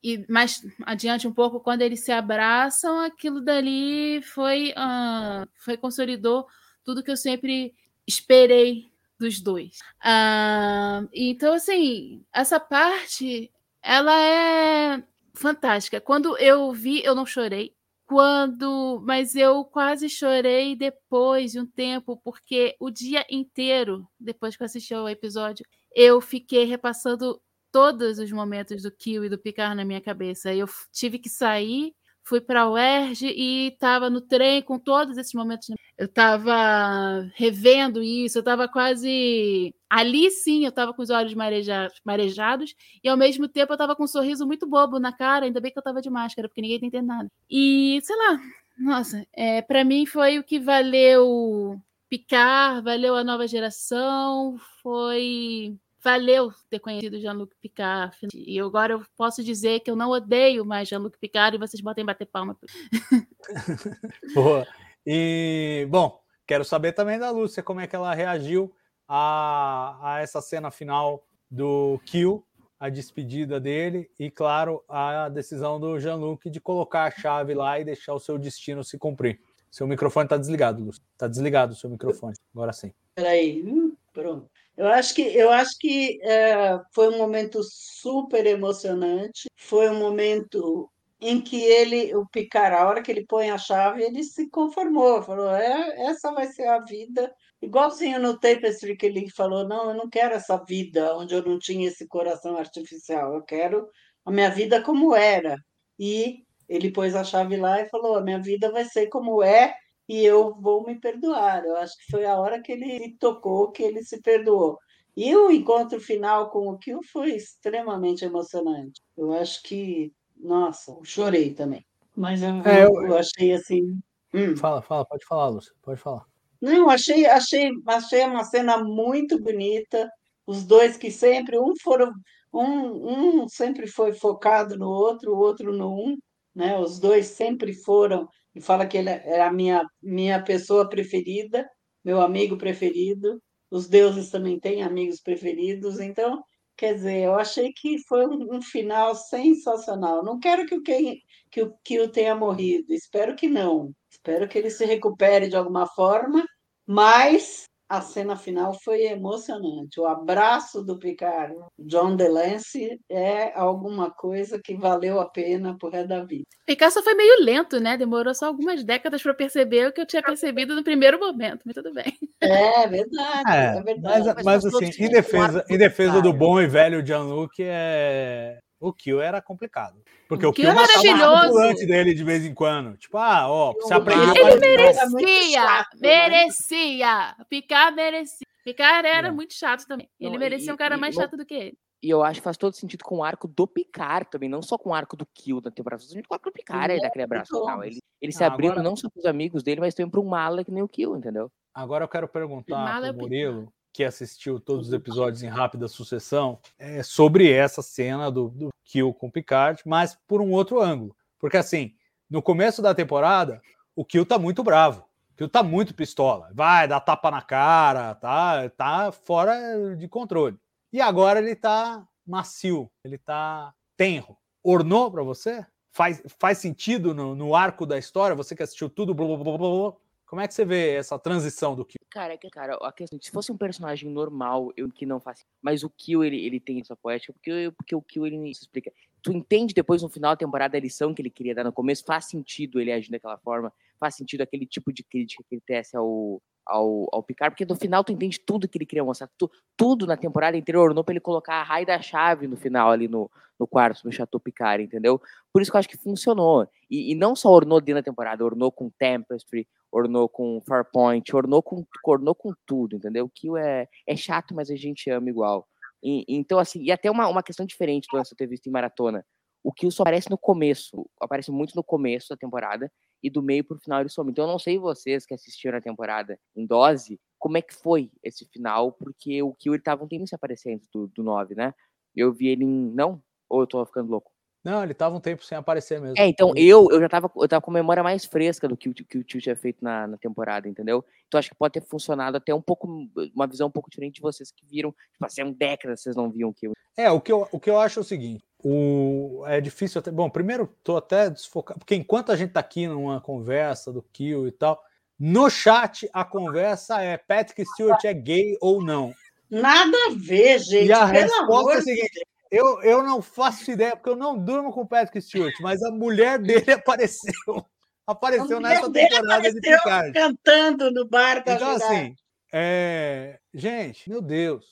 e 0.02 0.24
mais 0.28 0.62
adiante 0.84 1.26
um 1.26 1.32
pouco, 1.32 1.60
quando 1.60 1.82
eles 1.82 2.04
se 2.04 2.12
abraçam, 2.12 3.00
aquilo 3.00 3.40
dali 3.40 4.22
foi, 4.22 4.70
uh, 4.70 5.48
foi 5.56 5.76
consolidou 5.76 6.46
tudo 6.84 7.02
que 7.02 7.10
eu 7.10 7.16
sempre 7.16 7.74
esperei 8.06 8.90
dos 9.18 9.40
dois. 9.40 9.78
Uh, 10.00 11.08
então, 11.12 11.52
assim, 11.54 12.24
essa 12.32 12.60
parte, 12.60 13.50
ela 13.82 14.18
é 14.20 15.02
fantástica. 15.34 16.00
Quando 16.00 16.36
eu 16.38 16.72
vi, 16.72 17.02
eu 17.04 17.14
não 17.14 17.26
chorei. 17.26 17.74
Quando, 18.08 19.02
mas 19.04 19.34
eu 19.36 19.62
quase 19.66 20.08
chorei 20.08 20.74
depois 20.74 21.52
de 21.52 21.60
um 21.60 21.66
tempo, 21.66 22.16
porque 22.24 22.74
o 22.80 22.90
dia 22.90 23.22
inteiro, 23.30 24.08
depois 24.18 24.56
que 24.56 24.62
eu 24.62 24.64
assisti 24.64 24.94
ao 24.94 25.06
episódio, 25.06 25.62
eu 25.94 26.18
fiquei 26.18 26.64
repassando 26.64 27.38
todos 27.70 28.18
os 28.18 28.32
momentos 28.32 28.82
do 28.82 28.90
Kill 28.90 29.26
e 29.26 29.28
do 29.28 29.36
Picard 29.38 29.76
na 29.76 29.84
minha 29.84 30.00
cabeça. 30.00 30.54
Eu 30.54 30.66
tive 30.90 31.18
que 31.18 31.28
sair 31.28 31.92
fui 32.28 32.40
para 32.40 32.62
a 32.62 32.70
UERJ 32.70 33.32
e 33.34 33.68
estava 33.68 34.10
no 34.10 34.20
trem 34.20 34.60
com 34.62 34.78
todos 34.78 35.16
esses 35.16 35.32
momentos. 35.32 35.68
Eu 35.96 36.04
estava 36.06 37.26
revendo 37.34 38.02
isso, 38.02 38.38
eu 38.38 38.40
estava 38.40 38.68
quase. 38.68 39.74
Ali 39.88 40.30
sim, 40.30 40.64
eu 40.64 40.68
estava 40.68 40.92
com 40.92 41.00
os 41.00 41.08
olhos 41.08 41.32
marejados, 41.34 41.98
marejados 42.04 42.74
e 43.02 43.08
ao 43.08 43.16
mesmo 43.16 43.48
tempo 43.48 43.72
eu 43.72 43.76
estava 43.76 43.96
com 43.96 44.04
um 44.04 44.06
sorriso 44.06 44.46
muito 44.46 44.66
bobo 44.66 44.98
na 44.98 45.12
cara, 45.12 45.46
ainda 45.46 45.60
bem 45.60 45.72
que 45.72 45.78
eu 45.78 45.80
estava 45.80 46.02
de 46.02 46.10
máscara, 46.10 46.48
porque 46.48 46.60
ninguém 46.60 46.90
tem 46.90 47.02
nada. 47.02 47.30
E, 47.50 47.98
sei 48.04 48.16
lá, 48.16 48.40
nossa, 48.78 49.26
é, 49.32 49.62
para 49.62 49.82
mim 49.84 50.04
foi 50.04 50.38
o 50.38 50.44
que 50.44 50.58
valeu 50.60 51.80
picar, 52.10 52.82
valeu 52.82 53.14
a 53.14 53.24
nova 53.24 53.46
geração, 53.46 54.56
foi 54.82 55.78
valeu 56.02 56.52
ter 56.70 56.78
conhecido 56.78 57.18
Jean-Luc 57.18 57.54
Picard. 57.60 58.16
E 58.34 58.58
agora 58.60 58.94
eu 58.94 59.02
posso 59.16 59.42
dizer 59.42 59.80
que 59.80 59.90
eu 59.90 59.96
não 59.96 60.10
odeio 60.10 60.64
mais 60.64 60.88
Jean-Luc 60.88 61.18
Picard 61.18 61.56
e 61.56 61.58
vocês 61.58 61.82
podem 61.82 62.04
bater 62.04 62.26
palma. 62.26 62.56
Boa. 64.34 64.66
E, 65.06 65.86
bom, 65.90 66.20
quero 66.46 66.64
saber 66.64 66.92
também 66.92 67.18
da 67.18 67.30
Lúcia 67.30 67.62
como 67.62 67.80
é 67.80 67.86
que 67.86 67.96
ela 67.96 68.14
reagiu 68.14 68.72
a, 69.06 69.98
a 70.02 70.20
essa 70.20 70.40
cena 70.40 70.70
final 70.70 71.24
do 71.50 71.98
Kill, 72.04 72.44
a 72.78 72.88
despedida 72.88 73.58
dele 73.58 74.10
e, 74.18 74.30
claro, 74.30 74.84
a 74.88 75.28
decisão 75.28 75.80
do 75.80 75.98
Jean-Luc 75.98 76.48
de 76.48 76.60
colocar 76.60 77.04
a 77.04 77.10
chave 77.10 77.54
lá 77.54 77.80
e 77.80 77.84
deixar 77.84 78.14
o 78.14 78.20
seu 78.20 78.38
destino 78.38 78.84
se 78.84 78.98
cumprir. 78.98 79.40
Seu 79.70 79.86
microfone 79.86 80.26
está 80.26 80.36
desligado, 80.36 80.82
Lúcia. 80.82 81.02
Está 81.12 81.26
desligado 81.26 81.72
o 81.72 81.76
seu 81.76 81.90
microfone. 81.90 82.34
Agora 82.54 82.72
sim. 82.72 82.92
Peraí, 83.14 83.62
hum, 83.62 83.94
pronto. 84.18 84.50
Eu 84.76 84.88
acho 84.88 85.14
que, 85.14 85.22
eu 85.22 85.50
acho 85.50 85.78
que 85.78 86.18
é, 86.22 86.78
foi 86.92 87.08
um 87.08 87.18
momento 87.18 87.60
super 87.62 88.46
emocionante, 88.46 89.48
foi 89.56 89.88
um 89.88 89.98
momento 89.98 90.90
em 91.20 91.40
que 91.40 91.62
ele, 91.62 92.14
o 92.16 92.26
Picard, 92.26 92.76
a 92.76 92.86
hora 92.86 93.02
que 93.02 93.10
ele 93.10 93.26
põe 93.26 93.50
a 93.50 93.58
chave, 93.58 94.02
ele 94.02 94.24
se 94.24 94.48
conformou, 94.50 95.22
falou, 95.22 95.50
é, 95.50 96.06
essa 96.06 96.32
vai 96.32 96.46
ser 96.46 96.66
a 96.66 96.80
vida. 96.80 97.32
Igualzinho 97.62 98.20
no 98.20 98.38
Tapestry 98.38 98.96
que 98.96 99.06
ele 99.06 99.30
falou, 99.30 99.66
não, 99.66 99.90
eu 99.90 99.96
não 99.96 100.08
quero 100.08 100.34
essa 100.34 100.56
vida 100.64 101.16
onde 101.16 101.34
eu 101.34 101.42
não 101.44 101.58
tinha 101.58 101.88
esse 101.88 102.06
coração 102.06 102.56
artificial, 102.56 103.34
eu 103.34 103.42
quero 103.42 103.88
a 104.24 104.30
minha 104.32 104.50
vida 104.50 104.82
como 104.82 105.14
era. 105.14 105.56
E 105.98 106.44
ele 106.68 106.92
pôs 106.92 107.14
a 107.14 107.24
chave 107.24 107.56
lá 107.56 107.80
e 107.80 107.88
falou, 107.88 108.16
a 108.16 108.22
minha 108.22 108.40
vida 108.40 108.70
vai 108.70 108.84
ser 108.84 109.08
como 109.08 109.42
é 109.42 109.74
e 110.08 110.24
eu 110.24 110.54
vou 110.54 110.86
me 110.86 110.98
perdoar. 110.98 111.64
Eu 111.64 111.76
acho 111.76 111.96
que 111.98 112.10
foi 112.10 112.24
a 112.24 112.36
hora 112.36 112.62
que 112.62 112.72
ele 112.72 113.16
tocou, 113.20 113.70
que 113.70 113.82
ele 113.82 114.02
se 114.02 114.20
perdoou. 114.22 114.78
E 115.14 115.34
o 115.36 115.50
encontro 115.50 116.00
final 116.00 116.48
com 116.50 116.68
o 116.68 116.78
Kill 116.78 117.00
foi 117.12 117.32
extremamente 117.32 118.24
emocionante. 118.24 119.02
Eu 119.16 119.32
acho 119.32 119.62
que, 119.64 120.12
nossa, 120.36 120.92
eu 120.92 121.04
chorei 121.04 121.52
também. 121.52 121.84
Mas 122.16 122.42
eu, 122.42 122.48
é, 122.64 122.84
eu, 122.84 123.02
eu 123.02 123.18
achei 123.18 123.52
assim. 123.52 124.00
Hum. 124.32 124.56
Fala, 124.56 124.80
fala, 124.80 125.04
pode 125.04 125.26
falar, 125.26 125.48
Lúcia, 125.48 125.72
pode 125.82 126.00
falar. 126.00 126.24
Não, 126.60 126.88
achei, 126.88 127.26
achei, 127.26 127.70
achei 127.86 128.24
uma 128.24 128.44
cena 128.44 128.78
muito 128.78 129.40
bonita. 129.40 130.10
Os 130.46 130.64
dois 130.64 130.96
que 130.96 131.10
sempre, 131.10 131.58
um 131.58 131.74
foram, 131.82 132.12
um, 132.52 133.42
um 133.42 133.48
sempre 133.48 133.86
foi 133.86 134.12
focado 134.12 134.76
no 134.78 134.88
outro, 134.88 135.34
o 135.34 135.38
outro 135.38 135.72
no 135.72 135.94
um, 135.94 136.16
né? 136.54 136.78
Os 136.78 136.98
dois 136.98 137.26
sempre 137.26 137.74
foram 137.74 138.28
e 138.58 138.60
fala 138.60 138.86
que 138.86 138.98
ele 138.98 139.08
é 139.08 139.40
a 139.40 139.52
minha, 139.52 139.86
minha 140.02 140.42
pessoa 140.42 140.88
preferida, 140.88 141.64
meu 142.04 142.20
amigo 142.20 142.58
preferido. 142.58 143.40
Os 143.70 143.88
deuses 143.88 144.30
também 144.30 144.58
têm 144.58 144.82
amigos 144.82 145.20
preferidos, 145.20 146.00
então, 146.00 146.42
quer 146.76 146.94
dizer, 146.94 147.22
eu 147.22 147.34
achei 147.34 147.72
que 147.72 147.98
foi 148.08 148.26
um, 148.26 148.56
um 148.56 148.62
final 148.62 149.14
sensacional. 149.14 150.24
Não 150.24 150.40
quero 150.40 150.66
que 150.66 150.74
o 150.74 150.82
que, 150.82 151.20
que 151.50 151.62
o 151.62 151.74
Kill 151.84 152.10
tenha 152.10 152.34
morrido, 152.34 152.92
espero 152.92 153.36
que 153.36 153.48
não. 153.48 153.92
Espero 154.10 154.48
que 154.48 154.58
ele 154.58 154.70
se 154.70 154.84
recupere 154.84 155.48
de 155.48 155.56
alguma 155.56 155.86
forma, 155.86 156.44
mas 156.86 157.64
a 157.88 158.00
cena 158.00 158.36
final 158.36 158.74
foi 158.84 159.04
emocionante. 159.04 159.98
O 159.98 160.06
abraço 160.06 160.84
do 160.84 160.98
Picard, 160.98 161.54
John 161.78 162.16
DeLance, 162.16 163.00
é 163.08 163.52
alguma 163.58 164.10
coisa 164.10 164.60
que 164.62 164.76
valeu 164.76 165.18
a 165.20 165.28
pena 165.28 165.76
por 165.78 165.92
resto 165.92 166.08
da 166.08 166.24
vida. 166.24 166.44
Picasso 166.66 167.02
foi 167.02 167.14
meio 167.14 167.42
lento, 167.42 167.80
né? 167.80 167.96
Demorou 167.96 168.34
só 168.34 168.46
algumas 168.46 168.84
décadas 168.84 169.22
para 169.22 169.32
perceber 169.32 169.88
o 169.88 169.92
que 169.92 170.00
eu 170.00 170.06
tinha 170.06 170.22
percebido 170.22 170.74
no 170.74 170.84
primeiro 170.84 171.18
momento, 171.18 171.62
mas 171.64 171.74
tudo 171.74 171.92
bem. 171.94 172.12
É 172.40 172.86
verdade, 172.86 173.50
é, 173.50 173.78
é 173.78 173.82
verdade. 173.82 174.32
Mas, 174.36 174.44
mas 174.44 174.66
assim, 174.66 174.90
em 175.04 175.08
defesa, 175.08 175.64
em 175.68 175.78
defesa 175.78 176.20
do 176.20 176.32
bom 176.32 176.60
e 176.60 176.66
velho 176.66 177.04
Jean-Luc, 177.04 177.52
é... 177.60 178.58
O 178.80 178.92
Kill 178.92 179.20
era 179.20 179.42
complicado. 179.42 180.00
Porque 180.28 180.46
o, 180.46 180.50
o 180.50 180.52
Kill, 180.52 180.66
Kill 180.66 180.74
matava 180.74 181.50
o 181.50 181.74
dele 181.74 182.14
de 182.14 182.22
vez 182.22 182.44
em 182.44 182.54
quando. 182.54 182.96
Tipo, 182.96 183.18
ah, 183.18 183.50
ó, 183.50 183.72
você 183.72 183.94
aprendeu. 183.94 184.34
Ele 184.36 184.60
merecia, 184.60 185.86
merecia. 186.00 187.36
Picar 187.48 187.92
merecia. 187.92 188.46
Picar 188.64 189.04
era 189.04 189.28
é. 189.28 189.30
muito 189.30 189.54
chato 189.54 189.86
também. 189.86 190.08
Ele 190.20 190.32
não, 190.32 190.38
merecia 190.38 190.70
e, 190.70 190.74
um 190.74 190.76
cara 190.76 190.96
e, 190.96 191.00
mais 191.00 191.14
chato 191.14 191.36
do 191.36 191.44
que 191.44 191.54
ele. 191.54 191.78
E 192.02 192.10
eu 192.10 192.22
acho 192.22 192.40
que 192.40 192.44
faz 192.44 192.56
todo 192.56 192.74
sentido 192.74 193.02
com 193.02 193.16
o 193.16 193.24
arco 193.24 193.48
do 193.48 193.66
Picard 193.66 194.30
também, 194.30 194.48
não 194.48 194.62
só 194.62 194.78
com 194.78 194.90
o 194.90 194.94
arco 194.94 195.16
do 195.16 195.26
Kill 195.26 195.60
da 195.60 195.70
temporada, 195.70 196.00
faz 196.00 196.10
sentido 196.10 196.28
com 196.28 196.34
o 196.34 196.36
arco 196.36 196.50
do 196.50 196.52
Picard, 196.52 196.92
ele 196.92 197.02
daquele 197.02 197.24
abraço 197.24 197.60
tal. 197.64 197.82
Ele, 197.82 197.98
ele 198.20 198.32
se 198.32 198.44
ah, 198.44 198.46
abriu 198.46 198.70
agora... 198.70 198.84
não 198.84 198.94
só 198.94 199.08
para 199.10 199.18
os 199.18 199.26
amigos 199.26 199.64
dele, 199.64 199.80
mas 199.80 199.94
também 199.94 200.10
para 200.10 200.20
um 200.20 200.24
mala 200.24 200.64
que 200.64 200.70
nem 200.70 200.82
o 200.82 200.88
Kill, 200.88 201.16
entendeu? 201.16 201.50
Agora 201.74 202.04
eu 202.04 202.08
quero 202.08 202.28
perguntar 202.28 203.00
pro 203.00 203.14
Murilo, 203.14 203.72
que 203.98 204.04
assistiu 204.04 204.60
todos 204.60 204.86
os 204.86 204.92
episódios 204.94 205.42
em 205.42 205.48
rápida 205.48 205.88
sucessão, 205.88 206.60
é, 206.78 207.02
sobre 207.02 207.50
essa 207.50 207.82
cena 207.82 208.30
do, 208.30 208.48
do 208.50 208.68
Kill 208.84 209.12
com 209.12 209.28
Picard, 209.28 209.82
mas 209.84 210.16
por 210.28 210.40
um 210.40 210.52
outro 210.52 210.80
ângulo. 210.80 211.16
Porque 211.36 211.56
assim, 211.56 211.96
no 212.30 212.40
começo 212.40 212.80
da 212.80 212.94
temporada, 212.94 213.60
o 213.96 214.04
Kill 214.04 214.24
tá 214.24 214.38
muito 214.38 214.62
bravo. 214.62 215.04
O 215.32 215.34
Kill 215.36 215.48
tá 215.48 215.64
muito 215.64 215.96
pistola. 215.96 216.48
Vai 216.54 216.86
dar 216.86 217.00
tapa 217.00 217.28
na 217.28 217.42
cara, 217.42 218.14
tá, 218.14 218.68
tá 218.68 219.10
fora 219.10 219.96
de 219.96 220.06
controle. 220.06 220.56
E 220.92 221.00
agora 221.00 221.40
ele 221.40 221.56
tá 221.56 222.06
macio, 222.24 222.88
ele 223.02 223.18
tá 223.18 223.74
tenro. 223.96 224.36
Ornou 224.62 225.10
para 225.10 225.24
você? 225.24 225.66
Faz, 225.90 226.22
faz 226.38 226.58
sentido 226.58 227.12
no, 227.12 227.34
no, 227.34 227.52
arco 227.52 227.84
da 227.84 227.98
história? 227.98 228.36
Você 228.36 228.54
que 228.54 228.62
assistiu 228.62 228.88
tudo, 228.88 229.12
blá, 229.12 229.26
blá, 229.26 229.38
blá, 229.38 229.58
blá, 229.58 229.92
como 230.28 230.42
é 230.42 230.46
que 230.46 230.52
você 230.52 230.64
vê 230.64 230.94
essa 230.94 231.18
transição 231.18 231.74
do 231.74 231.86
Kill? 231.86 231.98
Cara, 232.10 232.34
é 232.34 232.38
cara, 232.50 232.74
a 232.74 232.92
questão, 232.92 233.18
se 233.20 233.30
fosse 233.30 233.50
um 233.50 233.56
personagem 233.56 234.10
normal, 234.10 234.70
eu 234.76 234.88
que 234.90 235.06
não 235.06 235.18
faço, 235.18 235.44
mas 235.60 235.82
o 235.82 235.88
Kill 235.88 236.22
ele, 236.22 236.44
ele 236.44 236.60
tem 236.60 236.80
essa 236.80 236.94
poética 236.94 237.32
porque, 237.32 237.72
porque 237.76 237.94
o 237.94 238.02
Kill 238.02 238.26
ele 238.26 238.54
se 238.54 238.62
explica. 238.62 238.92
Tu 239.22 239.32
entende 239.32 239.72
depois 239.72 240.02
no 240.02 240.08
final 240.08 240.32
da 240.32 240.36
temporada 240.36 240.76
a 240.76 240.80
lição 240.80 241.14
que 241.14 241.22
ele 241.22 241.30
queria 241.30 241.54
dar 241.54 241.64
no 241.64 241.72
começo, 241.72 242.04
faz 242.04 242.26
sentido 242.26 242.78
ele 242.78 242.92
agir 242.92 243.10
daquela 243.10 243.38
forma, 243.38 243.72
faz 243.98 244.16
sentido 244.16 244.42
aquele 244.42 244.66
tipo 244.66 244.92
de 244.92 245.02
crítica 245.02 245.42
que 245.48 245.54
ele 245.54 245.62
tece 245.64 245.96
ao, 245.96 246.42
ao, 246.68 247.08
ao 247.12 247.22
Picard, 247.22 247.52
porque 247.52 247.64
no 247.64 247.74
final 247.74 248.04
tu 248.04 248.12
entende 248.12 248.38
tudo 248.38 248.68
que 248.68 248.76
ele 248.78 248.86
queria 248.86 249.02
mostrar, 249.02 249.28
tu, 249.38 249.50
tudo 249.76 250.06
na 250.06 250.16
temporada 250.16 250.56
inteira 250.56 250.80
ornou 250.80 251.02
pra 251.02 251.12
ele 251.12 251.20
colocar 251.20 251.54
a 251.54 251.62
raio 251.62 251.86
da 251.86 252.00
chave 252.00 252.46
no 252.46 252.56
final 252.56 252.90
ali 252.90 253.08
no, 253.08 253.30
no 253.58 253.66
quarto, 253.66 254.04
no 254.04 254.12
Chateau 254.12 254.38
Picard, 254.38 254.84
entendeu? 254.84 255.20
Por 255.52 255.62
isso 255.62 255.70
que 255.70 255.76
eu 255.76 255.78
acho 255.80 255.88
que 255.88 255.96
funcionou. 255.96 256.68
E, 256.90 257.12
e 257.12 257.14
não 257.14 257.34
só 257.34 257.50
ornou 257.50 257.80
dentro 257.80 258.02
da 258.02 258.04
temporada, 258.04 258.44
ornou 258.44 258.70
com 258.70 258.90
Tempestry, 258.98 259.66
ornou 259.90 260.28
com 260.28 260.60
Farpoint, 260.66 261.34
ornou 261.34 261.62
com, 261.62 261.84
ornou 262.04 262.34
com 262.34 262.52
tudo, 262.66 262.96
entendeu? 262.96 263.24
O 263.24 263.30
Kill 263.30 263.56
é, 263.56 263.88
é 264.06 264.16
chato, 264.16 264.54
mas 264.54 264.70
a 264.70 264.76
gente 264.76 265.10
ama 265.10 265.28
igual. 265.28 265.66
E, 266.02 266.24
então, 266.28 266.58
assim, 266.58 266.82
e 266.82 266.92
até 266.92 267.10
uma, 267.10 267.26
uma 267.26 267.42
questão 267.42 267.66
diferente 267.66 268.06
do 268.10 268.16
lance 268.16 268.36
ter 268.36 268.46
visto 268.46 268.66
em 268.66 268.70
maratona. 268.70 269.24
O 269.64 269.72
Kill 269.72 269.90
só 269.90 270.02
aparece 270.02 270.30
no 270.30 270.38
começo, 270.38 271.08
aparece 271.20 271.50
muito 271.50 271.74
no 271.74 271.82
começo 271.82 272.28
da 272.28 272.36
temporada, 272.36 272.90
e 273.22 273.30
do 273.30 273.42
meio 273.42 273.64
pro 273.64 273.78
final 273.78 274.00
ele 274.00 274.08
some. 274.08 274.30
Então 274.30 274.44
eu 274.44 274.50
não 274.50 274.58
sei 274.58 274.78
vocês 274.78 275.26
que 275.26 275.34
assistiram 275.34 275.78
a 275.78 275.82
temporada 275.82 276.38
em 276.56 276.66
dose, 276.66 277.20
como 277.38 277.56
é 277.58 277.62
que 277.62 277.74
foi 277.74 278.10
esse 278.22 278.44
final, 278.46 278.92
porque 278.92 279.42
o 279.42 279.54
Kill 279.54 279.74
ele 279.74 279.82
tava 279.82 280.04
um 280.04 280.08
tempo 280.08 280.26
se 280.26 280.34
aparecendo 280.34 280.82
do, 280.92 281.06
do 281.08 281.22
9, 281.22 281.54
né? 281.54 281.74
Eu 282.14 282.32
vi 282.32 282.48
ele 282.48 282.64
em. 282.64 282.90
Não? 282.92 283.22
Ou 283.48 283.60
eu 283.60 283.66
tô 283.66 283.84
ficando 283.86 284.10
louco? 284.10 284.30
Não, 284.64 284.82
ele 284.82 284.92
tava 284.92 285.16
um 285.16 285.20
tempo 285.20 285.44
sem 285.44 285.56
aparecer 285.56 286.00
mesmo. 286.00 286.16
É, 286.18 286.26
então 286.26 286.52
eu, 286.56 286.88
eu 286.90 287.00
já 287.00 287.08
tava, 287.08 287.30
eu 287.36 287.48
tava 287.48 287.62
com 287.62 287.70
memória 287.70 288.02
mais 288.02 288.24
fresca 288.24 288.66
do 288.68 288.76
que, 288.76 288.92
que 288.92 289.18
o 289.18 289.24
tio 289.24 289.40
tinha 289.40 289.56
feito 289.56 289.82
na, 289.82 290.06
na 290.06 290.18
temporada, 290.18 290.68
entendeu? 290.68 291.04
Então 291.26 291.38
acho 291.38 291.48
que 291.48 291.56
pode 291.56 291.72
ter 291.72 291.80
funcionado 291.80 292.36
até 292.36 292.52
um 292.52 292.60
pouco, 292.60 293.08
uma 293.34 293.46
visão 293.46 293.68
um 293.68 293.70
pouco 293.70 293.88
diferente 293.88 294.16
de 294.16 294.20
vocês 294.20 294.50
que 294.50 294.66
viram, 294.66 294.90
tipo 295.12 295.24
assim, 295.24 295.44
um 295.44 295.52
décadas 295.52 296.02
vocês 296.02 296.16
não 296.16 296.30
viam 296.30 296.50
o 296.50 296.54
Kill. 296.54 296.72
É, 296.96 297.10
o 297.10 297.20
que 297.20 297.30
eu, 297.32 297.48
o 297.52 297.60
que 297.60 297.70
eu 297.70 297.78
acho 297.78 298.00
é 298.00 298.02
o 298.02 298.04
seguinte, 298.04 298.44
o, 298.62 299.44
é 299.46 299.60
difícil 299.60 300.00
até. 300.00 300.10
Bom, 300.10 300.28
primeiro, 300.28 300.66
tô 300.82 300.96
até 300.96 301.30
desfocado, 301.30 301.78
porque 301.78 301.94
enquanto 301.94 302.32
a 302.32 302.36
gente 302.36 302.52
tá 302.52 302.60
aqui 302.60 302.86
numa 302.86 303.20
conversa 303.20 303.92
do 303.92 304.02
Kill 304.02 304.48
e 304.48 304.52
tal, 304.52 304.82
no 305.18 305.48
chat 305.48 306.08
a 306.12 306.24
conversa 306.24 307.00
é 307.00 307.16
Patrick 307.16 307.64
Stewart 307.64 308.04
é 308.04 308.12
gay 308.12 308.56
ou 308.60 308.82
não? 308.82 309.14
Nada 309.50 309.96
a 310.08 310.14
ver, 310.16 310.58
gente. 310.58 310.88
E 310.88 310.92
a 310.92 311.04
resposta 311.04 311.72
é 311.72 311.78
a 311.78 311.82
seguinte: 311.82 312.26
eu, 312.50 312.82
eu 312.82 313.02
não 313.02 313.22
faço 313.22 313.70
ideia, 313.70 313.96
porque 313.96 314.10
eu 314.10 314.16
não 314.16 314.36
durmo 314.36 314.72
com 314.72 314.82
o 314.82 314.88
Patrick 314.88 315.20
Stewart, 315.20 315.54
mas 315.60 315.82
a 315.82 315.90
mulher 315.90 316.38
dele 316.38 316.72
apareceu. 316.72 317.64
Apareceu 318.06 318.58
nessa 318.58 318.90
temporada 318.90 319.52
de 319.52 319.60
Picard. 319.60 320.12
cantando 320.12 320.90
no 320.90 321.06
bar 321.06 321.44
da 321.44 321.54
Então, 321.54 321.72
assim, 321.72 322.16
é... 322.50 323.38
gente, 323.52 324.08
meu 324.08 324.22
Deus. 324.22 324.64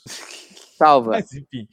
Salva. 0.78 1.10
Mas, 1.20 1.32
enfim, 1.34 1.68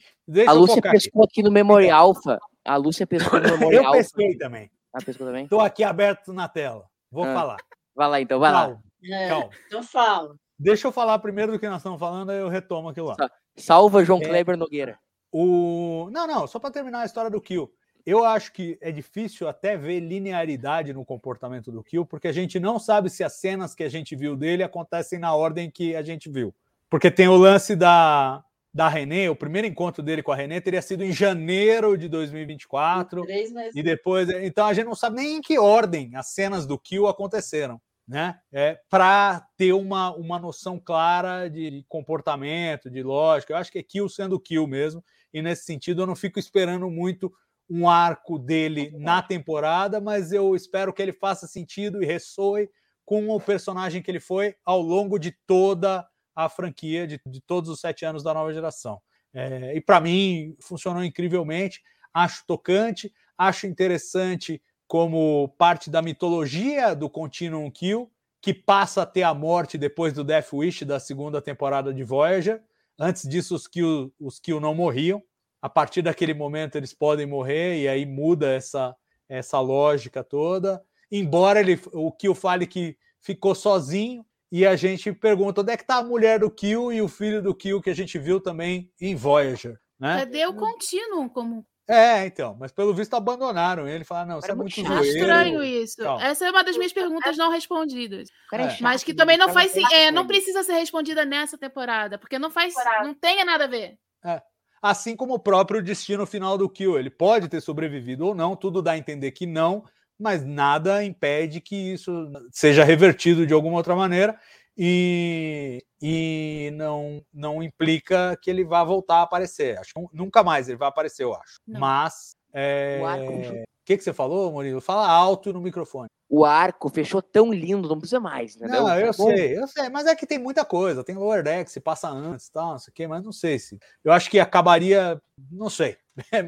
a 0.46 0.52
Lúcia 0.52 0.80
pescou 0.80 1.22
aqui. 1.22 1.40
aqui 1.40 1.42
no 1.42 1.50
Memorial 1.50 2.06
Alpha. 2.06 2.38
A 2.64 2.76
Lúcia 2.76 3.06
pescou 3.06 3.40
no 3.40 3.48
Memorial 3.58 3.84
Eu 3.84 3.92
pesquei 3.92 4.36
também. 4.36 4.70
Ah, 4.92 5.02
pescou 5.04 5.26
também? 5.26 5.44
Estou 5.44 5.60
aqui 5.60 5.82
aberto 5.82 6.32
na 6.32 6.48
tela. 6.48 6.86
Vou 7.10 7.24
ah. 7.24 7.34
falar. 7.34 7.56
Vai 7.94 8.08
lá, 8.08 8.20
então, 8.20 8.40
vai 8.40 8.52
Calma. 8.52 8.74
lá. 8.74 9.16
É, 9.16 9.28
Calma. 9.28 9.50
Então 9.66 9.82
fala. 9.82 10.36
Deixa 10.58 10.86
eu 10.86 10.92
falar 10.92 11.18
primeiro 11.18 11.52
do 11.52 11.58
que 11.58 11.68
nós 11.68 11.78
estamos 11.78 11.98
falando, 11.98 12.30
aí 12.30 12.38
eu 12.38 12.48
retomo 12.48 12.88
aquilo 12.88 13.08
lá. 13.08 13.16
Salva 13.56 14.04
João 14.04 14.20
é... 14.20 14.24
Kleber 14.24 14.56
Nogueira. 14.56 14.98
O... 15.32 16.08
Não, 16.12 16.26
não, 16.26 16.46
só 16.46 16.58
para 16.58 16.70
terminar 16.70 17.00
a 17.00 17.04
história 17.04 17.30
do 17.30 17.40
Kill. 17.40 17.70
Eu 18.06 18.24
acho 18.24 18.52
que 18.52 18.78
é 18.80 18.92
difícil 18.92 19.48
até 19.48 19.76
ver 19.76 19.98
linearidade 19.98 20.92
no 20.92 21.04
comportamento 21.04 21.72
do 21.72 21.82
Kill, 21.82 22.04
porque 22.04 22.28
a 22.28 22.32
gente 22.32 22.60
não 22.60 22.78
sabe 22.78 23.08
se 23.08 23.24
as 23.24 23.34
cenas 23.36 23.74
que 23.74 23.82
a 23.82 23.88
gente 23.88 24.14
viu 24.14 24.36
dele 24.36 24.62
acontecem 24.62 25.18
na 25.18 25.34
ordem 25.34 25.70
que 25.70 25.96
a 25.96 26.02
gente 26.02 26.28
viu. 26.28 26.54
Porque 26.90 27.10
tem 27.10 27.28
o 27.28 27.36
lance 27.36 27.74
da, 27.74 28.44
da 28.74 28.88
René, 28.88 29.30
o 29.30 29.36
primeiro 29.36 29.68
encontro 29.68 30.02
dele 30.02 30.20
com 30.20 30.32
a 30.32 30.36
René 30.36 30.60
teria 30.60 30.82
sido 30.82 31.04
em 31.04 31.12
janeiro 31.12 31.96
de 31.96 32.08
2024. 32.08 33.22
Três 33.22 33.52
meses. 33.52 33.76
E 33.76 33.82
depois, 33.84 34.28
então 34.28 34.66
a 34.66 34.74
gente 34.74 34.86
não 34.86 34.96
sabe 34.96 35.16
nem 35.16 35.36
em 35.36 35.40
que 35.40 35.56
ordem 35.56 36.16
as 36.16 36.30
cenas 36.30 36.66
do 36.66 36.76
Kill 36.76 37.06
aconteceram, 37.06 37.80
né? 38.06 38.36
É, 38.52 38.80
para 38.90 39.46
ter 39.56 39.72
uma, 39.72 40.12
uma 40.16 40.40
noção 40.40 40.80
clara 40.80 41.48
de 41.48 41.84
comportamento, 41.88 42.90
de 42.90 43.00
lógica. 43.00 43.52
Eu 43.52 43.58
acho 43.58 43.70
que 43.70 43.78
é 43.78 43.82
Kill 43.82 44.08
sendo 44.08 44.40
Kill 44.40 44.66
mesmo. 44.66 45.04
E 45.32 45.40
nesse 45.40 45.64
sentido 45.64 46.02
eu 46.02 46.06
não 46.06 46.16
fico 46.16 46.40
esperando 46.40 46.90
muito 46.90 47.32
um 47.70 47.88
arco 47.88 48.40
dele 48.40 48.92
na 48.98 49.22
temporada, 49.22 50.00
mas 50.00 50.32
eu 50.32 50.56
espero 50.56 50.92
que 50.92 51.00
ele 51.00 51.12
faça 51.12 51.46
sentido 51.46 52.02
e 52.02 52.06
ressoe 52.06 52.68
com 53.04 53.28
o 53.28 53.40
personagem 53.40 54.02
que 54.02 54.10
ele 54.10 54.20
foi 54.20 54.56
ao 54.64 54.82
longo 54.82 55.16
de 55.16 55.30
toda 55.46 56.04
a 56.34 56.48
franquia 56.48 57.06
de, 57.06 57.20
de 57.26 57.40
todos 57.40 57.70
os 57.70 57.80
sete 57.80 58.04
anos 58.04 58.22
da 58.22 58.34
nova 58.34 58.52
geração. 58.52 59.00
É, 59.32 59.76
e 59.76 59.80
para 59.80 60.00
mim 60.00 60.56
funcionou 60.60 61.04
incrivelmente. 61.04 61.82
Acho 62.12 62.44
tocante, 62.46 63.12
acho 63.36 63.66
interessante 63.66 64.62
como 64.86 65.48
parte 65.58 65.90
da 65.90 66.00
mitologia 66.00 66.94
do 66.94 67.10
Continuum 67.10 67.70
Kill, 67.70 68.10
que 68.40 68.54
passa 68.54 69.02
a 69.02 69.06
ter 69.06 69.22
a 69.22 69.34
morte 69.34 69.78
depois 69.78 70.12
do 70.12 70.22
Death 70.22 70.52
Wish 70.52 70.84
da 70.84 71.00
segunda 71.00 71.40
temporada 71.40 71.92
de 71.92 72.04
Voyager. 72.04 72.62
Antes 72.98 73.28
disso, 73.28 73.54
os 73.54 73.66
Kill, 73.66 74.12
os 74.20 74.38
Kill 74.38 74.60
não 74.60 74.74
morriam. 74.74 75.22
A 75.60 75.68
partir 75.68 76.02
daquele 76.02 76.34
momento, 76.34 76.76
eles 76.76 76.92
podem 76.92 77.26
morrer, 77.26 77.80
e 77.80 77.88
aí 77.88 78.04
muda 78.04 78.52
essa, 78.52 78.94
essa 79.28 79.58
lógica 79.58 80.22
toda. 80.22 80.84
Embora 81.10 81.58
ele, 81.58 81.80
o 81.92 82.12
Kill 82.12 82.34
fale 82.34 82.66
que 82.66 82.96
ficou 83.18 83.54
sozinho, 83.54 84.24
e 84.56 84.64
a 84.64 84.76
gente 84.76 85.12
pergunta 85.12 85.62
onde 85.62 85.72
é 85.72 85.76
que 85.76 85.82
está 85.82 85.96
a 85.96 86.04
mulher 86.04 86.38
do 86.38 86.48
Kill 86.48 86.92
e 86.92 87.02
o 87.02 87.08
filho 87.08 87.42
do 87.42 87.52
Kill 87.52 87.82
que 87.82 87.90
a 87.90 87.94
gente 87.94 88.16
viu 88.20 88.40
também 88.40 88.88
em 89.00 89.16
Voyager. 89.16 89.80
Né? 89.98 90.20
Cadê 90.20 90.46
o 90.46 90.54
contínuo 90.54 91.28
como 91.28 91.66
é, 91.88 92.24
então, 92.24 92.56
mas 92.58 92.70
pelo 92.70 92.94
visto 92.94 93.14
abandonaram 93.14 93.88
ele. 93.88 94.04
Falaram, 94.04 94.28
não, 94.28 94.38
isso 94.38 94.50
é 94.50 94.54
muito 94.54 94.80
zoeiro. 94.80 95.04
estranho 95.04 95.62
isso. 95.62 96.00
Essa 96.20 96.46
é 96.46 96.50
uma 96.50 96.62
das 96.62 96.76
minhas 96.76 96.92
perguntas 96.92 97.36
não 97.36 97.50
respondidas. 97.50 98.28
É. 98.52 98.80
Mas 98.80 99.02
que 99.02 99.12
também 99.12 99.36
não 99.36 99.52
faz 99.52 99.76
é, 99.92 100.12
não 100.12 100.24
precisa 100.26 100.62
ser 100.62 100.74
respondida 100.74 101.24
nessa 101.24 101.58
temporada, 101.58 102.16
porque 102.16 102.38
não 102.38 102.50
faz, 102.50 102.72
não 103.02 103.12
tem 103.12 103.44
nada 103.44 103.64
a 103.64 103.68
ver. 103.68 103.98
É. 104.24 104.40
Assim 104.80 105.16
como 105.16 105.34
o 105.34 105.38
próprio 105.38 105.82
destino 105.82 106.24
final 106.26 106.56
do 106.56 106.70
Kill, 106.70 106.96
ele 106.96 107.10
pode 107.10 107.48
ter 107.48 107.60
sobrevivido 107.60 108.28
ou 108.28 108.34
não, 108.36 108.54
tudo 108.54 108.80
dá 108.80 108.92
a 108.92 108.98
entender 108.98 109.32
que 109.32 109.46
não, 109.46 109.84
mas 110.18 110.44
nada 110.44 111.04
impede 111.04 111.60
que 111.60 111.92
isso 111.94 112.30
seja 112.50 112.84
revertido 112.84 113.46
de 113.46 113.52
alguma 113.52 113.76
outra 113.76 113.96
maneira 113.96 114.38
e, 114.76 115.84
e 116.02 116.70
não, 116.74 117.24
não 117.32 117.62
implica 117.62 118.36
que 118.42 118.50
ele 118.50 118.64
vá 118.64 118.82
voltar 118.82 119.16
a 119.16 119.22
aparecer. 119.22 119.78
Acho 119.78 119.94
que 119.94 120.06
nunca 120.12 120.42
mais 120.42 120.68
ele 120.68 120.78
vai 120.78 120.88
aparecer, 120.88 121.24
eu 121.24 121.34
acho. 121.34 121.60
Não. 121.66 121.80
Mas. 121.80 122.36
É... 122.52 123.00
O 123.02 123.64
que, 123.84 123.98
que 123.98 124.04
você 124.04 124.14
falou, 124.14 124.50
Murilo? 124.50 124.80
Fala 124.80 125.06
alto 125.06 125.52
no 125.52 125.60
microfone. 125.60 126.08
O 126.26 126.44
arco 126.44 126.88
fechou 126.88 127.20
tão 127.20 127.52
lindo, 127.52 127.86
não 127.86 127.98
precisa 127.98 128.18
mais, 128.18 128.56
entendeu? 128.56 128.82
Não, 128.82 128.98
eu 128.98 129.08
tá 129.08 129.12
sei, 129.12 129.58
eu 129.58 129.68
sei, 129.68 129.90
mas 129.90 130.06
é 130.06 130.16
que 130.16 130.26
tem 130.26 130.38
muita 130.38 130.64
coisa. 130.64 131.04
Tem 131.04 131.16
o 131.16 131.20
Overdeck, 131.20 131.70
se 131.70 131.80
passa 131.80 132.08
antes, 132.08 132.48
tal, 132.48 132.72
não 132.72 132.78
sei 132.78 132.90
o 132.90 132.94
quê, 132.94 133.06
mas 133.06 133.22
não 133.22 133.30
sei 133.30 133.58
se. 133.58 133.78
Eu 134.02 134.10
acho 134.10 134.30
que 134.30 134.40
acabaria, 134.40 135.20
não 135.52 135.68
sei. 135.68 135.98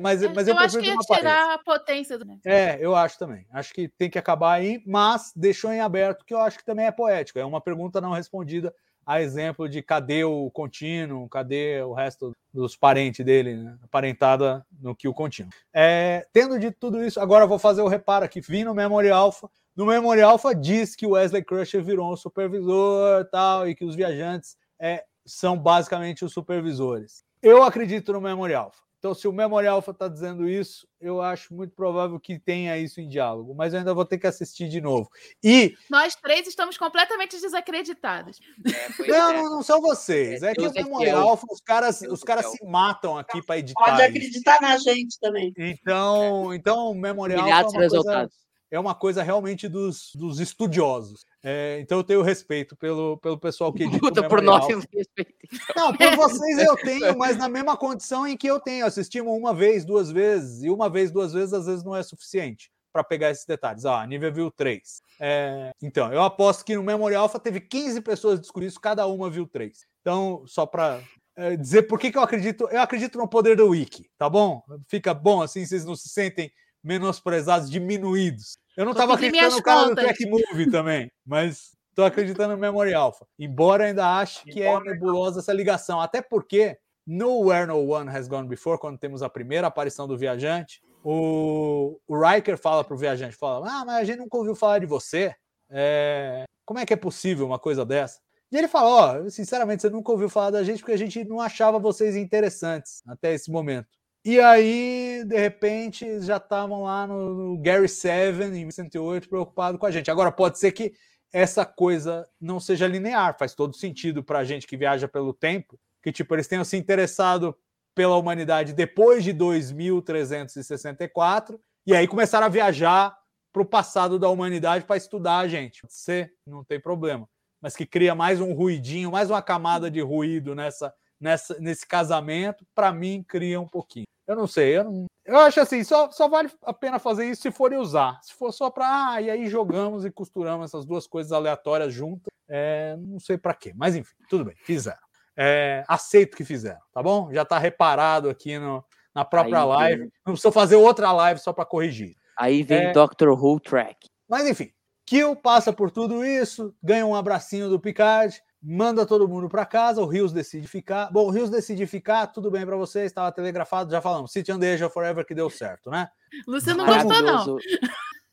Mas, 0.01 0.23
é, 0.23 0.29
mas 0.29 0.47
eu, 0.47 0.55
eu 0.55 0.61
acho 0.61 0.79
que 0.79 0.87
ia 0.87 0.97
tirar 0.97 1.55
a 1.55 1.59
potência 1.59 2.19
do. 2.19 2.27
É, 2.45 2.79
eu 2.81 2.95
acho 2.95 3.19
também. 3.19 3.47
Acho 3.51 3.75
que 3.75 3.89
tem 3.89 4.09
que 4.09 4.19
acabar 4.19 4.53
aí, 4.53 4.83
mas 4.87 5.33
deixou 5.35 5.73
em 5.73 5.81
aberto, 5.81 6.25
que 6.25 6.35
eu 6.35 6.41
acho 6.41 6.59
que 6.59 6.64
também 6.64 6.87
é 6.87 6.93
poético. 6.93 7.39
É 7.39 7.45
uma 7.45 7.61
pergunta 7.61 8.01
não 8.01 8.12
respondida 8.12 8.73
a 9.05 9.23
exemplo 9.23 9.69
de 9.69 9.81
cadê 9.83 10.25
o 10.25 10.51
contínuo, 10.51 11.29
cadê 11.29 11.81
o 11.83 11.93
resto 11.93 12.37
dos 12.53 12.77
parentes 12.77 13.25
dele, 13.25 13.55
né? 13.55 13.79
aparentada 13.83 14.67
no 14.81 14.97
que 14.97 15.07
o 15.07 15.14
contínuo. 15.14 15.53
É, 15.73 16.27
tendo 16.33 16.59
dito 16.59 16.77
tudo 16.81 17.05
isso, 17.05 17.21
agora 17.21 17.45
eu 17.45 17.49
vou 17.49 17.59
fazer 17.59 17.83
o 17.83 17.89
reparo 17.89 18.25
aqui. 18.25 18.41
Vim 18.41 18.64
no 18.64 18.75
Memory 18.75 19.11
Alpha. 19.11 19.49
No 19.77 19.87
Memory 19.87 20.23
Alpha 20.23 20.55
diz 20.55 20.97
que 20.97 21.07
o 21.07 21.11
Wesley 21.11 21.45
Crusher 21.45 21.85
virou 21.85 22.12
um 22.12 22.17
supervisor 22.17 23.25
tal, 23.31 23.69
e 23.69 23.75
que 23.77 23.85
os 23.85 23.95
viajantes 23.95 24.57
é, 24.79 25.05
são 25.25 25.57
basicamente 25.57 26.25
os 26.25 26.33
supervisores. 26.33 27.25
Eu 27.41 27.62
acredito 27.62 28.12
no 28.12 28.21
Memory 28.21 28.55
Alpha. 28.55 28.86
Então, 29.07 29.15
se 29.15 29.29
o 29.29 29.33
Memorial 29.33 29.77
Alpha 29.77 29.93
está 29.93 30.09
dizendo 30.09 30.49
isso, 30.49 30.85
eu 31.01 31.23
acho 31.23 31.55
muito 31.55 31.73
provável 31.77 32.19
que 32.19 32.41
tenha 32.41 32.77
isso 32.77 33.01
em 33.01 33.07
diálogo, 33.09 33.55
mas 33.55 33.73
eu 33.73 33.79
ainda 33.79 33.95
vou 33.95 34.05
ter 34.05 34.19
que 34.19 34.27
assistir 34.27 34.69
de 34.69 34.81
novo. 34.81 35.09
E. 35.45 35.77
Nós 35.89 36.17
três 36.17 36.49
estamos 36.49 36.77
completamente 36.77 37.41
desacreditados. 37.41 38.41
É, 38.67 39.07
não, 39.07 39.33
não, 39.33 39.51
não, 39.51 39.63
são 39.63 39.81
vocês. 39.81 40.43
É, 40.43 40.51
é 40.51 40.55
que 40.57 40.67
o 40.67 40.73
Memorial 40.73 41.29
Alpha, 41.29 41.47
os 41.49 41.61
caras, 41.61 42.03
os 42.03 42.25
caras 42.25 42.47
se 42.47 42.65
matam 42.65 43.17
aqui 43.17 43.41
para 43.41 43.59
editar. 43.59 43.85
Pode 43.85 44.03
acreditar 44.03 44.55
isso. 44.55 44.63
na 44.63 44.77
gente 44.79 45.21
também. 45.21 45.55
Então, 45.57 46.53
então 46.53 46.91
o 46.91 46.95
Memorial 46.95 47.49
Alpha. 47.49 47.77
É 47.77 47.87
uma 47.87 47.89
coisa, 47.89 48.31
é 48.73 48.81
uma 48.81 48.95
coisa 48.95 49.23
realmente 49.23 49.69
dos, 49.69 50.11
dos 50.17 50.41
estudiosos. 50.41 51.25
É, 51.49 51.79
então 51.79 51.99
eu 51.99 52.03
tenho 52.03 52.23
respeito 52.23 52.75
pelo, 52.75 53.19
pelo 53.19 53.39
pessoal 53.39 53.73
que 53.73 53.85
edita 53.85 54.01
Puta, 54.01 54.29
por 54.29 54.43
nós 54.43 54.67
respeito. 54.67 55.33
Não, 55.77 55.97
por 55.97 56.17
vocês 56.17 56.59
eu 56.59 56.75
tenho, 56.75 57.17
mas 57.17 57.37
na 57.37 57.49
mesma 57.49 57.77
condição 57.77 58.27
em 58.27 58.37
que 58.37 58.49
eu 58.49 58.59
tenho. 58.59 58.85
Assistimos 58.85 59.33
uma 59.33 59.55
vez, 59.55 59.85
duas 59.85 60.11
vezes, 60.11 60.65
e 60.65 60.71
uma 60.71 60.91
vez, 60.91 61.13
duas 61.13 61.33
vezes, 61.33 61.55
às 61.55 61.67
vezes 61.67 61.85
não 61.85 61.95
é 61.95 62.03
suficiente 62.03 62.69
para 62.93 63.05
pegar 63.05 63.31
esses 63.31 63.47
detalhes. 63.47 63.87
Ah, 63.87 64.01
a 64.01 64.07
Nívia 64.09 64.29
viu 64.29 64.51
três. 64.51 65.01
É, 65.21 65.71
então, 65.81 66.13
eu 66.13 66.21
aposto 66.21 66.65
que 66.65 66.75
no 66.75 66.83
Memorial 66.83 67.23
Alpha 67.23 67.39
teve 67.39 67.61
15 67.61 68.01
pessoas 68.01 68.41
discutindo 68.41 68.69
isso, 68.69 68.81
cada 68.81 69.07
uma 69.07 69.31
viu 69.31 69.47
três. 69.47 69.87
Então, 70.01 70.43
só 70.49 70.67
para 70.67 71.01
é, 71.37 71.57
dizer 71.57 71.83
por 71.83 72.01
que, 72.01 72.11
que 72.11 72.19
eu 72.19 72.23
acredito, 72.23 72.69
eu 72.73 72.81
acredito 72.81 73.19
no 73.19 73.29
poder 73.29 73.57
do 73.57 73.69
Wiki, 73.69 74.11
tá 74.19 74.29
bom? 74.29 74.65
Fica 74.89 75.15
bom 75.15 75.43
assim, 75.43 75.65
vocês 75.65 75.85
não 75.85 75.95
se 75.95 76.09
sentem 76.09 76.51
menosprezados, 76.83 77.71
diminuídos. 77.71 78.59
Eu 78.77 78.85
não 78.85 78.93
estava 78.93 79.14
acreditando 79.14 79.57
no 79.57 79.62
cara 79.62 79.89
contas. 79.89 79.97
do 79.97 80.07
Track 80.07 80.27
Movie 80.27 80.70
também, 80.70 81.11
mas 81.24 81.77
estou 81.89 82.05
acreditando 82.05 82.55
no 82.55 82.61
Memory 82.61 82.93
Alpha. 82.93 83.27
Embora 83.39 83.85
ainda 83.85 84.18
ache 84.18 84.45
que 84.45 84.62
é 84.62 84.81
nebulosa 84.81 85.41
essa 85.41 85.53
ligação. 85.53 86.01
Até 86.01 86.20
porque 86.20 86.79
no 87.07 87.41
Where 87.41 87.66
No 87.66 87.89
One 87.89 88.11
Has 88.11 88.29
Gone 88.29 88.49
Before, 88.49 88.79
quando 88.79 88.99
temos 88.99 89.22
a 89.22 89.31
primeira 89.31 89.68
aparição 89.68 90.07
do 90.07 90.18
viajante, 90.18 90.83
o, 91.03 91.99
o 92.07 92.20
Riker 92.20 92.59
fala 92.59 92.85
para 92.85 92.95
o 92.95 92.99
viajante, 92.99 93.37
fala, 93.37 93.66
ah, 93.70 93.85
mas 93.85 93.97
a 93.97 94.05
gente 94.05 94.18
nunca 94.18 94.37
ouviu 94.37 94.55
falar 94.55 94.81
de 94.81 94.87
você. 94.87 95.35
É... 95.70 96.45
Como 96.64 96.81
é 96.81 96.85
que 96.85 96.93
é 96.93 96.97
possível 96.97 97.47
uma 97.47 97.59
coisa 97.59 97.85
dessa? 97.85 98.20
E 98.51 98.57
ele 98.57 98.68
fala, 98.68 98.89
ó, 98.89 99.20
oh, 99.20 99.31
sinceramente, 99.31 99.83
você 99.83 99.91
nunca 99.91 100.12
ouviu 100.12 100.29
falar 100.29 100.51
da 100.51 100.62
gente 100.62 100.81
porque 100.81 100.93
a 100.93 100.99
gente 100.99 101.24
não 101.24 101.41
achava 101.41 101.79
vocês 101.79 102.16
interessantes 102.16 103.03
até 103.07 103.33
esse 103.33 103.51
momento. 103.51 103.89
E 104.29 104.41
aí, 104.41 105.22
de 105.24 105.39
repente, 105.39 106.20
já 106.20 106.39
estavam 106.39 106.83
lá 106.83 107.07
no, 107.07 107.33
no 107.33 107.57
Gary 107.62 107.89
Seven, 107.89 108.61
em 108.61 108.68
108, 108.68 109.29
preocupado 109.29 109.79
com 109.79 109.87
a 109.87 109.91
gente. 109.93 110.11
Agora, 110.11 110.33
pode 110.33 110.59
ser 110.59 110.72
que 110.72 110.95
essa 111.33 111.64
coisa 111.64 112.29
não 112.41 112.59
seja 112.59 112.89
linear, 112.89 113.39
faz 113.39 113.55
todo 113.55 113.77
sentido 113.77 114.24
para 114.24 114.41
a 114.41 114.45
gente 114.45 114.66
que 114.66 114.77
viaja 114.77 115.07
pelo 115.07 115.33
tempo, 115.33 115.79
que 116.03 116.11
tipo, 116.11 116.35
eles 116.35 116.49
tenham 116.49 116.64
se 116.64 116.77
interessado 116.77 117.57
pela 117.95 118.16
humanidade 118.16 118.72
depois 118.72 119.22
de 119.22 119.33
2364, 119.33 121.61
e 121.87 121.95
aí 121.95 122.09
começaram 122.09 122.47
a 122.47 122.51
viajar 122.51 123.16
para 123.53 123.62
o 123.62 123.64
passado 123.64 124.18
da 124.18 124.29
humanidade 124.29 124.87
para 124.87 124.97
estudar 124.97 125.39
a 125.39 125.47
gente. 125.47 125.83
Ser, 125.89 126.35
não 126.45 126.64
tem 126.64 126.81
problema. 126.81 127.29
Mas 127.62 127.77
que 127.77 127.87
cria 127.87 128.12
mais 128.12 128.41
um 128.41 128.53
ruidinho, 128.53 129.12
mais 129.12 129.31
uma 129.31 129.41
camada 129.41 129.89
de 129.89 130.01
ruído 130.01 130.53
nessa, 130.53 130.93
nessa 131.20 131.57
nesse 131.61 131.87
casamento, 131.87 132.66
para 132.74 132.93
mim 132.93 133.22
cria 133.22 133.61
um 133.61 133.68
pouquinho. 133.68 134.05
Eu 134.27 134.35
não 134.35 134.47
sei, 134.47 134.77
eu, 134.77 134.85
não... 134.85 135.07
eu 135.24 135.39
acho 135.39 135.61
assim, 135.61 135.85
só, 135.85 136.11
só 136.11 136.29
vale 136.29 136.51
a 136.62 136.72
pena 136.72 136.99
fazer 136.99 137.29
isso 137.31 137.43
se 137.43 137.51
forem 137.51 137.79
usar. 137.79 138.18
Se 138.22 138.35
for 138.35 138.53
só 138.53 138.70
para, 138.70 139.12
ah, 139.12 139.22
e 139.22 139.31
aí 139.31 139.49
jogamos 139.49 140.05
e 140.05 140.11
costuramos 140.11 140.66
essas 140.66 140.85
duas 140.85 141.07
coisas 141.07 141.33
aleatórias 141.33 141.93
juntas, 141.93 142.33
é, 142.49 142.97
não 142.99 143.20
sei 143.20 143.39
para 143.39 143.55
quê. 143.55 143.72
Mas 143.77 143.95
enfim, 143.95 144.14
tudo 144.29 144.45
bem, 144.45 144.57
fizeram. 144.57 144.99
É, 145.37 145.85
aceito 145.87 146.37
que 146.37 146.45
fizeram, 146.45 146.81
tá 146.93 147.03
bom? 147.03 147.33
Já 147.33 147.43
está 147.43 147.59
reparado 147.59 148.29
aqui 148.29 148.59
no, 148.59 148.85
na 149.14 149.24
própria 149.24 149.61
aí 149.61 149.66
live. 149.66 150.01
Vem... 150.03 150.12
Não 150.27 150.33
precisa 150.33 150.53
fazer 150.53 150.77
outra 150.77 151.12
live 151.12 151.39
só 151.41 151.53
para 151.53 151.64
corrigir. 151.64 152.16
Aí 152.37 152.62
vem 152.62 152.87
é... 152.87 152.93
Dr. 152.93 153.29
Who 153.29 153.61
Track. 153.61 154.09
Mas 154.29 154.47
enfim, 154.49 154.72
Kill 155.07 155.37
passa 155.37 155.72
por 155.72 155.91
tudo 155.91 156.24
isso, 156.24 156.74
ganha 156.83 157.07
um 157.07 157.14
abracinho 157.14 157.68
do 157.68 157.79
Picard, 157.79 158.43
manda 158.69 159.07
todo 159.07 159.29
mundo 159.29 159.49
para 159.49 159.64
casa, 159.64 160.03
o 160.03 160.07
Rios 160.07 160.33
decide 160.33 160.67
ficar. 160.67 161.09
Bom, 161.12 161.27
o 161.27 161.31
Rios 161.31 161.49
decide 161.49 161.87
ficar, 161.87 162.27
tudo 162.27 162.51
bem 162.51 162.67
para 162.67 162.77
você, 162.77 163.05
estava 163.05 163.31
telegrafado, 163.31 163.93
já 163.93 164.03
falamos. 164.03 164.33
City 164.33 164.51
and 164.51 164.57
Asia 164.57 164.91
Forever 164.91 165.25
que 165.25 165.37
deu 165.37 165.49
certo, 165.49 165.89
né? 165.89 166.09
Lúcia 166.49 166.75
não 166.75 166.85
gostou, 166.85 167.23
não. 167.23 167.59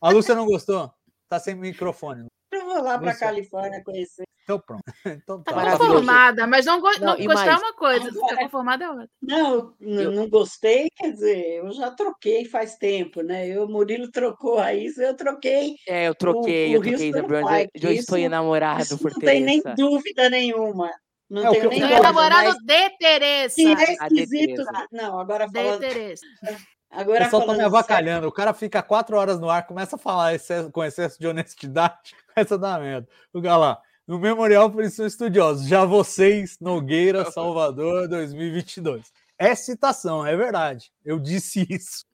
A 0.02 0.10
Lúcia 0.10 0.34
não 0.34 0.46
gostou? 0.48 0.92
Tá 1.30 1.40
sem 1.40 1.54
microfone. 1.54 2.26
Eu 2.74 2.82
vou 2.82 2.84
lá 2.84 2.98
para 2.98 3.16
Califórnia 3.16 3.84
conhecer. 3.84 4.24
Então 4.44 4.60
pronto. 4.60 4.84
Então, 5.24 5.42
tá, 5.44 5.54
tá 5.54 5.78
conformada, 5.78 6.48
mas 6.48 6.66
não, 6.66 6.82
go 6.82 6.90
não, 7.00 7.18
não 7.18 7.26
gostar 7.26 7.54
é 7.54 7.58
uma 7.58 7.74
coisa, 7.74 8.12
ficar 8.12 8.38
conformada 8.38 8.86
é 8.86 8.90
outra. 8.90 9.10
Não, 9.22 9.74
eu... 9.80 10.12
não 10.12 10.30
gostei, 10.30 10.90
quer 10.96 11.12
dizer, 11.12 11.58
eu 11.58 11.72
já 11.72 11.92
troquei 11.92 12.46
faz 12.46 12.76
tempo, 12.76 13.22
né? 13.22 13.48
Eu, 13.48 13.66
o 13.66 13.70
Murilo 13.70 14.12
trocou 14.12 14.60
a 14.60 14.74
isso, 14.74 15.02
eu 15.02 15.16
troquei. 15.16 15.76
É, 15.88 16.08
eu 16.08 16.16
troquei, 16.16 16.76
o, 16.76 16.82
o 16.82 16.84
eu 16.86 16.90
troquei, 16.90 17.12
Bruno, 17.12 17.48
eu 17.74 17.92
estou 17.92 18.18
enamorado 18.18 18.98
por 18.98 19.12
Não 19.12 19.20
tem 19.20 19.42
nem 19.42 19.62
dúvida 19.78 20.30
nenhuma. 20.30 20.92
Não 21.30 21.48
é, 21.48 21.52
tenho 21.52 21.70
nem 21.70 21.80
dúvida. 21.80 22.02
namorado 22.02 22.50
mas... 22.50 22.58
de 22.58 22.98
Tereza. 22.98 23.56
Sim, 23.56 23.76
é 23.76 23.94
esquisito. 23.94 24.64
Não, 24.92 25.20
agora 25.20 25.50
falando... 25.50 25.80
De 25.80 25.88
Tereza. 25.88 26.26
Agora, 26.94 27.22
o 27.22 27.24
pessoal 27.24 27.46
tá 27.48 27.54
me 27.54 27.64
avacalhando. 27.64 28.14
Sério. 28.18 28.30
O 28.30 28.32
cara 28.32 28.54
fica 28.54 28.84
quatro 28.84 29.18
horas 29.18 29.40
no 29.40 29.50
ar, 29.50 29.66
começa 29.66 29.96
a 29.96 30.00
falar 30.00 30.36
excesso, 30.36 30.72
com 30.72 30.84
excesso 30.84 31.20
de 31.20 31.28
honestidade, 31.28 32.16
começa 32.34 32.56
a 32.56 32.58
dar 32.58 32.80
merda. 32.80 33.08
O 33.34 33.42
galã, 33.42 33.78
no 34.08 34.20
Memorial 34.20 34.70
por 34.70 34.84
isso 34.84 35.04
estudiosos. 35.04 35.68
Já 35.68 35.86
vocês, 35.86 36.58
Nogueira, 36.60 37.26
Salvador, 37.32 38.08
2022. 38.08 39.12
É 39.38 39.56
citação, 39.56 40.26
é 40.26 40.36
verdade. 40.36 40.92
Eu 41.04 41.20
disse 41.20 41.66
isso. 41.70 42.06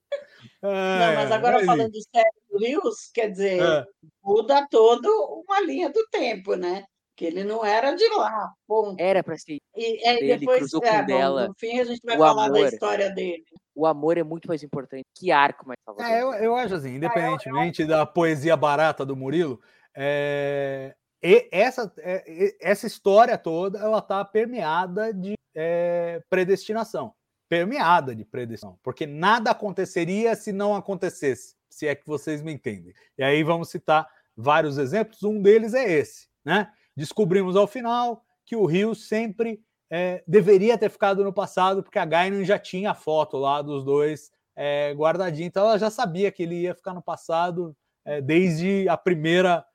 É, 0.62 0.68
Não, 0.68 1.16
mas 1.16 1.32
agora 1.32 1.58
mas... 1.58 1.66
falando 1.66 1.92
de 1.92 2.02
Sérgio 2.02 2.58
Rios, 2.58 3.12
quer 3.14 3.30
dizer, 3.30 3.62
é. 3.62 3.86
muda 4.24 4.66
todo 4.72 5.10
uma 5.46 5.60
linha 5.60 5.90
do 5.90 6.08
tempo, 6.08 6.56
né? 6.56 6.86
Que 7.18 7.26
ele 7.26 7.44
não 7.44 7.66
era 7.66 7.94
de 7.94 8.08
lá. 8.16 8.50
Ponto. 8.66 8.96
Era 8.98 9.22
para 9.22 9.38
ser. 9.38 9.60
E 9.76 10.08
aí 10.08 10.18
ele 10.20 10.38
depois, 10.38 10.60
cruzou 10.60 10.82
é, 10.86 11.00
com 11.02 11.06
dela. 11.06 11.48
no 11.50 11.54
fim, 11.56 11.80
a 11.80 11.84
gente 11.84 12.00
vai 12.06 12.18
falar 12.18 12.46
amor. 12.46 12.62
da 12.62 12.70
história 12.70 13.10
dele. 13.10 13.44
O 13.80 13.86
amor 13.86 14.18
é 14.18 14.24
muito 14.24 14.48
mais 14.48 14.62
importante. 14.62 15.06
Que 15.16 15.32
arco 15.32 15.66
mais 15.66 15.80
É, 16.00 16.22
eu, 16.22 16.34
eu 16.34 16.56
acho 16.56 16.76
assim, 16.76 16.96
independentemente 16.96 17.82
ah, 17.82 17.86
eu, 17.86 17.90
eu... 17.90 17.98
da 17.98 18.06
poesia 18.06 18.58
barata 18.58 19.06
do 19.06 19.16
Murilo, 19.16 19.60
é, 19.96 20.96
e 21.22 21.48
essa, 21.52 21.92
é, 21.98 22.56
essa 22.62 22.88
história 22.88 23.38
toda 23.38 23.80
ela 23.80 24.00
está 24.00 24.24
permeada 24.24 25.14
de 25.14 25.34
é, 25.56 26.22
predestinação. 26.30 27.14
Permeada 27.50 28.16
de 28.16 28.24
predestinação. 28.24 28.80
Porque 28.84 29.06
nada 29.06 29.52
aconteceria 29.52 30.36
se 30.36 30.52
não 30.52 30.76
acontecesse, 30.76 31.56
se 31.70 31.88
é 31.88 31.96
que 31.96 32.06
vocês 32.06 32.42
me 32.42 32.54
entendem. 32.54 32.94
E 33.18 33.24
aí 33.24 33.44
vamos 33.44 33.70
citar 33.70 34.08
vários 34.36 34.78
exemplos. 34.78 35.24
Um 35.24 35.42
deles 35.42 35.74
é 35.74 35.92
esse. 35.92 36.28
Né? 36.46 36.72
Descobrimos 36.96 37.56
ao 37.56 37.68
final 37.68 38.24
que 38.46 38.56
o 38.56 38.66
Rio 38.66 38.96
sempre 38.96 39.62
é, 39.90 40.24
deveria 40.28 40.78
ter 40.78 40.90
ficado 40.90 41.24
no 41.24 41.34
passado, 41.34 41.82
porque 41.82 42.00
a 42.00 42.06
Gainan 42.06 42.44
já 42.44 42.60
tinha 42.60 42.92
a 42.92 42.96
foto 42.96 43.38
lá 43.38 43.62
dos 43.62 43.84
dois 43.84 44.32
é, 44.56 44.94
guardadinha. 44.94 45.48
Então 45.48 45.66
ela 45.66 45.80
já 45.80 45.90
sabia 45.90 46.32
que 46.32 46.44
ele 46.44 46.62
ia 46.62 46.76
ficar 46.76 46.94
no 46.94 47.02
passado 47.02 47.76
é, 48.06 48.22
desde 48.22 48.88
a 48.88 48.98
primeira 48.98 49.66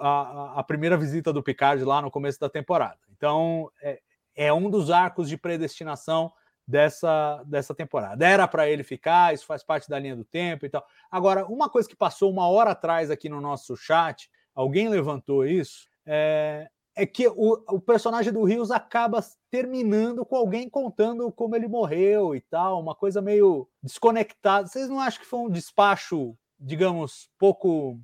a, 0.00 0.60
a, 0.60 0.62
primeira 0.62 0.96
visita 0.96 1.32
do 1.32 1.42
Picard 1.42 1.82
lá 1.84 2.00
no 2.00 2.10
começo 2.10 2.40
da 2.40 2.48
temporada. 2.48 2.98
Então, 3.14 3.70
é, 3.82 4.00
é 4.34 4.52
um 4.52 4.70
dos 4.70 4.90
arcos 4.90 5.28
de 5.28 5.36
predestinação 5.36 6.32
dessa, 6.66 7.42
dessa 7.46 7.74
temporada. 7.74 8.26
Era 8.26 8.48
para 8.48 8.68
ele 8.68 8.82
ficar, 8.82 9.34
isso 9.34 9.46
faz 9.46 9.62
parte 9.62 9.88
da 9.88 9.98
linha 9.98 10.16
do 10.16 10.24
tempo 10.24 10.66
e 10.66 10.68
tal. 10.68 10.84
Agora, 11.10 11.46
uma 11.46 11.68
coisa 11.68 11.88
que 11.88 11.96
passou 11.96 12.30
uma 12.30 12.48
hora 12.48 12.70
atrás 12.70 13.10
aqui 13.10 13.28
no 13.28 13.40
nosso 13.40 13.76
chat, 13.76 14.30
alguém 14.54 14.88
levantou 14.88 15.46
isso, 15.46 15.88
é, 16.04 16.68
é 16.96 17.04
que 17.04 17.28
o, 17.28 17.62
o, 17.68 17.78
personagem 17.78 18.32
do 18.32 18.42
Rios 18.42 18.70
acaba 18.70 19.22
terminando 19.50 20.24
com 20.24 20.34
alguém 20.34 20.66
contando 20.66 21.30
como 21.30 21.54
ele 21.54 21.68
morreu 21.68 22.34
e 22.34 22.40
tal, 22.40 22.80
uma 22.80 22.94
coisa 22.94 23.20
meio 23.20 23.68
desconectada. 23.82 24.66
Vocês 24.66 24.88
não 24.88 24.98
acham 24.98 25.20
que 25.20 25.26
foi 25.26 25.40
um 25.40 25.50
despacho, 25.50 26.34
digamos, 26.58 27.28
pouco 27.38 28.00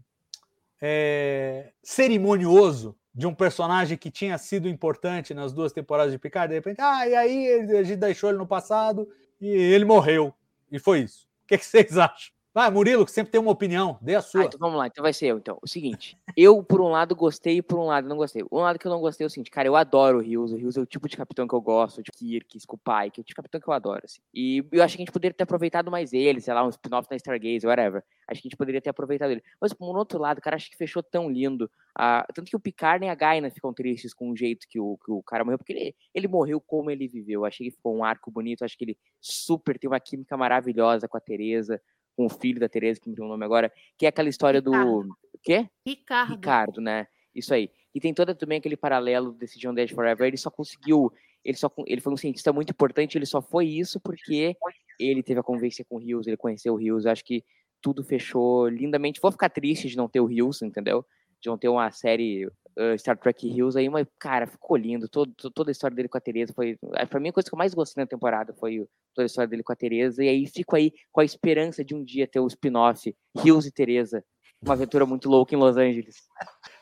é, 0.80 1.72
cerimonioso 1.82 2.94
de 3.14 3.26
um 3.26 3.34
personagem 3.34 3.96
que 3.96 4.10
tinha 4.10 4.36
sido 4.36 4.68
importante 4.68 5.32
nas 5.32 5.54
duas 5.54 5.72
temporadas 5.72 6.12
de 6.12 6.18
Picard, 6.18 6.48
de 6.48 6.54
repente, 6.54 6.80
ah, 6.80 7.08
e 7.08 7.14
aí 7.14 7.48
a 7.78 7.82
gente 7.82 7.96
deixou 7.96 8.28
ele 8.28 8.38
no 8.38 8.46
passado 8.46 9.08
e 9.40 9.48
ele 9.48 9.86
morreu. 9.86 10.34
E 10.70 10.78
foi 10.78 11.00
isso. 11.00 11.26
O 11.44 11.46
que, 11.48 11.54
é 11.54 11.58
que 11.58 11.64
vocês 11.64 11.96
acham? 11.96 12.32
Vai, 12.54 12.70
Murilo, 12.70 13.06
que 13.06 13.10
sempre 13.10 13.32
tem 13.32 13.40
uma 13.40 13.50
opinião, 13.50 13.98
dê 14.02 14.14
a 14.14 14.20
sua. 14.20 14.42
Ah, 14.42 14.44
então 14.44 14.60
vamos 14.60 14.76
lá, 14.76 14.86
então 14.86 15.00
vai 15.00 15.14
ser 15.14 15.28
eu. 15.28 15.38
Então, 15.38 15.58
o 15.62 15.66
seguinte, 15.66 16.18
eu 16.36 16.62
por 16.62 16.82
um 16.82 16.88
lado 16.88 17.16
gostei 17.16 17.56
e 17.56 17.62
por 17.62 17.78
um 17.78 17.86
lado 17.86 18.06
não 18.06 18.16
gostei. 18.16 18.44
Um 18.52 18.58
lado 18.58 18.78
que 18.78 18.86
eu 18.86 18.90
não 18.90 19.00
gostei 19.00 19.24
é 19.24 19.26
o 19.26 19.30
seguinte, 19.30 19.50
cara, 19.50 19.66
eu 19.66 19.74
adoro 19.74 20.18
o 20.18 20.20
Rios, 20.20 20.52
o 20.52 20.56
Rios 20.56 20.76
é 20.76 20.80
o 20.80 20.84
tipo 20.84 21.08
de 21.08 21.16
capitão 21.16 21.48
que 21.48 21.54
eu 21.54 21.60
gosto, 21.62 22.02
tipo 22.02 22.18
Kirk, 22.18 22.60
Scoopy, 22.60 23.10
que 23.10 23.20
é 23.20 23.22
o 23.22 23.24
tipo 23.24 23.28
de 23.28 23.34
capitão 23.34 23.58
que 23.58 23.66
eu 23.66 23.72
adoro, 23.72 24.02
assim. 24.04 24.20
E 24.34 24.62
eu 24.70 24.82
acho 24.82 24.96
que 24.96 25.02
a 25.02 25.04
gente 25.04 25.12
poderia 25.12 25.34
ter 25.34 25.44
aproveitado 25.44 25.90
mais 25.90 26.12
ele, 26.12 26.42
sei 26.42 26.52
lá, 26.52 26.62
um 26.62 26.68
spin-off 26.68 27.08
na 27.10 27.16
Stargaze, 27.16 27.66
whatever. 27.66 28.04
Acho 28.28 28.42
que 28.42 28.48
a 28.48 28.50
gente 28.50 28.58
poderia 28.58 28.82
ter 28.82 28.90
aproveitado 28.90 29.30
ele. 29.30 29.42
Mas 29.58 29.72
por 29.72 29.90
um 29.90 29.96
outro 29.96 30.18
lado, 30.18 30.38
cara, 30.42 30.56
acho 30.56 30.70
que 30.70 30.76
fechou 30.76 31.02
tão 31.02 31.30
lindo. 31.30 31.70
Ah, 31.98 32.26
tanto 32.34 32.50
que 32.50 32.56
o 32.56 32.60
Picard 32.60 33.00
nem 33.00 33.08
a 33.08 33.14
Gaina 33.14 33.50
ficam 33.50 33.72
tristes 33.72 34.12
com 34.12 34.30
o 34.30 34.36
jeito 34.36 34.66
que 34.68 34.78
o, 34.78 34.98
que 34.98 35.10
o 35.10 35.22
cara 35.22 35.42
morreu, 35.42 35.56
porque 35.56 35.72
ele, 35.72 35.94
ele 36.14 36.28
morreu 36.28 36.60
como 36.60 36.90
ele 36.90 37.08
viveu. 37.08 37.40
Eu 37.40 37.44
achei 37.46 37.70
que 37.70 37.76
ficou 37.76 37.96
um 37.96 38.04
arco 38.04 38.30
bonito, 38.30 38.62
acho 38.62 38.76
que 38.76 38.84
ele 38.84 38.98
super 39.22 39.78
tem 39.78 39.88
uma 39.88 40.00
química 40.00 40.36
maravilhosa 40.36 41.08
com 41.08 41.16
a 41.16 41.20
Teresa 41.20 41.80
com 42.16 42.26
o 42.26 42.28
filho 42.28 42.60
da 42.60 42.68
Tereza, 42.68 43.00
que 43.00 43.08
me 43.08 43.14
deu 43.14 43.24
o 43.24 43.28
nome 43.28 43.44
agora, 43.44 43.72
que 43.96 44.06
é 44.06 44.08
aquela 44.08 44.28
história 44.28 44.60
Ricardo. 44.60 45.02
do. 45.02 45.08
O 45.32 45.38
quê? 45.42 45.68
Ricardo. 45.86 46.30
Ricardo, 46.32 46.80
né? 46.80 47.06
Isso 47.34 47.52
aí. 47.54 47.70
E 47.94 48.00
tem 48.00 48.12
todo 48.12 48.34
também 48.34 48.58
aquele 48.58 48.76
paralelo 48.76 49.32
desse 49.32 49.58
John 49.58 49.74
Dead 49.74 49.90
Forever. 49.92 50.26
Ele 50.26 50.36
só 50.36 50.50
conseguiu. 50.50 51.12
Ele, 51.44 51.56
só, 51.56 51.72
ele 51.86 52.00
foi 52.00 52.12
um 52.12 52.16
cientista 52.16 52.52
muito 52.52 52.70
importante, 52.70 53.18
ele 53.18 53.26
só 53.26 53.42
foi 53.42 53.66
isso 53.66 53.98
porque 53.98 54.54
ele 55.00 55.24
teve 55.24 55.40
a 55.40 55.42
convivência 55.42 55.84
com 55.84 55.96
o 55.96 55.98
Rios, 55.98 56.28
ele 56.28 56.36
conheceu 56.36 56.74
o 56.74 56.76
Rios. 56.76 57.04
Acho 57.04 57.24
que 57.24 57.44
tudo 57.80 58.04
fechou 58.04 58.68
lindamente. 58.68 59.20
Vou 59.20 59.32
ficar 59.32 59.48
triste 59.48 59.88
de 59.88 59.96
não 59.96 60.08
ter 60.08 60.20
o 60.20 60.26
Rios, 60.26 60.62
entendeu? 60.62 61.04
De 61.40 61.48
não 61.48 61.58
ter 61.58 61.68
uma 61.68 61.90
série 61.90 62.48
uh, 62.78 62.98
Star 62.98 63.16
Trek 63.18 63.48
Rios 63.48 63.76
aí, 63.76 63.88
mas, 63.88 64.06
cara, 64.18 64.46
ficou 64.46 64.76
lindo. 64.76 65.08
Todo, 65.08 65.32
to- 65.34 65.50
toda 65.50 65.70
a 65.70 65.72
história 65.72 65.94
dele 65.94 66.08
com 66.08 66.18
a 66.18 66.20
Tereza 66.20 66.52
foi. 66.54 66.78
eh, 66.96 67.06
Pra 67.06 67.18
mim, 67.20 67.28
a 67.28 67.32
coisa 67.32 67.48
que 67.48 67.54
eu 67.54 67.58
mais 67.58 67.74
gostei 67.74 68.02
na 68.02 68.06
temporada 68.08 68.52
foi 68.54 68.86
toda 69.14 69.24
a 69.24 69.26
história 69.26 69.48
dele 69.48 69.62
com 69.62 69.72
a 69.72 69.76
Tereza. 69.76 70.22
E 70.24 70.28
aí 70.28 70.46
fico 70.46 70.76
aí 70.76 70.92
com 71.10 71.20
a 71.20 71.24
esperança 71.24 71.84
de 71.84 71.94
um 71.94 72.04
dia 72.04 72.26
ter 72.26 72.40
o 72.40 72.46
spin-off 72.46 73.14
Rios 73.38 73.66
e 73.66 73.72
Tereza. 73.72 74.24
Uma 74.62 74.74
aventura 74.74 75.04
muito 75.04 75.28
louca 75.28 75.54
em 75.54 75.58
Los 75.58 75.76
Angeles. 75.76 76.16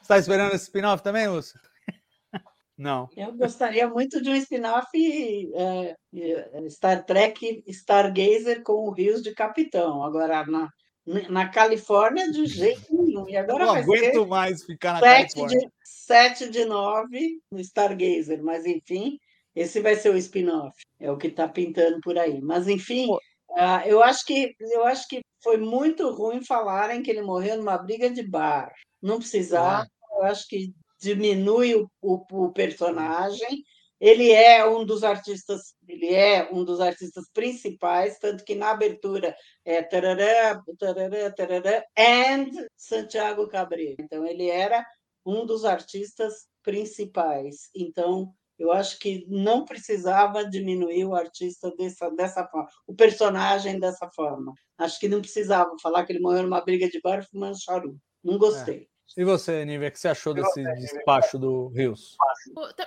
Você 0.02 0.08
tá 0.08 0.18
esperando 0.18 0.54
esse 0.54 0.64
spin-off 0.64 1.02
também, 1.02 1.26
Lúcio? 1.28 1.58
Não. 2.76 3.08
Eu 3.16 3.32
gostaria 3.32 3.88
muito 3.88 4.22
de 4.22 4.30
um 4.30 4.34
spin-off 4.36 4.88
é, 5.54 5.96
Star 6.68 7.04
Trek 7.04 7.62
Stargazer 7.66 8.62
com 8.62 8.72
o 8.88 8.90
Rios 8.90 9.22
de 9.22 9.34
Capitão. 9.34 10.02
Agora, 10.04 10.44
na, 10.46 10.70
na 11.06 11.48
Califórnia, 11.48 12.30
de 12.30 12.46
jeito 12.46 12.86
nenhum. 12.90 13.28
E 13.28 13.36
agora 13.36 13.66
não 13.66 13.74
aguento 13.74 14.26
mais 14.26 14.64
ficar 14.64 14.94
na 14.94 15.00
7 15.00 15.34
Califórnia. 15.34 15.58
de, 15.58 15.68
7 15.84 16.48
de 16.48 16.64
9 16.64 17.40
no 17.52 17.60
Stargazer. 17.60 18.42
Mas, 18.42 18.66
enfim, 18.66 19.18
esse 19.54 19.80
vai 19.80 19.96
ser 19.96 20.10
o 20.10 20.16
spin-off. 20.16 20.76
É 20.98 21.10
o 21.10 21.16
que 21.16 21.28
está 21.28 21.48
pintando 21.48 22.00
por 22.00 22.18
aí. 22.18 22.40
Mas, 22.40 22.68
enfim, 22.68 23.08
ah, 23.56 23.86
eu, 23.86 24.02
acho 24.02 24.24
que, 24.24 24.54
eu 24.60 24.84
acho 24.84 25.08
que 25.08 25.20
foi 25.42 25.56
muito 25.56 26.10
ruim 26.10 26.44
falarem 26.44 27.02
que 27.02 27.10
ele 27.10 27.22
morreu 27.22 27.56
numa 27.56 27.78
briga 27.78 28.10
de 28.10 28.22
bar. 28.22 28.72
Não 29.02 29.18
precisava. 29.18 29.86
Eu 30.12 30.24
acho 30.24 30.46
que 30.48 30.72
diminui 31.00 31.74
o, 31.74 31.90
o, 32.02 32.44
o 32.44 32.52
personagem. 32.52 33.64
Ele 34.00 34.32
é 34.32 34.66
um 34.66 34.84
dos 34.84 35.04
artistas, 35.04 35.74
ele 35.86 36.14
é 36.14 36.48
um 36.50 36.64
dos 36.64 36.80
artistas 36.80 37.26
principais, 37.34 38.18
tanto 38.18 38.44
que 38.44 38.54
na 38.54 38.70
abertura 38.70 39.36
é 39.64 39.82
tarará, 39.82 40.60
tarará, 40.78 41.30
tarará, 41.32 41.84
and 41.98 42.50
Santiago 42.76 43.46
Cabrera. 43.46 43.96
Então 44.00 44.26
ele 44.26 44.48
era 44.48 44.84
um 45.24 45.44
dos 45.44 45.64
artistas 45.64 46.46
principais. 46.62 47.68
Então 47.74 48.32
eu 48.58 48.70
acho 48.72 48.98
que 48.98 49.24
não 49.28 49.64
precisava 49.64 50.44
diminuir 50.44 51.06
o 51.06 51.14
artista 51.14 51.74
dessa, 51.76 52.10
dessa 52.10 52.46
forma, 52.46 52.68
o 52.86 52.94
personagem 52.94 53.80
dessa 53.80 54.08
forma. 54.14 54.52
Acho 54.78 55.00
que 55.00 55.08
não 55.08 55.20
precisava 55.20 55.70
falar 55.82 56.04
que 56.04 56.12
ele 56.12 56.20
morreu 56.20 56.42
numa 56.42 56.60
briga 56.62 56.88
de 56.88 57.00
bar 57.00 57.26
fumando 57.30 57.62
charuto. 57.62 57.98
Não 58.22 58.36
gostei. 58.36 58.89
E 59.16 59.24
você, 59.24 59.64
Nívia, 59.64 59.88
o 59.88 59.90
que 59.90 59.98
você 59.98 60.08
achou 60.08 60.32
desse 60.32 60.62
despacho 60.74 61.38
do 61.38 61.68
Rios? 61.68 62.16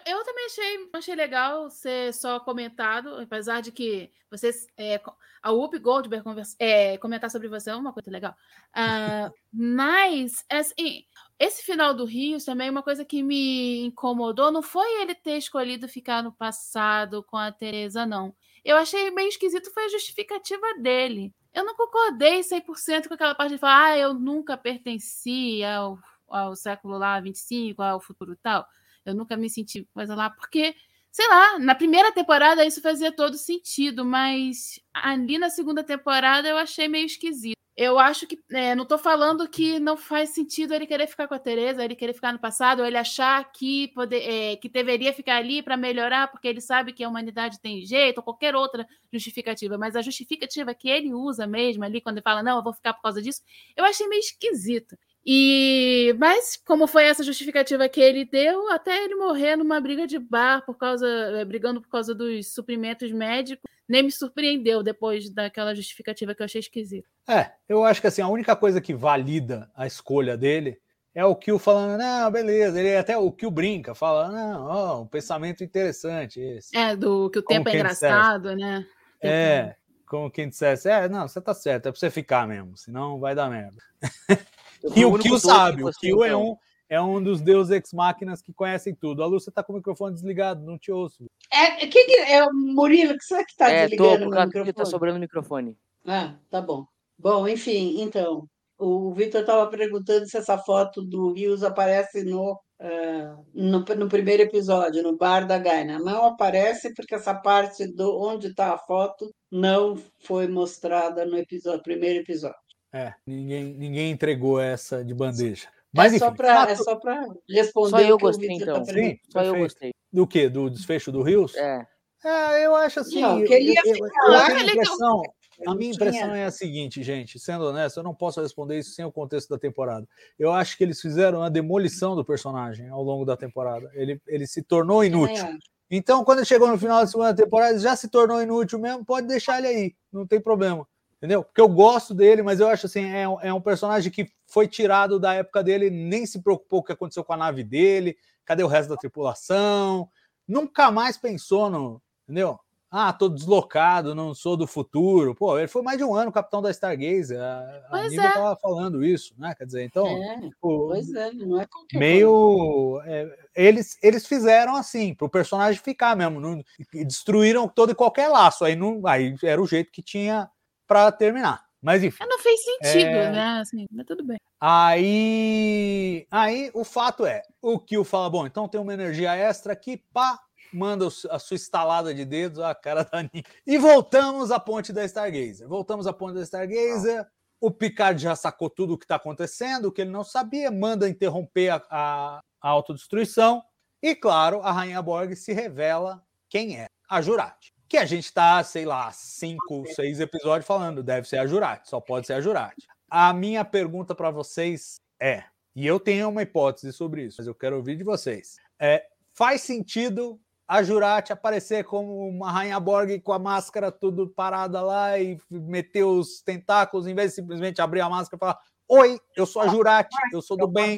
Eu 0.06 0.24
também 0.24 0.46
achei, 0.46 0.90
achei 0.94 1.16
legal 1.16 1.70
ser 1.70 2.14
só 2.14 2.40
comentado, 2.40 3.16
apesar 3.16 3.62
de 3.62 3.72
que 3.72 4.10
vocês. 4.32 4.68
é, 4.78 5.02
a 5.42 5.52
Whoopi 5.52 5.78
Goldberg 5.78 6.24
conversa- 6.24 6.56
é, 6.58 6.98
comentar 6.98 7.30
sobre 7.30 7.50
você 7.50 7.70
é 7.70 7.76
uma 7.76 7.92
coisa 7.92 8.10
legal. 8.10 8.34
Ah, 8.74 9.30
mas, 9.52 10.46
assim, 10.50 11.04
esse 11.38 11.64
final 11.64 11.94
do 11.94 12.06
Rios 12.06 12.46
também, 12.46 12.70
uma 12.70 12.82
coisa 12.82 13.04
que 13.04 13.22
me 13.22 13.86
incomodou 13.86 14.52
não 14.52 14.62
foi 14.62 15.02
ele 15.02 15.14
ter 15.14 15.38
escolhido 15.38 15.90
ficar 15.90 16.24
no 16.24 16.32
passado 16.32 17.22
com 17.24 17.36
a 17.36 17.52
Teresa, 17.52 18.06
não. 18.06 18.34
Eu 18.64 18.78
achei 18.78 19.12
meio 19.12 19.28
esquisito 19.28 19.74
foi 19.74 19.84
a 19.84 19.90
justificativa 19.90 20.66
dele. 20.80 21.34
Eu 21.54 21.66
não 21.66 21.76
concordei 21.76 22.42
100% 22.42 23.10
com 23.10 23.14
aquela 23.14 23.36
parte 23.36 23.52
de 23.52 23.58
falar, 23.58 23.90
ah, 23.90 23.98
eu 23.98 24.14
nunca 24.14 24.58
pertenci 24.58 25.62
ao, 25.66 26.00
ao 26.36 26.56
século 26.56 26.98
lá 26.98 27.20
25, 27.20 27.82
ao 27.82 28.00
futuro 28.00 28.36
tal. 28.42 28.66
Eu 29.06 29.14
nunca 29.14 29.36
me 29.38 29.50
senti 29.50 29.88
coisa 29.94 30.16
lá, 30.16 30.30
porque, 30.30 30.76
sei 31.12 31.28
lá, 31.28 31.60
na 31.60 31.76
primeira 31.76 32.12
temporada 32.12 32.66
isso 32.66 32.82
fazia 32.82 33.12
todo 33.12 33.38
sentido, 33.38 34.06
mas 34.06 34.80
ali 34.94 35.38
na 35.38 35.50
segunda 35.50 35.84
temporada 35.84 36.48
eu 36.48 36.58
achei 36.58 36.88
meio 36.88 37.06
esquisito. 37.06 37.64
Eu 37.76 37.98
acho 37.98 38.28
que. 38.28 38.40
é, 38.52 38.76
não 38.76 38.86
tô 38.86 39.00
falando 39.00 39.50
que 39.50 39.80
não 39.80 39.98
faz 39.98 40.30
sentido 40.30 40.76
ele 40.76 40.86
querer 40.86 41.08
ficar 41.08 41.28
com 41.28 41.34
a 41.34 41.40
Teresa, 41.40 41.84
ele 41.84 41.96
querer 41.96 42.14
ficar 42.14 42.32
no 42.32 42.38
passado, 42.38 42.82
ou 42.82 42.86
ele 42.86 42.98
achar 42.98 43.52
que, 43.52 43.88
poder, 43.96 44.22
é, 44.22 44.56
que 44.58 44.70
deveria 44.70 45.12
ficar 45.12 45.38
ali 45.38 45.64
para 45.64 45.76
melhorar, 45.76 46.28
porque 46.30 46.48
ele 46.48 46.62
sabe 46.62 46.94
que 46.94 47.04
a 47.04 47.10
humanidade 47.10 47.60
tem 47.60 47.84
jeito, 47.84 48.20
ou 48.20 48.24
qualquer 48.24 48.56
outra 48.56 48.88
justificativa. 49.12 49.76
Mas 49.76 49.96
a 49.96 50.04
justificativa 50.04 50.74
que 50.76 50.88
ele 50.88 51.14
usa 51.16 51.48
mesmo 51.48 51.84
ali, 51.84 52.00
quando 52.00 52.18
ele 52.18 52.24
fala, 52.24 52.44
não, 52.44 52.58
eu 52.58 52.64
vou 52.64 52.74
ficar 52.74 52.94
por 52.94 53.02
causa 53.02 53.22
disso, 53.24 53.42
eu 53.76 53.84
achei 53.86 54.08
meio 54.08 54.20
esquisito. 54.20 54.96
E 55.26 56.14
mas 56.20 56.58
como 56.66 56.86
foi 56.86 57.06
essa 57.06 57.24
justificativa 57.24 57.88
que 57.88 58.02
ele 58.02 58.26
deu, 58.26 58.70
até 58.70 59.04
ele 59.04 59.16
morrer 59.16 59.56
numa 59.56 59.80
briga 59.80 60.06
de 60.06 60.20
bar 60.20 60.66
por 60.66 60.78
causa, 60.78 61.08
eh, 61.08 61.46
brigando 61.46 61.82
por 61.82 61.90
causa 61.90 62.14
dos 62.14 62.54
suprimentos 62.54 63.10
médicos, 63.12 63.64
nem 63.88 64.04
me 64.04 64.12
surpreendeu 64.12 64.84
depois 64.84 65.30
daquela 65.30 65.74
justificativa 65.74 66.36
que 66.36 66.42
eu 66.42 66.46
achei 66.46 66.60
esquisita. 66.60 67.08
É, 67.28 67.52
eu 67.70 67.86
acho 67.86 68.02
que 68.02 68.08
assim, 68.08 68.22
a 68.22 68.28
única 68.28 68.54
coisa 68.56 68.82
que 68.82 68.94
valida 68.94 69.72
a 69.76 69.88
escolha 69.88 70.36
dele 70.36 70.78
é 71.16 71.24
o 71.24 71.36
Kill 71.36 71.60
falando, 71.60 72.00
não, 72.00 72.32
beleza, 72.32 72.80
ele 72.80 72.98
até 72.98 73.18
o 73.18 73.32
Kill 73.32 73.52
brinca, 73.52 73.96
fala, 73.96 74.30
não, 74.30 74.66
ó, 74.66 75.02
um 75.04 75.08
pensamento 75.08 75.64
interessante 75.64 76.42
esse. 76.42 76.76
É, 76.76 76.96
do 76.96 77.30
que 77.30 77.40
o 77.40 77.44
Como 77.44 77.60
tempo 77.60 77.70
é 77.70 77.76
engraçado, 77.76 78.56
né? 78.56 78.86
É, 79.22 79.76
como 80.06 80.30
quem 80.30 80.50
dissesse, 80.50 80.90
é, 80.90 81.08
não, 81.08 81.28
você 81.28 81.40
tá 81.40 81.54
certo, 81.54 81.88
é 81.88 81.92
pra 81.92 82.00
você 82.00 82.10
ficar 82.10 82.48
mesmo, 82.48 82.76
senão 82.76 83.20
vai 83.20 83.36
dar 83.36 83.50
merda. 83.50 83.78
E 84.96 85.06
o 85.06 85.18
que 85.18 85.40
sabe, 85.40 85.84
o 85.84 85.92
Kill 85.92 86.24
é 86.24 86.36
um, 86.36 86.56
é 86.90 87.02
um 87.02 87.22
dos 87.24 87.42
deuses 87.42 87.72
ex-máquinas 87.72 88.42
que 88.42 88.54
conhecem 88.54 88.94
tudo. 88.94 89.24
A 89.24 89.28
você 89.30 89.50
tá 89.52 89.64
com 89.64 89.74
o 89.74 89.76
microfone 89.78 90.14
desligado, 90.14 90.66
não 90.66 90.78
te 90.78 90.92
ouço. 90.92 91.26
É, 91.52 91.88
quem 91.88 92.06
que, 92.06 92.14
é 92.14 92.44
o 92.44 92.54
Murilo, 92.54 93.18
que 93.18 93.24
será 93.24 93.44
que 93.46 93.52
está 93.52 93.70
É, 93.70 93.84
tô, 93.84 93.90
desligando 93.90 94.26
por 94.26 94.30
meu 94.30 94.30
causa 94.32 94.52
que 94.52 94.60
microfone? 94.60 94.74
tá 94.74 94.86
sobrando 94.86 95.20
microfone. 95.20 95.78
Ah, 96.06 96.36
tá 96.50 96.62
bom. 96.62 96.86
Bom, 97.18 97.48
enfim, 97.48 98.02
então, 98.02 98.48
o 98.78 99.14
Vitor 99.14 99.42
estava 99.42 99.70
perguntando 99.70 100.28
se 100.28 100.38
essa 100.38 100.58
foto 100.58 101.02
do 101.02 101.32
Rios 101.34 101.64
aparece 101.64 102.24
no, 102.24 102.60
ah, 102.80 103.38
no, 103.54 103.80
no 103.80 104.10
primeiro 104.10 104.44
episódio, 104.44 105.02
no 105.02 105.16
bar 105.18 105.48
da 105.48 105.58
Gaina. 105.58 106.00
Não 106.00 106.26
aparece 106.26 106.94
porque 106.94 107.16
essa 107.16 107.34
parte 107.34 107.88
do 107.88 108.20
onde 108.22 108.48
está 108.48 108.74
a 108.74 108.78
foto 108.78 109.34
não 109.52 109.96
foi 110.26 110.48
mostrada 110.48 111.26
no 111.26 111.38
episódio, 111.38 111.82
primeiro 111.82 112.20
episódio. 112.20 112.58
É, 112.94 113.14
ninguém, 113.26 113.74
ninguém 113.74 114.12
entregou 114.12 114.60
essa 114.62 115.04
de 115.04 115.14
bandeja. 115.14 115.68
Mas 115.92 116.14
é, 116.14 116.20
só 116.20 116.28
enfim, 116.28 116.38
pra, 116.38 116.54
fato- 116.56 116.70
é 116.72 116.76
só 116.76 116.96
para 116.96 117.28
responder 117.50 117.90
Só 117.90 118.00
eu 118.02 118.18
que 118.18 118.24
gostei, 118.24 118.48
Vitor 118.50 118.64
então. 118.70 118.86
Sim. 118.86 119.18
Só 119.30 119.42
eu 119.44 119.56
gostei. 119.58 119.92
Do 120.12 120.28
quê? 120.28 120.48
Do 120.50 120.70
desfecho 120.70 121.12
do 121.12 121.22
Rios? 121.24 121.56
É. 121.56 121.86
É, 122.26 122.66
eu 122.66 122.76
acho 122.76 123.00
assim. 123.02 123.22
Não, 123.22 123.40
eu, 123.40 123.48
que 123.48 123.54
ele 123.54 123.74
ia 123.74 123.82
eu- 123.84 123.96
eu- 123.96 124.06
ficar 124.06 124.28
eu 124.28 124.34
a 124.34 124.50
não- 124.50 124.60
impressão, 124.62 125.22
a 125.68 125.76
minha 125.76 125.92
impressão 125.92 126.36
é 126.36 126.46
a 126.46 126.52
seguinte, 126.52 127.04
gente, 127.04 127.38
sendo 127.40 127.66
honesto, 127.66 127.98
eu 127.98 128.04
não 128.04 128.14
posso 128.16 128.42
responder 128.42 128.80
isso 128.80 128.92
sem 128.92 129.04
o 129.04 129.12
contexto 129.12 129.50
da 129.50 129.58
temporada. 129.60 130.08
Eu 130.40 130.52
acho 130.54 130.78
que 130.78 130.84
eles 130.84 131.02
fizeram 131.02 131.40
uma 131.40 131.50
demolição 131.52 132.16
do 132.16 132.24
personagem 132.24 132.88
ao 132.90 133.04
longo 133.04 133.26
da 133.26 133.36
temporada. 133.36 133.90
Ele, 133.94 134.22
ele 134.28 134.48
se 134.48 134.62
tornou 134.64 135.04
inútil. 135.04 135.46
Então, 135.92 136.24
quando 136.24 136.40
ele 136.40 136.46
chegou 136.48 136.68
no 136.70 136.78
final 136.78 137.02
da 137.02 137.08
segunda 137.08 137.36
temporada, 137.36 137.72
ele 137.74 137.80
já 137.80 137.96
se 137.96 138.08
tornou 138.08 138.42
inútil 138.42 138.80
mesmo, 138.80 139.04
pode 139.06 139.28
deixar 139.28 139.60
ele 139.60 139.68
aí, 139.68 139.96
não 140.12 140.26
tem 140.26 140.40
problema. 140.42 140.88
Entendeu? 141.24 141.42
Porque 141.42 141.62
eu 141.62 141.70
gosto 141.70 142.14
dele, 142.14 142.42
mas 142.44 142.60
eu 142.60 142.68
acho 142.68 142.86
assim, 142.86 143.10
é, 143.10 143.26
um- 143.26 143.40
é 143.40 143.54
um 143.54 143.62
personagem 143.62 144.12
que 144.12 144.28
foi 144.46 144.68
tirado 144.68 145.18
da 145.18 145.34
época 145.34 145.64
dele, 145.64 145.90
nem 145.90 146.26
se 146.26 146.44
preocupou 146.44 146.82
com 146.82 146.84
o 146.84 146.88
que 146.88 146.92
aconteceu 146.92 147.24
com 147.24 147.32
a 147.32 147.38
nave 147.38 147.64
dele, 147.64 148.18
cadê 148.44 148.62
o 148.62 148.68
resto 148.68 148.90
da 148.90 148.98
tripulação, 148.98 150.10
nunca 150.46 150.92
mais 150.92 151.18
pensou 151.18 151.70
no, 151.70 152.02
entendeu? 152.26 152.60
Ah, 152.92 153.14
tô 153.14 153.30
deslocado, 153.30 154.14
não 154.14 154.36
sou 154.36 154.58
do 154.58 154.68
futuro. 154.68 155.34
Pô, 155.34 155.58
ele 155.58 155.70
foi 155.70 155.82
mais 155.82 155.98
de 155.98 156.04
um 156.04 156.14
ano 156.14 156.30
capitão 156.30 156.62
da 156.62 156.70
Stargazer. 156.70 157.40
A, 157.40 157.88
a 157.90 158.04
Nívia 158.04 158.28
é. 158.28 158.34
tava 158.34 158.56
falando 158.58 159.02
isso, 159.04 159.34
né? 159.38 159.56
Quer 159.58 159.66
dizer, 159.66 159.84
então, 159.86 160.06
É, 160.06 160.42
tipo, 160.42 160.88
pois 160.90 161.12
é, 161.16 161.32
não 161.32 161.62
é 161.62 161.66
qualquer 161.66 161.98
meio. 161.98 163.02
é, 163.06 163.34
eles, 163.56 163.98
eles 164.04 164.28
fizeram 164.28 164.76
assim, 164.76 165.16
para 165.16 165.26
o 165.26 165.30
personagem 165.30 165.82
ficar 165.82 166.18
mesmo. 166.18 166.42
Não, 166.42 166.62
destruíram 166.94 167.66
todo 167.66 167.94
e 167.94 167.96
qualquer 167.96 168.28
laço. 168.28 168.66
Aí, 168.66 168.76
não, 168.76 169.08
aí 169.08 169.34
era 169.42 169.62
o 169.62 169.66
jeito 169.66 169.90
que 169.90 170.04
tinha 170.04 170.52
para 170.88 171.12
terminar. 171.12 171.66
Mas 171.82 172.04
enfim. 172.04 172.24
Não 172.28 172.40
fez 172.40 172.64
sentido, 172.64 173.08
É. 173.10 173.32
né? 173.32 173.60
Assim, 173.62 173.86
mas 173.92 174.06
tudo 174.06 174.24
bem. 174.24 174.38
Aí, 174.60 176.26
aí 176.32 176.72
o 176.74 176.84
fato 176.86 177.26
é, 177.26 177.42
o 177.62 177.78
Kill 177.78 178.06
fala, 178.06 178.30
bom, 178.30 178.48
então 178.48 178.68
tem 178.70 178.80
uma 178.80 178.94
energia 178.94 179.36
extra 179.36 179.74
aqui, 179.74 179.98
pá, 180.14 180.40
manda 180.72 181.06
a 181.30 181.40
sua 181.40 181.56
estalada 181.56 182.14
de 182.14 182.24
dedos, 182.24 182.60
a 182.60 182.74
cara 182.74 183.04
da 183.04 183.22
Nick. 183.22 183.44
E 183.68 183.78
voltamos 183.78 184.50
à 184.52 184.60
ponte 184.60 184.94
da 184.94 185.04
Stargazer. 185.04 185.68
Voltamos 185.68 186.08
à 186.08 186.14
ponte 186.14 186.36
da 186.36 186.42
Stargazer. 186.42 187.28
O 187.60 187.70
Picard 187.70 188.22
já 188.22 188.36
sacou 188.36 188.70
tudo 188.70 188.94
o 188.94 188.98
que 188.98 189.06
está 189.06 189.16
acontecendo, 189.16 189.86
o 189.86 189.92
que 189.92 190.02
ele 190.02 190.10
não 190.10 190.24
sabia, 190.24 190.72
manda 190.72 191.08
interromper 191.10 191.70
a, 191.70 191.82
a, 191.90 192.40
a 192.62 192.70
autodestruição. 192.70 193.64
E, 194.02 194.16
claro, 194.16 194.62
a 194.62 194.72
Rainha 194.72 195.02
Borg 195.02 195.36
se 195.36 195.54
revela 195.54 196.22
quem 196.50 196.78
é, 196.78 196.88
a 197.10 197.22
Jurati. 197.22 197.73
Que 197.94 197.98
a 198.00 198.06
gente 198.06 198.26
está, 198.26 198.64
sei 198.64 198.86
lá, 198.86 199.12
cinco, 199.12 199.86
seis 199.94 200.20
episódios 200.20 200.66
falando, 200.66 201.04
deve 201.04 201.28
ser 201.28 201.38
a 201.38 201.46
Jurati, 201.46 201.88
só 201.88 202.02
pode 202.02 202.26
ser 202.26 202.34
a 202.34 202.42
Jurati. 202.42 202.88
A 203.08 203.32
minha 203.34 203.64
pergunta 203.64 204.16
para 204.16 204.32
vocês 204.32 205.00
é, 205.20 205.44
e 205.76 205.86
eu 205.86 206.00
tenho 206.00 206.28
uma 206.28 206.42
hipótese 206.42 206.92
sobre 206.92 207.26
isso, 207.26 207.36
mas 207.38 207.46
eu 207.46 207.54
quero 207.54 207.76
ouvir 207.76 207.96
de 207.96 208.04
vocês. 208.04 208.56
É, 208.80 209.06
faz 209.32 209.62
sentido 209.62 210.40
a 210.68 210.82
Jurati 210.82 211.32
aparecer 211.32 211.84
como 211.84 212.28
uma 212.28 212.52
Rainha 212.52 212.80
Borg 212.80 213.20
com 213.20 213.32
a 213.32 213.38
máscara 213.38 213.92
tudo 213.92 214.28
parada 214.28 214.82
lá 214.82 215.20
e 215.20 215.38
meter 215.52 216.04
os 216.04 216.42
tentáculos, 216.42 217.06
em 217.06 217.14
vez 217.14 217.30
de 217.30 217.36
simplesmente 217.36 217.80
abrir 217.80 218.02
a 218.02 218.10
máscara 218.10 218.38
e 218.38 218.40
falar: 218.40 218.60
Oi, 218.88 219.20
eu 219.36 219.46
sou 219.46 219.62
a 219.62 219.68
Jurati, 219.68 220.18
eu 220.34 220.42
sou 220.42 220.58
do 220.58 220.68
bem, 220.68 220.98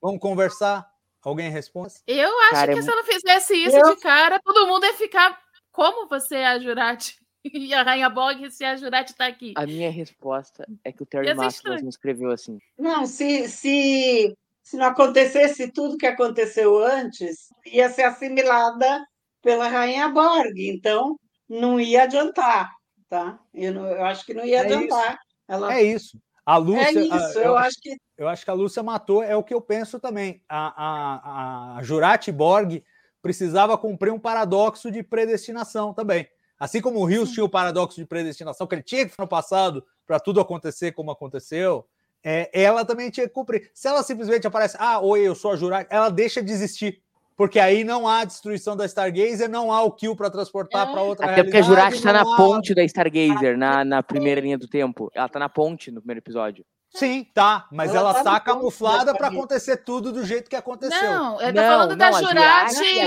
vamos 0.00 0.20
conversar? 0.20 0.88
Alguém 1.24 1.50
responde? 1.50 1.94
Eu 2.06 2.38
acho 2.42 2.50
Cara, 2.52 2.70
é 2.70 2.74
que 2.76 2.80
mu- 2.82 2.86
se 2.86 2.92
ela 2.92 3.02
fizesse 3.02 3.54
isso 3.56 3.76
Eu- 3.76 3.96
de 3.96 4.00
cara, 4.00 4.38
todo 4.44 4.68
mundo 4.68 4.86
ia 4.86 4.94
ficar. 4.94 5.44
Como 5.76 6.08
você 6.08 6.36
é 6.36 6.46
a 6.46 6.58
Jurati? 6.58 7.16
E 7.54 7.72
a 7.72 7.84
Rainha 7.84 8.10
Bog, 8.10 8.50
se 8.50 8.64
a 8.64 8.74
Jurati 8.76 9.14
tá 9.14 9.26
aqui. 9.26 9.52
A 9.56 9.64
minha 9.64 9.88
resposta 9.88 10.66
é 10.82 10.90
que 10.90 11.04
o 11.04 11.06
Terry 11.06 11.28
estranho. 11.46 11.82
não 11.82 11.88
escreveu 11.88 12.32
assim. 12.32 12.58
Não, 12.76 13.06
se, 13.06 13.46
se, 13.48 14.36
se 14.64 14.76
não 14.76 14.86
acontecesse 14.86 15.70
tudo 15.70 15.96
que 15.96 16.06
aconteceu 16.06 16.76
antes, 16.84 17.46
ia 17.64 17.88
ser 17.88 18.02
assimilada 18.02 19.06
pela 19.40 19.68
Rainha 19.68 20.08
Borg, 20.08 20.58
então 20.58 21.16
não 21.48 21.78
ia 21.80 22.02
adiantar, 22.02 22.72
tá? 23.08 23.38
Eu, 23.54 23.72
não- 23.74 23.86
eu 23.86 24.04
acho 24.06 24.26
que 24.26 24.34
não 24.34 24.44
ia 24.44 24.62
É 24.62 24.66
isso. 24.66 24.74
adiantar. 24.74 25.18
Ela, 25.46 25.74
É 25.74 25.82
isso. 25.84 26.18
A 26.44 26.56
Lúcia. 26.56 26.80
é 26.82 27.12
a- 27.12 27.28
isso, 27.28 27.38
eu, 27.38 27.44
eu 27.44 27.56
acho 27.58 27.80
que 27.80 27.96
eu 28.18 28.28
acho 28.28 28.44
que 28.44 28.50
a 28.50 28.54
Lúcia 28.54 28.82
matou, 28.82 29.22
é 29.22 29.36
o 29.36 29.44
que 29.44 29.54
eu 29.54 29.60
penso 29.60 30.00
também. 30.00 30.42
A, 30.48 31.74
a, 31.74 31.76
a 31.78 31.82
Jurati 31.84 32.32
Borg 32.32 32.82
precisava 33.26 33.76
cumprir 33.76 34.12
um 34.12 34.18
paradoxo 34.20 34.88
de 34.90 35.02
predestinação 35.02 35.92
também. 35.92 36.28
Assim 36.58 36.80
como 36.80 37.00
o 37.00 37.04
Rios 37.04 37.32
tinha 37.32 37.44
o 37.44 37.48
paradoxo 37.48 37.96
de 37.96 38.06
predestinação, 38.06 38.66
que 38.66 38.74
ele 38.76 38.82
tinha 38.82 39.04
que 39.06 39.12
no 39.18 39.26
passado 39.26 39.84
para 40.06 40.20
tudo 40.20 40.40
acontecer 40.40 40.92
como 40.92 41.10
aconteceu, 41.10 41.84
é, 42.24 42.48
ela 42.52 42.84
também 42.84 43.10
tinha 43.10 43.26
que 43.26 43.34
cumprir. 43.34 43.68
Se 43.74 43.88
ela 43.88 44.02
simplesmente 44.04 44.46
aparece, 44.46 44.76
ah, 44.78 45.00
oi, 45.00 45.20
eu 45.20 45.34
sou 45.34 45.50
a 45.52 45.56
Jurati, 45.56 45.88
ela 45.90 46.08
deixa 46.08 46.40
de 46.42 46.52
existir. 46.52 47.02
Porque 47.36 47.58
aí 47.58 47.84
não 47.84 48.08
há 48.08 48.24
destruição 48.24 48.74
da 48.76 48.86
Stargazer, 48.86 49.50
não 49.50 49.70
há 49.70 49.82
o 49.82 49.90
kill 49.92 50.16
para 50.16 50.30
transportar 50.30 50.88
É. 50.88 50.92
para 50.92 51.02
outra 51.02 51.26
Até 51.32 51.42
porque 51.42 51.58
a 51.58 51.62
Jurati 51.62 52.00
tá 52.00 52.12
na 52.12 52.22
há- 52.22 52.36
ponte 52.36 52.74
da 52.74 52.82
Stargazer, 52.84 53.58
na, 53.58 53.84
na 53.84 54.02
primeira 54.02 54.40
linha 54.40 54.56
do 54.56 54.66
tempo. 54.68 55.10
Ela 55.14 55.28
tá 55.28 55.38
na 55.38 55.48
ponte 55.48 55.90
no 55.90 56.00
primeiro 56.00 56.20
episódio. 56.20 56.64
Sim, 56.98 57.24
tá, 57.34 57.68
mas 57.70 57.90
Ela 57.90 57.98
ela, 58.00 58.14
tá 58.14 58.24
tá 58.24 58.32
da 58.34 58.40
camuflada 58.40 59.14
para 59.14 59.28
acontecer 59.28 59.76
tudo 59.78 60.12
do 60.12 60.24
jeito 60.24 60.48
que 60.50 60.56
aconteceu. 60.56 61.00
Não, 61.12 61.40
eu 61.40 61.48
tô 61.54 61.60
Não, 61.60 61.68
falando 61.68 61.96
da 61.96 62.10
não, 62.10 62.16
a 62.16 62.22
Jurati. 62.22 62.74
Sim, 62.74 63.00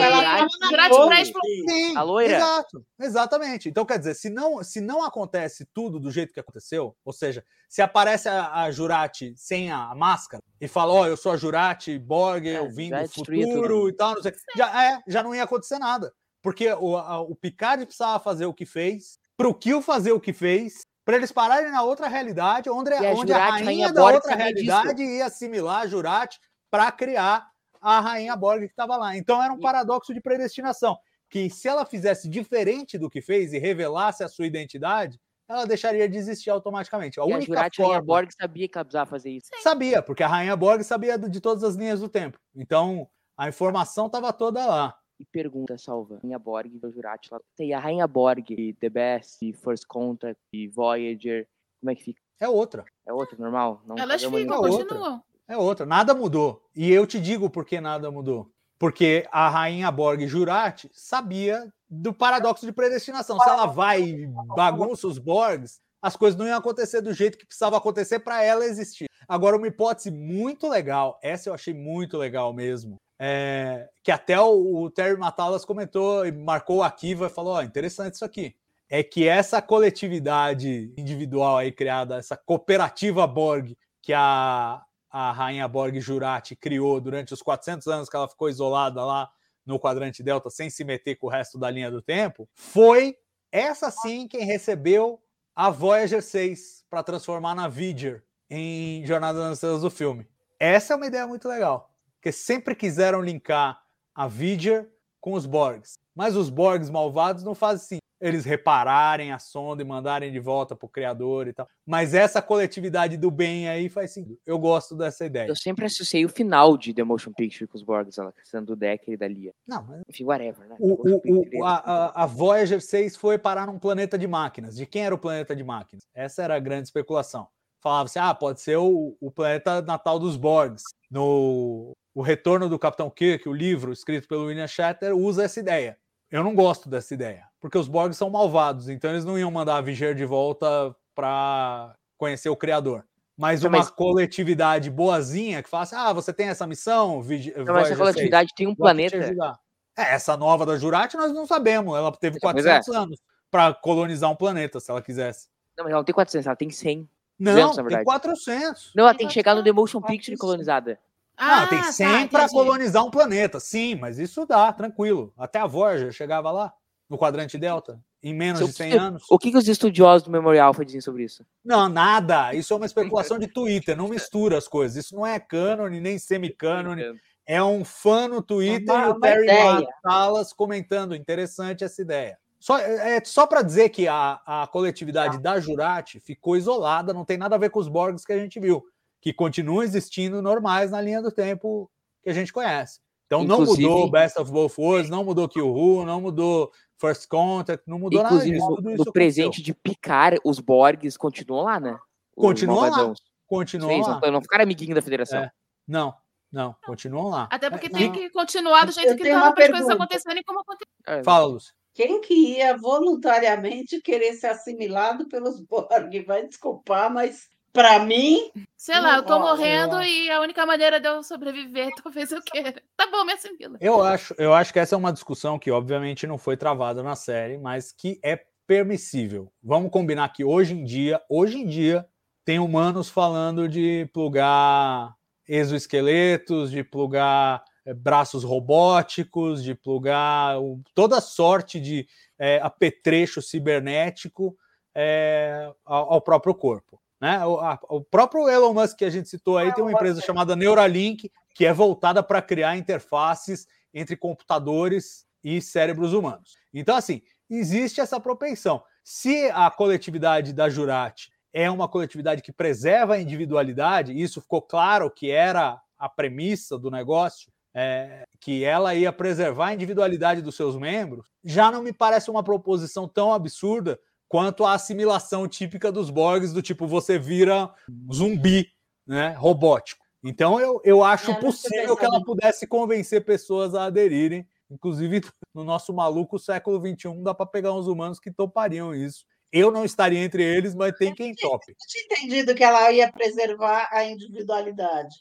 A 1.96 2.02
loira. 2.02 2.36
Exato, 2.36 2.86
exatamente. 3.00 3.70
Então, 3.70 3.86
quer 3.86 3.98
dizer, 4.00 4.16
se 4.16 4.30
não, 4.30 4.64
se 4.64 4.80
não 4.82 5.04
acontece 5.04 5.68
tudo 5.74 6.00
do 6.00 6.12
jeito 6.12 6.34
que 6.34 6.40
aconteceu, 6.40 6.96
ou 7.04 7.14
seja, 7.14 7.44
se 7.68 7.82
aparece 7.82 8.30
a, 8.30 8.64
a 8.64 8.72
Jurati 8.72 9.34
sem 9.36 9.72
a 9.72 9.94
máscara 9.96 10.44
e 10.60 10.68
fala, 10.68 10.94
ó, 10.94 11.08
eu 11.08 11.18
sou 11.18 11.32
a 11.32 11.38
Jurati 11.38 11.98
Borg, 11.98 12.48
É, 12.48 12.58
eu 12.60 12.70
vim 12.70 12.90
do 12.90 13.10
futuro 13.10 13.90
e 13.90 13.94
tal, 13.94 14.16
não 14.16 14.22
sei. 14.22 14.34
Já, 14.56 14.84
é, 14.86 15.00
já 15.08 15.24
não 15.24 15.34
ia 15.34 15.44
acontecer 15.44 15.80
nada. 15.80 16.12
Porque 16.42 16.72
o, 16.74 16.96
a- 16.98 17.22
o 17.22 17.36
Picard 17.36 17.86
precisava 17.86 18.20
fazer 18.20 18.46
o 18.46 18.54
que 18.54 18.66
fez, 18.66 19.20
pro 19.36 19.54
Kill 19.54 19.82
fazer 19.82 20.12
o 20.14 20.20
que 20.20 20.32
fez, 20.34 20.82
para 21.10 21.18
eles 21.18 21.32
pararem 21.32 21.72
na 21.72 21.82
outra 21.82 22.08
realidade, 22.08 22.70
onde, 22.70 22.92
E 22.92 22.94
a 22.94 23.14
onde 23.14 23.34
a 23.34 23.50
rainha 23.50 23.66
Rainha 23.66 23.92
da 23.92 24.00
Borg, 24.00 24.16
outra 24.18 24.36
disso. 24.36 24.44
realidade 24.44 25.04
ia 25.04 25.26
assimilar 25.26 25.82
a 25.82 25.88
Jurati 25.88 26.40
para 26.70 26.92
criar 26.92 27.48
a 27.82 28.00
rainha 28.00 28.36
Borg 28.36 28.60
que 28.60 28.66
estava 28.68 28.96
lá. 28.96 29.18
Então 29.18 29.42
era 29.42 29.52
um 29.52 29.60
paradoxo 29.60 30.14
de 30.14 30.22
predestinação 30.22 30.96
que 31.28 31.50
se 31.50 31.68
ela 31.68 31.84
fizesse 31.84 32.30
diferente 32.30 32.96
do 32.96 33.10
que 33.10 33.24
fez 33.24 33.54
e 33.54 33.58
revelasse 33.58 34.24
a 34.24 34.28
sua 34.28 34.46
identidade, 34.46 35.20
ela 35.48 35.66
deixaria 35.66 36.08
de 36.08 36.16
existir 36.16 36.52
automaticamente. 36.52 37.20
A 37.20 37.24
e 37.24 37.26
a 37.26 37.36
única 37.38 37.54
Jurati 37.54 37.78
forma 37.78 37.94
Rainha 37.94 38.06
Borg 38.06 38.30
sabia 38.40 38.68
que 38.70 38.78
ela 38.78 38.86
precisava 38.86 39.10
fazer 39.10 39.32
isso. 39.32 39.48
sabia, 39.64 40.04
porque 40.04 40.22
a 40.22 40.28
Rainha 40.28 40.56
Borg 40.56 40.84
sabia 40.84 41.18
de 41.18 41.42
todas 41.42 41.64
as 41.64 41.74
linhas 41.74 42.02
do 42.02 42.08
tempo. 42.08 42.38
Então 42.56 43.10
a 43.36 43.50
informação 43.50 44.06
estava 44.06 44.32
toda 44.32 44.64
lá. 44.64 44.96
E 45.20 45.26
pergunta, 45.26 45.78
salva. 45.78 46.20
Rainha 46.24 46.40
Borg 46.40 46.72
e 46.82 46.86
a 46.86 46.90
Jurati 46.90 47.30
lá. 47.32 47.40
Tem 47.58 47.74
a 47.74 47.80
Rainha 47.80 48.08
Borg, 48.08 48.52
e 48.52 48.74
The 48.74 48.90
Best, 48.90 49.38
e 49.42 49.52
First 49.54 49.86
Contact, 49.88 50.40
e 50.54 50.68
Voyager. 50.68 51.48
Como 51.82 51.92
é 51.92 51.96
que 51.96 52.04
fica? 52.04 52.22
É 52.40 52.48
outra, 52.48 52.86
É 53.06 53.12
outra, 53.12 53.36
normal? 53.38 53.82
Não 53.86 53.98
Elas 53.98 54.24
ficam, 54.24 54.62
outra. 54.62 54.72
continuam. 54.86 55.24
é 55.48 55.58
outra. 55.58 55.86
Nada 55.86 56.14
mudou. 56.14 56.64
E 56.74 56.90
eu 56.90 57.06
te 57.06 57.20
digo 57.20 57.50
por 57.50 57.66
que 57.66 57.82
nada 57.82 58.10
mudou. 58.10 58.50
Porque 58.78 59.28
a 59.30 59.50
Rainha 59.50 59.92
Borg 59.92 60.26
Jurati 60.26 60.90
sabia 60.94 61.68
do 61.90 62.14
paradoxo 62.14 62.66
de 62.66 62.72
predestinação. 62.72 63.38
Se 63.40 63.50
ela 63.50 63.66
vai 63.66 64.02
e 64.04 64.28
bagunça 64.56 65.06
os 65.06 65.18
Borgs, 65.18 65.82
as 66.02 66.16
coisas 66.16 66.40
não 66.40 66.48
iam 66.48 66.58
acontecer 66.58 67.02
do 67.02 67.14
jeito 67.14 67.38
que 67.38 67.46
precisava 67.46 67.76
acontecer 67.76 68.20
para 68.20 68.42
ela 68.42 68.64
existir. 68.64 69.08
Agora, 69.28 69.58
uma 69.58 69.68
hipótese 69.68 70.10
muito 70.12 70.66
legal, 70.70 71.20
essa 71.22 71.50
eu 71.50 71.54
achei 71.54 71.74
muito 71.74 72.18
legal 72.18 72.54
mesmo, 72.54 72.96
é, 73.20 73.90
que 74.02 74.12
até 74.12 74.40
o, 74.40 74.84
o 74.84 74.90
Terry 74.90 75.18
Matalas 75.18 75.66
comentou 75.66 76.26
e 76.26 76.32
marcou 76.32 76.78
o 76.78 76.84
Akiva 76.84 77.28
e 77.28 77.30
falou: 77.30 77.62
interessante 77.62 78.14
isso 78.14 78.26
aqui. 78.26 78.56
É 78.90 79.04
que 79.04 79.28
essa 79.28 79.62
coletividade 79.62 80.92
individual 80.98 81.58
aí 81.58 81.72
criada, 81.72 82.18
essa 82.18 82.36
cooperativa 82.36 83.28
Borg 83.28 83.78
que 84.02 84.14
a, 84.14 84.82
a 85.12 85.32
Rainha 85.32 85.68
Borg 85.68 86.00
Jurati 86.00 86.56
criou 86.56 87.00
durante 87.00 87.34
os 87.34 87.42
400 87.42 87.88
anos 87.88 88.10
que 88.10 88.16
ela 88.16 88.28
ficou 88.28 88.50
isolada 88.50 89.04
lá 89.06 89.30
no 89.66 89.80
quadrante 89.80 90.24
Delta, 90.24 90.50
sem 90.50 90.70
se 90.70 90.84
meter 90.84 91.16
com 91.16 91.28
o 91.28 91.30
resto 91.30 91.60
da 91.60 91.70
linha 91.70 91.92
do 91.92 92.02
tempo, 92.02 92.50
foi 92.56 93.16
essa 93.52 93.92
sim 93.92 94.28
quem 94.28 94.44
recebeu 94.44 95.22
a 95.56 95.70
Voyager 95.70 96.24
6 96.24 96.86
para 96.90 97.04
transformar 97.04 97.54
na 97.54 97.68
Viger 97.68 98.24
em 98.50 99.06
Jornada 99.06 99.40
nas 99.40 99.58
Estrelas 99.58 99.82
do 99.82 99.92
filme. 99.92 100.28
Essa 100.60 100.94
é 100.94 100.96
uma 100.96 101.06
ideia 101.06 101.28
muito 101.28 101.48
legal, 101.48 101.92
porque 102.20 102.32
sempre 102.32 102.76
quiseram 102.76 103.22
linkar 103.22 103.80
a 104.14 104.28
Viger 104.28 104.90
com 105.22 105.34
os 105.34 105.46
Borgs, 105.46 105.94
mas 106.14 106.36
os 106.36 106.50
Borgs 106.50 106.90
malvados 106.92 107.44
não 107.44 107.56
fazem 107.56 107.84
assim. 107.86 107.98
Eles 108.22 108.44
repararem 108.44 109.32
a 109.32 109.40
sonda 109.40 109.82
e 109.82 109.86
mandarem 109.86 110.30
de 110.30 110.42
volta 110.42 110.76
para 110.76 110.86
o 110.86 110.90
criador 110.90 111.48
e 111.48 111.54
tal. 111.54 111.66
Mas 111.88 112.14
essa 112.14 112.42
coletividade 112.42 113.16
do 113.16 113.32
bem 113.32 113.70
aí 113.70 113.88
faz 113.88 114.12
sentido. 114.12 114.38
Eu 114.46 114.60
gosto 114.60 114.94
dessa 114.94 115.26
ideia. 115.26 115.48
Eu 115.48 115.56
sempre 115.56 115.86
associei 115.86 116.26
o 116.26 116.30
final 116.30 116.78
de 116.78 116.94
The 116.94 117.02
Motion 117.06 117.32
Picture 117.32 117.66
com 117.66 117.78
os 117.78 117.84
Borgs, 117.84 118.20
ela 118.20 118.34
questão 118.34 118.62
do 118.62 118.76
Decker 118.76 119.14
e 119.14 119.18
da 119.18 119.26
Lia. 119.26 119.54
Não, 119.66 119.82
mas 119.84 120.02
Enfim, 120.10 120.26
whatever, 120.26 120.68
né? 120.68 120.76
O, 120.78 120.96
o- 120.96 121.22
o- 121.40 121.46
é- 121.50 121.62
a, 121.64 121.76
a- 121.78 122.24
a 122.24 122.26
Voyager 122.26 122.82
6 122.82 123.16
foi 123.16 123.38
parar 123.38 123.68
num 123.68 123.80
planeta 123.80 124.18
de 124.18 124.28
máquinas. 124.28 124.76
De 124.76 124.86
quem 124.86 125.06
era 125.06 125.16
o 125.16 125.18
planeta 125.18 125.56
de 125.56 125.64
máquinas? 125.64 126.04
Essa 126.14 126.44
era 126.44 126.56
a 126.58 126.60
grande 126.60 126.90
especulação. 126.90 127.48
Falava-se, 127.82 128.20
ah, 128.20 128.34
pode 128.36 128.60
ser 128.60 128.76
o, 128.76 129.16
o 129.22 129.32
planeta 129.32 129.82
natal 129.82 130.20
dos 130.20 130.36
Borgs. 130.36 130.84
No 131.10 131.94
O 132.20 132.22
Retorno 132.22 132.68
do 132.68 132.78
Capitão 132.78 133.10
Kirk, 133.10 133.48
o 133.48 133.54
livro 133.54 133.94
escrito 133.94 134.28
pelo 134.28 134.48
William 134.48 134.68
Shatner, 134.68 135.16
usa 135.16 135.46
essa 135.46 135.58
ideia. 135.58 135.98
Eu 136.30 136.44
não 136.44 136.54
gosto 136.54 136.90
dessa 136.90 137.14
ideia, 137.14 137.46
porque 137.62 137.78
os 137.78 137.88
Borgs 137.88 138.18
são 138.18 138.30
malvados, 138.30 138.90
então 138.90 139.10
eles 139.12 139.24
não 139.24 139.40
iam 139.40 139.50
mandar 139.50 139.78
a 139.78 139.82
Viger 139.82 140.14
de 140.14 140.26
volta 140.26 140.94
para 141.16 141.96
conhecer 142.18 142.50
o 142.50 142.58
Criador. 142.58 143.06
Mas 143.38 143.62
Não, 143.62 143.70
uma 143.70 143.78
mas- 143.78 143.90
coletividade 143.90 144.90
boazinha 144.90 145.64
que 145.64 145.70
fala 145.70 145.84
assim, 145.84 145.96
ah, 145.96 146.12
você 146.12 146.34
tem 146.34 146.50
essa 146.50 146.68
missão, 146.68 147.22
Vig- 147.22 147.52
Então, 147.52 147.64
Voyager 147.68 147.84
essa 147.84 147.96
6. 147.96 147.98
coletividade 148.00 148.50
tem 148.54 148.68
um 148.68 148.72
Vou 148.72 148.84
planeta. 148.84 149.58
É, 149.98 150.14
essa 150.14 150.36
nova 150.36 150.66
da 150.66 150.78
Jurati 150.78 151.16
nós 151.16 151.32
não 151.32 151.48
sabemos. 151.48 151.96
Ela 151.98 152.12
teve 152.12 152.38
Pois 152.38 152.52
400 152.54 152.90
anos 152.90 153.20
para 153.50 153.74
colonizar 153.74 154.30
um 154.30 154.36
planeta, 154.36 154.82
se 154.82 154.92
ela 154.92 155.02
quisesse. 155.02 155.48
Não, 155.78 155.86
mas 155.86 155.92
ela 155.92 156.02
não 156.02 156.06
tem 156.06 156.14
400, 156.14 156.46
ela 156.48 156.56
tem 156.58 156.70
100. 156.70 157.10
Não, 157.40 157.54
200, 157.54 157.70
na 157.78 157.84
tem 157.84 157.84
verdade. 157.86 158.04
400. 158.04 158.92
Não, 158.94 159.04
ela 159.06 159.14
tem 159.16 159.26
que 159.26 159.32
chegar 159.34 159.56
no 159.56 159.64
The 159.64 159.72
Motion 159.72 160.02
Picture 160.02 160.36
400. 160.38 160.40
colonizada. 160.42 161.00
Ah, 161.40 161.68
tem 161.68 161.82
tá, 161.82 161.92
100 161.92 162.28
para 162.28 162.44
entendi. 162.44 162.54
colonizar 162.54 163.06
um 163.06 163.10
planeta. 163.10 163.60
Sim, 163.60 163.96
mas 163.96 164.20
isso 164.20 164.46
dá, 164.46 164.72
tranquilo. 164.74 165.34
Até 165.38 165.60
a 165.60 165.66
Voyager 165.66 166.12
chegava 166.12 166.52
lá, 166.52 166.74
no 167.10 167.18
quadrante 167.18 167.58
Delta, 167.58 168.00
em 168.22 168.34
menos 168.34 168.60
de 168.66 168.74
100 168.74 168.94
anos. 168.94 169.24
O 169.30 169.40
que, 169.40 169.52
que 169.52 169.58
os 169.58 169.68
estudiosos 169.68 170.24
do 170.24 170.32
Memorial 170.32 170.68
Alpha 170.68 170.84
dizem 170.84 171.02
sobre 171.02 171.24
isso? 171.24 171.46
Não, 171.64 171.88
nada. 171.88 172.54
Isso 172.54 172.74
é 172.74 172.76
uma 172.76 172.86
especulação 172.86 173.40
de 173.40 173.48
Twitter. 173.48 173.96
Não 173.96 174.10
mistura 174.10 174.58
as 174.58 174.68
coisas. 174.68 175.06
Isso 175.06 175.16
não 175.16 175.26
é 175.26 175.40
cânone, 175.40 176.02
nem 176.02 176.20
semicânone. 176.20 177.04
É 177.46 177.64
um 177.64 177.84
fã 177.84 178.28
no 178.28 178.42
Twitter 178.42 178.94
Uma- 178.94 179.06
e 179.06 179.10
o 179.10 179.20
Terry. 179.20 179.88
Matalas 180.04 180.54
comentando. 180.54 181.16
Interessante 181.16 181.84
essa 181.84 182.02
ideia. 182.02 182.38
Só, 182.60 182.78
é, 182.78 183.24
só 183.24 183.48
para 183.48 183.62
dizer 183.62 183.90
que 183.90 184.08
a, 184.08 184.40
a 184.46 184.68
coletividade 184.68 185.40
da 185.40 185.60
Jurati 185.62 186.20
ficou 186.20 186.58
isolada, 186.58 187.14
não 187.14 187.24
tem 187.24 187.38
nada 187.38 187.56
a 187.56 187.60
ver 187.60 187.70
com 187.70 187.80
os 187.80 187.88
Borgs 187.88 188.26
que 188.26 188.34
a 188.34 188.38
gente 188.38 188.60
viu, 188.60 188.84
que 189.22 189.34
continuam 189.34 189.84
existindo 189.84 190.42
normais 190.42 190.92
na 190.92 191.02
linha 191.02 191.22
do 191.22 191.32
tempo 191.32 191.90
que 192.24 192.30
a 192.30 192.34
gente 192.34 192.54
conhece. 192.54 193.00
Então 193.26 193.44
Inclusive- 193.44 193.84
não 193.84 193.92
mudou 193.92 194.10
Best 194.12 194.40
of 194.40 194.52
Both 194.52 194.74
Worlds, 194.80 195.10
não 195.10 195.24
mudou 195.24 195.48
Kill 195.48 195.68
Who, 195.70 196.06
não 196.06 196.20
mudou 196.22 196.72
First 196.98 197.28
Contact, 197.28 197.84
não 197.88 198.00
mudou 198.00 198.22
Inclusive, 198.22 198.58
nada 198.58 198.58
disso. 198.58 198.70
no, 198.70 198.76
Tudo 198.78 198.90
no 198.90 198.96
isso 198.96 199.12
presente 199.14 199.62
de 199.62 199.74
picar, 199.74 200.34
os 200.44 200.60
Borgs 200.60 201.16
continuam 201.18 201.64
lá, 201.64 201.80
né? 201.80 201.98
Continuam 202.36 202.90
lá. 202.90 203.14
Continuam 203.48 204.04
Sim, 204.04 204.10
lá. 204.10 204.20
não, 204.24 204.32
não 204.34 204.42
ficaram 204.42 204.64
amiguinhos 204.64 204.96
da 204.96 205.02
federação. 205.02 205.40
É. 205.44 205.52
Não, 205.88 206.14
não, 206.52 206.76
continuam 206.86 207.30
lá. 207.30 207.48
Até 207.52 207.70
porque 207.70 207.88
É, 207.88 207.90
tem 207.90 208.08
não. 208.08 208.14
que 208.14 208.30
continuar 208.32 208.86
do 208.86 208.92
jeito 208.92 209.10
Eu 209.12 209.16
que 209.16 209.24
estava 209.24 209.46
uma 209.46 209.54
para 209.54 209.64
as 209.66 209.72
coisas 209.72 209.90
acontecerem 209.90 210.44
como 210.46 210.60
aconteceu. 210.60 210.88
É, 211.08 211.24
Fala, 211.24 211.46
Lúcio. 211.46 211.74
Quem 211.94 212.22
que 212.22 212.34
ia 212.58 212.78
voluntariamente 212.78 214.02
querer 214.02 214.34
ser 214.34 214.48
assimilado 214.48 215.28
pelos 215.28 215.60
Borg? 215.60 216.20
Vai 216.26 216.48
desculpar, 216.48 217.12
mas 217.14 217.48
para 217.72 218.00
mim, 218.00 218.52
Sei 218.76 219.00
lá, 219.00 219.18
eu 219.18 219.24
tô 219.24 219.36
eu 219.36 219.40
morrendo 219.42 219.98
acho. 219.98 220.10
e 220.10 220.32
a 220.32 220.40
única 220.42 220.66
maneira 220.66 221.00
de 221.00 221.08
eu 221.08 221.22
sobreviver, 221.22 221.90
talvez 222.02 222.32
eu 222.32 222.42
queira. 222.42 222.82
Tá 222.96 223.08
bom, 223.12 223.26
me 223.26 223.34
assimila. 223.34 223.78
Eu 223.82 224.02
acho, 224.02 224.34
eu 224.38 224.54
acho 224.54 224.72
que 224.72 224.80
essa 224.80 224.96
é 224.96 224.98
uma 224.98 225.12
discussão 225.12 225.60
que, 225.60 225.70
obviamente, 225.70 226.26
não 226.26 226.38
foi 226.38 226.56
travada 226.56 227.04
na 227.04 227.16
série, 227.16 227.58
mas 227.58 227.92
que 227.92 228.20
é 228.24 228.42
permissível. 228.66 229.52
Vamos 229.62 229.92
combinar 229.92 230.30
que 230.30 230.44
hoje 230.44 230.74
em 230.74 230.84
dia, 230.84 231.22
hoje 231.30 231.58
em 231.58 231.66
dia, 231.66 232.08
tem 232.46 232.58
humanos 232.58 233.10
falando 233.10 233.68
de 233.68 234.10
plugar 234.14 235.14
exoesqueletos, 235.48 236.72
de 236.72 236.84
plugar 236.84 237.64
eh, 237.86 237.94
braços 237.94 238.44
robóticos, 238.44 239.64
de 239.64 239.76
plugar 239.76 240.56
toda 240.94 241.20
sorte 241.20 241.80
de 241.80 242.08
eh, 242.38 242.60
apetrecho 242.64 243.42
cibernético 243.42 244.56
eh, 244.96 245.70
ao, 245.84 246.14
ao 246.14 246.22
próprio 246.22 246.54
corpo. 246.54 247.00
Né? 247.20 247.46
O, 247.46 247.60
a- 247.60 247.80
o 247.90 248.02
próprio 248.02 248.48
Elon 248.48 248.74
Musk 248.74 248.98
que 248.98 249.06
a 249.06 249.10
gente 249.10 249.28
citou 249.30 249.58
aí 249.58 249.74
tem 249.74 249.84
uma 249.84 249.92
empresa 249.92 250.22
chamada 250.22 250.56
Neuralink, 250.56 251.32
que 251.54 251.66
é 251.66 251.74
voltada 251.74 252.24
para 252.24 252.42
criar 252.42 252.78
interfaces 252.78 253.68
entre 253.94 254.16
computadores 254.16 255.26
e 255.44 255.62
cérebros 255.62 256.14
humanos. 256.14 256.56
Então, 256.74 256.96
assim, 256.96 257.22
existe 257.50 258.00
essa 258.00 258.20
propensão. 258.20 258.82
Se 259.04 259.50
a 259.54 259.70
coletividade 259.72 260.54
da 260.54 260.70
Jurati 260.70 261.32
é 261.52 261.70
uma 261.70 261.88
coletividade 261.88 262.42
que 262.42 262.52
preserva 262.52 263.16
a 263.16 263.20
individualidade, 263.20 264.14
e 264.14 264.22
isso 264.22 264.40
ficou 264.42 264.62
claro 264.62 265.10
que 265.10 265.32
era 265.32 265.82
a 265.98 266.08
premissa 266.08 266.78
do 266.78 266.92
negócio, 266.92 267.52
é, 267.74 268.24
que 268.40 268.64
ela 268.64 268.96
ia 268.96 269.12
preservar 269.12 269.68
a 269.68 269.74
individualidade 269.74 270.42
dos 270.42 270.56
seus 270.56 270.76
membros, 270.76 271.28
já 271.44 271.72
não 271.72 271.82
me 271.82 271.92
parece 271.92 272.30
uma 272.30 272.44
proposição 272.44 273.08
tão 273.08 273.34
absurda 273.34 274.00
quanto 274.30 274.64
a 274.64 274.74
assimilação 274.74 275.48
típica 275.48 275.92
dos 275.92 276.12
Borgs, 276.12 276.54
do 276.54 276.62
tipo 276.62 276.88
você 276.88 277.18
vira 277.18 277.74
um 277.90 278.14
zumbi, 278.14 278.72
né, 279.06 279.34
robótico. 279.34 280.06
Então 280.24 280.60
eu, 280.60 280.80
eu 280.84 281.04
acho 281.04 281.32
É, 281.32 281.40
possível 281.40 281.98
que 281.98 282.06
ela 282.06 282.24
pudesse 282.24 282.68
convencer 282.68 283.26
pessoas 283.26 283.74
a 283.74 283.86
aderirem. 283.86 284.48
Inclusive, 284.70 285.22
no 285.54 285.64
nosso 285.64 285.92
maluco 285.92 286.38
século 286.38 286.80
XXI, 286.80 287.24
dá 287.24 287.34
para 287.34 287.46
pegar 287.48 287.74
uns 287.74 287.88
humanos 287.88 288.20
que 288.20 288.32
topariam 288.32 288.94
isso. 288.94 289.26
Eu 289.52 289.72
não 289.72 289.84
estaria 289.84 290.20
entre 290.20 290.44
eles, 290.44 290.76
mas 290.76 290.96
tem 290.96 291.14
quem 291.16 291.34
tope. 291.34 291.72
eu 291.72 291.76
tinha 291.88 292.04
entendido 292.06 292.54
que 292.54 292.64
ela 292.64 292.92
ia 292.92 293.12
preservar 293.12 293.90
a 293.92 294.06
individualidade. 294.06 295.16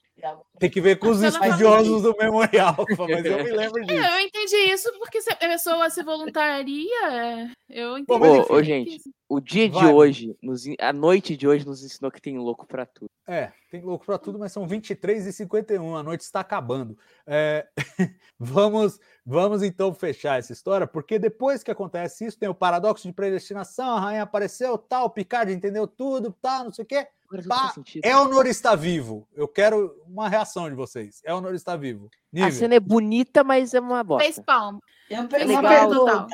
Tem 0.58 0.68
que 0.68 0.80
ver 0.80 0.98
com 0.98 1.08
os 1.08 1.22
estudiosos 1.22 2.02
do 2.02 2.16
memorial, 2.16 2.74
mas 2.98 3.24
eu 3.24 3.44
me 3.44 3.50
lembro 3.50 3.84
disso. 3.84 4.00
É, 4.00 4.16
eu 4.16 4.26
entendi 4.26 4.56
isso 4.72 4.92
porque 4.98 5.20
se 5.20 5.30
a 5.30 5.36
pessoa 5.36 5.88
se 5.90 6.02
voluntaria, 6.02 7.52
eu 7.70 7.96
entendi. 7.96 8.20
mas 8.20 8.50
ô, 8.50 8.62
gente, 8.62 9.00
o 9.28 9.40
dia 9.40 9.70
Vai, 9.70 9.84
de 9.84 9.92
hoje, 9.92 10.38
nos 10.42 10.64
a 10.80 10.92
noite 10.92 11.36
de 11.36 11.46
hoje 11.46 11.66
nos 11.66 11.84
ensinou 11.84 12.10
que 12.10 12.20
tem 12.20 12.38
louco 12.38 12.66
pra 12.66 12.86
tudo. 12.86 13.10
É, 13.26 13.52
tem 13.70 13.82
louco 13.82 14.06
para 14.06 14.16
tudo, 14.16 14.38
mas 14.38 14.52
são 14.52 14.66
23 14.66 15.26
e 15.26 15.32
51 15.32 15.96
a 15.96 16.02
noite 16.02 16.22
está 16.22 16.40
acabando. 16.40 16.96
É, 17.26 17.66
vamos, 18.38 18.98
vamos 19.26 19.62
então 19.62 19.92
fechar 19.92 20.38
essa 20.38 20.52
história, 20.52 20.86
porque 20.86 21.18
depois 21.18 21.62
que 21.62 21.70
acontece 21.70 22.24
isso, 22.24 22.38
tem 22.38 22.48
o 22.48 22.54
paradoxo 22.54 23.06
de 23.06 23.12
predestinação, 23.12 23.96
a 23.96 24.00
rainha 24.00 24.22
apareceu, 24.22 24.78
tal, 24.78 25.06
o 25.06 25.10
Picard 25.10 25.52
entendeu 25.52 25.86
tudo, 25.86 26.34
tal, 26.40 26.64
não 26.64 26.72
sei 26.72 26.84
o 26.84 26.88
quê. 26.88 27.06
Pá. 27.46 27.74
Elnor 28.02 28.46
está 28.46 28.74
vivo. 28.74 29.28
Eu 29.36 29.46
quero 29.46 29.94
uma 30.06 30.30
reação 30.30 30.66
de 30.66 30.74
vocês. 30.74 31.20
Elnor 31.26 31.54
está 31.54 31.76
vivo. 31.76 32.06
A 32.06 32.36
Nívia. 32.36 32.52
cena 32.52 32.74
é 32.76 32.80
bonita, 32.80 33.44
mas 33.44 33.74
é 33.74 33.80
uma 33.80 34.02
bosta. 34.02 34.24
Face 34.24 34.42
palm. 34.42 34.78
Eu 35.10 35.28
É 35.30 35.44
uma 35.44 35.62
pergunta. 35.62 36.26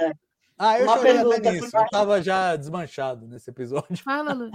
Ah, 0.58 0.78
eu 0.78 0.84
uma 0.86 0.96
chorei 0.96 1.18
até 1.18 1.50
nisso. 1.52 1.76
Eu 1.76 1.82
estava 1.84 2.22
já 2.22 2.54
desmanchado 2.56 3.26
nesse 3.26 3.50
episódio. 3.50 3.96
Fala, 4.04 4.32
Lu. 4.32 4.50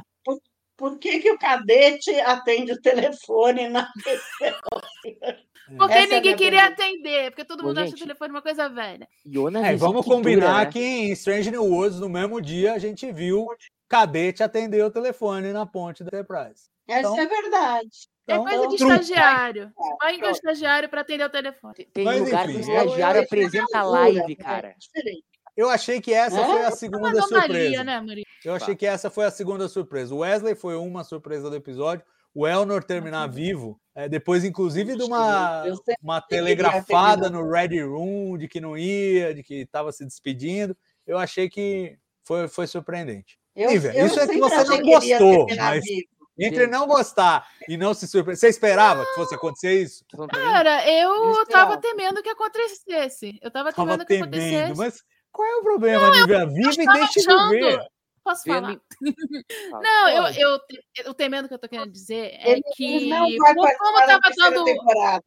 Por 0.77 0.97
que, 0.97 1.19
que 1.19 1.30
o 1.31 1.38
cadete 1.38 2.09
atende 2.21 2.71
o 2.71 2.81
telefone 2.81 3.67
na 3.67 3.89
Porque 5.77 5.93
Essa 5.93 5.99
é 5.99 6.01
a 6.01 6.01
ninguém 6.07 6.21
minha 6.21 6.35
queria 6.38 6.61
pergunta. 6.61 6.84
atender, 6.84 7.30
porque 7.31 7.45
todo 7.45 7.59
Ô, 7.59 7.63
mundo 7.67 7.77
acha 7.77 7.88
o 7.88 7.89
gente. 7.91 7.99
telefone 8.07 8.31
uma 8.31 8.41
coisa 8.41 8.67
velha. 8.69 9.07
Iona 9.23 9.67
É, 9.67 9.76
vamos 9.76 10.01
que 10.03 10.09
dura, 10.09 10.17
combinar 10.23 10.65
né? 10.65 10.71
que 10.71 10.80
em 10.80 11.11
Strange 11.11 11.51
New 11.51 11.63
Worlds, 11.63 11.99
no 11.99 12.09
mesmo 12.09 12.41
dia, 12.41 12.73
a 12.73 12.80
gente 12.80 13.11
viu 13.11 13.45
cadete 13.88 14.41
atender 14.41 14.84
o 14.84 14.89
telefone 14.89 15.53
na 15.53 15.65
ponte 15.67 16.03
da 16.03 16.07
Enterprise. 16.17 16.69
Essa 16.88 16.99
Então- 17.01 17.19
é 17.19 17.27
verdade. 17.27 17.89
É 18.27 18.34
Então, 18.34 18.45
coisa 18.45 18.67
de 18.67 18.77
truque. 18.77 18.93
estagiário. 18.93 19.71
Vai 19.99 20.17
com 20.19 20.26
o 20.26 20.30
estagiário 20.31 20.89
para 20.89 21.01
atender 21.01 21.23
o 21.26 21.30
telefone. 21.30 21.85
Tem- 21.93 22.05
Mas, 22.05 22.19
lugar 22.21 22.45
que 22.47 22.53
o 22.53 22.59
enfim, 22.59 22.71
eu- 22.71 22.84
estagiário 22.85 23.19
eu- 23.19 23.23
apresenta 23.26 23.77
Altura, 23.80 23.99
live, 24.01 24.34
é 24.34 24.35
cara. 24.35 24.76
diferente. 24.80 25.23
Eu 25.60 25.69
achei 25.69 25.99
que 25.99 26.14
essa 26.14 26.40
É? 26.40 26.45
foi 26.45 26.61
a 26.64 26.68
É 26.68 26.72
segunda 26.72 27.10
anomalia, 27.10 27.27
surpresa. 27.41 27.84
né, 27.84 27.99
Murilo? 28.02 28.26
Eu 28.45 28.53
achei 28.53 28.76
que 28.76 28.86
essa 28.86 29.10
foi 29.10 29.26
a 29.26 29.31
segunda 29.31 29.68
surpresa. 29.68 30.15
O 30.15 30.19
Wesley 30.19 30.56
foi 30.56 30.76
uma 30.76 31.03
surpresa 31.03 31.49
do 31.49 31.56
episódio. 31.56 32.06
O 32.34 32.48
Elnor 32.48 32.84
terminar 32.84 33.27
vivo, 33.27 33.77
é, 33.94 34.07
depois, 34.07 34.45
inclusive, 34.45 34.95
de 34.95 35.03
uma, 35.03 35.64
sempre 35.65 35.95
uma 36.02 36.22
telegrafada 36.22 37.30
no 37.30 37.49
Ready 37.49 37.81
Room 37.81 38.38
de 38.38 38.48
que 38.48 38.61
não 38.61 38.77
ia, 38.77 39.34
de 39.34 39.44
que 39.44 39.56
estava 39.61 39.91
se 39.91 40.06
despedindo. 40.06 40.77
Eu 41.06 41.18
achei 41.18 41.49
que 41.49 41.98
foi, 42.23 42.48
foi 42.48 42.65
surpreendente. 42.68 43.38
Eu, 43.56 43.72
Nívia, 43.72 43.94
eu 43.95 44.06
isso 44.06 44.19
é 44.19 44.27
que 44.27 44.38
você 44.40 44.64
não 44.64 44.81
gostou, 44.81 45.48
mas- 45.57 45.84
vivo. 45.84 46.07
Entre 46.41 46.68
não 46.68 46.88
gostar 46.88 47.45
e 47.68 47.76
não 47.76 47.94
se 47.94 48.07
surpreender. 48.07 48.40
Você 48.40 48.48
esperava 48.48 49.03
que 49.06 49.14
fosse 49.15 49.36
acontecer 49.36 49.81
isso? 49.81 50.06
Cara, 50.31 50.90
eu 50.90 51.34
Isso 51.34 51.45
tava 51.48 51.73
é. 51.73 51.77
temendo 51.77 52.23
que 52.23 52.30
acontecesse. 52.30 53.38
Eu 53.41 53.52
tava 53.52 53.73
Tava 53.73 53.98
temendo 53.98 54.06
que 54.06 54.14
temendo, 54.14 54.27
acontecesse. 54.72 54.77
mas 54.77 55.03
qual 55.31 55.47
é 55.47 55.56
o 55.57 55.64
problema, 55.64 56.11
Nívia? 56.11 56.45
Vive 56.45 56.81
e 56.81 56.85
tava 56.85 56.99
deixe 56.99 57.19
achando. 57.19 57.49
viver. 57.49 57.88
Posso 58.23 58.43
falar? 58.43 58.80
Fala. 59.72 59.84
Não, 59.84 60.10
eu, 60.10 60.23
eu, 60.34 60.60
eu 61.06 61.14
temendo 61.14 61.47
que 61.47 61.53
eu 61.53 61.60
tô 61.60 61.68
querendo 61.68 61.91
dizer 61.91 62.34
é 62.34 62.51
Ele, 62.51 62.61
que 62.76 62.85
ele 62.85 63.10
não 63.10 63.27
como, 63.38 63.64
tava 64.07 64.22
dando 64.35 64.65
temporada. 64.65 65.23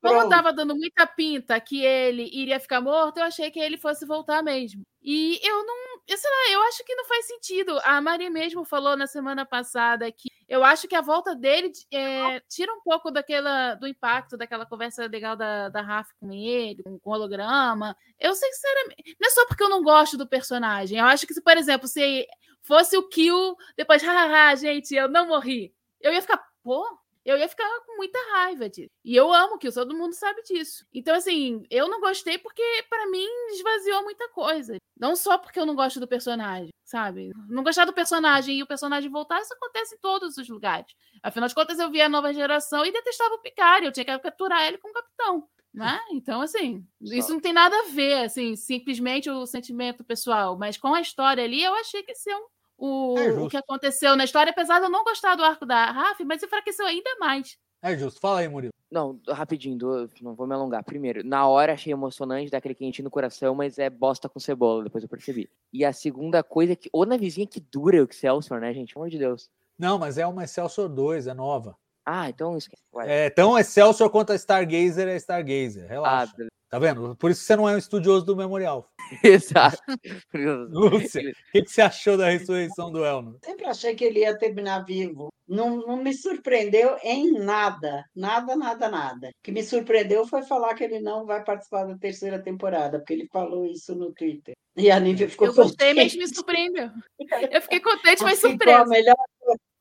Como 0.00 0.14
Pronto. 0.14 0.28
tava 0.28 0.52
dando 0.52 0.74
muita 0.74 1.06
pinta 1.06 1.60
que 1.60 1.84
ele 1.84 2.28
iria 2.32 2.58
ficar 2.58 2.80
morto, 2.80 3.18
eu 3.18 3.24
achei 3.24 3.50
que 3.50 3.60
ele 3.60 3.76
fosse 3.76 4.04
voltar 4.04 4.42
mesmo. 4.42 4.82
E 5.02 5.38
eu 5.46 5.64
não. 5.64 5.97
Eu 6.08 6.16
sei 6.16 6.30
lá, 6.30 6.52
eu 6.54 6.62
acho 6.68 6.82
que 6.84 6.94
não 6.94 7.04
faz 7.04 7.26
sentido. 7.26 7.78
A 7.84 8.00
Mari 8.00 8.30
mesmo 8.30 8.64
falou 8.64 8.96
na 8.96 9.06
semana 9.06 9.44
passada 9.44 10.10
que 10.10 10.30
eu 10.48 10.64
acho 10.64 10.88
que 10.88 10.96
a 10.96 11.02
volta 11.02 11.36
dele 11.36 11.70
é, 11.92 12.40
tira 12.48 12.72
um 12.72 12.80
pouco 12.80 13.10
daquela, 13.10 13.74
do 13.74 13.86
impacto 13.86 14.34
daquela 14.34 14.64
conversa 14.64 15.06
legal 15.06 15.36
da, 15.36 15.68
da 15.68 15.82
Rafa 15.82 16.14
com 16.18 16.32
ele, 16.32 16.82
com, 16.82 16.98
com 16.98 17.10
o 17.10 17.12
holograma. 17.12 17.94
Eu 18.18 18.34
sinceramente. 18.34 19.16
Não 19.20 19.28
é 19.28 19.30
só 19.30 19.46
porque 19.46 19.62
eu 19.62 19.68
não 19.68 19.82
gosto 19.82 20.16
do 20.16 20.26
personagem. 20.26 20.98
Eu 20.98 21.04
acho 21.04 21.26
que 21.26 21.34
se, 21.34 21.42
por 21.42 21.58
exemplo, 21.58 21.86
se 21.86 22.26
fosse 22.62 22.96
o 22.96 23.06
Kill, 23.06 23.54
depois, 23.76 24.00
hahaha, 24.02 24.56
gente, 24.56 24.94
eu 24.94 25.08
não 25.08 25.28
morri. 25.28 25.74
Eu 26.00 26.12
ia 26.12 26.22
ficar, 26.22 26.42
pô, 26.62 26.86
eu 27.28 27.36
ia 27.36 27.48
ficar 27.48 27.68
com 27.80 27.96
muita 27.96 28.18
raiva 28.32 28.68
disso. 28.68 28.88
E 29.04 29.14
eu 29.14 29.32
amo 29.32 29.56
o 29.56 29.58
Kill, 29.58 29.72
todo 29.72 29.96
mundo 29.96 30.14
sabe 30.14 30.42
disso. 30.42 30.86
Então, 30.92 31.14
assim, 31.14 31.62
eu 31.70 31.88
não 31.88 32.00
gostei 32.00 32.38
porque, 32.38 32.62
pra 32.88 33.06
mim, 33.10 33.26
esvaziou 33.50 34.02
muita 34.02 34.28
coisa. 34.30 34.78
Não 34.98 35.14
só 35.14 35.36
porque 35.36 35.60
eu 35.60 35.66
não 35.66 35.74
gosto 35.74 36.00
do 36.00 36.08
personagem, 36.08 36.70
sabe? 36.84 37.32
Não 37.48 37.62
gostar 37.62 37.84
do 37.84 37.92
personagem 37.92 38.58
e 38.58 38.62
o 38.62 38.66
personagem 38.66 39.10
voltar, 39.10 39.40
isso 39.42 39.52
acontece 39.52 39.94
em 39.94 39.98
todos 39.98 40.38
os 40.38 40.48
lugares. 40.48 40.92
Afinal 41.22 41.48
de 41.48 41.54
contas, 41.54 41.78
eu 41.78 41.90
via 41.90 42.06
a 42.06 42.08
nova 42.08 42.32
geração 42.32 42.84
e 42.84 42.92
detestava 42.92 43.34
o 43.34 43.40
Picard. 43.40 43.84
Eu 43.84 43.92
tinha 43.92 44.04
que 44.04 44.18
capturar 44.18 44.66
ele 44.66 44.78
como 44.78 44.94
capitão. 44.94 45.46
Né? 45.72 46.00
Então, 46.10 46.40
assim, 46.40 46.84
isso 47.00 47.32
não 47.32 47.40
tem 47.40 47.52
nada 47.52 47.78
a 47.78 47.88
ver, 47.90 48.24
assim, 48.24 48.56
simplesmente 48.56 49.28
o 49.28 49.46
sentimento 49.46 50.02
pessoal. 50.02 50.56
Mas 50.58 50.78
com 50.78 50.94
a 50.94 51.00
história 51.00 51.44
ali, 51.44 51.62
eu 51.62 51.74
achei 51.74 52.02
que 52.02 52.12
esse 52.12 52.30
é 52.30 52.36
um 52.36 52.46
o, 52.78 53.18
É 53.18 53.32
o 53.32 53.48
que 53.48 53.56
aconteceu 53.56 54.16
na 54.16 54.24
história, 54.24 54.50
apesar 54.50 54.78
de 54.78 54.86
eu 54.86 54.90
não 54.90 55.04
gostar 55.04 55.34
do 55.34 55.44
arco 55.44 55.66
da 55.66 55.90
Raf, 55.90 56.20
mas 56.24 56.42
enfraqueceu 56.42 56.86
ainda 56.86 57.10
mais. 57.18 57.58
É 57.82 57.96
justo. 57.96 58.20
Fala 58.20 58.40
aí, 58.40 58.48
Murilo. 58.48 58.72
Não, 58.90 59.20
rapidinho, 59.28 59.76
do- 59.76 60.08
não 60.22 60.34
vou 60.34 60.46
me 60.46 60.54
alongar. 60.54 60.82
Primeiro, 60.82 61.22
na 61.22 61.46
hora 61.46 61.74
achei 61.74 61.92
emocionante, 61.92 62.50
dá 62.50 62.58
aquele 62.58 62.74
quentinho 62.74 63.04
no 63.04 63.10
coração, 63.10 63.54
mas 63.54 63.78
é 63.78 63.88
bosta 63.90 64.28
com 64.28 64.40
cebola, 64.40 64.84
depois 64.84 65.04
eu 65.04 65.08
percebi. 65.10 65.48
E 65.72 65.84
a 65.84 65.92
segunda 65.92 66.42
coisa 66.42 66.72
é 66.72 66.76
que, 66.76 66.88
ou 66.92 67.04
na 67.06 67.16
vizinha 67.16 67.46
que 67.46 67.60
dura 67.60 68.02
o 68.02 68.08
Excelsior, 68.10 68.60
né, 68.60 68.72
gente? 68.72 68.94
Pelo 68.94 69.04
amor 69.04 69.10
de 69.10 69.18
Deus. 69.18 69.50
Não, 69.78 69.98
mas 69.98 70.18
é 70.18 70.26
uma 70.26 70.42
Excelsior 70.44 70.88
2, 70.88 71.26
é 71.28 71.34
nova. 71.34 71.76
Ah, 72.10 72.26
então 72.30 72.56
esquece. 72.56 72.82
É, 73.00 73.28
tão 73.28 73.58
Excelsior 73.58 74.08
quanto 74.08 74.32
a 74.32 74.34
Stargazer 74.34 75.06
é 75.08 75.16
Stargazer. 75.16 75.84
Ah, 75.84 75.92
Relaxa. 75.92 76.32
beleza. 76.34 76.58
Tá 76.70 76.78
vendo? 76.78 77.16
Por 77.16 77.30
isso 77.30 77.40
que 77.40 77.46
você 77.46 77.56
não 77.56 77.68
é 77.68 77.74
um 77.74 77.78
estudioso 77.78 78.24
do 78.24 78.36
memorial. 78.36 78.90
Exato. 79.24 79.78
Lúcia, 80.70 81.22
o 81.22 81.52
que, 81.52 81.62
que 81.62 81.70
você 81.70 81.82
achou 81.82 82.16
da 82.16 82.28
ressurreição 82.30 82.90
do 82.90 83.04
Elno? 83.04 83.38
Sempre 83.44 83.66
achei 83.66 83.94
que 83.94 84.04
ele 84.04 84.20
ia 84.20 84.36
terminar 84.38 84.84
vivo. 84.84 85.28
Não, 85.46 85.76
não 85.76 85.96
me 85.96 86.12
surpreendeu 86.12 86.96
em 87.02 87.32
nada. 87.32 88.04
Nada, 88.14 88.54
nada, 88.54 88.88
nada. 88.90 89.28
O 89.28 89.32
que 89.42 89.52
me 89.52 89.62
surpreendeu 89.62 90.26
foi 90.26 90.42
falar 90.42 90.74
que 90.74 90.84
ele 90.84 91.00
não 91.00 91.24
vai 91.24 91.42
participar 91.42 91.84
da 91.84 91.96
terceira 91.96 92.38
temporada, 92.38 92.98
porque 92.98 93.14
ele 93.14 93.28
falou 93.32 93.64
isso 93.64 93.94
no 93.94 94.12
Twitter. 94.12 94.54
E 94.76 94.90
a 94.90 95.00
Nívia 95.00 95.28
ficou 95.28 95.48
Eu 95.48 95.54
gostei, 95.54 95.94
mas 95.94 96.12
contente. 96.12 96.18
me 96.18 96.34
surpreendeu. 96.34 96.90
Eu 97.50 97.62
fiquei 97.62 97.80
contente, 97.80 98.22
mas 98.22 98.36
Ficou 98.38 98.50
surpresa. 98.50 98.82
A 98.82 98.86
melhor, 98.86 99.16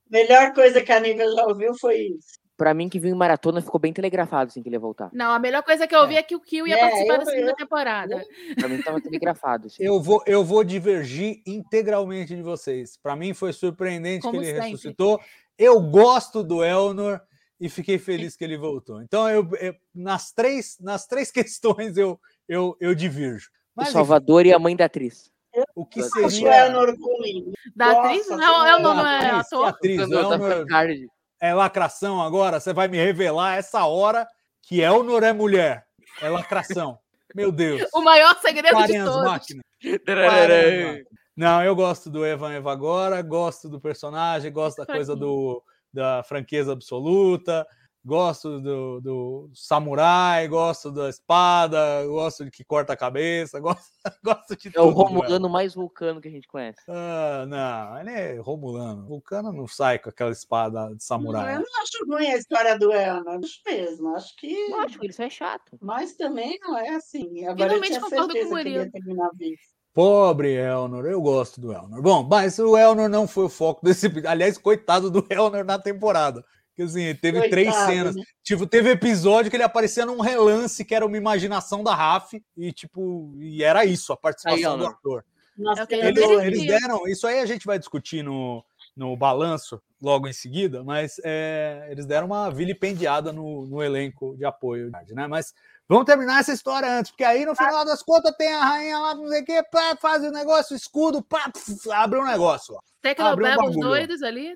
melhor 0.09 0.53
coisa 0.53 0.81
que 0.81 0.91
a 0.91 0.99
Nívia 0.99 1.29
já 1.31 1.45
ouviu 1.45 1.73
foi 1.79 1.95
isso. 2.17 2.37
Pra 2.57 2.73
mim, 2.73 2.89
que 2.89 2.99
viu 2.99 3.11
em 3.11 3.17
maratona, 3.17 3.61
ficou 3.61 3.79
bem 3.79 3.93
telegrafado 3.93 4.49
assim 4.49 4.63
que 4.63 4.67
ele 4.69 4.77
ia 4.77 4.79
voltar. 4.79 5.11
Não, 5.13 5.31
a 5.31 5.37
melhor 5.37 5.61
coisa 5.61 5.85
que 5.85 5.95
eu 5.95 5.99
ouvi 5.99 6.15
é, 6.15 6.23
que 6.23 6.35
o 6.35 6.39
Kill 6.39 6.65
ia 6.65 6.75
É, 6.75 6.79
participar 6.79 7.13
eu- 7.13 7.19
da 7.19 7.25
segunda 7.25 7.51
eu- 7.51 7.55
temporada. 7.55 8.25
Pra 8.57 8.67
mim, 8.67 8.81
tava 8.81 8.99
telegrafado. 8.99 9.67
Assim. 9.67 9.83
Eu 9.83 10.01
vou, 10.01 10.23
eu 10.25 10.43
vou 10.43 10.63
divergir 10.63 11.41
integralmente 11.45 12.35
de 12.35 12.41
vocês. 12.41 12.97
Para 12.97 13.15
mim 13.15 13.33
foi 13.35 13.53
surpreendente 13.53 14.23
Como 14.23 14.33
que 14.33 14.37
ele 14.39 14.47
sempre. 14.55 14.71
ressuscitou. 14.71 15.19
Eu 15.55 15.79
gosto 15.81 16.41
do 16.43 16.63
Elnor 16.63 17.21
e 17.59 17.69
fiquei 17.69 17.99
feliz 17.99 18.35
que 18.35 18.43
ele 18.43 18.57
voltou. 18.57 19.03
Então, 19.03 19.29
eu, 19.29 19.47
eu- 19.59 19.75
nas, 19.93 20.31
três, 20.31 20.77
nas 20.79 21.05
três 21.05 21.29
questões 21.87 21.95
eu, 21.95 22.19
eu, 22.49 22.75
eu 22.79 22.95
divirjo. 22.95 23.49
O 23.49 23.51
Mas 23.75 23.89
enfim, 23.89 23.93
Salvador 23.97 24.47
e 24.47 24.51
a 24.53 24.57
mãe 24.57 24.75
da 24.75 24.85
atriz. 24.85 25.29
O 25.75 25.85
que 25.85 26.03
seria. 26.03 26.65
Elnor 26.67 26.95
ruim. 26.99 27.51
Da 27.75 27.87
Nossa, 27.87 27.99
atriz? 28.07 28.29
Não, 28.29 28.67
eu 28.67 28.79
não, 28.79 28.93
não 28.95 29.07
é 29.07 29.17
atriz, 29.29 29.39
ator. 29.53 29.65
atriz, 29.67 30.01
o 30.01 30.09
Quando- 30.09 30.33
Elnor 30.43 30.65
Card. 30.67 31.07
é 31.39 31.53
lacração 31.53 32.21
agora? 32.21 32.59
Você 32.59 32.73
vai 32.73 32.87
me 32.87 32.97
revelar 32.97 33.55
essa 33.57 33.85
hora 33.85 34.27
que 34.61 34.81
Elnor 34.81 35.23
é 35.23 35.33
mulher. 35.33 35.85
É 36.21 36.29
lacração. 36.29 36.97
Meu 37.35 37.51
Deus. 37.51 37.83
O 37.93 38.01
maior 38.01 38.35
segredo 38.41 38.75
de 38.75 38.81
Parem 38.81 38.97
as 39.01 39.05
todos. 39.09 39.23
máquinas. 39.23 39.63
Parem 40.05 40.25
as 40.27 40.85
máquinas. 40.87 41.05
Não, 41.35 41.63
eu 41.63 41.75
gosto 41.75 42.09
do 42.09 42.25
Evan 42.25 42.51
Eva 42.53 42.71
agora, 42.71 43.21
gosto 43.21 43.69
do 43.69 43.79
personagem, 43.79 44.51
gosto 44.51 44.77
da 44.77 44.85
coisa 44.87 45.15
do, 45.15 45.61
da 45.93 46.23
franqueza 46.23 46.73
absoluta, 46.73 47.67
gosto 48.07 48.61
do, 48.61 49.01
do 49.01 49.49
samurai, 49.53 50.47
gosto 50.47 50.91
da 50.91 51.09
espada, 51.09 52.05
gosto 52.07 52.45
de 52.45 52.51
que 52.51 52.63
corta 52.63 52.93
a 52.93 52.97
cabeça, 52.97 53.59
gosto, 53.61 53.83
gosto 54.23 54.55
de 54.55 54.67
É 54.75 54.81
o 54.81 54.85
tudo. 54.85 54.93
do 54.95 55.01
Evan. 55.01 55.03
Romulano 55.19 55.49
mais 55.49 55.75
vulcano 55.75 56.21
que 56.21 56.27
a 56.29 56.31
gente 56.31 56.47
conhece. 56.47 56.79
Ah, 56.87 57.45
não, 57.47 57.99
ele 57.99 58.09
é 58.11 58.39
Romulano. 58.39 59.05
Vulcano 59.05 59.51
não 59.51 59.67
sai 59.67 59.99
com 59.99 60.09
aquela 60.09 60.31
espada 60.31 60.85
de 60.87 60.91
Não, 60.93 60.99
samurai. 60.99 61.55
eu 61.55 61.59
não 61.59 61.81
acho 61.81 62.05
ruim 62.07 62.27
a 62.31 62.37
história 62.37 62.79
do 62.79 62.91
Elnor. 62.93 63.39
Acho 63.43 63.59
mesmo. 63.65 64.15
Acho 64.15 64.35
que. 64.37 64.51
Eu 64.71 64.79
acho 64.81 64.97
que 64.97 65.05
ele 65.05 65.13
só 65.13 65.23
é 65.23 65.29
chato. 65.29 65.77
Mas 65.81 66.13
também 66.15 66.57
não 66.61 66.77
é 66.77 66.89
assim. 66.95 67.45
Agora 67.45 67.73
eu 67.73 67.81
Finalmente 67.81 67.87
tinha 67.89 68.01
concordo 68.01 68.27
com 68.27 68.31
certeza 68.33 68.53
o 68.53 68.55
que 68.55 68.61
ele 68.61 68.69
ia 68.69 68.75
Murilo. 68.79 68.91
terminar 68.91 69.29
vivo. 69.35 69.61
Pobre 69.93 70.53
Elnor, 70.53 71.05
eu 71.07 71.19
gosto 71.19 71.59
do 71.59 71.73
Elnor. 71.73 72.01
Bom, 72.03 72.23
mas 72.23 72.59
o 72.59 72.77
Elnor 72.77 73.09
não 73.09 73.27
foi 73.27 73.45
o 73.45 73.49
foco 73.49 73.83
desse. 73.83 74.05
Aliás, 74.27 74.55
coitado 74.57 75.09
do 75.09 75.25
Elnor 75.29 75.65
na 75.65 75.79
temporada. 75.79 76.45
Porque 76.77 76.83
assim, 76.83 77.15
teve 77.15 77.49
três 77.49 77.69
Coitado, 77.69 77.91
cenas. 77.91 78.15
né? 78.15 78.23
Tipo, 78.43 78.67
teve 78.67 78.91
episódio 78.91 79.49
que 79.49 79.57
ele 79.57 79.63
aparecia 79.63 80.05
num 80.05 80.21
relance 80.21 80.85
que 80.85 80.93
era 80.93 81.03
uma 81.03 81.17
imaginação 81.17 81.83
da 81.83 81.95
Raf 81.95 82.33
e 82.55 82.71
tipo, 82.71 83.33
e 83.39 83.63
era 83.63 83.83
isso, 83.83 84.13
a 84.13 84.17
participação 84.17 84.73
Aí, 84.73 84.77
do 84.77 84.85
ator. 84.85 85.25
Nós 85.57 85.79
É 85.79 85.87
que 85.87 85.95
Eles, 85.95 86.23
eles 86.23 86.67
deram, 86.67 87.07
isso 87.07 87.25
aí 87.25 87.39
a 87.39 87.47
gente 87.47 87.65
vai 87.65 87.79
discutir 87.79 88.23
no, 88.23 88.63
no 88.95 89.17
balanço 89.17 89.81
logo 89.99 90.27
em 90.27 90.33
seguida, 90.33 90.83
mas 90.83 91.19
é, 91.23 91.87
eles 91.89 92.05
deram 92.05 92.27
uma 92.27 92.51
vilipendiada 92.51 93.33
no, 93.33 93.65
no 93.65 93.81
elenco 93.81 94.37
de 94.37 94.45
apoio, 94.45 94.91
né? 95.09 95.25
Mas 95.25 95.55
vamos 95.89 96.05
terminar 96.05 96.41
essa 96.41 96.53
história 96.53 96.87
antes, 96.87 97.09
porque 97.09 97.23
aí 97.23 97.43
no 97.43 97.55
final 97.55 97.83
das 97.85 98.03
contas 98.03 98.35
tem 98.37 98.53
a 98.53 98.63
rainha 98.63 98.99
lá, 98.99 99.15
não 99.15 99.27
sei 99.29 99.41
o 99.41 99.45
que, 99.45 99.63
pá, 99.63 99.97
faz 99.99 100.23
o 100.23 100.29
negócio, 100.29 100.75
escudo, 100.75 101.23
pá, 101.23 101.49
pf, 101.49 101.91
abre 101.91 102.19
um 102.19 102.25
negócio. 102.25 102.77
Abre 103.17 103.47
um 103.47 103.79
doidos 103.79 104.21
ali. 104.21 104.55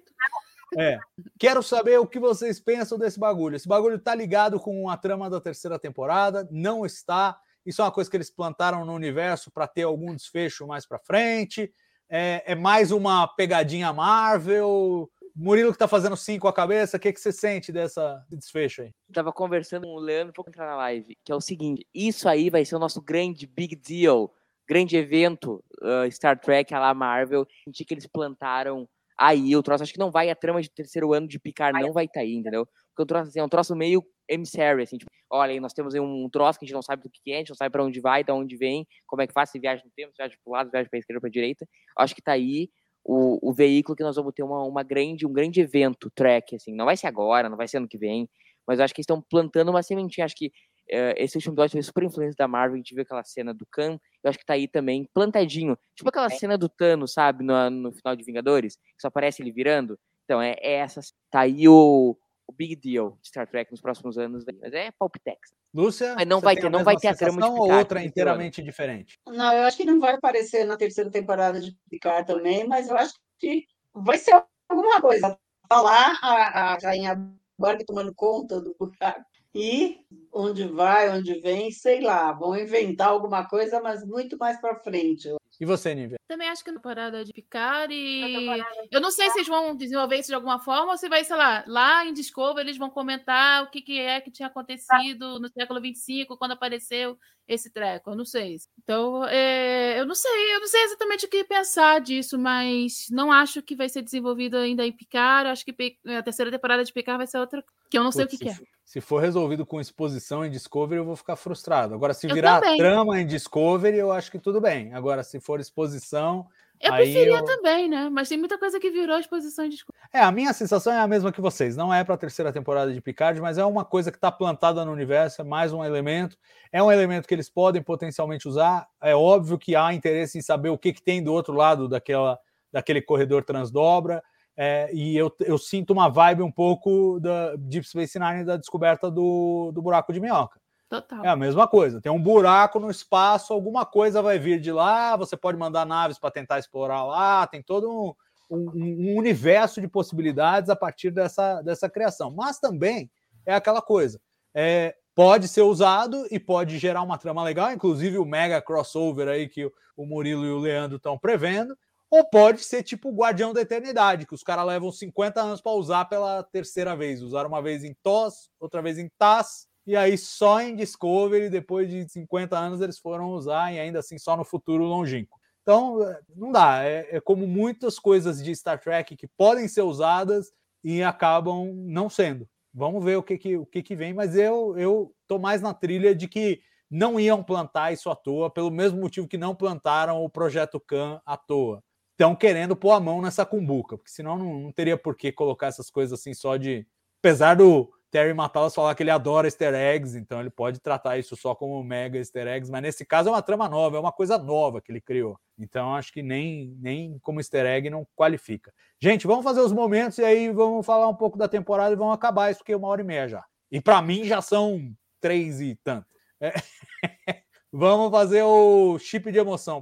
É. 0.78 1.00
Quero 1.38 1.62
saber 1.62 2.00
o 2.00 2.08
que 2.08 2.20
vocês 2.20 2.60
pensam 2.60 2.98
desse 2.98 3.20
bagulho. 3.20 3.56
Esse 3.56 3.68
bagulho 3.68 4.00
tá 4.00 4.16
ligado 4.16 4.60
com 4.60 4.90
a 4.90 4.98
trama 4.98 5.30
da 5.30 5.42
terceira 5.42 5.78
temporada? 5.78 6.48
Não 6.52 6.86
está. 6.86 7.38
Isso 7.66 7.82
é 7.82 7.86
uma 7.86 7.92
coisa 7.92 8.10
que 8.10 8.18
eles 8.18 8.30
plantaram 8.30 8.86
no 8.86 8.94
universo 8.94 9.52
para 9.52 9.68
ter 9.68 9.84
algum 9.84 10.16
desfecho 10.16 10.66
mais 10.66 10.86
para 10.86 11.00
frente. 11.00 11.72
É, 12.10 12.44
é 12.46 12.56
mais 12.56 12.92
uma 12.92 13.28
pegadinha 13.28 13.94
Marvel. 13.94 15.10
Murilo 15.36 15.72
que 15.72 15.78
tá 15.78 15.88
fazendo 15.88 16.18
sim 16.18 16.38
com 16.38 16.48
a 16.48 16.54
cabeça, 16.54 16.98
o 16.98 17.00
que, 17.00 17.14
que 17.14 17.20
você 17.20 17.32
sente 17.32 17.72
dessa 17.72 18.22
desfecho 18.30 18.82
aí? 18.82 18.92
Tava 19.14 19.32
conversando 19.32 19.88
com 19.88 19.94
o 19.94 20.00
Leandro 20.00 20.34
pouco 20.34 20.50
entrar 20.50 20.66
na 20.66 20.76
live, 20.76 21.18
que 21.24 21.32
é 21.32 21.36
o 21.36 21.40
seguinte: 21.40 21.88
isso 21.94 22.28
aí 22.28 22.50
vai 22.50 22.66
ser 22.66 22.76
o 22.76 22.80
nosso 22.80 23.02
grande 23.02 23.48
big 23.48 23.76
deal, 23.76 24.34
grande 24.68 24.98
evento 24.98 25.64
uh, 25.82 26.12
Star 26.12 26.38
Trek 26.38 26.74
a 26.74 26.80
la 26.80 26.94
Marvel, 26.94 27.48
senti 27.64 27.86
que 27.86 27.94
eles 27.94 28.08
plantaram 28.08 28.90
aí 29.22 29.56
o 29.56 29.62
troço. 29.62 29.84
Acho 29.84 29.94
que 29.94 30.00
não 30.00 30.10
vai 30.10 30.32
a 30.32 30.36
trama 30.36 30.62
de 30.62 30.70
terceiro 30.70 31.14
ano 31.14 31.28
de 31.28 31.40
Picard, 31.40 31.80
não 31.80 31.94
vai 31.94 32.06
estar 32.06 32.22
aí, 32.22 32.34
entendeu? 32.34 32.66
Porque 32.90 33.04
o 33.04 33.06
troço 33.06 33.30
assim, 33.30 33.40
é 33.40 33.44
um 33.44 33.50
troço 33.50 33.76
meio 33.76 34.04
emissary, 34.28 34.82
assim, 34.82 34.98
tipo, 34.98 35.12
olha, 35.30 35.52
aí 35.52 35.60
nós 35.60 35.74
temos 35.74 35.94
um 35.94 36.28
troço 36.30 36.58
que 36.58 36.66
a 36.66 36.68
gente 36.68 36.74
não 36.74 36.82
sabe 36.82 37.04
do 37.04 37.10
que 37.10 37.32
é, 37.32 37.36
a 37.36 37.38
gente 37.40 37.50
não 37.50 37.56
sabe 37.56 37.72
para 37.72 37.84
onde 37.84 38.00
vai, 38.00 38.24
de 38.24 38.32
onde 38.32 38.58
vem, 38.58 38.88
como 39.06 39.22
é 39.22 39.28
que 39.28 39.34
faz, 39.34 39.50
se 39.52 39.60
viaja 39.60 39.84
no 39.86 39.92
tempo, 39.92 40.12
se 40.12 40.18
viaja 40.18 40.36
pro 40.44 40.54
lado, 40.54 40.68
se 40.68 40.72
viaja 40.72 40.90
pra 40.90 41.00
esquerda, 41.00 41.22
pra 41.22 41.30
direita. 41.30 41.68
Acho 41.98 42.16
que 42.16 42.22
tá 42.22 42.32
aí 42.32 42.70
o, 43.04 43.50
o 43.50 43.54
veículo 43.54 43.96
que 43.96 44.04
nós 44.04 44.16
vamos 44.16 44.34
ter 44.34 44.44
uma, 44.44 44.64
uma 44.64 44.84
grande, 44.84 45.26
um 45.26 45.34
grande 45.34 45.62
evento 45.62 46.10
track, 46.16 46.56
assim. 46.56 46.74
Não 46.74 46.86
vai 46.86 46.98
ser 46.98 47.08
agora, 47.08 47.50
não 47.50 47.58
vai 47.58 47.68
ser 47.68 47.78
ano 47.78 47.88
que 47.88 47.98
vem, 47.98 48.28
mas 48.66 48.80
eu 48.80 48.86
acho 48.86 48.94
que 48.94 49.00
eles 49.00 49.06
estão 49.06 49.22
plantando 49.22 49.70
uma 49.70 49.84
sementinha. 49.84 50.26
Acho 50.26 50.36
que 50.36 50.52
eh, 50.90 51.14
esse 51.18 51.38
último 51.38 51.54
episódio 51.54 51.74
foi 51.74 51.84
super 51.84 52.04
influência 52.04 52.36
da 52.38 52.48
Marvel, 52.48 52.76
a 52.76 52.78
gente 52.78 52.96
viu 52.96 53.04
aquela 53.04 53.24
cena 53.24 53.54
do 53.54 53.66
Khan, 53.72 54.00
eu 54.24 54.30
acho 54.30 54.40
que 54.40 54.46
tá 54.46 54.54
aí 54.54 54.68
também 54.68 55.10
plantadinho. 55.14 55.78
Tipo 55.96 56.10
aquela 56.10 56.30
cena 56.30 56.58
do 56.58 56.70
Thanos, 56.70 57.14
sabe, 57.14 57.44
no, 57.44 57.70
no 57.70 57.92
final 57.92 58.16
de 58.16 58.24
Vingadores, 58.24 58.76
que 58.76 59.02
só 59.02 59.08
aparece 59.08 59.42
ele 59.42 59.52
virando. 59.52 59.98
Então, 60.26 60.42
é, 60.42 60.56
é 60.60 60.74
essa. 60.74 61.02
Tá 61.30 61.42
aí 61.42 61.68
o, 61.68 62.18
o 62.48 62.54
big 62.54 62.76
deal 62.76 63.18
de 63.22 63.28
Star 63.28 63.48
Trek 63.48 63.72
nos 63.72 63.82
próximos 63.82 64.18
anos, 64.18 64.44
mas 64.62 64.74
é 64.74 64.92
palpitex. 64.92 65.54
Lúcia? 65.74 66.16
Mas 66.16 66.28
não 66.28 66.40
você 66.40 66.46
vai 66.46 66.56
tem 66.56 66.64
ter- 66.64 66.70
não 66.70 66.84
vai 66.84 66.98
ter 66.98 67.08
a 67.08 67.16
trama 67.16 67.32
de 67.32 67.36
sensação 67.38 67.56
ou 67.56 67.64
Picard 67.64 67.80
outra 67.80 68.00
nesse 68.00 68.10
inteiramente 68.10 68.62
diferente? 68.62 69.20
Não, 69.26 69.54
eu 69.54 69.64
acho 69.64 69.78
que 69.78 69.86
não 69.86 70.00
vai 70.00 70.14
aparecer 70.16 70.66
na 70.66 70.78
terceira 70.78 71.10
temporada 71.10 71.60
de 71.60 71.76
Picard 71.90 72.28
também, 72.28 72.68
mas 72.68 72.90
eu 72.90 72.98
acho 72.98 73.14
que 73.40 73.66
vai 73.94 74.18
ser 74.18 74.44
alguma 74.70 75.02
coisa. 75.02 75.38
Tá 75.68 75.82
lá 75.82 76.18
a, 76.22 76.74
a 76.74 76.78
Rainha 76.78 77.16
Borg 77.58 77.84
tomando 77.86 78.14
conta 78.14 78.60
do 78.60 78.76
buraco. 78.78 79.31
E 79.54 80.00
onde 80.32 80.66
vai, 80.66 81.10
onde 81.10 81.40
vem, 81.40 81.72
sei 81.72 82.02
lá, 82.02 82.32
vão 82.32 82.56
inventar 82.56 83.10
alguma 83.10 83.48
coisa, 83.48 83.82
mas 83.82 84.06
muito 84.06 84.38
mais 84.38 84.60
para 84.60 84.80
frente. 84.80 85.30
E 85.60 85.66
você, 85.66 85.94
Nívia? 85.94 86.18
Também 86.28 86.50
acho 86.50 86.64
que 86.64 86.72
é 86.72 86.74
na 86.74 86.80
temporada 86.80 87.24
de 87.24 87.32
Picard 87.32 87.94
e 87.94 88.64
eu 88.90 89.00
não 89.00 89.12
sei 89.12 89.30
se 89.30 89.38
eles 89.38 89.48
vão 89.48 89.76
desenvolver 89.76 90.18
isso 90.18 90.30
de 90.30 90.34
alguma 90.34 90.58
forma 90.58 90.94
ou 90.94 90.98
se 90.98 91.08
vai, 91.08 91.24
sei 91.24 91.36
lá, 91.36 91.64
lá 91.68 92.04
em 92.04 92.14
Discovery 92.14 92.66
eles 92.66 92.80
vão 92.80 92.90
comentar 92.90 93.64
o 93.64 93.70
que, 93.70 93.80
que 93.80 94.00
é 94.00 94.20
que 94.22 94.32
tinha 94.32 94.48
acontecido 94.48 95.40
no 95.40 95.50
século 95.50 95.80
25 95.80 96.36
quando 96.36 96.54
apareceu 96.54 97.16
esse 97.48 97.70
treco, 97.70 98.10
eu 98.10 98.16
não 98.16 98.26
sei. 98.26 98.58
Então, 98.82 99.24
é, 99.28 100.00
eu 100.00 100.06
não 100.06 100.16
sei, 100.16 100.56
eu 100.56 100.62
não 100.62 100.68
sei 100.68 100.82
exatamente 100.84 101.26
o 101.26 101.30
que 101.30 101.44
pensar 101.44 102.00
disso, 102.00 102.40
mas 102.40 103.06
não 103.12 103.32
acho 103.32 103.62
que 103.62 103.76
vai 103.76 103.90
ser 103.90 104.02
desenvolvido 104.02 104.58
ainda 104.58 104.84
em 104.84 104.92
Picard, 104.92 105.50
acho 105.50 105.66
que 105.66 105.76
a 106.08 106.24
terceira 106.24 106.50
temporada 106.50 106.84
de 106.84 106.94
Picard 106.94 107.18
vai 107.18 107.28
ser 107.28 107.38
outra 107.38 107.64
que 107.90 107.98
eu 107.98 108.04
não 108.04 108.12
sei 108.12 108.26
o 108.26 108.28
que, 108.28 108.38
Putz, 108.38 108.58
que 108.58 108.64
é. 108.64 108.68
Se, 108.92 109.00
for 109.00 109.22
resolvido 109.22 109.66
com 109.66 109.80
exposição 109.80 110.44
em 110.44 110.52
Discovery, 110.52 111.00
eu 111.00 111.06
vou 111.06 111.16
ficar 111.16 111.38
frustrado. 111.38 111.94
Agora, 111.94 112.14
se 112.14 112.28
Eu 112.28 112.36
virar 112.36 112.60
também. 112.60 112.78
trama 112.78 113.22
em 113.22 113.26
Discovery, 113.26 113.98
eu 113.98 114.12
acho 114.12 114.30
que 114.30 114.38
tudo 114.38 114.60
bem. 114.60 114.94
Agora, 114.94 115.24
se 115.24 115.40
for 115.40 115.62
exposição. 115.62 116.46
Eu 116.78 116.92
aí 116.92 117.04
preferia 117.06 117.38
eu- 117.38 117.46
também, 117.46 117.88
né? 117.88 118.10
Mas 118.12 118.28
tem 118.28 118.38
muita 118.38 118.58
coisa 118.58 118.82
que 118.82 118.92
virou 118.92 119.18
exposição 119.18 119.70
de 119.70 119.78
É, 120.14 120.20
a 120.20 120.30
minha 120.30 120.52
sensação 120.52 120.92
é 120.92 121.00
a 121.00 121.08
mesma 121.08 121.32
que 121.32 121.40
vocês. 121.40 121.78
Não 121.78 121.94
é 121.94 122.04
para 122.04 122.16
a 122.16 122.18
terceira 122.18 122.52
temporada 122.52 122.94
de 122.94 123.00
Picard, 123.00 123.40
mas 123.40 123.58
é 123.58 123.64
uma 123.64 123.86
coisa 123.86 124.12
que 124.12 124.18
está 124.18 124.30
plantada 124.30 124.84
no 124.84 124.92
universo, 124.92 125.40
é 125.40 125.46
mais 125.46 125.72
um 125.72 125.86
elemento. 125.86 126.36
É 126.70 126.84
um 126.84 126.92
elemento 126.92 127.30
que 127.30 127.34
eles 127.34 127.50
podem 127.50 127.82
potencialmente 127.82 128.46
usar. 128.46 128.90
É 129.02 129.16
óbvio 129.16 129.58
que 129.58 129.74
há 129.74 129.94
interesse 129.94 130.38
em 130.38 130.42
saber 130.42 130.68
o 130.68 130.78
que, 130.78 130.92
que 130.92 131.02
tem 131.02 131.24
do 131.24 131.32
outro 131.32 131.54
lado 131.54 131.88
daquela, 131.88 132.38
daquele 132.74 133.02
corredor 133.02 133.46
transdobra. 133.46 134.22
É, 134.58 134.90
e 134.94 135.16
eu, 135.18 135.34
eu 135.42 135.58
sinto 135.58 135.92
uma 135.92 136.10
vibe 136.10 136.44
um 136.44 136.52
pouco 136.52 137.20
da 137.20 137.56
Deep 137.56 137.88
Space 137.88 138.20
Nine 138.20 138.44
da 138.44 138.58
descoberta 138.58 139.10
do, 139.10 139.72
do 139.74 139.82
buraco 139.82 140.12
de 140.14 140.20
minhoca. 140.20 140.60
total. 140.90 141.26
É 141.26 141.30
a 141.30 141.36
mesma 141.36 141.68
coisa. 141.68 142.02
Tem 142.02 142.12
um 142.12 142.22
buraco 142.22 142.80
no 142.80 142.92
espaço, 142.92 143.54
alguma 143.54 143.86
coisa 143.86 144.22
vai 144.22 144.38
vir 144.38 144.60
de 144.60 144.72
lá. 144.72 145.16
Você 145.16 145.38
pode 145.38 145.58
mandar 145.58 145.86
naves 145.86 146.20
para 146.20 146.32
tentar 146.32 146.60
explorar 146.60 147.04
lá. 147.06 147.48
Tem 147.48 147.64
todo 147.64 147.90
um, 147.90 148.14
um- 148.56 148.72
um 149.14 149.18
universo 149.18 149.80
de 149.80 149.88
possibilidades 149.88 150.70
a 150.70 150.76
partir 150.76 151.12
dessa, 151.12 151.62
dessa 151.62 151.90
criação. 151.90 152.30
Mas 152.36 152.60
também 152.60 153.10
é 153.46 153.56
aquela 153.56 153.82
coisa. 153.82 154.20
é, 154.54 154.94
pode 155.16 155.48
ser 155.48 155.62
usado 155.62 156.26
e 156.32 156.40
pode 156.40 156.78
gerar 156.78 157.02
uma 157.02 157.18
trama 157.18 157.44
legal, 157.44 157.72
inclusive 157.72 158.18
o 158.18 158.26
mega 158.26 158.62
crossover 158.62 159.28
aí 159.28 159.48
que 159.48 159.66
o, 159.66 159.72
o 159.96 160.06
Murilo 160.06 160.46
e 160.46 160.52
o 160.52 160.58
Leandro 160.60 160.98
estão 160.98 161.18
prevendo. 161.18 161.78
Ou 162.12 162.26
pode 162.26 162.62
ser 162.66 162.84
tipo 162.84 163.08
o 163.08 163.16
Guardião 163.16 163.54
da 163.54 163.62
Eternidade, 163.62 164.26
que 164.26 164.36
os 164.36 164.44
caras 164.44 164.66
levam 164.66 164.92
50 164.92 165.42
anos 165.42 165.62
para 165.62 165.72
usar 165.72 166.04
pela 166.06 166.44
terceira 166.44 166.94
vez. 166.94 167.22
Usaram 167.24 167.48
uma 167.48 167.62
vez 167.62 167.86
em 167.86 167.96
TOS, 168.04 168.50
outra 168.60 168.82
vez 168.82 168.98
em 169.00 169.10
TAS, 169.18 169.66
e 169.88 169.96
aí 169.96 170.18
só 170.18 170.60
em 170.60 170.76
Discovery, 170.76 171.50
depois 171.50 171.90
de 171.90 172.08
50 172.10 172.58
anos, 172.58 172.82
eles 172.82 173.00
foram 173.00 173.32
usar, 173.32 173.74
e 173.74 173.80
ainda 173.80 174.00
assim 174.00 174.18
só 174.18 174.36
no 174.36 174.44
futuro 174.44 174.84
longínquo. 174.84 175.40
Então, 175.62 176.04
é, 176.04 176.20
não 176.36 176.52
dá. 176.52 176.84
É, 176.84 177.16
é 177.16 177.22
como 177.22 177.48
muitas 177.48 177.98
coisas 177.98 178.44
de 178.44 178.54
Star 178.54 178.78
Trek 178.82 179.16
que 179.16 179.28
podem 179.38 179.70
ser 179.70 179.84
usadas 179.84 180.52
e 180.84 181.02
acabam 181.02 181.74
não 181.74 182.10
sendo. 182.10 182.46
Vamos 182.74 183.02
ver 183.06 183.16
o 183.16 183.24
que, 183.24 183.38
que, 183.38 183.56
o 183.56 183.66
que, 183.66 183.82
que 183.82 183.96
vem, 183.96 184.14
mas 184.14 184.36
eu, 184.36 184.78
eu 184.78 185.16
tô 185.28 185.40
mais 185.40 185.62
na 185.62 185.74
trilha 185.74 186.14
de 186.14 186.28
que 186.28 186.60
não 186.90 187.18
iam 187.18 187.42
plantar 187.42 187.94
isso 187.94 188.10
à 188.10 188.16
toa, 188.16 188.50
pelo 188.50 188.70
mesmo 188.70 189.00
motivo 189.00 189.30
que 189.30 189.38
não 189.38 189.56
plantaram 189.56 190.22
o 190.26 190.30
projeto 190.30 190.78
Khan 190.78 191.22
à 191.26 191.38
toa 191.38 191.82
estão 192.22 192.36
querendo 192.36 192.76
pôr 192.76 192.92
a 192.92 193.00
mão 193.00 193.22
nessa 193.22 193.46
cumbuca, 193.46 193.98
porque 193.98 194.12
senão 194.12 194.38
não, 194.38 194.60
não, 194.60 194.72
teria 194.72 194.96
por 194.96 195.16
que 195.16 195.32
colocar 195.32 195.68
essas 195.68 195.90
coisas 195.90 196.20
assim 196.20 196.34
só 196.34 196.56
de. 196.56 196.86
Apesar 197.20 197.56
do 197.56 197.92
Terry 198.12 198.34
Matalas 198.34 198.76
falar 198.76 198.94
que 198.94 199.02
ele 199.02 199.10
adora 199.10 199.48
easter 199.48 199.74
eggs, 199.74 200.18
então 200.18 200.40
ele 200.40 200.50
pode 200.50 200.80
tratar 200.80 201.18
isso 201.18 201.36
só 201.36 201.56
como 201.56 201.84
mega 201.84 202.18
easter 202.18 202.48
eggs, 202.48 202.72
mas 202.72 202.82
nesse 202.82 203.06
caso 203.06 203.30
é 203.30 203.32
uma 203.32 203.42
trama 203.42 203.68
nova, 203.68 203.98
é 203.98 204.00
uma 204.00 204.12
coisa 204.12 204.38
nova 204.38 204.82
que 204.82 204.92
ele 204.92 205.02
criou. 205.02 205.40
Então 205.58 205.96
acho 205.96 206.12
que 206.12 206.22
nem, 206.22 206.76
nem 206.80 207.18
como 207.20 207.40
easter 207.40 207.66
egg 207.66 207.90
não 207.90 208.08
qualifica. 208.16 208.72
Gente, 209.00 209.26
vamos 209.26 209.44
fazer 209.44 209.62
os 209.62 209.72
momentos 209.72 210.18
e 210.18 210.24
aí 210.24 210.52
vamos 210.52 210.86
falar 210.86 211.08
um 211.08 211.16
pouco 211.16 211.38
da 211.38 211.48
temporada 211.48 211.94
e 211.94 211.98
vamos 211.98 212.14
acabar 212.14 212.52
isso, 212.52 212.60
porque 212.60 212.74
é 212.74 212.78
uma 212.78 212.88
hora 212.88 213.02
e 213.02 213.06
meia 213.06 213.28
já. 213.28 213.44
E 213.72 213.80
para 213.82 214.02
mim 214.02 214.26
já 214.26 214.42
são 214.42 214.94
três 215.20 215.62
e 215.62 215.76
tanto. 215.84 216.08
É. 216.40 216.54
vamos 217.72 218.12
fazer 218.12 218.44
o 218.44 219.00
chip 219.00 219.32
de 219.32 219.40
emoção. 219.40 219.82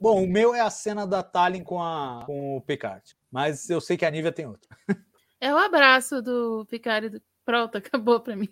Bom, 0.00 0.24
o 0.24 0.26
meu 0.28 0.54
é 0.54 0.60
a 0.60 0.70
cena 0.70 1.06
da 1.06 1.22
Talin 1.22 1.62
com, 1.62 1.80
a, 1.82 2.22
com 2.26 2.56
o 2.56 2.60
Picard. 2.62 3.02
Mas 3.30 3.68
eu 3.68 3.80
sei 3.80 3.96
que 3.96 4.04
a 4.06 4.10
Nívia 4.10 4.32
tem 4.32 4.46
outro. 4.46 4.68
É 5.40 5.52
o 5.54 5.58
abraço 5.58 6.22
do 6.22 6.66
Picard. 6.66 7.20
Pronto, 7.44 7.76
acabou 7.78 8.20
para 8.20 8.36
mim. 8.36 8.48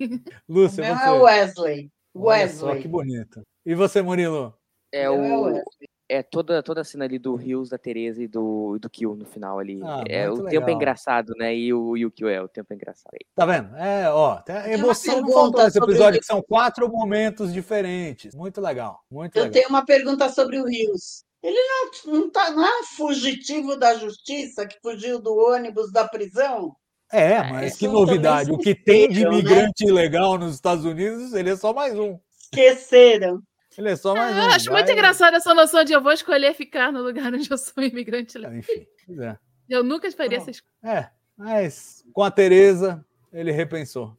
Lúcia, 0.48 0.82
o 0.84 0.86
meu 0.86 0.96
você. 0.96 1.04
é 1.06 1.10
Wesley. 1.12 1.90
Olha 2.14 2.24
Wesley. 2.26 2.74
só 2.74 2.80
que 2.80 2.88
bonito. 2.88 3.42
E 3.64 3.74
você, 3.74 4.02
Murilo? 4.02 4.54
É 4.92 5.08
O 5.08 5.14
é 5.14 5.18
o. 5.36 5.42
Wesley. 5.44 5.62
É 6.10 6.22
toda, 6.22 6.62
toda 6.62 6.80
a 6.80 6.84
cena 6.84 7.04
ali 7.04 7.18
do 7.18 7.34
Rios, 7.34 7.68
da 7.68 7.76
Tereza 7.76 8.22
e 8.22 8.26
do, 8.26 8.78
do 8.78 8.88
Kill 8.88 9.14
no 9.14 9.26
final 9.26 9.58
ali. 9.58 9.78
Ah, 9.84 10.02
é, 10.08 10.26
o 10.30 10.36
muito 10.36 10.44
tempo 10.44 10.54
é 10.54 10.58
legal. 10.60 10.76
engraçado, 10.76 11.34
né? 11.36 11.54
E 11.54 11.70
o, 11.74 11.98
e 11.98 12.06
o 12.06 12.10
Kill 12.10 12.30
é, 12.30 12.40
o 12.40 12.48
tempo 12.48 12.72
é 12.72 12.76
engraçado 12.76 13.12
aí. 13.12 13.26
Tá 13.34 13.44
vendo? 13.44 13.76
É, 13.76 14.10
ó, 14.10 14.42
uma 14.48 14.68
emoção 14.72 15.20
não 15.20 15.30
faltou 15.30 15.62
nesse 15.64 15.76
episódio, 15.78 16.16
o- 16.16 16.20
que 16.20 16.26
são 16.26 16.40
quatro 16.40 16.88
momentos 16.90 17.52
diferentes. 17.52 18.34
Muito 18.34 18.58
legal, 18.58 19.04
muito 19.10 19.36
Eu 19.36 19.42
legal. 19.42 19.52
tenho 19.52 19.68
uma 19.68 19.84
pergunta 19.84 20.30
sobre 20.30 20.58
o 20.58 20.64
Rios. 20.64 21.24
Ele 21.48 21.58
não, 21.58 22.12
não, 22.12 22.30
tá, 22.30 22.50
não 22.50 22.66
é 22.66 22.80
um 22.80 22.84
fugitivo 22.84 23.76
da 23.76 23.94
justiça 23.94 24.66
que 24.66 24.78
fugiu 24.82 25.18
do 25.18 25.34
ônibus 25.34 25.90
da 25.90 26.06
prisão? 26.06 26.76
É, 27.10 27.42
mas 27.50 27.70
isso 27.70 27.78
que 27.78 27.88
novidade. 27.88 28.50
O 28.52 28.58
que 28.58 28.74
tem 28.74 29.08
de 29.08 29.24
né? 29.24 29.30
imigrante 29.30 29.84
ilegal 29.86 30.36
nos 30.36 30.54
Estados 30.54 30.84
Unidos, 30.84 31.32
ele 31.32 31.50
é 31.50 31.56
só 31.56 31.72
mais 31.72 31.98
um. 31.98 32.18
Esqueceram. 32.38 33.42
Ele 33.78 33.90
é 33.90 33.96
só 33.96 34.14
mais 34.14 34.36
Ah, 34.36 34.40
um. 34.40 34.42
eu 34.42 34.50
acho 34.50 34.70
muito 34.72 34.90
engraçada 34.92 35.36
essa 35.38 35.54
noção 35.54 35.84
de 35.84 35.92
eu 35.92 36.02
vou 36.02 36.12
escolher 36.12 36.52
ficar 36.54 36.92
no 36.92 37.00
lugar 37.02 37.32
onde 37.32 37.50
eu 37.50 37.56
sou 37.56 37.82
imigrante. 37.82 38.36
Enfim, 38.38 38.86
pois 39.06 39.18
é. 39.20 39.38
Eu 39.68 39.82
nunca 39.82 40.10
faria 40.12 40.36
Tá 40.36 40.42
essa 40.42 40.50
escolha. 40.50 40.72
É, 40.84 41.10
mas 41.36 42.04
com 42.12 42.22
a 42.22 42.30
Tereza, 42.30 43.04
ele 43.32 43.52
repensou. 43.52 44.14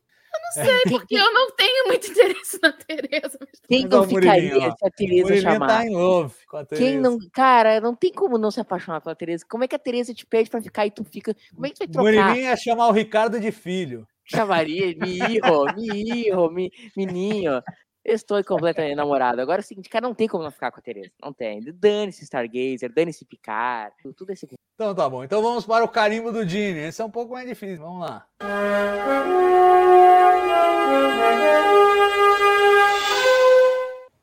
Não 0.56 0.66
sei, 0.66 0.82
porque 0.90 1.16
eu 1.16 1.34
não 1.34 1.52
tenho 1.52 1.88
muito 1.88 2.08
interesse 2.10 2.60
na 2.62 2.72
Tereza. 2.74 3.40
Quem 3.68 3.84
Mas, 3.84 3.94
ó, 3.94 3.98
não 3.98 4.08
ficaria 4.08 4.72
se 4.72 4.86
a 4.86 4.90
Tereza 4.90 5.42
chamar? 5.42 5.68
tá 5.68 5.86
em 5.86 5.90
love 5.90 6.36
com 6.48 6.58
a 6.58 6.66
Tereza. 6.66 6.90
Quem 6.92 7.00
não. 7.00 7.18
Cara, 7.32 7.80
não 7.80 7.96
tem 7.96 8.12
como 8.12 8.38
não 8.38 8.52
se 8.52 8.60
apaixonar 8.60 9.02
pela 9.02 9.16
Tereza. 9.16 9.46
Como 9.48 9.64
é 9.64 9.68
que 9.68 9.76
a 9.76 9.80
Tereza 9.80 10.14
te 10.14 10.26
pede 10.26 10.50
pra 10.50 10.62
ficar 10.62 10.86
e 10.86 10.92
tu 10.92 11.04
fica. 11.04 11.36
Como 11.54 11.66
é 11.66 11.70
que 11.70 11.76
tu 11.76 11.80
vai 11.80 11.88
O 11.88 11.92
trocar? 11.92 12.28
Murilinho 12.28 12.50
ia 12.50 12.58
chamar 12.58 12.88
o 12.88 12.92
Ricardo 12.92 13.40
de 13.40 13.52
filho. 13.52 14.08
Chamaria, 14.26 14.96
mi 14.96 15.18
hijo, 15.18 15.66
mi 15.76 15.88
hijo, 15.88 16.50
mi, 16.52 16.72
menino. 16.96 17.64
Estou 18.04 18.42
completamente 18.44 18.96
namorado. 18.96 19.42
Agora 19.42 19.60
é 19.62 19.64
o 19.64 19.66
seguinte, 19.66 19.90
cara, 19.90 20.08
não 20.08 20.16
tem 20.16 20.28
como 20.28 20.44
não 20.44 20.52
ficar 20.52 20.72
com 20.72 20.80
a 20.80 20.82
Tereza. 20.84 21.12
Não 21.22 21.34
tem. 21.34 21.60
Dane-se 21.74 22.24
Stargazer, 22.24 22.92
dane-se 22.94 23.26
Picard, 23.26 23.94
tudo- 24.16 24.32
esse. 24.32 24.48
Então 24.76 24.96
tá 24.96 25.10
bom. 25.10 25.24
Então 25.24 25.42
vamos 25.42 25.66
para 25.66 25.84
o 25.84 25.90
carimbo 25.90 26.32
do 26.32 26.48
Gini. 26.48 26.80
Esse 26.80 27.02
é 27.02 27.06
um 27.06 27.12
pouco 27.12 27.34
mais 27.34 27.48
difícil. 27.48 27.84
Vamos 27.84 28.02
lá. 28.02 28.26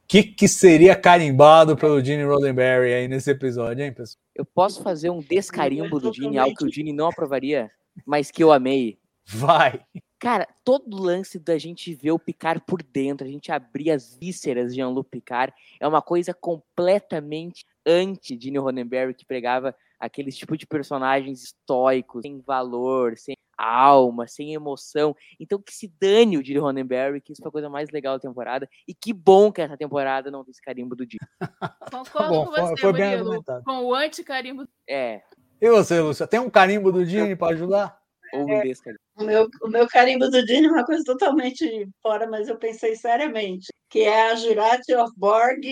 O 0.04 0.08
que, 0.08 0.22
que 0.22 0.46
seria 0.46 0.94
carimbado 0.94 1.76
pelo 1.76 2.02
Gene 2.02 2.22
Roddenberry 2.24 2.92
aí 2.94 3.08
nesse 3.08 3.30
episódio, 3.30 3.84
hein, 3.84 3.92
pessoal? 3.92 4.16
Eu 4.36 4.44
posso 4.44 4.80
fazer 4.82 5.10
um 5.10 5.18
descarimbo 5.20 5.98
do 5.98 6.12
Totalmente. 6.12 6.38
algo 6.38 6.54
que 6.54 6.64
o 6.64 6.72
Gini 6.72 6.92
não 6.92 7.08
aprovaria, 7.08 7.70
mas 8.06 8.30
que 8.30 8.42
eu 8.42 8.52
amei. 8.52 8.98
Vai. 9.26 9.80
Cara, 10.26 10.48
todo 10.64 11.00
lance 11.00 11.38
da 11.38 11.56
gente 11.56 11.94
ver 11.94 12.10
o 12.10 12.18
Picard 12.18 12.60
por 12.66 12.82
dentro, 12.82 13.24
a 13.24 13.30
gente 13.30 13.52
abrir 13.52 13.92
as 13.92 14.16
vísceras 14.16 14.72
de 14.72 14.80
Jean-Luc 14.80 15.08
Picard, 15.08 15.54
é 15.78 15.86
uma 15.86 16.02
coisa 16.02 16.34
completamente 16.34 17.64
anti-Gene 17.86 18.58
Roddenberry, 18.58 19.14
que 19.14 19.24
pregava 19.24 19.72
aqueles 20.00 20.36
tipo 20.36 20.56
de 20.56 20.66
personagens 20.66 21.44
estoicos, 21.44 22.22
sem 22.22 22.40
valor, 22.40 23.16
sem 23.16 23.36
alma, 23.56 24.26
sem 24.26 24.52
emoção. 24.52 25.14
Então 25.38 25.62
que 25.62 25.72
se 25.72 25.86
dane 26.00 26.36
o 26.36 26.44
Gene 26.44 26.58
Roddenberry, 26.58 27.20
que 27.20 27.32
isso 27.32 27.40
foi 27.40 27.48
a 27.48 27.52
coisa 27.52 27.70
mais 27.70 27.88
legal 27.90 28.16
da 28.16 28.28
temporada, 28.28 28.68
e 28.88 28.92
que 28.92 29.12
bom 29.12 29.52
que 29.52 29.62
essa 29.62 29.76
temporada 29.76 30.28
não 30.28 30.42
tem 30.42 30.50
esse 30.50 30.60
carimbo 30.60 30.96
do 30.96 31.04
Gene. 31.04 31.20
Concordo 31.88 32.10
Tá 32.10 32.28
bom, 32.28 32.46
com 32.46 32.52
foi- 32.52 32.62
você, 32.62 32.76
foi 32.80 32.92
bem 32.94 33.22
Murilo, 33.22 33.44
com 33.64 33.84
o 33.84 33.94
anti-carimbo. 33.94 34.66
É, 34.90 35.22
E 35.60 35.70
você, 35.70 36.00
Lúcia? 36.00 36.26
Tem 36.26 36.40
um 36.40 36.50
carimbo 36.50 36.90
do 36.90 37.04
Gene 37.04 37.36
para 37.36 37.54
ajudar? 37.54 38.04
ou 38.32 38.42
um 38.42 38.60
descarimbo. 38.60 39.05
O 39.18 39.24
meu, 39.24 39.48
o 39.62 39.68
meu 39.68 39.88
carimbo 39.88 40.28
do 40.28 40.44
Dini 40.44 40.66
é 40.66 40.70
uma 40.70 40.84
coisa 40.84 41.02
totalmente 41.04 41.88
fora, 42.02 42.26
mas 42.28 42.48
eu 42.48 42.58
pensei 42.58 42.94
seriamente, 42.96 43.72
que 43.88 44.00
é 44.00 44.30
a 44.30 44.34
Jurati 44.34 44.94
of 44.94 45.12
Borg 45.16 45.64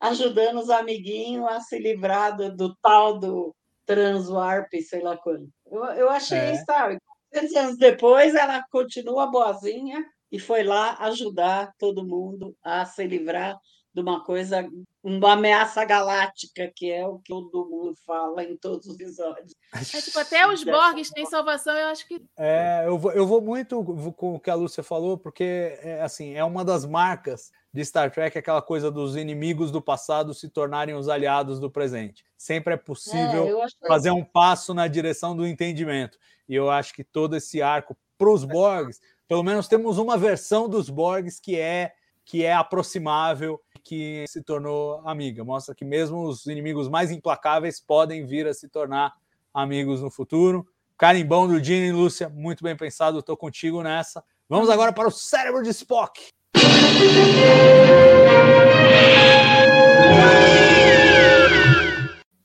ajudando 0.00 0.58
os 0.60 0.70
amiguinhos 0.70 1.46
a 1.48 1.60
se 1.60 1.78
livrar 1.78 2.36
do, 2.36 2.54
do 2.54 2.74
tal 2.82 3.18
do 3.18 3.54
transwarp, 3.86 4.68
sei 4.82 5.02
lá 5.02 5.16
quando. 5.16 5.48
Eu, 5.70 5.84
eu 5.84 6.10
achei, 6.10 6.38
É. 6.38 6.64
sabe? 6.64 6.98
15 7.32 7.56
anos 7.58 7.76
depois, 7.78 8.34
ela 8.34 8.62
continua 8.70 9.30
boazinha 9.30 10.04
e 10.30 10.38
foi 10.38 10.62
lá 10.62 10.96
ajudar 11.00 11.72
todo 11.78 12.06
mundo 12.06 12.54
a 12.62 12.84
se 12.84 13.06
livrar 13.06 13.56
de 13.92 14.00
uma 14.00 14.24
coisa, 14.24 14.68
uma 15.02 15.32
ameaça 15.32 15.84
galáctica, 15.84 16.70
que 16.74 16.90
é 16.90 17.06
o 17.06 17.18
que 17.18 17.28
todo 17.28 17.68
mundo 17.68 17.94
fala 18.06 18.44
em 18.44 18.56
todos 18.56 18.86
os 18.86 18.94
episódios. 18.94 19.52
É, 19.74 20.00
tipo, 20.00 20.18
até 20.18 20.46
os 20.46 20.62
Borgs 20.62 21.10
têm 21.12 21.26
salvação, 21.26 21.74
eu 21.74 21.88
acho 21.88 22.06
que. 22.06 22.22
É, 22.36 22.84
eu, 22.86 22.96
vou, 22.96 23.12
eu 23.12 23.26
vou 23.26 23.40
muito 23.40 23.82
com 24.16 24.34
o 24.34 24.40
que 24.40 24.50
a 24.50 24.54
Lúcia 24.54 24.82
falou, 24.82 25.18
porque 25.18 25.78
é, 25.82 26.00
assim, 26.02 26.34
é 26.34 26.44
uma 26.44 26.64
das 26.64 26.86
marcas 26.86 27.50
de 27.72 27.84
Star 27.84 28.10
Trek, 28.10 28.36
aquela 28.36 28.62
coisa 28.62 28.90
dos 28.90 29.16
inimigos 29.16 29.70
do 29.70 29.82
passado 29.82 30.34
se 30.34 30.48
tornarem 30.48 30.94
os 30.94 31.08
aliados 31.08 31.58
do 31.58 31.70
presente. 31.70 32.24
Sempre 32.36 32.74
é 32.74 32.76
possível 32.76 33.60
É, 33.60 33.64
achei 33.64 33.88
fazer 33.88 34.10
um 34.10 34.24
passo 34.24 34.72
na 34.72 34.88
direção 34.88 35.36
do 35.36 35.46
entendimento. 35.46 36.18
E 36.48 36.54
eu 36.54 36.70
acho 36.70 36.92
que 36.94 37.04
todo 37.04 37.36
esse 37.36 37.62
arco 37.62 37.96
para 38.18 38.30
os 38.30 38.44
Borgs, 38.44 39.00
pelo 39.28 39.42
menos 39.42 39.68
temos 39.68 39.98
uma 39.98 40.18
versão 40.18 40.68
dos 40.68 40.90
Borgs 40.90 41.40
que 41.40 41.58
é 41.58 41.92
que 42.30 42.44
é 42.44 42.52
aproximável, 42.52 43.60
que 43.82 44.24
se 44.28 44.40
tornou 44.40 45.02
amiga. 45.04 45.42
Mostra 45.42 45.74
que 45.74 45.84
mesmo 45.84 46.22
os 46.22 46.46
inimigos 46.46 46.88
mais 46.88 47.10
implacáveis 47.10 47.80
podem 47.80 48.24
vir 48.24 48.46
a 48.46 48.54
se 48.54 48.68
tornar 48.68 49.12
amigos 49.52 50.00
no 50.00 50.12
futuro. 50.12 50.64
Carimbão 50.96 51.48
do 51.48 51.58
Gene, 51.58 51.90
Lúcia, 51.90 52.28
muito 52.28 52.62
bem 52.62 52.76
pensado, 52.76 53.18
estou 53.18 53.36
contigo 53.36 53.82
nessa. 53.82 54.22
Vamos 54.48 54.70
agora 54.70 54.92
para 54.92 55.08
o 55.08 55.10
cérebro 55.10 55.60
de 55.64 55.70
Spock. 55.70 56.20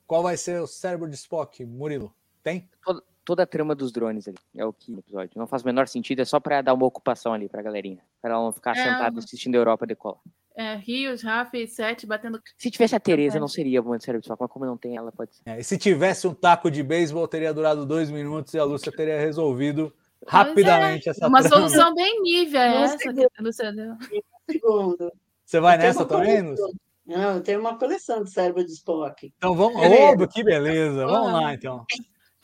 Qual 0.08 0.24
vai 0.24 0.36
ser 0.36 0.64
o 0.64 0.66
cérebro 0.66 1.08
de 1.08 1.16
Spock, 1.16 1.64
Murilo? 1.64 2.12
Tem? 2.42 2.68
Toda, 3.26 3.42
a 3.44 3.48
trama 3.48 3.74
dos 3.74 3.92
drones 3.92 4.28
ali, 4.28 4.38
é 4.56 4.64
o 4.64 4.72
que 4.72 4.92
no 4.92 5.00
episódio. 5.00 5.32
Não 5.36 5.48
faz 5.48 5.64
o 5.64 5.66
menor 5.66 5.88
sentido, 5.88 6.22
é 6.22 6.26
só 6.26 6.40
pra 6.40 6.62
dar 6.62 6.74
uma 6.76 6.86
ocupação 6.86 7.34
ali 7.34 7.50
pra 7.50 7.62
galerinha. 7.64 8.00
Pra 8.22 8.32
ela 8.32 8.44
não 8.44 8.52
ficar 8.52 8.72
É, 8.78 8.84
sentada 8.84 9.18
assistindo 9.20 9.56
a 9.56 9.58
Europa 9.58 9.86
decolar. 9.88 10.20
É, 10.56 10.76
Rios, 10.76 11.22
Rafa 11.24 11.58
e 11.58 11.68
Sete 11.68 12.06
batendo. 12.06 12.40
Se 12.58 12.70
tivesse 12.72 12.96
a 12.96 13.00
Tereza, 13.00 13.40
não 13.40 13.48
seria 13.48 13.82
muito 13.82 14.04
cérebro 14.06 14.22
de 14.22 14.28
Spock, 14.28 14.40
mas 14.42 14.52
como 14.52 14.66
não 14.66 14.78
tem 14.78 14.96
ela, 14.96 15.12
pode 15.12 15.36
ser. 15.36 15.42
É, 15.46 15.60
e 15.60 15.64
se 15.64 15.78
tivesse 15.78 16.28
um 16.28 16.34
taco 16.34 16.70
de 16.72 16.82
beisebol, 16.84 17.28
teria 17.28 17.54
durado 17.54 17.86
dois 17.86 18.10
minutos 18.12 18.54
e 18.54 18.60
a 18.60 18.64
Lúcia 18.64 18.92
teria 18.92 19.20
resolvido 19.20 19.92
rapidamente 20.28 21.10
essa 21.10 21.28
Uma 21.28 21.42
trama. 21.42 21.56
solução 21.70 21.94
bem 21.96 22.22
nívea 22.22 22.60
essa 22.64 22.98
que 22.98 23.10
a 23.10 23.12
Lúcia 23.42 23.74
deu. 23.74 23.96
segundo. 24.50 25.12
Você 25.44 25.60
vai 25.60 25.76
Eu 25.76 25.80
nessa 25.80 26.06
também. 26.06 26.42
Lúcia? 26.42 26.66
Não, 27.06 27.36
eu 27.36 27.42
tenho 27.44 27.60
uma 27.60 27.78
coleção 27.78 28.24
de 28.24 28.32
cérebro 28.32 28.64
de 28.64 28.72
Spock. 28.72 29.32
Então 29.38 29.56
vamos. 29.56 29.80
Beleza. 29.82 30.28
Que 30.28 30.44
beleza! 30.44 31.06
Vamos 31.06 31.12
Vamos. 31.32 31.34
lá, 31.42 31.54
então. 31.54 31.86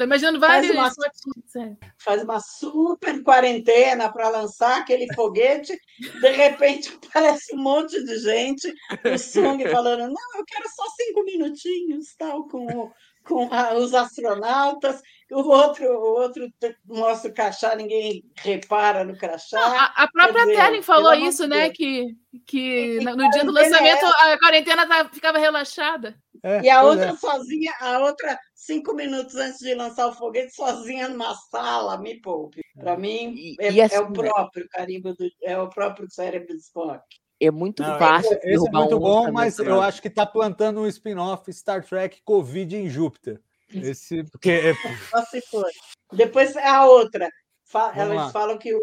Tô 0.01 0.05
imaginando 0.05 0.39
Faz 0.39 0.65
vários. 0.67 0.75
uma- 0.75 1.71
faz 1.99 2.23
uma 2.23 2.39
super 2.39 3.21
quarentena 3.21 4.11
para 4.11 4.29
lançar 4.29 4.79
aquele 4.79 5.05
foguete, 5.13 5.77
de 5.99 6.29
repente 6.31 6.89
aparece 7.13 7.53
um 7.55 7.61
monte 7.61 8.03
de 8.03 8.17
gente, 8.17 8.73
o 9.05 9.17
Sung 9.19 9.63
falando, 9.69 9.99
não, 10.07 10.39
eu 10.39 10.43
quero 10.47 10.67
só 10.75 10.83
cinco 10.97 11.23
minutinhos, 11.23 12.15
tal, 12.17 12.47
com, 12.47 12.65
o- 12.65 12.91
com 13.23 13.47
a- 13.53 13.75
os 13.75 13.93
astronautas, 13.93 15.03
o 15.31 15.41
outro, 15.47 15.85
o 15.85 16.19
outro 16.19 16.49
mostra 16.83 17.29
o 17.29 17.33
crachá, 17.35 17.75
ninguém 17.75 18.23
repara 18.37 19.03
no 19.03 19.15
crachá. 19.15 19.59
Não, 19.59 19.77
a, 19.79 19.85
a 19.97 20.07
própria 20.11 20.47
Terling 20.47 20.81
falou 20.81 21.13
isso, 21.13 21.47
né? 21.47 21.69
Que, 21.69 22.07
que 22.47 22.97
Que 22.97 23.05
no 23.05 23.15
no 23.15 23.29
dia 23.29 23.43
do 23.45 23.55
é 23.55 23.61
lançamento 23.61 24.03
a 24.05 24.39
quarentena 24.39 24.87
tá- 24.87 25.07
ficava 25.13 25.37
relaxada. 25.37 26.15
É, 26.43 26.61
E 26.61 26.69
a 26.69 26.83
outra 26.83 27.09
é. 27.11 27.15
sozinha, 27.15 27.71
a 27.79 27.99
outra 27.99 28.37
cinco 28.55 28.93
minutos 28.95 29.35
antes 29.35 29.59
de 29.59 29.75
lançar 29.75 30.07
o 30.07 30.13
foguete, 30.13 30.55
sozinha 30.55 31.07
numa 31.07 31.35
sala, 31.35 31.97
me 31.99 32.19
poupe. 32.19 32.61
Para 32.79 32.97
mim, 32.97 33.33
E- 33.35 33.55
é, 33.59 33.71
e 33.71 33.81
assim, 33.81 33.95
é 33.95 33.99
o 33.99 34.09
né? 34.09 34.13
próprio 34.15 34.67
carimbo, 34.69 35.13
do, 35.13 35.29
é 35.43 35.59
o 35.59 35.69
próprio 35.69 36.09
cérebro 36.09 36.47
de 36.55 36.61
Spock. 36.61 37.03
É 37.39 37.49
muito 37.51 37.81
Não, 37.83 37.97
fácil 37.97 38.33
esse, 38.33 38.47
esse 38.47 38.67
é 38.67 38.71
muito 38.71 38.95
um 38.95 38.99
bom, 38.99 39.31
mas 39.31 39.57
eu 39.59 39.81
acho 39.81 40.01
que 40.01 40.09
tá 40.09 40.25
plantando 40.25 40.81
um 40.81 40.87
spin-off 40.87 41.51
Star 41.53 41.83
Trek 41.83 42.21
Covid 42.23 42.75
em 42.75 42.89
Júpiter. 42.89 43.41
Esse, 43.95 44.23
porque 44.25 44.51
é- 44.51 44.73
Só 45.09 45.23
se 45.25 45.41
for. 45.49 45.65
Depois 46.13 46.55
a 46.57 46.85
outra. 46.85 47.29
Fa- 47.65 47.91
Vamos 47.91 47.97
elas 48.01 48.17
lá. 48.17 48.29
falam 48.31 48.57
que 48.57 48.73
o, 48.75 48.81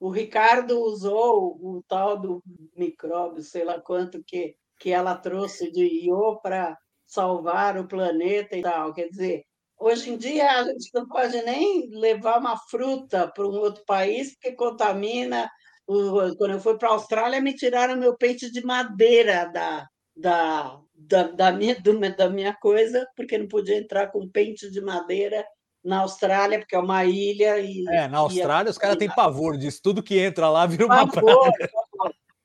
o 0.00 0.10
Ricardo 0.10 0.80
usou 0.80 1.58
o 1.60 1.82
tal 1.86 2.18
do 2.18 2.42
micróbio, 2.74 3.42
sei 3.42 3.64
lá 3.64 3.78
quanto, 3.80 4.24
que, 4.24 4.56
que 4.78 4.90
ela 4.90 5.14
trouxe 5.14 5.70
de 5.70 5.84
Io 6.06 6.40
para 6.42 6.76
salvar 7.10 7.76
o 7.76 7.86
planeta 7.86 8.56
e 8.56 8.62
tal. 8.62 8.94
Quer 8.94 9.08
dizer, 9.08 9.44
hoje 9.78 10.10
em 10.10 10.16
dia 10.16 10.48
a 10.50 10.64
gente 10.64 10.90
não 10.94 11.06
pode 11.06 11.42
nem 11.42 11.90
levar 11.92 12.38
uma 12.38 12.56
fruta 12.56 13.30
para 13.34 13.46
um 13.46 13.58
outro 13.58 13.84
país, 13.84 14.32
porque 14.34 14.52
contamina. 14.52 15.50
Quando 15.84 16.52
eu 16.52 16.60
fui 16.60 16.78
para 16.78 16.90
a 16.90 16.92
Austrália, 16.92 17.40
me 17.40 17.52
tiraram 17.52 17.96
meu 17.96 18.16
pente 18.16 18.48
de 18.50 18.64
madeira 18.64 19.46
da, 19.52 19.88
da, 20.16 20.78
da, 20.94 21.22
da, 21.24 21.52
minha, 21.52 21.76
da 22.16 22.30
minha 22.30 22.54
coisa, 22.54 23.04
porque 23.16 23.36
não 23.36 23.48
podia 23.48 23.76
entrar 23.76 24.06
com 24.06 24.28
pente 24.28 24.70
de 24.70 24.80
madeira 24.80 25.44
na 25.82 26.00
Austrália, 26.00 26.60
porque 26.60 26.76
é 26.76 26.78
uma 26.78 27.04
ilha. 27.04 27.58
E, 27.58 27.84
é, 27.88 28.06
na 28.06 28.18
e 28.18 28.20
Austrália 28.20 28.70
os 28.70 28.78
caras 28.78 28.96
têm 28.96 29.10
pavor 29.10 29.56
disso. 29.56 29.80
Tudo 29.82 30.02
que 30.02 30.16
entra 30.16 30.48
lá 30.48 30.64
vira 30.64 30.86
uma 30.86 31.10
favor, 31.10 31.52
praga. 31.52 31.72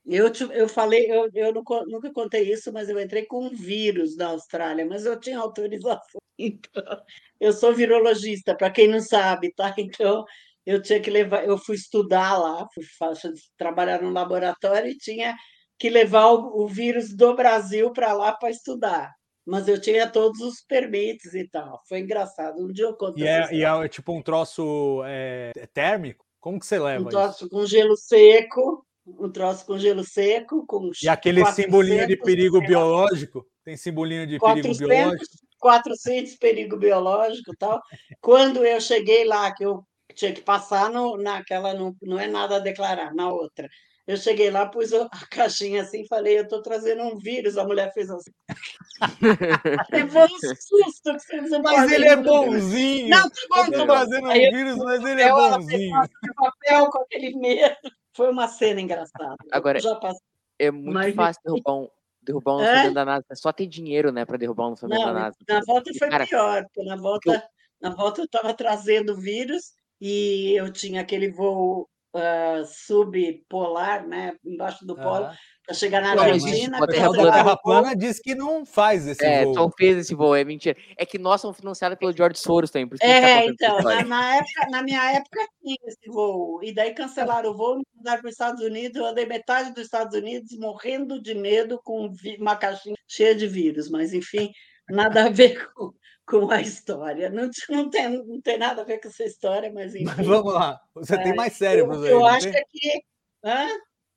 Eu, 0.07 0.32
te- 0.32 0.44
eu 0.52 0.68
falei, 0.69 1.10
eu, 1.11 1.30
eu 1.34 1.53
não 1.53 1.64
nunca 1.88 2.11
contei 2.14 2.52
isso, 2.52 2.72
mas 2.72 2.90
eu 2.90 2.99
entrei 2.99 3.26
com 3.26 3.45
um 3.45 3.49
vírus 3.49 4.15
na 4.15 4.27
Austrália, 4.27 4.86
mas 4.86 5.06
eu 5.06 5.19
tinha 5.19 5.40
autorização. 5.40 6.19
Então, 6.38 6.84
eu 7.40 7.53
sou 7.53 7.73
virologista, 7.73 8.53
para 8.57 8.69
quem 8.69 8.90
não 8.90 8.99
sabe, 8.99 9.53
tá? 9.53 9.73
Então, 9.80 10.26
eu 10.65 10.82
tinha 10.82 10.99
que 10.99 11.10
levar, 11.10 11.45
eu 11.45 11.57
fui 11.57 11.76
estudar 11.76 12.38
lá, 12.38 12.68
fui 12.73 12.84
trabalhar 13.57 14.02
no 14.02 14.10
laboratório 14.10 14.90
e 14.91 14.98
tinha 14.98 15.34
que 15.80 15.90
levar 15.90 16.27
o, 16.27 16.64
o 16.64 16.68
vírus 16.68 17.15
do 17.15 17.34
Brasil 17.36 17.91
para 17.94 18.11
lá 18.14 18.34
para 18.34 18.49
estudar. 18.49 19.11
Mas 19.45 19.68
eu 19.68 19.80
tinha 19.80 20.10
todos 20.10 20.41
os 20.41 20.61
permites 20.68 21.34
e 21.34 21.48
tal. 21.48 21.80
Foi 21.88 21.99
engraçado. 21.99 22.64
Um 22.64 22.72
dia 22.72 22.86
eu 22.86 22.95
conto 22.98 23.19
E 23.19 23.27
é, 23.27 23.53
e 23.53 23.64
é 23.64 23.88
tipo 23.88 24.11
um 24.11 24.22
troço 24.22 25.02
é, 25.06 25.52
térmico? 25.72 26.26
Como 26.40 26.60
que 26.60 26.65
você 26.65 26.80
leva 26.80 27.03
um 27.03 27.07
isso? 27.07 27.11
troço 27.11 27.49
com 27.49 27.65
gelo 27.65 27.95
seco, 27.95 28.86
um 29.06 29.30
troço 29.30 29.65
com 29.65 29.77
gelo 29.77 30.03
seco, 30.03 30.65
com 30.65 30.90
E 31.02 31.07
aquele 31.07 31.45
simbolinho 31.45 32.07
de 32.07 32.18
400, 32.18 32.26
perigo 32.26 32.60
biológico? 32.60 33.45
Tem 33.64 33.77
simbolinho 33.77 34.26
de 34.26 34.40
perigo 34.40 34.68
400, 34.68 34.77
biológico? 34.77 35.26
400 35.60 36.36
perigo 36.36 36.77
biológico 36.77 37.53
e 37.53 37.57
tal. 37.57 37.82
Quando 38.22 38.65
eu 38.65 38.80
cheguei 38.82 39.26
lá, 39.26 39.53
que 39.53 39.65
eu 39.65 39.84
tinha 40.14 40.34
que 40.34 40.41
passar 40.41 40.90
no, 40.90 41.18
naquela, 41.18 41.73
não, 41.73 41.95
não 42.02 42.19
é 42.19 42.27
nada 42.27 42.57
a 42.57 42.60
declarar, 42.60 43.14
na 43.14 43.30
outra. 43.30 43.68
Eu 44.07 44.18
cheguei 44.18 44.52
lá, 44.52 44.68
pus 44.68 44.94
a 44.94 45.10
caixinha 45.32 45.82
assim 45.82 46.02
e 46.02 46.07
falei, 46.07 46.38
eu 46.38 46.44
estou 46.44 46.61
trazendo 46.61 47.02
um 47.02 47.18
vírus. 47.18 47.57
A 47.57 47.64
mulher 47.64 47.91
fez 47.91 48.07
assim. 48.11 48.32
Levou 49.91 50.26
um 50.26 50.40
susto 50.40 51.14
que 51.14 51.19
vocês 51.19 51.49
não 51.49 51.61
Mas 51.64 51.91
ele 51.91 52.06
é 52.06 52.15
bonzinho. 52.15 53.10
Não, 53.10 53.27
tá 53.27 53.41
bom, 53.49 53.65
Eu 53.65 53.72
tá 53.72 53.80
bom. 53.80 53.86
trazendo 53.88 54.27
um 54.30 54.34
vírus, 54.34 54.77
mas 54.77 55.03
ele 55.03 55.22
é 55.22 55.30
papel, 55.30 55.45
ela 55.45 55.57
bonzinho. 55.57 56.02
pegou 56.22 56.48
o 56.48 56.52
papel 56.52 56.90
com 56.91 56.99
aquele 56.99 57.36
medo. 57.36 57.76
Foi 58.16 58.30
uma 58.32 58.48
cena 58.48 58.80
engraçada. 58.82 59.36
Agora. 59.52 59.80
É 60.58 60.72
muito 60.72 60.94
Mas- 60.94 61.14
fácil 61.16 61.42
derrubar 61.44 61.74
um, 61.74 61.90
derrubar 62.22 62.56
um 62.56 62.60
É? 62.62 62.66
lançamento 62.66 62.94
da 62.94 63.06
NASA. 63.06 63.26
É 63.30 63.36
só 63.36 63.52
ter 63.52 63.68
dinheiro, 63.68 64.12
né, 64.12 64.24
para 64.24 64.38
derrubar 64.38 64.68
um 64.68 64.70
lançamento 64.70 65.00
Não, 65.00 65.06
da 65.08 65.14
NASA. 65.14 65.36
na 65.48 65.60
volta 65.66 65.92
foi 66.00 66.10
Cara, 66.10 66.26
pior, 66.26 66.64
porque 66.64 66.84
na 66.90 66.96
volta, 66.96 67.50
na 67.82 67.90
volta 67.94 68.22
eu 68.22 68.26
estava 68.26 68.54
trazendo 68.54 69.18
vírus 69.18 69.74
e 70.00 70.54
eu 70.58 70.72
tinha 70.72 71.02
aquele 71.02 71.30
voo 71.30 71.90
ah, 72.16 72.64
subpolar, 72.66 74.08
né, 74.08 74.38
embaixo 74.46 74.86
do 74.86 74.96
polo. 74.96 75.30
Para 75.66 75.76
chegar 75.76 76.02
na 76.02 76.16
Não 76.16 76.24
Argentina. 76.24 76.78
O 76.82 76.88
terra 76.88 77.08
da 77.10 77.14
plana. 77.14 77.32
Terra 77.32 77.58
plana 77.58 77.96
diz 77.96 78.20
que 78.20 78.36
não 78.36 78.66
faz 78.66 79.08
esse 79.08 79.26
É, 79.26 79.46
voo. 79.46 79.54
só 79.54 79.70
fez 79.78 79.98
esse 79.98 80.16
voo, 80.16 80.36
é 80.36 80.44
mentira. 80.44 80.78
É 80.98 81.06
que 81.06 81.18
nós 81.18 81.42
somos 81.42 81.58
financiados 81.58 81.98
pelo 81.98 82.16
George 82.16 82.40
Soros 82.40 82.72
também, 82.72 82.88
por 82.88 82.96
isso 82.96 83.04
tá 83.06 83.08
É, 83.08 83.16
essa 83.40 83.50
então, 83.50 83.84
na, 83.84 84.04
na 84.06 84.36
época, 84.38 84.68
na 84.70 84.82
minha 84.82 85.12
época 85.12 85.40
tinha 85.62 85.76
esse 85.86 86.08
voo, 86.10 86.64
e 86.64 86.74
daí 86.74 86.94
cancelaram 86.94 87.52
o 87.52 87.58
voo, 87.58 87.78
me 87.78 87.84
mandaram 87.96 88.22
para 88.22 88.28
os 88.30 88.34
Estados 88.34 88.62
Unidos, 88.64 88.96
eu 88.98 89.06
andei 89.06 89.26
metade 89.26 89.74
dos 89.74 89.84
Estados 89.84 90.18
Unidos 90.18 90.58
morrendo 90.58 91.22
de 91.22 91.34
medo 91.36 91.80
com 91.84 92.10
uma 92.40 92.56
caixinha 92.56 92.96
cheia 93.08 93.36
de 93.36 93.48
vírus, 93.48 93.90
mas 93.90 94.14
enfim, 94.14 94.50
nada 94.90 95.26
a 95.26 95.30
ver 95.30 95.68
com, 95.76 95.94
com 96.26 96.50
a 96.52 96.62
história. 96.62 97.30
Não, 97.30 97.50
não, 97.70 97.90
tem, 97.90 98.10
não 98.26 98.42
tem 98.42 98.58
nada 98.58 98.82
a 98.82 98.86
ver 98.86 99.00
com 99.02 99.10
essa 99.10 99.24
história, 99.26 99.72
mas 99.74 99.94
Mas 99.98 100.20
enfim. 100.20 100.26
vamos 100.26 100.54
lá. 100.54 100.80
Você 100.94 101.18
tem 101.20 101.32
É, 101.32 101.36
mais 101.36 101.54
cérebros 101.54 102.02
eu, 102.02 102.04
aí, 102.04 102.12
eu 102.12 102.20
não 102.20 102.28
acho 102.28 102.40
tem? 102.40 102.52
que 102.52 102.58
aqui. 102.58 103.02
Hã? 103.44 103.68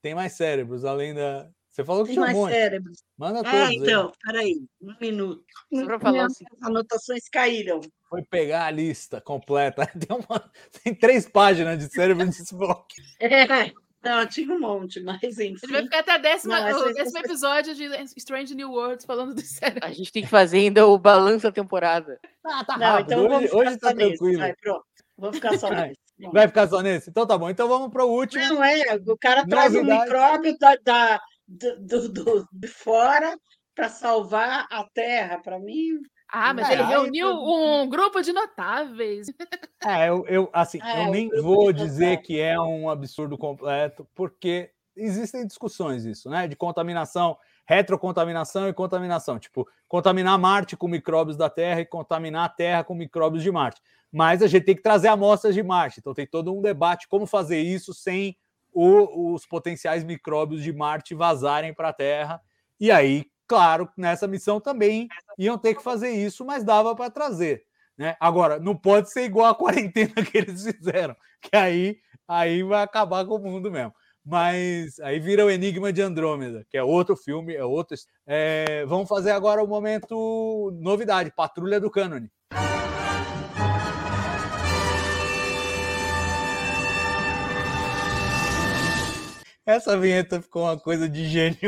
Tem 0.09 0.15
mais 0.15 0.33
cérebros, 0.33 0.87
além 0.87 1.13
da. 1.13 1.47
Você 1.71 1.85
falou 1.85 2.03
que 2.03 2.09
Tem 2.09 2.15
tinha 2.15 2.25
mais 2.27 2.37
monte. 2.37 2.53
cérebros. 2.53 3.03
Manda 3.17 3.43
todos 3.45 3.59
Ah, 3.59 3.67
aí. 3.69 3.77
então, 3.77 4.13
peraí, 4.25 4.55
um 4.81 4.95
minuto. 5.01 5.45
Só 5.73 5.85
pra 5.85 6.01
falar 6.01 6.25
assim, 6.25 6.45
anotações 6.63 7.29
caíram. 7.31 7.81
Foi 8.09 8.23
pegar 8.23 8.65
a 8.65 8.71
lista 8.71 9.21
completa. 9.21 9.87
Tem, 10.09 10.17
uma- 10.17 10.51
tem 10.83 10.95
três 10.95 11.29
páginas 11.29 11.79
de 11.79 11.93
cérebro 11.93 12.27
de 12.27 12.43
Spock. 12.43 12.87
É, 13.21 13.71
não, 14.03 14.27
tinha 14.27 14.51
um 14.55 14.59
monte, 14.61 14.99
mas 15.01 15.21
Ele 15.23 15.35
vai 15.35 15.47
enfim. 15.47 15.83
ficar 15.85 15.99
até 15.99 16.19
décima, 16.19 16.59
Não, 16.71 16.81
o 16.89 16.95
décimo 16.95 17.19
episódio 17.19 17.75
de 17.75 17.85
Strange 18.17 18.55
New 18.55 18.71
Worlds 18.71 19.05
falando 19.05 19.35
do 19.35 19.43
cérebro. 19.43 19.85
a 19.87 19.93
gente 19.93 20.11
tem 20.11 20.23
que 20.23 20.29
fazer 20.29 20.59
ainda 20.59 20.87
o 20.87 20.97
balanço 20.99 21.43
da 21.43 21.53
temporada. 21.53 22.19
Ah, 22.45 22.65
tá 22.65 22.79
Não, 22.79 22.87
rápido. 22.87 23.13
então 23.13 23.27
hoje 23.37 23.47
ficar 23.49 23.57
hoje 23.59 23.77
tá 23.79 23.89
só 23.91 23.95
nesse. 23.95 24.09
tranquilo. 24.17 24.39
Vai, 24.39 24.55
pronto. 24.57 24.85
Vamos 25.19 25.37
ficar 25.37 25.59
só 25.59 25.69
Vai. 25.87 25.93
Vai 26.33 26.49
ficar 26.49 26.67
só 26.69 26.81
nesse? 26.81 27.11
Então 27.11 27.27
tá 27.27 27.39
bom. 27.39 27.49
Então 27.49 27.69
vamos 27.69 27.91
para 27.91 28.05
o 28.05 28.11
último. 28.11 28.43
Não 28.45 28.63
é, 28.65 28.83
o 29.07 29.17
cara 29.17 29.47
traz 29.47 29.73
um 29.75 29.79
Novidade. 29.79 30.03
micróbio 30.03 30.59
da, 30.59 30.77
da- 30.85 31.21
do, 31.47 31.79
do- 31.81 32.09
do- 32.13 32.49
de 32.53 32.69
fora 32.69 33.39
para 33.75 33.89
salvar 33.89 34.67
a 34.71 34.85
Terra. 34.93 35.39
Para 35.39 35.59
mim, 35.59 35.99
Ah, 36.31 36.53
mas 36.53 36.69
É, 36.69 36.73
ele 36.75 36.83
reuniu 36.83 37.29
um 37.31 37.89
grupo 37.89 38.21
de 38.21 38.33
notáveis. 38.33 39.29
É, 39.87 40.09
eu, 40.09 40.27
eu 40.27 40.51
assim, 40.53 40.81
É, 40.83 41.05
eu 41.05 41.09
o 41.09 41.11
nem 41.13 41.29
vou 41.41 41.73
dizer 41.73 42.17
contato. 42.17 42.27
que 42.27 42.41
é 42.41 42.61
um 42.61 42.91
absurdo 42.91 43.39
completo, 43.39 44.07
porque 44.15 44.71
existem 44.99 45.47
discussões 45.47 46.05
isso, 46.05 46.29
né? 46.29 46.47
De 46.49 46.57
contaminação, 46.57 47.37
retrocontaminação 47.67 48.69
e 48.69 48.73
contaminação. 48.73 49.39
Tipo, 49.39 49.69
contaminar 49.87 50.39
Marte 50.39 50.77
com 50.77 50.89
micróbios 50.89 51.37
da 51.37 51.49
Terra 51.49 51.81
e 51.81 51.87
contaminar 51.87 52.45
a 52.45 52.49
Terra 52.49 52.85
com 52.85 52.95
micróbios 52.95 53.43
de 53.43 53.51
Marte. 53.51 53.81
Mas 54.13 54.43
a 54.43 54.47
gente 54.47 54.65
tem 54.65 54.77
que 54.77 54.83
trazer 54.83 55.09
amostras 55.09 55.55
de 55.55 55.63
Marte. 55.63 56.01
Então 56.01 56.15
tem 56.15 56.27
todo 56.27 56.55
um 56.57 56.61
debate 56.63 57.09
como 57.09 57.27
fazer 57.27 57.61
isso 57.61 57.93
sem 57.95 58.37
o- 58.73 59.35
os 59.35 59.47
potenciais 59.47 60.05
micróbios 60.05 60.63
de 60.63 60.73
Marte 60.73 61.15
vazarem 61.15 61.73
para 61.75 61.89
a 61.89 61.93
Terra. 61.93 62.41
E 62.81 62.91
aí, 62.91 63.27
claro, 63.47 63.89
nessa 63.97 64.27
missão 64.27 64.61
também 64.61 65.09
iam 65.39 65.59
ter 65.59 65.75
que 65.75 65.83
fazer 65.83 66.11
isso, 66.11 66.45
mas 66.45 66.65
dava 66.65 66.95
para 66.95 67.11
trazer. 67.11 67.65
Né? 67.97 68.17
Agora, 68.21 68.59
não 68.61 68.77
pode 68.77 69.11
ser 69.11 69.25
igual 69.25 69.47
a 69.47 69.55
quarentena 69.55 70.15
que 70.33 70.39
eles 70.39 70.63
fizeram, 70.65 71.17
que 71.41 71.57
aí, 71.57 71.99
aí 72.29 72.63
vai 72.63 72.83
acabar 72.83 73.25
com 73.27 73.35
o 73.35 73.39
mundo 73.39 73.71
mesmo. 73.71 73.93
Mas 74.31 75.01
aí 75.01 75.19
vira 75.19 75.47
o 75.47 75.51
Enigma 75.51 75.91
de 75.91 76.03
Andrômeda, 76.03 76.63
que 76.69 76.77
é 76.77 76.83
outro 76.83 77.17
filme, 77.17 77.55
é 77.55 77.65
outro. 77.65 77.97
É, 78.27 78.85
vamos 78.85 79.09
fazer 79.09 79.31
agora 79.31 79.65
o 79.65 79.67
momento 79.67 80.71
novidade, 80.83 81.33
Patrulha 81.35 81.81
do 81.81 81.91
Cânone. 81.91 82.31
Essa 89.67 89.99
vinheta 89.99 90.41
ficou 90.41 90.63
uma 90.63 90.79
coisa 90.79 91.09
de 91.09 91.29
gênio. 91.29 91.59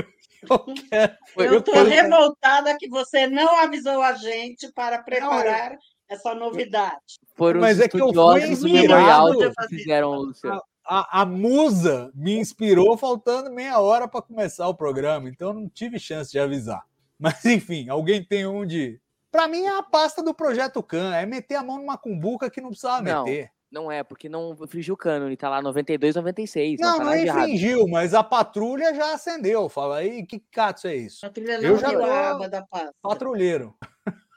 Eu 0.43 0.59
quero- 0.91 1.17
Foi- 1.35 1.49
eu 1.49 1.59
estou 1.59 1.85
revoltada 1.85 2.77
que 2.79 2.89
você 2.89 3.27
não 3.27 3.59
avisou 3.59 4.01
a 4.03 4.15
gente 4.15 4.73
para 4.73 5.03
preparar 5.03 5.77
essa 6.09 6.35
novidade. 6.35 6.97
Foram 7.37 7.61
Mas 7.61 7.77
os 7.79 7.85
é 7.85 7.89
que 7.89 8.01
eu 8.01 8.07
fui 8.13 8.57
do 8.57 8.69
Memorial 8.71 9.37
de 9.37 9.51
que 9.55 9.69
fizeram, 9.69 10.15
Luciano. 10.15 10.63
A, 10.85 11.23
a 11.23 11.27
musa 11.27 12.11
me 12.15 12.37
inspirou 12.37 12.97
faltando 12.97 13.51
meia 13.51 13.79
hora 13.79 14.09
para 14.09 14.23
começar 14.23 14.67
o 14.69 14.75
programa, 14.75 15.29
então 15.29 15.49
eu 15.49 15.55
não 15.55 15.69
tive 15.69 15.99
chance 15.99 16.31
de 16.31 16.39
avisar. 16.39 16.83
Mas 17.19 17.45
enfim, 17.45 17.89
alguém 17.89 18.25
tem 18.25 18.47
um 18.47 18.65
de 18.65 19.01
Pra 19.31 19.47
mim 19.47 19.65
é 19.65 19.79
a 19.79 19.83
pasta 19.83 20.23
do 20.23 20.35
Projeto 20.35 20.83
Can, 20.83 21.15
é 21.15 21.25
meter 21.25 21.55
a 21.55 21.63
mão 21.63 21.79
numa 21.79 21.97
cumbuca 21.97 22.51
que 22.51 22.61
não 22.61 22.71
precisava 22.71 23.03
Não, 23.03 23.25
meter. 23.25 23.51
Não 23.71 23.93
é, 23.93 24.03
porque 24.03 24.29
não 24.29 24.57
infringiu 24.61 24.95
o 24.95 24.97
cânone, 24.97 25.37
tá 25.37 25.49
lá 25.49 25.63
92, 25.63 26.17
96. 26.17 26.81
Não, 26.81 26.99
tá 26.99 27.05
não 27.05 27.13
de 27.13 27.19
errado. 27.19 27.43
infringiu, 27.45 27.87
mas 27.87 28.13
a 28.15 28.25
patrulha 28.25 28.93
já 28.93 29.15
acendeu. 29.15 29.69
Fala 29.69 29.99
aí, 29.99 30.27
que 30.27 30.41
cato 30.51 30.89
é 30.89 30.97
isso? 30.97 31.25
A 31.25 31.29
patrulha 31.29 31.53
Eu 31.53 31.71
não 31.71 31.79
já 31.79 31.89
viu 31.91 32.05
a 32.05 32.31
aba 32.31 32.49
da 32.49 32.67
pasta. 32.67 32.95
Patrulheiro. 33.01 33.77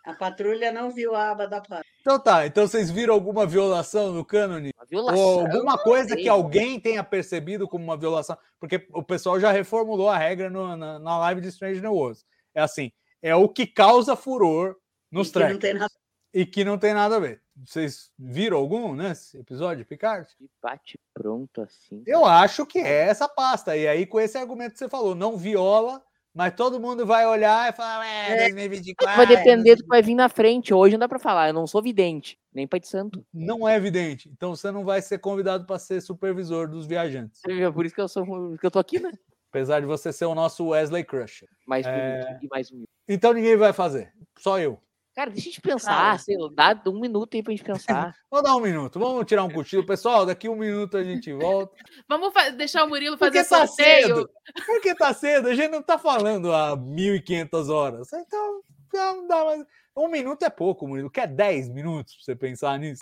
A 0.05 0.13
patrulha 0.13 0.71
não 0.71 0.91
viu 0.91 1.15
a 1.15 1.31
aba 1.31 1.47
da 1.47 1.61
pasta. 1.61 1.85
Então 2.05 2.19
tá, 2.19 2.45
então 2.45 2.67
vocês 2.67 2.91
viram 2.91 3.13
alguma 3.13 3.45
violação 3.45 4.11
no 4.11 4.25
cânone? 4.25 4.71
Violação. 4.89 5.23
Ou 5.23 5.39
alguma 5.39 5.77
coisa 5.77 6.17
que 6.17 6.27
alguém 6.27 6.77
tenha 6.77 7.01
percebido 7.01 7.65
como 7.65 7.81
uma 7.85 7.95
violação? 7.95 8.37
Porque 8.59 8.85
o 8.91 9.01
pessoal 9.01 9.39
já 9.39 9.53
reformulou 9.53 10.09
a 10.09 10.17
regra 10.17 10.49
no- 10.49 10.75
na, 10.75 10.99
na 10.99 11.17
live 11.19 11.39
de 11.39 11.47
Strange 11.47 11.79
New 11.79 11.93
Worlds. 11.93 12.25
É 12.53 12.61
assim, 12.61 12.91
é 13.21 13.33
o 13.33 13.47
que 13.47 13.65
causa 13.65 14.17
furor 14.17 14.75
nos 15.09 15.29
nada. 15.31 15.87
e 16.33 16.45
que 16.45 16.65
não 16.65 16.77
tem 16.77 16.93
nada 16.93 17.15
a 17.15 17.19
ver. 17.19 17.41
Vocês 17.65 18.11
viram 18.19 18.57
algum 18.57 18.93
nesse 18.95 19.37
episódio, 19.37 19.85
Picard? 19.85 20.27
De 20.37 20.49
bate 20.61 20.99
pronto 21.13 21.61
assim. 21.61 22.03
Eu 22.05 22.25
acho 22.25 22.65
que 22.65 22.79
é 22.79 23.07
essa 23.07 23.29
pasta. 23.29 23.77
E 23.77 23.87
aí, 23.87 24.05
com 24.05 24.19
esse 24.19 24.37
argumento 24.37 24.73
que 24.73 24.79
você 24.79 24.89
falou, 24.89 25.15
não 25.15 25.37
viola, 25.37 26.03
mas 26.33 26.53
todo 26.55 26.79
mundo 26.79 27.05
vai 27.05 27.25
olhar 27.27 27.69
e 27.71 27.75
falar, 27.75 28.05
é, 28.05 28.37
2024. 28.49 29.17
Vai 29.17 29.27
depender 29.27 29.75
do 29.75 29.83
que 29.83 29.87
vai 29.89 30.01
vir 30.01 30.15
na 30.15 30.27
frente. 30.29 30.73
Hoje 30.73 30.93
não 30.93 30.99
dá 30.99 31.07
pra 31.07 31.19
falar. 31.19 31.49
Eu 31.49 31.53
não 31.53 31.67
sou 31.67 31.81
vidente, 31.81 32.37
nem 32.53 32.67
pai 32.67 32.79
de 32.79 32.87
santo. 32.87 33.23
Não 33.33 33.67
é 33.67 33.75
evidente. 33.75 34.29
Então 34.29 34.55
você 34.55 34.71
não 34.71 34.83
vai 34.83 35.01
ser 35.01 35.19
convidado 35.19 35.65
para 35.65 35.77
ser 35.77 36.01
supervisor 36.01 36.67
dos 36.67 36.85
viajantes. 36.87 37.41
É 37.47 37.69
Por 37.71 37.85
isso 37.85 37.93
que 37.95 38.01
eu 38.01 38.07
sou 38.07 38.25
que 38.57 38.65
eu 38.65 38.71
tô 38.71 38.79
aqui, 38.79 38.99
né? 38.99 39.11
Apesar 39.49 39.79
de 39.79 39.85
você 39.85 40.11
ser 40.11 40.25
o 40.25 40.33
nosso 40.33 40.67
Wesley 40.69 41.03
Crusher. 41.03 41.47
Mais 41.67 41.85
É. 41.85 42.39
e 42.41 42.47
mais 42.47 42.71
humilde. 42.71 42.89
Então 43.07 43.33
ninguém 43.33 43.55
vai 43.55 43.71
fazer. 43.71 44.11
Só 44.39 44.59
eu. 44.59 44.79
Cara, 45.15 45.29
deixa 45.29 45.47
a 45.47 45.51
gente 45.51 45.61
pensar, 45.61 45.95
Cara. 45.95 46.17
sei 46.17 46.35
lá, 46.37 46.73
dá 46.73 46.89
um 46.89 46.99
minuto 46.99 47.35
aí 47.35 47.43
pra 47.43 47.51
gente 47.51 47.63
pensar. 47.63 48.15
Vou 48.31 48.41
dar 48.41 48.55
um 48.55 48.59
minuto. 48.59 48.99
Vamos 48.99 49.25
tirar 49.25 49.43
um 49.43 49.49
cochilo. 49.49 49.85
Pessoal, 49.85 50.25
daqui 50.25 50.49
um 50.49 50.55
minuto 50.55 50.97
a 50.97 51.03
gente 51.03 51.31
volta. 51.31 51.71
Vamos 52.09 52.33
deixar 52.57 52.83
o 52.83 52.89
Murilo 52.89 53.17
Porque 53.17 53.43
fazer 53.43 53.49
tá 53.49 53.67
sorteio. 53.67 54.07
cedo. 54.07 54.29
Porque 54.65 54.95
tá 54.95 55.13
cedo. 55.13 55.49
A 55.49 55.55
gente 55.55 55.69
não 55.69 55.83
tá 55.83 55.99
falando 55.99 56.51
há 56.51 56.75
1.500 56.75 57.69
horas. 57.69 58.11
Então, 58.13 58.61
não 58.91 59.27
dá 59.27 59.45
mais. 59.45 59.63
Um 59.95 60.07
minuto 60.07 60.43
é 60.43 60.49
pouco, 60.49 60.87
Murilo. 60.87 61.11
Quer 61.11 61.27
10 61.27 61.69
minutos 61.69 62.15
pra 62.15 62.25
você 62.25 62.35
pensar 62.35 62.79
nisso? 62.79 62.99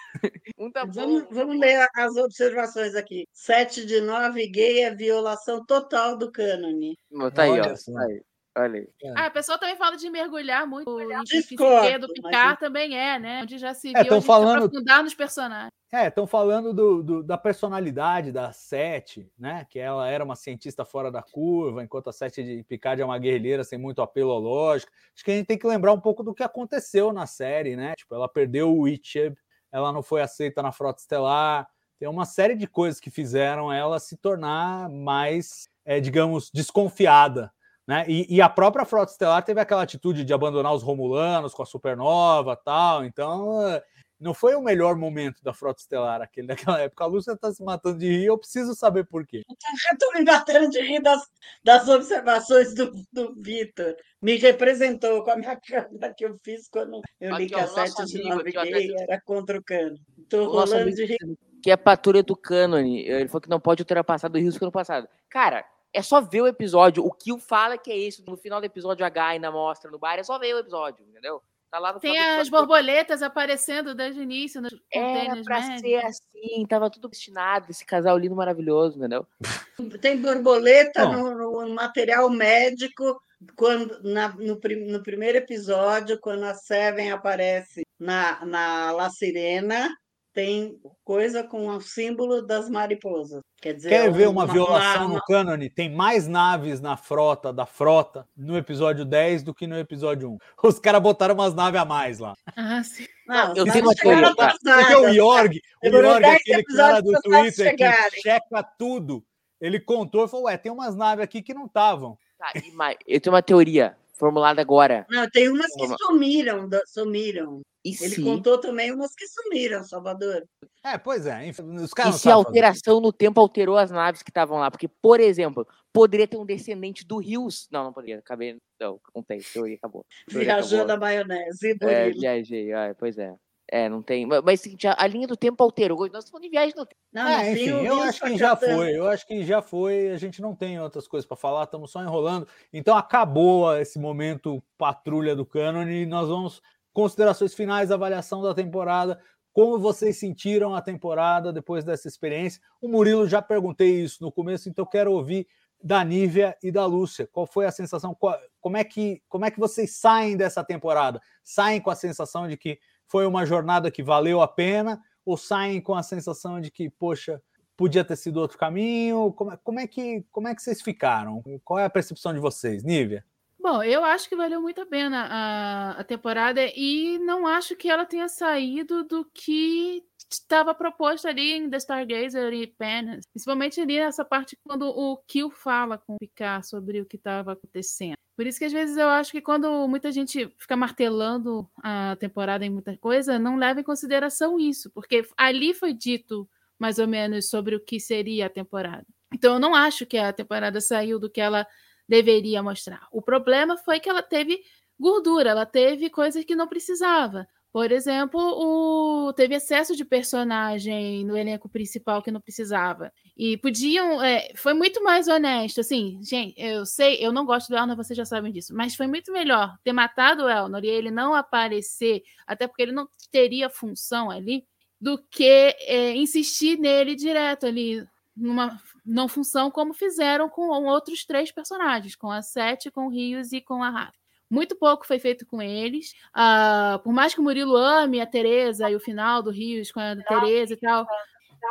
Um 0.59 0.69
tá 0.73 0.85
bom. 0.85 0.91
Vamos, 0.91 1.23
vamos 1.31 1.57
ler 1.57 1.87
as 1.95 2.17
observações 2.17 2.93
aqui. 2.95 3.25
7 3.31 3.85
de 3.85 4.01
9, 4.01 4.47
gay 4.47 4.83
é 4.83 4.93
violação 4.93 5.65
total 5.65 6.17
do 6.17 6.29
cânone. 6.29 6.97
Tá 7.33 7.43
aí, 7.43 7.51
Olha 7.51 7.73
ó. 7.73 7.93
Tá 7.93 8.03
aí. 8.05 8.21
Olha 8.57 8.81
aí. 8.81 9.11
Ah, 9.15 9.27
a 9.27 9.31
pessoa 9.31 9.57
também 9.57 9.77
fala 9.77 9.95
de 9.95 10.09
mergulhar 10.09 10.67
muito 10.67 10.93
Discordo, 11.23 12.07
do 12.07 12.13
mas 12.21 12.31
Picard 12.31 12.51
eu- 12.53 12.57
também 12.57 12.97
é, 12.99 13.17
né? 13.17 13.41
Onde 13.43 13.57
já 13.57 13.73
se 13.73 13.89
É, 13.95 14.01
viu 14.01 14.09
tão 14.09 14.17
a 14.17 14.19
gente 14.19 14.27
falando- 14.27 14.65
aprofundar 14.65 15.03
nos 15.03 15.13
personagens. 15.13 15.71
É, 15.93 16.07
estão 16.07 16.25
falando 16.27 16.73
do, 16.73 17.03
do- 17.03 17.23
da 17.23 17.37
personalidade 17.37 18.31
da 18.31 18.51
Sete, 18.53 19.29
né? 19.37 19.65
Que 19.69 19.77
ela 19.79 20.07
era 20.09 20.23
uma 20.23 20.35
cientista 20.35 20.83
fora 20.85 21.09
da 21.11 21.21
curva, 21.21 21.83
enquanto 21.83 22.09
a 22.09 22.13
Sete 22.13 22.43
de 22.43 22.63
Picard 22.63 23.01
é 23.01 23.05
uma 23.05 23.17
guerrilheira 23.17 23.63
sem 23.63 23.77
muito 23.79 24.01
apelo 24.01 24.31
à 24.31 24.37
lógica. 24.39 24.91
Acho 25.15 25.23
que 25.23 25.31
a 25.31 25.35
gente 25.35 25.47
tem 25.47 25.57
que 25.57 25.67
lembrar 25.67 25.93
um 25.93 25.99
pouco 25.99 26.21
do 26.23 26.33
que 26.33 26.43
aconteceu 26.43 27.11
na 27.13 27.25
série, 27.25 27.75
né? 27.75 27.93
Tipo, 27.95 28.15
ela 28.15 28.27
perdeu 28.29 28.73
o 28.77 28.87
Icheb, 28.87 29.35
ela 29.71 29.91
não 29.93 30.03
foi 30.03 30.21
aceita 30.21 30.61
na 30.61 30.71
Frota 30.73 30.99
Estelar. 31.01 31.67
Tem 31.99 32.07
uma 32.09 32.25
série 32.25 32.55
de 32.55 32.67
coisas 32.67 32.99
que 32.99 33.09
fizeram 33.09 33.71
ela 33.71 33.99
se 33.99 34.17
tornar 34.17 34.89
mais, 34.89 35.67
é, 35.85 35.99
digamos, 36.01 36.49
desconfiada. 36.53 37.51
Né? 37.91 38.05
E, 38.07 38.35
e 38.37 38.41
a 38.41 38.47
própria 38.47 38.85
Frota 38.85 39.11
Estelar 39.11 39.43
teve 39.43 39.59
aquela 39.59 39.83
atitude 39.83 40.23
de 40.23 40.33
abandonar 40.33 40.73
os 40.73 40.81
Romulanos 40.81 41.53
com 41.53 41.61
a 41.61 41.65
Supernova 41.65 42.55
tal. 42.55 43.03
Então, 43.03 43.67
eh, 43.67 43.83
não 44.17 44.33
foi 44.33 44.55
o 44.55 44.61
melhor 44.61 44.95
momento 44.95 45.43
da 45.43 45.53
Frota 45.53 45.81
Estelar 45.81 46.21
aquele 46.21 46.47
daquela 46.47 46.79
época. 46.79 47.03
A 47.03 47.07
Lúcia 47.07 47.35
tá 47.35 47.51
se 47.51 47.61
matando 47.61 47.97
de 47.97 48.07
rir, 48.07 48.27
eu 48.27 48.37
preciso 48.37 48.73
saber 48.75 49.05
por 49.05 49.27
quê. 49.27 49.43
Eu 49.45 49.55
estou 49.91 50.13
me 50.13 50.23
batendo 50.23 50.69
de 50.69 50.79
rir 50.79 51.01
das, 51.01 51.21
das 51.61 51.89
observações 51.89 52.73
do, 52.73 52.93
do 53.11 53.35
Vitor. 53.35 53.93
Me 54.21 54.37
representou 54.37 55.21
com 55.25 55.31
a 55.31 55.35
minha 55.35 55.59
câmera 55.59 56.13
que 56.13 56.23
eu 56.23 56.37
fiz 56.41 56.69
quando 56.69 57.01
eu 57.19 57.35
li 57.35 57.43
Aqui, 57.43 57.47
que 57.47 57.55
ó, 57.55 57.59
a 57.59 57.63
o 57.63 57.75
nosso 57.75 57.97
7 57.97 58.05
de 58.05 58.21
amigo 58.21 58.35
9 58.37 58.49
aqui, 58.51 58.57
ó, 58.57 58.63
gay 58.63 58.95
era 59.09 59.19
contra 59.19 59.59
o 59.59 59.61
cano. 59.61 59.97
Estou 60.17 60.49
rolando 60.49 60.95
de 60.95 61.03
rir. 61.03 61.17
que 61.61 61.69
é 61.69 61.75
patrulha 61.75 62.23
do 62.23 62.37
cânone. 62.37 63.05
Ele 63.05 63.27
falou 63.27 63.41
que 63.41 63.49
não 63.49 63.59
pode 63.59 63.81
ultrapassar 63.81 64.29
do 64.29 64.39
risco 64.39 64.63
ano 64.63 64.71
passado. 64.71 65.09
Cara, 65.29 65.65
é 65.93 66.01
só 66.01 66.21
ver 66.21 66.41
o 66.41 66.47
episódio. 66.47 67.05
O 67.05 67.11
Kill 67.11 67.37
fala 67.37 67.77
que 67.77 67.91
é 67.91 67.97
isso. 67.97 68.23
No 68.27 68.37
final 68.37 68.59
do 68.59 68.65
episódio, 68.65 69.05
a 69.05 69.09
Gaina 69.09 69.51
mostra 69.51 69.89
no 69.91 69.99
bar. 69.99 70.17
É 70.19 70.23
só 70.23 70.37
ver 70.39 70.53
o 70.55 70.59
episódio, 70.59 71.05
entendeu? 71.07 71.41
Tá 71.69 71.79
lá 71.79 71.93
no 71.93 71.99
Tem 72.01 72.19
as 72.19 72.49
borboletas 72.49 73.21
aparecendo 73.21 73.95
desde 73.95 74.19
o 74.19 74.23
início 74.23 74.61
nos 74.61 74.73
Era 74.93 75.05
contêineres 75.07 75.45
pra 75.45 75.59
médicos. 75.61 75.81
ser 75.81 75.95
assim, 76.05 76.65
tava 76.67 76.89
tudo 76.89 77.07
destinado. 77.07 77.67
Esse 77.69 77.85
casal 77.85 78.17
lindo, 78.17 78.35
maravilhoso, 78.35 78.97
entendeu? 78.97 79.25
Tem 80.01 80.17
borboleta 80.21 81.05
no, 81.07 81.33
no 81.63 81.73
material 81.73 82.29
médico 82.29 83.21
quando 83.55 84.03
na- 84.03 84.29
no, 84.37 84.59
no 84.91 85.01
primeiro 85.03 85.37
episódio, 85.37 86.19
quando 86.19 86.43
a 86.43 86.53
Seven 86.53 87.09
aparece 87.11 87.83
na, 87.97 88.45
na 88.45 88.91
La 88.91 89.09
Sirena, 89.09 89.89
tem 90.33 90.79
coisa 91.03 91.43
com 91.43 91.67
o 91.67 91.81
símbolo 91.81 92.41
das 92.41 92.69
mariposas. 92.69 93.41
Quer 93.61 93.73
dizer, 93.73 93.89
Quer 93.89 94.11
ver 94.11 94.27
uma 94.29 94.43
uma- 94.45 94.53
violação 94.53 95.05
uma- 95.07 95.15
no 95.15 95.21
cânone? 95.23 95.69
Tem 95.69 95.89
mais 95.93 96.27
naves 96.27 96.79
na 96.79 96.97
frota 96.97 97.51
da 97.53 97.65
frota 97.65 98.25
no 98.35 98.57
episódio 98.57 99.05
10 99.05 99.43
do 99.43 99.53
que 99.53 99.67
no 99.67 99.77
episódio 99.77 100.31
1. 100.31 100.37
Os 100.63 100.79
caras 100.79 101.01
botaram 101.01 101.35
umas 101.35 101.53
naves 101.53 101.79
a 101.81 101.85
mais 101.85 102.19
lá. 102.19 102.33
Ah, 102.55 102.83
sim. 102.83 103.05
Não, 103.27 103.55
Eu 103.55 103.65
os 103.65 103.71
tenho 103.71 103.85
uma 103.85 103.93
teoria, 103.95 104.35
tá? 104.35 104.55
Porque 104.63 104.95
o. 104.95 105.07
Yorg, 105.09 105.59
o 105.83 105.87
Yorg, 105.87 106.21
10 106.21 106.35
aquele 106.41 106.63
cara 106.63 107.01
do 107.01 107.11
Twitter 107.21 107.75
que 107.75 108.21
checa 108.21 108.63
tudo, 108.77 109.23
ele 109.59 109.79
contou 109.79 110.25
e 110.25 110.27
falou: 110.27 110.45
Ué, 110.47 110.57
tem 110.57 110.71
umas 110.71 110.95
naves 110.95 111.23
aqui 111.23 111.41
que 111.41 111.53
não 111.53 111.65
estavam. 111.65 112.17
Tá, 112.37 112.51
mais, 112.73 112.97
eu 113.05 113.21
tenho 113.21 113.35
uma 113.35 113.43
teoria 113.43 113.95
formulada 114.13 114.59
agora. 114.61 115.05
Não, 115.09 115.29
tem 115.29 115.49
umas 115.49 115.71
que 115.75 115.87
sumiram, 115.99 116.67
sumiram. 116.87 117.61
E 117.83 117.89
Ele 117.89 118.15
se, 118.15 118.23
contou 118.23 118.59
também 118.59 118.91
umas 118.91 119.15
que 119.15 119.25
sumiram, 119.27 119.83
Salvador. 119.83 120.47
É, 120.83 120.97
pois 120.97 121.25
é, 121.25 121.47
enfim, 121.47 121.63
os 121.77 121.91
e 121.91 121.95
caras 121.95 122.11
não 122.13 122.19
se 122.19 122.29
a 122.29 122.31
fazer. 122.33 122.47
alteração 122.47 123.01
no 123.01 123.11
tempo 123.11 123.39
alterou 123.39 123.75
as 123.75 123.89
naves 123.89 124.21
que 124.21 124.29
estavam 124.29 124.59
lá? 124.59 124.69
Porque, 124.69 124.87
por 124.87 125.19
exemplo, 125.19 125.67
poderia 125.91 126.27
ter 126.27 126.37
um 126.37 126.45
descendente 126.45 127.05
do 127.05 127.17
Rios. 127.17 127.67
Não, 127.71 127.85
não 127.85 127.93
poderia. 127.93 128.19
Acabei. 128.19 128.57
Não, 128.79 128.99
contei. 129.11 129.39
Teoria 129.39 129.75
acabou. 129.77 130.05
Teoria 130.27 130.55
Viajou 130.55 130.85
na 130.85 130.95
maionese. 130.97 131.75
É, 131.81 132.09
viajei. 132.11 132.71
Ah, 132.71 132.95
pois 132.97 133.17
é. 133.17 133.35
É, 133.71 133.87
não 133.87 134.01
tem. 134.01 134.25
Mas, 134.25 134.41
mas 134.43 134.59
seguinte, 134.59 134.85
a, 134.85 134.95
a 134.99 135.07
linha 135.07 135.25
do 135.25 135.37
tempo 135.37 135.63
alterou. 135.63 136.07
Nós 136.11 136.25
estamos 136.25 136.41
de 136.41 136.49
viagem 136.49 136.73
no 136.75 136.85
tempo. 136.85 136.99
Não, 137.11 137.27
É, 137.27 137.51
enfim, 137.53 137.69
eu 137.69 138.01
acho 138.01 138.21
que 138.21 138.37
já 138.37 138.55
foi, 138.55 138.97
eu 138.97 139.07
acho 139.07 139.25
que 139.25 139.45
já 139.45 139.61
foi, 139.61 140.11
a 140.11 140.17
gente 140.17 140.41
não 140.41 140.53
tem 140.53 140.79
outras 140.79 141.07
coisas 141.07 141.25
para 141.25 141.37
falar, 141.37 141.63
estamos 141.63 141.89
só 141.89 142.01
enrolando. 142.01 142.45
Então 142.73 142.97
acabou 142.97 143.73
esse 143.77 143.97
momento 143.97 144.61
patrulha 144.77 145.33
do 145.35 145.45
cânone 145.45 146.01
e 146.01 146.05
nós 146.05 146.27
vamos 146.27 146.61
considerações 146.93 147.53
finais, 147.53 147.91
avaliação 147.91 148.41
da 148.41 148.53
temporada, 148.53 149.19
como 149.53 149.77
vocês 149.79 150.17
sentiram 150.17 150.73
a 150.75 150.81
temporada 150.81 151.51
depois 151.51 151.83
dessa 151.83 152.07
experiência. 152.07 152.61
O 152.81 152.87
Murilo 152.87 153.27
já 153.27 153.41
perguntei 153.41 154.01
isso 154.01 154.23
no 154.23 154.31
começo, 154.31 154.69
então 154.69 154.85
quero 154.85 155.11
ouvir 155.11 155.47
da 155.83 156.03
Nívia 156.03 156.55
e 156.61 156.71
da 156.71 156.85
Lúcia. 156.85 157.27
Qual 157.27 157.45
foi 157.47 157.65
a 157.65 157.71
sensação? 157.71 158.13
Qual- 158.13 158.37
Como 158.59 158.77
é 158.77 158.83
que 158.83 159.21
como 159.27 159.45
é 159.45 159.51
que 159.51 159.59
vocês 159.59 159.95
saem 159.97 160.37
dessa 160.37 160.63
temporada? 160.63 161.19
Saem 161.43 161.81
com 161.81 161.89
a 161.89 161.95
sensação 161.95 162.47
de 162.47 162.55
que 162.55 162.79
foi 163.07 163.25
uma 163.25 163.45
jornada 163.45 163.89
que 163.91 164.03
valeu 164.03 164.41
a 164.41 164.47
pena 164.47 165.01
ou 165.25 165.35
saem 165.37 165.81
com 165.81 165.95
a 165.95 166.03
sensação 166.03 166.61
de 166.61 166.69
que, 166.71 166.89
poxa, 166.89 167.41
podia 167.75 168.05
ter 168.05 168.15
sido 168.15 168.37
outro 168.37 168.57
caminho? 168.59 169.33
Como 169.33 169.51
é, 169.51 169.57
como 169.57 169.79
é 169.79 169.87
que 169.87 170.23
como 170.31 170.47
é 170.47 170.53
que 170.55 170.61
vocês 170.61 170.81
ficaram? 170.81 171.43
Qual 171.65 171.79
é 171.79 171.85
a 171.85 171.89
percepção 171.89 172.31
de 172.33 172.39
vocês, 172.39 172.83
Nívia? 172.83 173.25
Bom, 173.61 173.83
eu 173.83 174.03
acho 174.03 174.27
que 174.27 174.35
valeu 174.35 174.59
muito 174.59 174.81
a 174.81 174.85
pena 174.87 175.27
a, 175.29 175.91
a 175.99 176.03
temporada 176.03 176.61
e 176.75 177.19
não 177.19 177.45
acho 177.45 177.75
que 177.75 177.87
ela 177.87 178.05
tenha 178.05 178.27
saído 178.27 179.03
do 179.03 179.23
que 179.31 180.03
estava 180.31 180.73
proposto 180.73 181.27
ali 181.27 181.53
em 181.53 181.69
The 181.69 181.77
Stargazer 181.77 182.51
e 182.53 182.65
Penance. 182.65 183.27
Principalmente 183.31 183.79
ali 183.79 183.99
nessa 183.99 184.25
parte 184.25 184.57
quando 184.63 184.87
o 184.87 185.17
Kill 185.27 185.51
fala 185.51 185.99
com 185.99 186.15
o 186.15 186.17
Picard 186.17 186.67
sobre 186.67 187.01
o 187.01 187.05
que 187.05 187.17
estava 187.17 187.51
acontecendo. 187.51 188.15
Por 188.35 188.47
isso 188.47 188.57
que 188.57 188.65
às 188.65 188.71
vezes 188.71 188.97
eu 188.97 189.07
acho 189.09 189.31
que 189.31 189.41
quando 189.41 189.87
muita 189.87 190.11
gente 190.11 190.51
fica 190.57 190.75
martelando 190.75 191.69
a 191.83 192.15
temporada 192.19 192.65
em 192.65 192.69
muita 192.71 192.97
coisa, 192.97 193.37
não 193.37 193.57
leva 193.57 193.81
em 193.81 193.83
consideração 193.83 194.59
isso, 194.59 194.89
porque 194.89 195.23
ali 195.37 195.75
foi 195.75 195.93
dito 195.93 196.49
mais 196.79 196.97
ou 196.97 197.07
menos 197.07 197.47
sobre 197.47 197.75
o 197.75 197.79
que 197.79 197.99
seria 197.99 198.47
a 198.47 198.49
temporada. 198.49 199.05
Então 199.31 199.53
eu 199.53 199.59
não 199.59 199.75
acho 199.75 200.03
que 200.07 200.17
a 200.17 200.33
temporada 200.33 200.81
saiu 200.81 201.19
do 201.19 201.29
que 201.29 201.39
ela 201.39 201.67
deveria 202.11 202.61
mostrar. 202.61 203.07
O 203.09 203.21
problema 203.21 203.77
foi 203.77 203.97
que 204.01 204.09
ela 204.09 204.21
teve 204.21 204.61
gordura, 204.99 205.51
ela 205.51 205.65
teve 205.65 206.09
coisas 206.09 206.43
que 206.43 206.57
não 206.57 206.67
precisava. 206.67 207.47
Por 207.71 207.89
exemplo, 207.89 208.37
o... 208.41 209.31
teve 209.31 209.55
excesso 209.55 209.95
de 209.95 210.03
personagem 210.03 211.23
no 211.23 211.37
elenco 211.37 211.69
principal 211.69 212.21
que 212.21 212.29
não 212.29 212.41
precisava. 212.41 213.13
E 213.37 213.55
podiam. 213.55 214.21
É, 214.21 214.51
foi 214.57 214.73
muito 214.73 215.01
mais 215.01 215.29
honesto, 215.29 215.79
assim, 215.79 216.19
gente. 216.21 216.53
Eu 216.57 216.85
sei, 216.85 217.15
eu 217.25 217.31
não 217.31 217.45
gosto 217.45 217.69
do 217.69 217.77
Elnor, 217.77 217.95
vocês 217.95 218.17
já 218.17 218.25
sabem 218.25 218.51
disso, 218.51 218.75
mas 218.75 218.93
foi 218.93 219.07
muito 219.07 219.31
melhor 219.31 219.77
ter 219.81 219.93
matado 219.93 220.43
o 220.43 220.49
Elnor 220.49 220.83
e 220.83 220.89
ele 220.89 221.09
não 221.09 221.33
aparecer, 221.33 222.23
até 222.45 222.67
porque 222.67 222.81
ele 222.81 222.91
não 222.91 223.07
teria 223.31 223.69
função 223.69 224.29
ali, 224.29 224.65
do 224.99 225.17
que 225.17 225.73
é, 225.87 226.13
insistir 226.13 226.77
nele 226.77 227.15
direto 227.15 227.65
ali, 227.65 228.05
numa 228.35 228.77
não 229.05 229.27
função, 229.27 229.71
como 229.71 229.93
fizeram 229.93 230.49
com 230.49 230.69
outros 230.85 231.25
três 231.25 231.51
personagens, 231.51 232.15
com 232.15 232.31
a 232.31 232.41
Sete, 232.41 232.91
com 232.91 233.07
o 233.07 233.09
Rios 233.09 233.51
e 233.51 233.61
com 233.61 233.83
a 233.83 233.89
Rafa. 233.89 234.21
Muito 234.49 234.75
pouco 234.75 235.07
foi 235.07 235.17
feito 235.17 235.45
com 235.45 235.61
eles. 235.61 236.13
Uh, 236.35 236.99
por 237.03 237.13
mais 237.13 237.33
que 237.33 237.39
o 237.39 237.43
Murilo 237.43 237.75
ame 237.75 238.19
a 238.19 238.27
Tereza 238.27 238.89
e 238.89 238.95
o 238.95 238.99
final 238.99 239.41
do 239.41 239.49
Rios 239.49 239.91
com 239.91 239.99
a 240.01 240.15
Tereza 240.15 240.73
e 240.73 240.77
tal. 240.77 241.07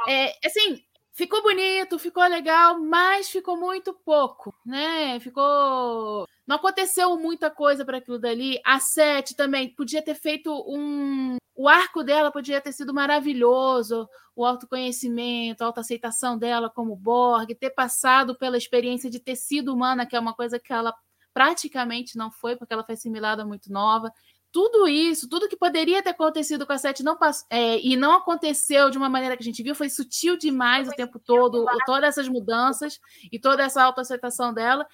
É, 0.09 0.33
assim, 0.47 0.83
ficou 1.21 1.43
bonito, 1.43 1.99
ficou 1.99 2.27
legal, 2.27 2.81
mas 2.81 3.29
ficou 3.29 3.55
muito 3.55 3.93
pouco, 3.93 4.55
né? 4.65 5.21
Ficou. 5.21 6.27
Não 6.47 6.57
aconteceu 6.57 7.15
muita 7.19 7.51
coisa 7.51 7.85
para 7.85 7.99
aquilo 7.99 8.19
dali. 8.19 8.59
A 8.65 8.81
Sete 8.81 9.37
também 9.37 9.69
podia 9.75 10.01
ter 10.03 10.15
feito 10.15 10.51
um. 10.67 11.37
O 11.55 11.69
arco 11.69 12.03
dela 12.03 12.33
podia 12.33 12.59
ter 12.59 12.73
sido 12.73 12.95
maravilhoso, 12.95 14.09
o 14.35 14.47
autoconhecimento, 14.47 15.63
a 15.63 15.67
autoaceitação 15.67 16.39
dela 16.39 16.71
como 16.71 16.97
Borg, 16.97 17.55
ter 17.55 17.71
passado 17.71 18.35
pela 18.35 18.57
experiência 18.57 19.11
de 19.11 19.21
ter 19.21 19.37
sido 19.37 19.75
humana, 19.75 20.07
que 20.07 20.17
é 20.17 20.21
uma 20.21 20.33
coisa 20.33 20.59
que 20.59 20.73
ela 20.73 20.95
praticamente 21.35 22.17
não 22.17 22.31
foi, 22.31 22.57
porque 22.57 22.73
ela 22.73 22.83
foi 22.83 22.95
assimilada 22.95 23.45
muito 23.45 23.71
nova 23.71 24.11
tudo 24.53 24.89
isso, 24.89 25.29
tudo 25.29 25.49
que 25.49 25.57
poderia 25.57 26.03
ter 26.03 26.11
acontecido 26.11 26.67
com 26.67 26.73
a 26.73 26.79
Sete 26.79 27.03
não 27.03 27.17
é, 27.49 27.79
e 27.81 27.97
não 27.97 28.13
aconteceu 28.13 28.91
de 28.91 28.99
uma 28.99 29.09
maneira 29.09 29.37
que 29.37 29.43
a 29.43 29.45
gente 29.45 29.63
viu, 29.63 29.75
foi 29.75 29.89
sutil 29.89 30.37
demais 30.37 30.89
o 30.89 30.93
tempo 30.93 31.19
todo, 31.19 31.65
todas 31.87 32.11
essas 32.11 32.29
mudanças 32.29 33.01
e 33.31 33.39
toda 33.39 33.63
essa 33.63 33.83
autoaceitação 33.83 34.53
dela. 34.53 34.87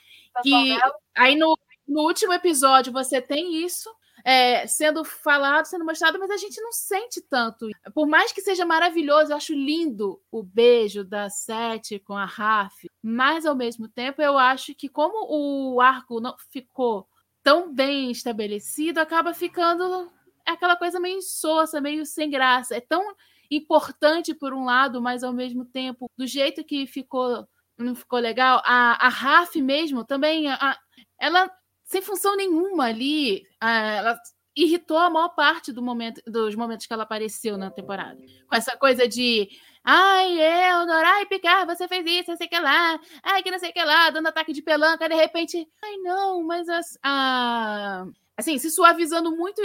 Que 0.42 0.76
aí 1.14 1.36
no, 1.36 1.58
no 1.88 2.02
último 2.02 2.32
episódio 2.32 2.92
você 2.92 3.20
tem 3.20 3.64
isso. 3.64 3.90
É, 4.28 4.66
sendo 4.66 5.04
falado, 5.04 5.66
sendo 5.66 5.84
mostrado, 5.84 6.18
mas 6.18 6.30
a 6.30 6.36
gente 6.36 6.60
não 6.60 6.72
sente 6.72 7.20
tanto. 7.20 7.68
Por 7.94 8.08
mais 8.08 8.32
que 8.32 8.40
seja 8.40 8.66
maravilhoso, 8.66 9.30
eu 9.30 9.36
acho 9.36 9.52
lindo 9.52 10.20
o 10.32 10.42
beijo 10.42 11.04
da 11.04 11.30
Sete 11.30 12.00
com 12.00 12.14
a 12.14 12.24
Raf, 12.24 12.88
mas 13.00 13.46
ao 13.46 13.54
mesmo 13.54 13.88
tempo 13.88 14.20
eu 14.20 14.36
acho 14.36 14.74
que 14.74 14.88
como 14.88 15.28
o 15.30 15.80
arco 15.80 16.20
não 16.20 16.34
ficou 16.50 17.06
tão 17.46 17.72
bem 17.72 18.10
estabelecido, 18.10 18.98
acaba 18.98 19.32
ficando 19.32 20.10
aquela 20.44 20.74
coisa 20.74 20.98
meio 20.98 21.18
insossa, 21.18 21.80
meio 21.80 22.04
sem 22.04 22.28
graça. 22.28 22.74
É 22.74 22.80
tão 22.80 23.14
importante 23.48 24.34
por 24.34 24.52
um 24.52 24.64
lado, 24.64 25.00
mas 25.00 25.22
ao 25.22 25.32
mesmo 25.32 25.64
tempo, 25.64 26.10
do 26.18 26.26
jeito 26.26 26.64
que 26.64 26.88
ficou, 26.88 27.46
não 27.78 27.94
ficou 27.94 28.18
legal. 28.18 28.60
A, 28.64 29.06
a 29.06 29.08
Raf 29.08 29.54
mesmo 29.62 30.04
também, 30.04 30.48
a, 30.48 30.76
ela 31.20 31.48
sem 31.84 32.02
função 32.02 32.36
nenhuma 32.36 32.86
ali, 32.86 33.44
a, 33.60 33.70
ela 33.70 34.20
irritou 34.56 34.98
a 34.98 35.08
maior 35.08 35.28
parte 35.28 35.70
do 35.70 35.80
momento, 35.80 36.20
dos 36.26 36.56
momentos 36.56 36.84
que 36.84 36.92
ela 36.92 37.04
apareceu 37.04 37.56
na 37.56 37.70
temporada. 37.70 38.20
Com 38.48 38.56
essa 38.56 38.76
coisa 38.76 39.06
de 39.06 39.48
Ai, 39.88 40.40
Eldor, 40.40 41.04
ai, 41.04 41.26
Picar, 41.26 41.64
você 41.64 41.86
fez 41.86 42.04
isso, 42.04 42.30
não 42.30 42.36
sei 42.36 42.48
que 42.48 42.58
lá. 42.58 42.98
Ai, 43.22 43.40
que 43.40 43.52
não 43.52 43.58
sei 43.60 43.70
que 43.70 43.84
lá, 43.84 44.10
dando 44.10 44.26
ataque 44.26 44.52
de 44.52 44.60
pelanca, 44.60 45.08
de 45.08 45.14
repente. 45.14 45.68
Ai, 45.80 45.96
não, 45.98 46.42
mas 46.42 46.68
as, 46.68 46.98
a, 47.04 48.04
assim, 48.36 48.58
se 48.58 48.68
suavizando 48.68 49.36
muito 49.36 49.62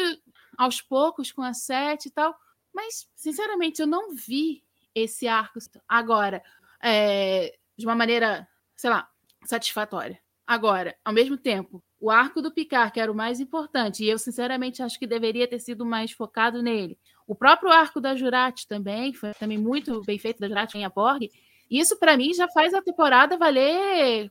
aos 0.55 0.79
poucos 0.79 1.31
com 1.31 1.41
a 1.41 1.53
sete 1.55 2.07
e 2.07 2.11
tal. 2.11 2.37
Mas, 2.71 3.09
sinceramente, 3.15 3.81
eu 3.81 3.87
não 3.87 4.13
vi 4.13 4.63
esse 4.93 5.27
arco 5.27 5.57
agora 5.87 6.43
é, 6.83 7.57
de 7.75 7.87
uma 7.87 7.95
maneira, 7.95 8.47
sei 8.77 8.91
lá, 8.91 9.09
satisfatória. 9.43 10.19
Agora, 10.45 10.95
ao 11.03 11.13
mesmo 11.13 11.35
tempo, 11.35 11.83
o 11.99 12.11
arco 12.11 12.43
do 12.43 12.51
Picard, 12.51 12.91
que 12.91 12.99
era 12.99 13.11
o 13.11 13.15
mais 13.15 13.39
importante, 13.39 14.03
e 14.03 14.09
eu 14.09 14.19
sinceramente 14.19 14.83
acho 14.83 14.99
que 14.99 15.07
deveria 15.07 15.47
ter 15.47 15.59
sido 15.59 15.83
mais 15.83 16.11
focado 16.11 16.61
nele. 16.61 16.99
O 17.31 17.35
próprio 17.35 17.71
arco 17.71 18.01
da 18.01 18.13
Jurati 18.13 18.67
também, 18.67 19.13
foi 19.13 19.33
também 19.35 19.57
muito 19.57 20.01
bem 20.01 20.19
feito 20.19 20.37
da 20.37 20.49
Jurati 20.49 20.77
em 20.77 20.83
a 20.83 20.89
Borg. 20.89 21.31
Isso, 21.69 21.97
para 21.97 22.17
mim, 22.17 22.33
já 22.33 22.45
faz 22.49 22.73
a 22.73 22.81
temporada 22.81 23.37
valer 23.37 24.29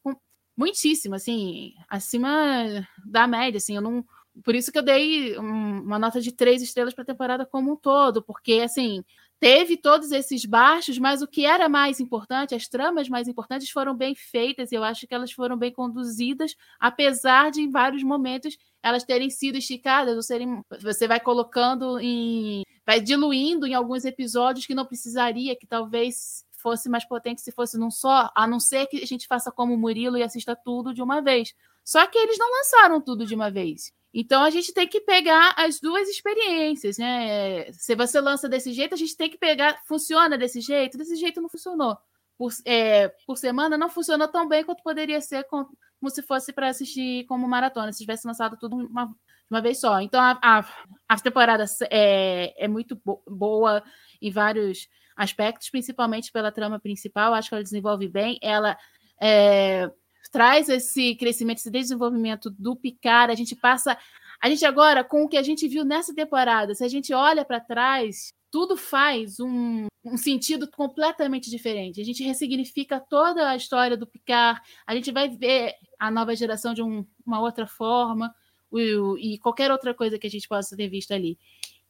muitíssimo, 0.54 1.14
assim, 1.14 1.72
acima 1.88 2.86
da 3.06 3.26
média, 3.26 3.56
assim, 3.56 3.74
eu 3.74 3.80
não... 3.80 4.04
Por 4.44 4.54
isso 4.54 4.70
que 4.70 4.76
eu 4.76 4.82
dei 4.82 5.34
uma 5.38 5.98
nota 5.98 6.20
de 6.20 6.30
três 6.30 6.60
estrelas 6.60 6.92
para 6.92 7.00
a 7.00 7.06
temporada 7.06 7.46
como 7.46 7.72
um 7.72 7.76
todo, 7.76 8.22
porque, 8.22 8.60
assim, 8.62 9.02
teve 9.40 9.78
todos 9.78 10.12
esses 10.12 10.44
baixos, 10.44 10.98
mas 10.98 11.22
o 11.22 11.26
que 11.26 11.46
era 11.46 11.66
mais 11.68 11.98
importante, 11.98 12.54
as 12.54 12.68
tramas 12.68 13.08
mais 13.08 13.26
importantes 13.26 13.70
foram 13.70 13.96
bem 13.96 14.14
feitas, 14.14 14.70
eu 14.70 14.84
acho 14.84 15.06
que 15.06 15.14
elas 15.14 15.32
foram 15.32 15.56
bem 15.56 15.72
conduzidas, 15.72 16.54
apesar 16.78 17.50
de 17.50 17.62
em 17.62 17.70
vários 17.70 18.02
momentos 18.02 18.58
elas 18.82 19.02
terem 19.02 19.30
sido 19.30 19.56
esticadas, 19.56 20.14
ou 20.14 20.22
serem, 20.22 20.62
você 20.80 21.08
vai 21.08 21.18
colocando 21.18 21.98
em. 21.98 22.62
vai 22.86 23.00
diluindo 23.00 23.66
em 23.66 23.74
alguns 23.74 24.04
episódios 24.04 24.66
que 24.66 24.74
não 24.74 24.84
precisaria, 24.86 25.56
que 25.56 25.66
talvez 25.66 26.44
fosse 26.50 26.90
mais 26.90 27.06
potente 27.06 27.40
se 27.40 27.50
fosse 27.50 27.78
num 27.78 27.90
só, 27.90 28.30
a 28.34 28.46
não 28.46 28.60
ser 28.60 28.86
que 28.86 29.02
a 29.02 29.06
gente 29.06 29.26
faça 29.26 29.50
como 29.50 29.74
o 29.74 29.78
Murilo 29.78 30.18
e 30.18 30.22
assista 30.22 30.54
tudo 30.54 30.92
de 30.92 31.02
uma 31.02 31.22
vez. 31.22 31.54
Só 31.82 32.06
que 32.06 32.18
eles 32.18 32.38
não 32.38 32.50
lançaram 32.52 33.00
tudo 33.00 33.26
de 33.26 33.34
uma 33.34 33.50
vez. 33.50 33.92
Então 34.12 34.42
a 34.42 34.50
gente 34.50 34.72
tem 34.72 34.88
que 34.88 35.00
pegar 35.00 35.54
as 35.56 35.80
duas 35.80 36.08
experiências, 36.08 36.98
né? 36.98 37.70
Se 37.72 37.94
você 37.94 38.20
lança 38.20 38.48
desse 38.48 38.72
jeito, 38.72 38.94
a 38.94 38.98
gente 38.98 39.16
tem 39.16 39.30
que 39.30 39.38
pegar. 39.38 39.80
Funciona 39.86 40.36
desse 40.36 40.60
jeito? 40.60 40.98
Desse 40.98 41.16
jeito 41.16 41.40
não 41.40 41.48
funcionou. 41.48 41.96
Por, 42.36 42.50
é, 42.64 43.08
por 43.26 43.36
semana 43.36 43.78
não 43.78 43.88
funcionou 43.88 44.26
tão 44.26 44.48
bem 44.48 44.64
quanto 44.64 44.82
poderia 44.82 45.20
ser 45.20 45.44
como 45.44 45.70
se 46.08 46.22
fosse 46.22 46.52
para 46.52 46.68
assistir 46.68 47.26
como 47.26 47.46
maratona, 47.46 47.92
se 47.92 47.98
tivesse 47.98 48.26
lançado 48.26 48.56
tudo 48.58 48.76
uma, 48.76 49.14
uma 49.50 49.60
vez 49.60 49.78
só. 49.78 50.00
Então 50.00 50.20
a, 50.20 50.38
a, 50.42 50.64
a 51.08 51.20
temporada 51.20 51.64
é, 51.90 52.64
é 52.64 52.66
muito 52.66 53.00
bo 53.04 53.22
boa 53.28 53.82
em 54.20 54.30
vários 54.30 54.88
aspectos, 55.14 55.68
principalmente 55.70 56.32
pela 56.32 56.50
trama 56.50 56.80
principal. 56.80 57.34
Acho 57.34 57.50
que 57.50 57.54
ela 57.54 57.62
desenvolve 57.62 58.08
bem. 58.08 58.38
Ela 58.42 58.76
é, 59.20 59.90
traz 60.30 60.68
esse 60.68 61.14
crescimento, 61.16 61.58
esse 61.58 61.70
desenvolvimento 61.70 62.50
do 62.50 62.76
Picard. 62.76 63.32
A 63.32 63.36
gente 63.36 63.54
passa. 63.56 63.96
A 64.42 64.48
gente 64.48 64.64
agora, 64.64 65.04
com 65.04 65.24
o 65.24 65.28
que 65.28 65.36
a 65.36 65.42
gente 65.42 65.68
viu 65.68 65.84
nessa 65.84 66.14
temporada, 66.14 66.74
se 66.74 66.82
a 66.82 66.88
gente 66.88 67.12
olha 67.12 67.44
para 67.44 67.60
trás, 67.60 68.32
tudo 68.50 68.76
faz 68.76 69.38
um, 69.38 69.86
um, 70.04 70.16
sentido 70.16 70.68
completamente 70.70 71.50
diferente. 71.50 72.00
A 72.00 72.04
gente 72.04 72.24
ressignifica 72.24 72.98
toda 72.98 73.50
a 73.50 73.56
história 73.56 73.96
do 73.96 74.06
Picard, 74.06 74.60
a 74.86 74.94
gente 74.94 75.12
vai 75.12 75.28
ver 75.28 75.74
a 75.98 76.10
nova 76.10 76.34
geração 76.34 76.72
de 76.72 76.82
um, 76.82 77.06
uma 77.26 77.40
outra 77.40 77.66
forma, 77.66 78.34
e, 78.72 79.34
e 79.34 79.38
qualquer 79.38 79.70
outra 79.70 79.92
coisa 79.94 80.18
que 80.18 80.26
a 80.26 80.30
gente 80.30 80.48
possa 80.48 80.76
ter 80.76 80.88
visto 80.88 81.12
ali. 81.12 81.38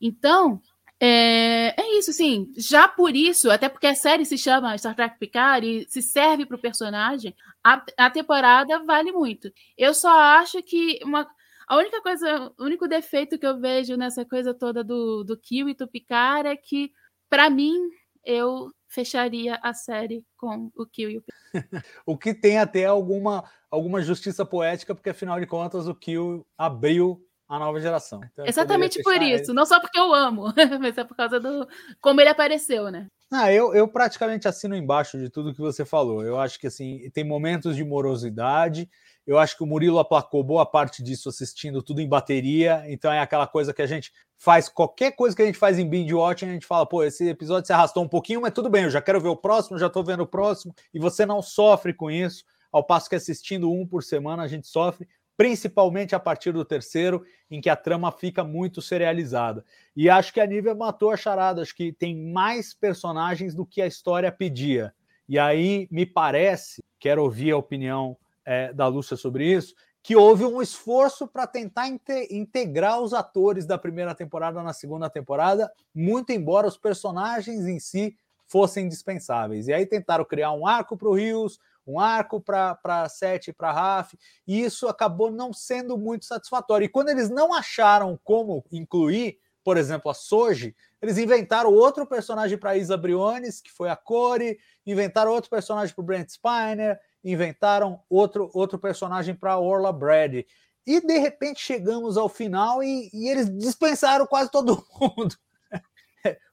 Então, 0.00 0.60
é, 1.02 1.80
é, 1.80 1.98
isso, 1.98 2.12
sim. 2.12 2.52
Já 2.58 2.86
por 2.86 3.16
isso, 3.16 3.50
até 3.50 3.70
porque 3.70 3.86
a 3.86 3.94
série 3.94 4.26
se 4.26 4.36
chama 4.36 4.76
Star 4.76 4.94
Trek 4.94 5.18
Picard 5.18 5.66
e 5.66 5.88
se 5.88 6.02
serve 6.02 6.44
para 6.44 6.56
o 6.56 6.60
personagem, 6.60 7.34
a, 7.64 7.82
a, 7.96 8.10
temporada 8.10 8.84
vale 8.84 9.10
muito. 9.10 9.50
Eu 9.78 9.94
só 9.94 10.10
acho 10.10 10.62
que 10.62 11.00
uma, 11.02 11.26
a 11.66 11.76
única 11.76 12.02
coisa, 12.02 12.52
o 12.58 12.64
único 12.64 12.86
defeito 12.86 13.38
que 13.38 13.46
eu 13.46 13.58
vejo 13.58 13.96
nessa 13.96 14.26
coisa 14.26 14.52
toda 14.52 14.84
do, 14.84 15.24
do 15.24 15.38
Kill 15.38 15.70
e 15.70 15.74
do 15.74 15.88
Picard 15.88 16.46
é 16.46 16.56
que, 16.56 16.92
para 17.30 17.48
mim, 17.48 17.78
eu 18.22 18.70
fecharia 18.86 19.58
a 19.62 19.72
série 19.72 20.22
com 20.36 20.70
o 20.76 20.84
Kill 20.84 21.10
e 21.10 21.16
o 21.16 21.22
Picard. 21.22 21.40
o 22.04 22.18
que 22.18 22.34
tem 22.34 22.58
até 22.58 22.84
alguma, 22.84 23.50
alguma 23.70 24.02
justiça 24.02 24.44
poética, 24.44 24.94
porque 24.94 25.10
afinal 25.10 25.40
de 25.40 25.46
contas 25.46 25.88
o 25.88 25.94
Kill 25.94 26.46
abriu 26.58 27.26
a 27.50 27.58
nova 27.58 27.80
geração. 27.80 28.20
Então, 28.32 28.46
Exatamente 28.46 29.02
por 29.02 29.20
isso, 29.20 29.50
ele. 29.50 29.52
não 29.52 29.66
só 29.66 29.80
porque 29.80 29.98
eu 29.98 30.14
amo, 30.14 30.44
mas 30.80 30.96
é 30.96 31.02
por 31.02 31.16
causa 31.16 31.40
do 31.40 31.66
como 32.00 32.20
ele 32.20 32.30
apareceu, 32.30 32.90
né? 32.90 33.08
Ah, 33.32 33.52
eu, 33.52 33.74
eu 33.74 33.88
praticamente 33.88 34.46
assino 34.46 34.76
embaixo 34.76 35.18
de 35.18 35.28
tudo 35.28 35.52
que 35.52 35.60
você 35.60 35.84
falou. 35.84 36.24
Eu 36.24 36.38
acho 36.38 36.58
que 36.60 36.68
assim 36.68 37.10
tem 37.12 37.24
momentos 37.24 37.74
de 37.74 37.84
morosidade. 37.84 38.88
Eu 39.26 39.38
acho 39.38 39.56
que 39.56 39.62
o 39.62 39.66
Murilo 39.66 39.98
aplacou 39.98 40.42
boa 40.42 40.64
parte 40.64 41.02
disso 41.02 41.28
assistindo 41.28 41.82
tudo 41.82 42.00
em 42.00 42.08
bateria. 42.08 42.84
Então 42.86 43.12
é 43.12 43.18
aquela 43.18 43.46
coisa 43.46 43.74
que 43.74 43.82
a 43.82 43.86
gente 43.86 44.12
faz 44.38 44.68
qualquer 44.68 45.12
coisa 45.12 45.34
que 45.34 45.42
a 45.42 45.46
gente 45.46 45.58
faz 45.58 45.78
em 45.78 45.88
binge 45.88 46.14
watching, 46.14 46.46
a 46.46 46.52
gente 46.52 46.66
fala, 46.66 46.86
pô, 46.86 47.04
esse 47.04 47.28
episódio 47.28 47.66
se 47.66 47.72
arrastou 47.72 48.02
um 48.02 48.08
pouquinho, 48.08 48.40
mas 48.40 48.52
tudo 48.52 48.70
bem, 48.70 48.84
eu 48.84 48.90
já 48.90 49.02
quero 49.02 49.20
ver 49.20 49.28
o 49.28 49.36
próximo, 49.36 49.78
já 49.78 49.90
tô 49.90 50.02
vendo 50.02 50.22
o 50.22 50.26
próximo, 50.26 50.74
e 50.94 50.98
você 50.98 51.26
não 51.26 51.42
sofre 51.42 51.92
com 51.92 52.10
isso, 52.10 52.42
ao 52.72 52.82
passo 52.82 53.10
que 53.10 53.14
assistindo 53.14 53.70
um 53.70 53.86
por 53.86 54.02
semana 54.02 54.42
a 54.42 54.48
gente 54.48 54.66
sofre 54.66 55.06
principalmente 55.40 56.14
a 56.14 56.20
partir 56.20 56.52
do 56.52 56.66
terceiro, 56.66 57.24
em 57.50 57.62
que 57.62 57.70
a 57.70 57.74
trama 57.74 58.12
fica 58.12 58.44
muito 58.44 58.82
serializada. 58.82 59.64
E 59.96 60.10
acho 60.10 60.34
que 60.34 60.38
a 60.38 60.44
Nívia 60.44 60.74
matou 60.74 61.10
a 61.10 61.16
charada, 61.16 61.62
acho 61.62 61.74
que 61.74 61.94
tem 61.94 62.14
mais 62.14 62.74
personagens 62.74 63.54
do 63.54 63.64
que 63.64 63.80
a 63.80 63.86
história 63.86 64.30
pedia. 64.30 64.92
E 65.26 65.38
aí 65.38 65.88
me 65.90 66.04
parece, 66.04 66.84
quero 66.98 67.22
ouvir 67.22 67.52
a 67.52 67.56
opinião 67.56 68.18
é, 68.44 68.70
da 68.74 68.86
Lúcia 68.86 69.16
sobre 69.16 69.50
isso, 69.50 69.74
que 70.02 70.14
houve 70.14 70.44
um 70.44 70.60
esforço 70.60 71.26
para 71.26 71.46
tentar 71.46 71.88
inte 71.88 72.28
integrar 72.30 73.00
os 73.00 73.14
atores 73.14 73.64
da 73.64 73.78
primeira 73.78 74.14
temporada 74.14 74.62
na 74.62 74.74
segunda 74.74 75.08
temporada, 75.08 75.72
muito 75.94 76.32
embora 76.32 76.68
os 76.68 76.76
personagens 76.76 77.66
em 77.66 77.80
si 77.80 78.14
fossem 78.46 78.84
indispensáveis. 78.84 79.68
E 79.68 79.72
aí 79.72 79.86
tentaram 79.86 80.22
criar 80.22 80.52
um 80.52 80.66
arco 80.66 80.98
para 80.98 81.08
o 81.08 81.14
Rios, 81.14 81.58
um 81.86 81.98
arco 81.98 82.40
para 82.40 83.08
Sete 83.08 83.50
e 83.50 83.52
para 83.52 83.72
Raf, 83.72 84.14
e 84.46 84.62
isso 84.62 84.88
acabou 84.88 85.30
não 85.30 85.52
sendo 85.52 85.96
muito 85.98 86.24
satisfatório. 86.24 86.84
E 86.84 86.88
quando 86.88 87.08
eles 87.08 87.30
não 87.30 87.54
acharam 87.54 88.18
como 88.22 88.64
incluir, 88.70 89.38
por 89.64 89.76
exemplo, 89.76 90.10
a 90.10 90.14
Soji, 90.14 90.74
eles 91.02 91.18
inventaram 91.18 91.72
outro 91.72 92.06
personagem 92.06 92.58
para 92.58 92.76
Isa 92.76 92.96
Briones, 92.96 93.60
que 93.60 93.70
foi 93.70 93.88
a 93.88 93.96
Core, 93.96 94.58
inventaram 94.86 95.32
outro 95.32 95.50
personagem 95.50 95.94
para 95.94 96.04
Brent 96.04 96.28
Spiner, 96.28 96.98
inventaram 97.24 98.02
outro, 98.08 98.50
outro 98.54 98.78
personagem 98.78 99.34
para 99.34 99.58
Orla 99.58 99.92
Brady. 99.92 100.46
E 100.86 101.00
de 101.00 101.18
repente 101.18 101.60
chegamos 101.60 102.16
ao 102.16 102.28
final 102.28 102.82
e, 102.82 103.10
e 103.12 103.28
eles 103.28 103.50
dispensaram 103.58 104.26
quase 104.26 104.50
todo 104.50 104.84
mundo. 105.00 105.36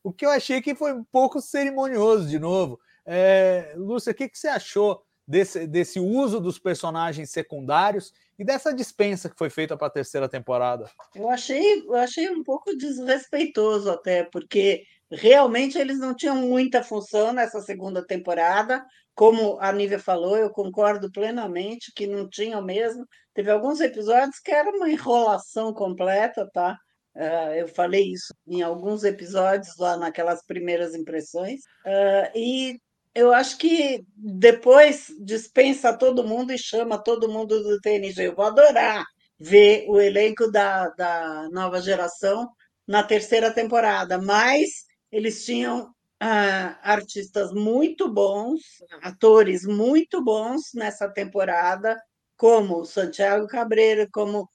o 0.03 0.13
que 0.13 0.25
eu 0.25 0.29
achei 0.29 0.61
que 0.61 0.75
foi 0.75 0.93
um 0.93 1.03
pouco 1.03 1.41
cerimonioso 1.41 2.27
de 2.27 2.39
novo. 2.39 2.79
É, 3.05 3.73
Lúcia, 3.77 4.11
o 4.11 4.15
que, 4.15 4.27
que 4.27 4.37
você 4.37 4.49
achou 4.49 5.01
desse, 5.27 5.67
desse 5.67 5.99
uso 5.99 6.39
dos 6.39 6.57
personagens 6.57 7.29
secundários 7.29 8.13
e 8.39 8.45
dessa 8.45 8.73
dispensa 8.73 9.29
que 9.29 9.37
foi 9.37 9.49
feita 9.49 9.75
para 9.75 9.87
a 9.87 9.91
terceira 9.91 10.29
temporada? 10.29 10.89
Eu 11.13 11.29
achei, 11.29 11.81
eu 11.81 11.95
achei 11.95 12.29
um 12.29 12.43
pouco 12.43 12.75
desrespeitoso 12.75 13.89
até, 13.91 14.23
porque 14.23 14.83
realmente 15.11 15.77
eles 15.77 15.99
não 15.99 16.15
tinham 16.15 16.35
muita 16.35 16.83
função 16.83 17.33
nessa 17.33 17.59
segunda 17.61 18.05
temporada. 18.05 18.85
Como 19.13 19.57
a 19.59 19.71
Nívia 19.71 19.99
falou, 19.99 20.37
eu 20.37 20.49
concordo 20.51 21.11
plenamente 21.11 21.91
que 21.93 22.07
não 22.07 22.29
tinham 22.29 22.61
mesmo. 22.61 23.05
Teve 23.33 23.51
alguns 23.51 23.81
episódios 23.81 24.39
que 24.39 24.51
era 24.51 24.69
uma 24.69 24.89
enrolação 24.89 25.73
completa, 25.73 26.47
tá? 26.53 26.77
Uh, 27.15 27.53
eu 27.55 27.67
falei 27.67 28.11
isso 28.13 28.31
em 28.47 28.61
alguns 28.61 29.03
episódios 29.03 29.75
lá 29.79 29.97
naquelas 29.97 30.45
primeiras 30.45 30.93
impressões. 30.93 31.61
Uh, 31.83 32.29
e 32.37 32.79
eu 33.18 33.34
acho 33.34 33.57
que 33.57 34.06
depois 34.15 35.07
dispensa 35.19 35.98
todo 35.98 36.23
mundo 36.23 36.53
e 36.53 36.57
chama 36.57 37.02
todo 37.02 37.27
mundo 37.27 37.64
do 37.64 37.81
TNG. 37.81 38.27
Eu 38.27 38.35
vou 38.35 38.45
adorar 38.45 39.03
ver 39.39 39.85
o 39.89 39.99
elenco 39.99 40.52
da, 40.52 40.89
da 40.89 41.49
nova 41.52 41.81
geração 41.81 42.48
na 42.85 43.02
terceira 43.02 43.52
temporada, 43.52 44.22
mas 44.22 44.85
eles 45.11 45.44
tinham 45.44 45.91
ah, 46.19 46.77
artistas 46.84 47.52
muito 47.52 48.07
bons, 48.07 48.61
atores 49.02 49.65
muito 49.65 50.23
bons 50.23 50.73
nessa 50.76 51.10
temporada, 51.10 51.99
como 52.35 52.85
Santiago 52.85 53.48
Cabreira, 53.48 54.07
como 54.14 54.48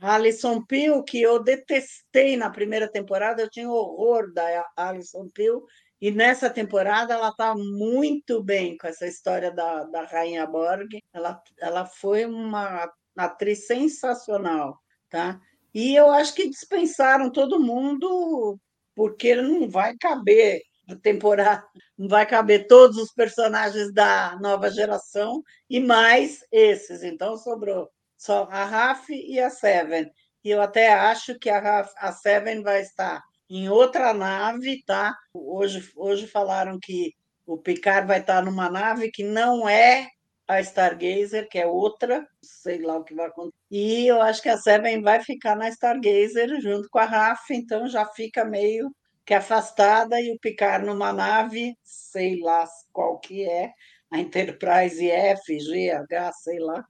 Alison 0.00 0.64
Peel, 0.64 1.02
que 1.02 1.20
eu 1.20 1.42
detestei 1.42 2.36
na 2.36 2.48
primeira 2.48 2.88
temporada, 2.88 3.42
eu 3.42 3.50
tinha 3.50 3.68
horror 3.68 4.32
da 4.32 4.64
Alison 4.76 5.28
Peel, 5.28 5.64
e 6.00 6.10
nessa 6.10 6.48
temporada 6.48 7.14
ela 7.14 7.30
está 7.30 7.54
muito 7.56 8.42
bem 8.42 8.76
com 8.78 8.86
essa 8.86 9.06
história 9.06 9.50
da, 9.50 9.84
da 9.84 10.04
Rainha 10.04 10.46
Borg. 10.46 11.00
Ela, 11.12 11.42
ela 11.58 11.86
foi 11.86 12.24
uma 12.24 12.88
atriz 13.16 13.66
sensacional, 13.66 14.78
tá? 15.10 15.40
E 15.74 15.96
eu 15.96 16.10
acho 16.10 16.34
que 16.34 16.48
dispensaram 16.48 17.30
todo 17.30 17.60
mundo 17.60 18.58
porque 18.94 19.34
não 19.34 19.68
vai 19.68 19.96
caber 19.96 20.62
a 20.88 20.96
temporada, 20.96 21.64
não 21.96 22.08
vai 22.08 22.24
caber 22.26 22.66
todos 22.66 22.96
os 22.96 23.12
personagens 23.12 23.92
da 23.92 24.38
nova 24.40 24.70
geração 24.70 25.42
e 25.68 25.80
mais 25.80 26.44
esses. 26.50 27.02
Então 27.02 27.36
sobrou 27.36 27.90
só 28.16 28.48
a 28.50 28.64
Raf 28.64 29.10
e 29.10 29.40
a 29.40 29.50
Seven. 29.50 30.10
E 30.44 30.50
eu 30.50 30.62
até 30.62 30.92
acho 30.92 31.38
que 31.38 31.50
a, 31.50 31.88
a 31.96 32.12
Seven 32.12 32.62
vai 32.62 32.82
estar 32.82 33.22
em 33.48 33.68
outra 33.68 34.12
nave, 34.12 34.82
tá? 34.84 35.14
Hoje, 35.32 35.90
hoje 35.96 36.26
falaram 36.26 36.78
que 36.80 37.14
o 37.46 37.56
Picard 37.56 38.06
vai 38.06 38.20
estar 38.20 38.44
numa 38.44 38.68
nave 38.68 39.10
que 39.10 39.22
não 39.22 39.68
é 39.68 40.06
a 40.46 40.60
Stargazer, 40.60 41.48
que 41.48 41.58
é 41.58 41.66
outra, 41.66 42.26
sei 42.42 42.80
lá 42.80 42.96
o 42.96 43.04
que 43.04 43.14
vai 43.14 43.26
acontecer. 43.26 43.56
E 43.70 44.06
eu 44.06 44.20
acho 44.20 44.42
que 44.42 44.48
a 44.48 44.56
Seven 44.56 45.02
vai 45.02 45.22
ficar 45.22 45.56
na 45.56 45.68
Stargazer 45.68 46.60
junto 46.60 46.88
com 46.90 46.98
a 46.98 47.04
Raf, 47.04 47.50
então 47.50 47.86
já 47.86 48.06
fica 48.06 48.44
meio 48.44 48.90
que 49.24 49.34
afastada 49.34 50.18
e 50.20 50.32
o 50.32 50.38
Picard 50.38 50.86
numa 50.86 51.12
nave, 51.12 51.76
sei 51.82 52.40
lá 52.40 52.66
qual 52.92 53.18
que 53.18 53.44
é, 53.44 53.70
a 54.10 54.18
Enterprise 54.18 55.06
F, 55.10 55.60
G, 55.60 55.90
H, 55.90 56.32
sei 56.32 56.58
lá, 56.58 56.82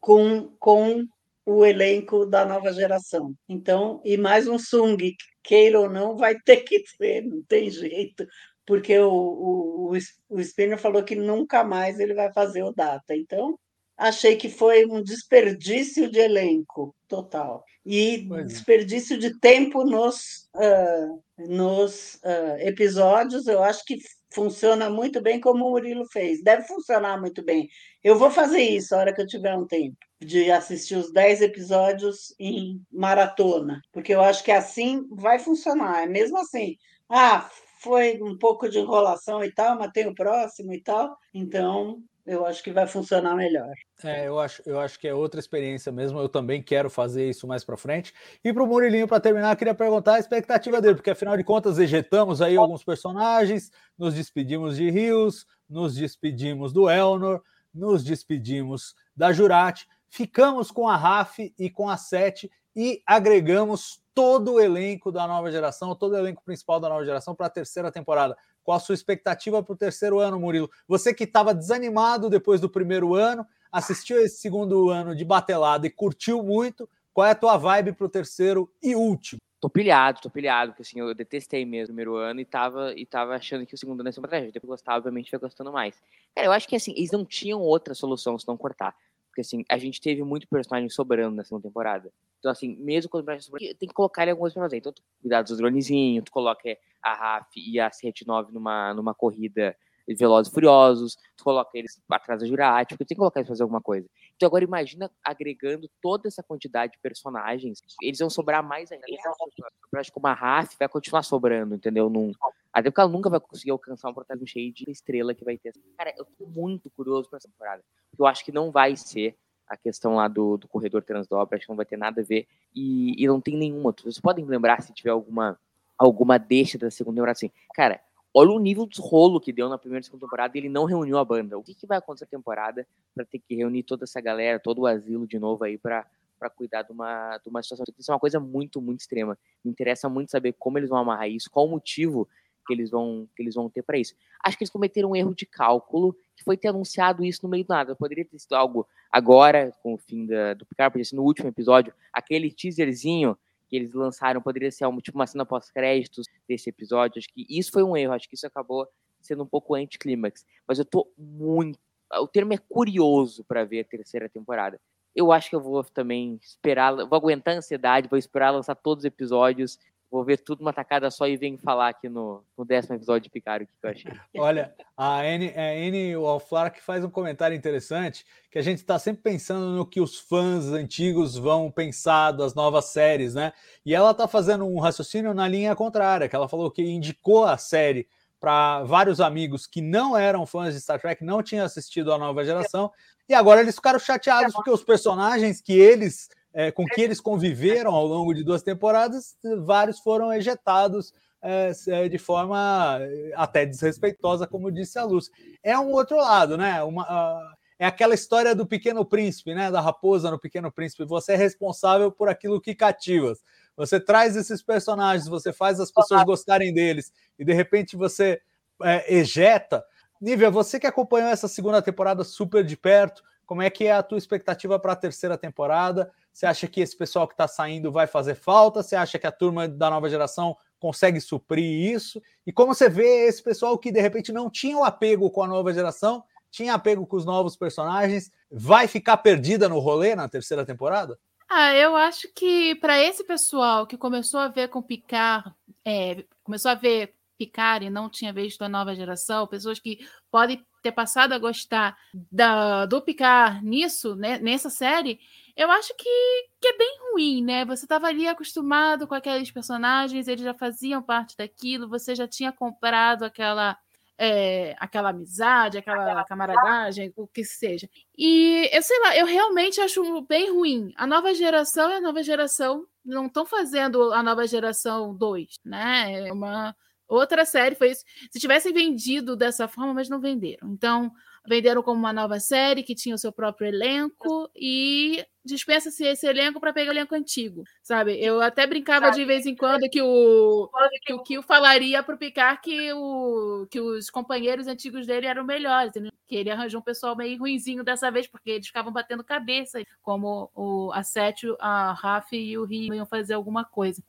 com, 0.00 0.52
com 0.58 1.06
o 1.52 1.66
elenco 1.66 2.24
da 2.24 2.44
nova 2.44 2.72
geração. 2.72 3.34
Então, 3.48 4.00
e 4.04 4.16
mais 4.16 4.46
um 4.46 4.58
Sung, 4.58 5.14
queira 5.42 5.80
ou 5.80 5.90
não, 5.90 6.16
vai 6.16 6.38
ter 6.38 6.58
que 6.58 6.82
ter, 6.96 7.22
não 7.22 7.42
tem 7.42 7.68
jeito, 7.68 8.24
porque 8.64 8.96
o, 8.98 9.10
o, 9.10 9.98
o 10.28 10.40
Spinner 10.40 10.78
falou 10.78 11.02
que 11.02 11.16
nunca 11.16 11.64
mais 11.64 11.98
ele 11.98 12.14
vai 12.14 12.32
fazer 12.32 12.62
o 12.62 12.72
Data. 12.72 13.16
Então, 13.16 13.58
achei 13.96 14.36
que 14.36 14.48
foi 14.48 14.86
um 14.86 15.02
desperdício 15.02 16.08
de 16.08 16.20
elenco 16.20 16.94
total 17.08 17.64
e 17.84 18.28
é. 18.32 18.42
desperdício 18.44 19.18
de 19.18 19.36
tempo 19.40 19.84
nos, 19.84 20.48
uh, 20.54 21.48
nos 21.48 22.14
uh, 22.24 22.56
episódios. 22.60 23.48
Eu 23.48 23.62
acho 23.62 23.84
que 23.84 23.98
funciona 24.32 24.88
muito 24.88 25.20
bem 25.20 25.40
como 25.40 25.66
o 25.66 25.70
Murilo 25.70 26.06
fez. 26.06 26.42
Deve 26.42 26.62
funcionar 26.62 27.20
muito 27.20 27.42
bem. 27.42 27.68
Eu 28.02 28.18
vou 28.18 28.30
fazer 28.30 28.62
isso 28.62 28.94
a 28.94 28.98
hora 28.98 29.14
que 29.14 29.20
eu 29.20 29.26
tiver 29.26 29.56
um 29.56 29.66
tempo, 29.66 29.96
de 30.20 30.50
assistir 30.50 30.96
os 30.96 31.12
10 31.12 31.42
episódios 31.42 32.34
em 32.38 32.80
maratona, 32.92 33.80
porque 33.92 34.14
eu 34.14 34.20
acho 34.20 34.44
que 34.44 34.52
assim 34.52 35.06
vai 35.10 35.38
funcionar. 35.38 36.04
É 36.04 36.06
mesmo 36.06 36.38
assim. 36.38 36.76
Ah, 37.08 37.50
foi 37.80 38.20
um 38.22 38.36
pouco 38.36 38.68
de 38.68 38.78
enrolação 38.78 39.42
e 39.42 39.52
tal, 39.52 39.78
mas 39.78 39.90
tem 39.92 40.06
o 40.06 40.14
próximo 40.14 40.72
e 40.72 40.82
tal. 40.82 41.16
Então, 41.34 42.02
eu 42.30 42.46
acho 42.46 42.62
que 42.62 42.70
vai 42.70 42.86
funcionar 42.86 43.34
melhor. 43.34 43.74
É, 44.04 44.28
eu 44.28 44.38
acho, 44.38 44.62
eu 44.64 44.78
acho 44.78 45.00
que 45.00 45.08
é 45.08 45.12
outra 45.12 45.40
experiência 45.40 45.90
mesmo. 45.90 46.20
Eu 46.20 46.28
também 46.28 46.62
quero 46.62 46.88
fazer 46.88 47.28
isso 47.28 47.44
mais 47.44 47.64
para 47.64 47.76
frente. 47.76 48.14
E 48.44 48.52
para 48.52 48.62
o 48.62 48.66
Murilinho, 48.68 49.08
para 49.08 49.18
terminar, 49.18 49.56
queria 49.56 49.74
perguntar 49.74 50.14
a 50.14 50.18
expectativa 50.20 50.80
dele, 50.80 50.94
porque 50.94 51.10
afinal 51.10 51.36
de 51.36 51.42
contas, 51.42 51.76
ejetamos 51.76 52.40
aí 52.40 52.56
alguns 52.56 52.84
personagens, 52.84 53.72
nos 53.98 54.14
despedimos 54.14 54.76
de 54.76 54.88
Rios, 54.88 55.44
nos 55.68 55.96
despedimos 55.96 56.72
do 56.72 56.88
Elnor, 56.88 57.42
nos 57.74 58.04
despedimos 58.04 58.94
da 59.16 59.32
Jurati, 59.32 59.88
ficamos 60.08 60.70
com 60.70 60.88
a 60.88 60.96
Raf 60.96 61.52
e 61.58 61.68
com 61.68 61.88
a 61.88 61.96
Sete 61.96 62.48
e 62.76 63.02
agregamos 63.04 64.00
todo 64.14 64.52
o 64.52 64.60
elenco 64.60 65.10
da 65.10 65.26
nova 65.26 65.50
geração, 65.50 65.96
todo 65.96 66.12
o 66.12 66.18
elenco 66.18 66.44
principal 66.44 66.78
da 66.78 66.88
nova 66.88 67.04
geração 67.04 67.34
para 67.34 67.46
a 67.46 67.50
terceira 67.50 67.90
temporada. 67.90 68.36
Qual 68.70 68.76
a 68.76 68.80
sua 68.80 68.94
expectativa 68.94 69.60
para 69.64 69.72
o 69.72 69.76
terceiro 69.76 70.20
ano, 70.20 70.38
Murilo? 70.38 70.70
Você 70.86 71.12
que 71.12 71.24
estava 71.24 71.52
desanimado 71.52 72.30
depois 72.30 72.60
do 72.60 72.70
primeiro 72.70 73.16
ano, 73.16 73.44
assistiu 73.72 74.20
esse 74.20 74.36
segundo 74.36 74.90
ano 74.90 75.12
de 75.12 75.24
batelada 75.24 75.88
e 75.88 75.90
curtiu 75.90 76.40
muito. 76.40 76.88
Qual 77.12 77.26
é 77.26 77.32
a 77.32 77.34
tua 77.34 77.56
vibe 77.56 77.94
para 77.94 78.06
o 78.06 78.08
terceiro 78.08 78.72
e 78.80 78.94
último? 78.94 79.40
Tô 79.60 79.68
pilhado, 79.68 80.20
tô 80.20 80.30
pilhado, 80.30 80.70
porque 80.70 80.82
assim, 80.82 81.00
eu 81.00 81.12
detestei 81.12 81.66
mesmo 81.66 81.86
o 81.86 81.96
primeiro 81.96 82.14
ano 82.14 82.38
e 82.38 82.44
tava, 82.44 82.94
e 82.96 83.04
tava 83.04 83.34
achando 83.34 83.66
que 83.66 83.74
o 83.74 83.76
segundo 83.76 84.02
ano 84.02 84.08
ia 84.08 84.12
ser 84.12 84.20
uma 84.20 84.28
tragédia. 84.28 84.52
Depois 84.52 84.68
gostar, 84.68 84.94
obviamente, 84.94 85.32
vai 85.32 85.40
gostando 85.40 85.72
mais. 85.72 86.00
Cara, 86.32 86.46
eu 86.46 86.52
acho 86.52 86.68
que 86.68 86.76
assim, 86.76 86.92
eles 86.96 87.10
não 87.10 87.24
tinham 87.24 87.60
outra 87.60 87.92
solução 87.92 88.38
se 88.38 88.46
não 88.46 88.56
cortar. 88.56 88.94
Porque 89.30 89.40
assim, 89.40 89.64
a 89.68 89.78
gente 89.78 90.00
teve 90.00 90.22
muito 90.22 90.46
personagem 90.46 90.88
sobrando 90.88 91.34
na 91.34 91.42
segunda 91.42 91.64
temporada. 91.64 92.12
Então, 92.40 92.50
assim, 92.50 92.74
mesmo 92.76 93.08
quando 93.10 93.24
personagem 93.24 93.46
sobrando, 93.46 93.74
tem 93.78 93.88
que 93.88 93.94
colocar 93.94 94.22
ele 94.22 94.32
algumas 94.32 94.52
pra 94.52 94.62
fazer. 94.62 94.78
Então, 94.78 94.92
tu 94.92 95.02
cuidar 95.20 95.42
dos 95.42 95.56
dronezinhos, 95.58 96.24
tu 96.24 96.32
coloca 96.32 96.76
a 97.02 97.14
RAF 97.14 97.48
e 97.56 97.78
a 97.78 97.90
C-9 97.90 98.50
numa, 98.50 98.92
numa 98.94 99.14
corrida 99.14 99.76
Velozes 100.16 100.50
e 100.50 100.54
Furiosos, 100.54 101.16
tu 101.36 101.44
coloca 101.44 101.70
eles 101.74 102.00
atrás 102.10 102.40
da 102.40 102.46
Jurati, 102.46 102.94
porque 102.94 103.04
tem 103.04 103.14
que 103.14 103.18
colocar 103.18 103.40
eles 103.40 103.48
fazer 103.48 103.62
alguma 103.62 103.80
coisa. 103.80 104.08
Então 104.34 104.46
agora 104.46 104.64
imagina 104.64 105.10
agregando 105.22 105.88
toda 106.00 106.28
essa 106.28 106.42
quantidade 106.42 106.92
de 106.92 106.98
personagens, 106.98 107.80
eles 108.02 108.18
vão 108.18 108.30
sobrar 108.30 108.62
mais 108.62 108.90
ainda. 108.90 109.04
Eu 109.08 110.00
acho 110.00 110.12
que 110.12 110.18
uma 110.18 110.32
Raf 110.32 110.74
vai 110.78 110.88
continuar 110.88 111.22
sobrando, 111.22 111.74
entendeu? 111.74 112.08
Num... 112.08 112.32
Até 112.72 112.90
porque 112.90 113.00
ela 113.00 113.10
nunca 113.10 113.28
vai 113.28 113.40
conseguir 113.40 113.70
alcançar 113.70 114.08
um 114.08 114.14
protagonismo 114.14 114.46
cheio 114.48 114.72
de 114.72 114.90
estrela 114.90 115.34
que 115.34 115.44
vai 115.44 115.58
ter. 115.58 115.72
Cara, 115.96 116.14
eu 116.16 116.24
tô 116.24 116.46
muito 116.46 116.90
curioso 116.90 117.28
pra 117.28 117.36
essa 117.36 117.48
temporada. 117.48 117.82
Eu 118.18 118.26
acho 118.26 118.44
que 118.44 118.52
não 118.52 118.70
vai 118.70 118.96
ser 118.96 119.36
a 119.70 119.76
questão 119.76 120.16
lá 120.16 120.26
do, 120.26 120.56
do 120.56 120.66
corredor 120.66 121.00
transdobra, 121.04 121.56
acho 121.56 121.64
que 121.64 121.70
não 121.70 121.76
vai 121.76 121.86
ter 121.86 121.96
nada 121.96 122.20
a 122.20 122.24
ver. 122.24 122.48
E, 122.74 123.22
e 123.22 123.26
não 123.28 123.40
tem 123.40 123.56
nenhuma. 123.56 123.94
Vocês 123.96 124.20
podem 124.20 124.44
lembrar 124.44 124.82
se 124.82 124.92
tiver 124.92 125.10
alguma 125.10 125.56
alguma 125.96 126.38
deixa 126.38 126.76
da 126.78 126.90
segunda 126.90 127.16
temporada 127.16 127.36
assim. 127.36 127.50
Cara, 127.74 128.00
olha 128.34 128.50
o 128.50 128.58
nível 128.58 128.86
de 128.86 129.00
rolo 129.00 129.38
que 129.38 129.52
deu 129.52 129.68
na 129.68 129.78
primeira 129.78 130.00
e 130.00 130.04
segunda 130.04 130.24
temporada 130.24 130.56
e 130.56 130.60
ele 130.60 130.68
não 130.68 130.86
reuniu 130.86 131.18
a 131.18 131.24
banda. 131.24 131.56
O 131.58 131.62
que, 131.62 131.74
que 131.74 131.86
vai 131.86 131.98
acontecer 131.98 132.24
na 132.24 132.38
temporada 132.38 132.86
para 133.14 133.24
ter 133.24 133.38
que 133.38 133.54
reunir 133.54 133.82
toda 133.82 134.04
essa 134.04 134.20
galera, 134.20 134.58
todo 134.58 134.80
o 134.80 134.86
asilo 134.86 135.26
de 135.26 135.38
novo 135.38 135.62
aí 135.62 135.78
para 135.78 136.06
para 136.40 136.48
cuidar 136.48 136.80
de 136.80 136.90
uma, 136.90 137.36
de 137.36 137.50
uma 137.50 137.62
situação. 137.62 137.84
Isso 137.98 138.10
é 138.10 138.14
uma 138.14 138.18
coisa 138.18 138.40
muito, 138.40 138.80
muito 138.80 139.00
extrema. 139.00 139.36
Me 139.62 139.70
interessa 139.70 140.08
muito 140.08 140.30
saber 140.30 140.54
como 140.58 140.78
eles 140.78 140.88
vão 140.88 140.98
amarrar 140.98 141.28
isso, 141.28 141.50
qual 141.50 141.66
o 141.66 141.70
motivo 141.70 142.26
que 142.70 142.74
eles 142.74 142.90
vão, 142.90 143.28
que 143.34 143.42
eles 143.42 143.56
vão 143.56 143.68
ter 143.68 143.82
para 143.82 143.98
isso. 143.98 144.14
Acho 144.44 144.56
que 144.56 144.62
eles 144.62 144.70
cometeram 144.70 145.10
um 145.10 145.16
erro 145.16 145.34
de 145.34 145.44
cálculo, 145.44 146.16
que 146.36 146.44
foi 146.44 146.56
ter 146.56 146.68
anunciado 146.68 147.24
isso 147.24 147.40
no 147.42 147.48
meio 147.48 147.64
do 147.64 147.68
nada. 147.68 147.96
Poderia 147.96 148.24
ter 148.24 148.38
sido 148.38 148.54
algo 148.54 148.86
agora, 149.10 149.72
com 149.82 149.94
o 149.94 149.98
fim 149.98 150.24
da, 150.24 150.54
do 150.54 150.64
Picard, 150.64 150.92
podia 150.92 151.04
ser 151.04 151.16
no 151.16 151.22
último 151.22 151.48
episódio, 151.48 151.92
aquele 152.12 152.50
teaserzinho 152.52 153.36
que 153.68 153.76
eles 153.76 153.92
lançaram 153.92 154.40
poderia 154.40 154.70
ser 154.70 154.86
uma, 154.86 155.00
tipo 155.00 155.18
uma 155.18 155.26
cena 155.26 155.44
pós-créditos 155.44 156.26
desse 156.48 156.70
episódio. 156.70 157.18
Acho 157.18 157.28
que 157.28 157.46
isso 157.48 157.70
foi 157.72 157.82
um 157.82 157.96
erro, 157.96 158.12
acho 158.12 158.28
que 158.28 158.34
isso 158.34 158.46
acabou 158.46 158.86
sendo 159.20 159.42
um 159.42 159.46
pouco 159.46 159.74
anticlímax. 159.74 160.44
Mas 160.66 160.78
eu 160.78 160.84
tô 160.84 161.10
muito. 161.16 161.78
O 162.20 162.26
termo 162.26 162.52
é 162.52 162.58
curioso 162.58 163.44
para 163.44 163.64
ver 163.64 163.80
a 163.80 163.84
terceira 163.84 164.28
temporada. 164.28 164.80
Eu 165.14 165.32
acho 165.32 165.50
que 165.50 165.56
eu 165.56 165.60
vou 165.60 165.82
também 165.84 166.38
esperar, 166.42 166.94
vou 166.94 167.16
aguentar 167.16 167.54
a 167.54 167.58
ansiedade, 167.58 168.08
vou 168.08 168.18
esperar 168.18 168.50
lançar 168.50 168.76
todos 168.76 169.02
os 169.02 169.06
episódios 169.06 169.78
Vou 170.10 170.24
ver 170.24 170.38
tudo 170.38 170.60
uma 170.60 170.72
tacada 170.72 171.08
só 171.08 171.28
e 171.28 171.36
venho 171.36 171.56
falar 171.56 171.90
aqui 171.90 172.08
no, 172.08 172.42
no 172.58 172.64
décimo 172.64 172.96
episódio 172.96 173.22
de 173.22 173.30
Picaro 173.30 173.62
o 173.62 173.66
que 173.66 173.72
eu 173.80 173.90
achei. 173.90 174.12
Olha, 174.36 174.74
a 174.96 175.20
Anne, 175.20 175.54
a 175.56 175.70
Anne 175.70 176.14
Alflar 176.14 176.74
faz 176.80 177.04
um 177.04 177.10
comentário 177.10 177.56
interessante, 177.56 178.26
que 178.50 178.58
a 178.58 178.62
gente 178.62 178.78
está 178.78 178.98
sempre 178.98 179.22
pensando 179.22 179.66
no 179.66 179.86
que 179.86 180.00
os 180.00 180.18
fãs 180.18 180.66
antigos 180.66 181.36
vão 181.36 181.70
pensar 181.70 182.32
das 182.32 182.54
novas 182.54 182.86
séries, 182.86 183.34
né? 183.34 183.52
E 183.86 183.94
ela 183.94 184.10
está 184.10 184.26
fazendo 184.26 184.66
um 184.66 184.80
raciocínio 184.80 185.32
na 185.32 185.46
linha 185.46 185.76
contrária, 185.76 186.28
que 186.28 186.34
ela 186.34 186.48
falou 186.48 186.72
que 186.72 186.82
indicou 186.82 187.44
a 187.44 187.56
série 187.56 188.08
para 188.40 188.82
vários 188.84 189.20
amigos 189.20 189.66
que 189.66 189.80
não 189.80 190.16
eram 190.16 190.44
fãs 190.44 190.74
de 190.74 190.80
Star 190.80 190.98
Trek, 190.98 191.22
não 191.22 191.40
tinham 191.40 191.64
assistido 191.64 192.12
a 192.12 192.18
nova 192.18 192.42
geração, 192.42 192.90
e 193.28 193.34
agora 193.34 193.60
eles 193.60 193.76
ficaram 193.76 193.98
chateados 194.00 194.52
porque 194.54 194.70
os 194.70 194.82
personagens 194.82 195.60
que 195.60 195.72
eles 195.72 196.30
é, 196.52 196.70
com 196.70 196.84
que 196.84 197.00
eles 197.00 197.20
conviveram 197.20 197.94
ao 197.94 198.06
longo 198.06 198.34
de 198.34 198.42
duas 198.42 198.62
temporadas, 198.62 199.36
vários 199.64 200.00
foram 200.00 200.32
ejetados 200.32 201.12
é, 201.42 201.72
é 201.88 202.08
de 202.08 202.18
forma 202.18 202.98
é, 203.00 203.32
até 203.34 203.64
desrespeitosa, 203.64 204.46
como 204.46 204.70
disse 204.70 204.98
a 204.98 205.04
Luz. 205.04 205.30
É 205.62 205.78
um 205.78 205.90
outro 205.92 206.16
lado, 206.16 206.56
né? 206.56 206.82
Uma, 206.82 207.56
é 207.78 207.86
aquela 207.86 208.14
história 208.14 208.54
do 208.54 208.66
Pequeno 208.66 209.04
Príncipe, 209.06 209.54
né? 209.54 209.70
Da 209.70 209.80
raposa 209.80 210.30
no 210.30 210.38
Pequeno 210.38 210.70
Príncipe. 210.70 211.04
Você 211.06 211.32
é 211.32 211.36
responsável 211.36 212.12
por 212.12 212.28
aquilo 212.28 212.60
que 212.60 212.74
cativas. 212.74 213.42
Você 213.76 213.98
traz 213.98 214.36
esses 214.36 214.62
personagens, 214.62 215.26
você 215.26 215.52
faz 215.52 215.80
as 215.80 215.90
pessoas 215.90 216.22
gostarem 216.24 216.74
deles 216.74 217.10
e 217.38 217.44
de 217.44 217.54
repente 217.54 217.96
você 217.96 218.38
é, 218.82 219.14
ejeta. 219.14 219.82
Nívia, 220.20 220.50
você 220.50 220.78
que 220.78 220.86
acompanhou 220.86 221.30
essa 221.30 221.48
segunda 221.48 221.80
temporada 221.80 222.22
super 222.22 222.62
de 222.62 222.76
perto, 222.76 223.22
como 223.46 223.62
é 223.62 223.70
que 223.70 223.86
é 223.86 223.92
a 223.92 224.02
tua 224.02 224.18
expectativa 224.18 224.78
para 224.78 224.92
a 224.92 224.96
terceira 224.96 225.38
temporada? 225.38 226.10
Você 226.40 226.46
acha 226.46 226.66
que 226.66 226.80
esse 226.80 226.96
pessoal 226.96 227.28
que 227.28 227.34
está 227.34 227.46
saindo 227.46 227.92
vai 227.92 228.06
fazer 228.06 228.34
falta? 228.34 228.82
Você 228.82 228.96
acha 228.96 229.18
que 229.18 229.26
a 229.26 229.30
turma 229.30 229.68
da 229.68 229.90
nova 229.90 230.08
geração 230.08 230.56
consegue 230.78 231.20
suprir 231.20 231.92
isso? 231.92 232.18
E 232.46 232.50
como 232.50 232.74
você 232.74 232.88
vê 232.88 233.26
esse 233.26 233.42
pessoal 233.42 233.76
que 233.76 233.92
de 233.92 234.00
repente 234.00 234.32
não 234.32 234.48
tinha 234.48 234.74
o 234.78 234.82
apego 234.82 235.30
com 235.30 235.42
a 235.42 235.46
nova 235.46 235.70
geração, 235.70 236.24
tinha 236.50 236.72
apego 236.72 237.06
com 237.06 237.14
os 237.14 237.26
novos 237.26 237.56
personagens, 237.56 238.30
vai 238.50 238.88
ficar 238.88 239.18
perdida 239.18 239.68
no 239.68 239.80
rolê 239.80 240.14
na 240.14 240.30
terceira 240.30 240.64
temporada? 240.64 241.18
Ah, 241.46 241.74
eu 241.74 241.94
acho 241.94 242.26
que 242.34 242.74
para 242.76 242.98
esse 242.98 243.22
pessoal 243.22 243.86
que 243.86 243.98
começou 243.98 244.40
a 244.40 244.48
ver 244.48 244.68
com 244.68 244.80
Picard, 244.80 245.54
é, 245.84 246.24
começou 246.42 246.70
a 246.70 246.74
ver 246.74 247.12
Picard 247.36 247.84
e 247.84 247.90
não 247.90 248.08
tinha 248.08 248.32
visto 248.32 248.62
a 248.62 248.68
nova 248.68 248.94
geração, 248.94 249.46
pessoas 249.46 249.78
que 249.78 249.98
podem 250.30 250.64
ter 250.82 250.92
passado 250.92 251.32
a 251.32 251.38
gostar 251.38 251.96
da, 252.30 252.86
do 252.86 253.00
Picard 253.02 253.64
nisso, 253.64 254.14
né, 254.16 254.38
nessa 254.38 254.70
série, 254.70 255.20
eu 255.56 255.70
acho 255.70 255.94
que, 255.96 256.48
que 256.60 256.68
é 256.68 256.78
bem 256.78 256.98
ruim, 257.12 257.44
né? 257.44 257.64
Você 257.66 257.84
estava 257.84 258.06
ali 258.06 258.26
acostumado 258.26 259.06
com 259.06 259.14
aqueles 259.14 259.50
personagens, 259.50 260.26
eles 260.26 260.44
já 260.44 260.54
faziam 260.54 261.02
parte 261.02 261.36
daquilo, 261.36 261.88
você 261.88 262.14
já 262.14 262.26
tinha 262.26 262.52
comprado 262.52 263.24
aquela 263.24 263.76
é, 264.22 264.76
aquela 264.78 265.08
amizade, 265.08 265.78
aquela 265.78 266.22
camaradagem, 266.24 267.10
o 267.16 267.26
que 267.26 267.42
seja. 267.42 267.88
E 268.16 268.68
eu 268.70 268.82
sei 268.82 269.00
lá, 269.00 269.16
eu 269.16 269.24
realmente 269.24 269.80
acho 269.80 270.20
bem 270.28 270.52
ruim. 270.52 270.92
A 270.96 271.06
nova 271.06 271.32
geração 271.34 271.90
e 271.90 271.94
a 271.94 272.00
nova 272.02 272.22
geração 272.22 272.86
não 273.02 273.26
estão 273.26 273.46
fazendo 273.46 274.12
a 274.12 274.22
nova 274.22 274.46
geração 274.46 275.16
2, 275.16 275.60
né? 275.64 276.28
É 276.28 276.32
uma 276.34 276.76
outra 277.10 277.44
série, 277.44 277.74
foi 277.74 277.90
isso. 277.90 278.04
Se 278.30 278.38
tivessem 278.38 278.72
vendido 278.72 279.36
dessa 279.36 279.68
forma, 279.68 279.94
mas 279.94 280.08
não 280.08 280.20
venderam. 280.20 280.70
Então, 280.70 281.12
venderam 281.46 281.82
como 281.82 281.98
uma 281.98 282.12
nova 282.12 282.38
série 282.38 282.82
que 282.82 282.94
tinha 282.94 283.14
o 283.14 283.18
seu 283.18 283.32
próprio 283.32 283.68
elenco 283.68 284.50
e 284.54 285.24
dispensa-se 285.44 286.04
esse 286.04 286.26
elenco 286.26 286.60
para 286.60 286.72
pegar 286.72 286.90
o 286.90 286.92
elenco 286.92 287.14
antigo, 287.14 287.64
sabe? 287.82 288.22
Eu 288.22 288.40
até 288.40 288.66
brincava 288.66 289.10
de 289.10 289.24
vez 289.24 289.46
em 289.46 289.56
quando 289.56 289.88
que 289.88 290.02
o 290.02 290.68
que 291.02 291.14
o 291.14 291.22
Kill 291.22 291.42
falaria 291.42 292.02
para 292.02 292.16
Picard 292.16 292.60
que, 292.60 292.92
o, 292.92 293.66
que 293.70 293.80
os 293.80 294.10
companheiros 294.10 294.66
antigos 294.66 295.06
dele 295.06 295.26
eram 295.26 295.44
melhores, 295.44 295.92
que 296.28 296.36
ele 296.36 296.50
arranjou 296.50 296.80
um 296.80 296.84
pessoal 296.84 297.16
meio 297.16 297.38
ruinzinho 297.38 297.82
dessa 297.82 298.10
vez, 298.10 298.26
porque 298.26 298.50
eles 298.50 298.66
ficavam 298.66 298.92
batendo 298.92 299.24
cabeça, 299.24 299.82
como 300.02 300.50
o, 300.54 300.92
a 300.92 301.02
Sete, 301.02 301.46
a 301.58 301.92
Raf 301.92 302.32
e 302.32 302.58
o 302.58 302.64
Rio 302.64 302.94
iam 302.94 303.06
fazer 303.06 303.34
alguma 303.34 303.64
coisa. 303.64 304.02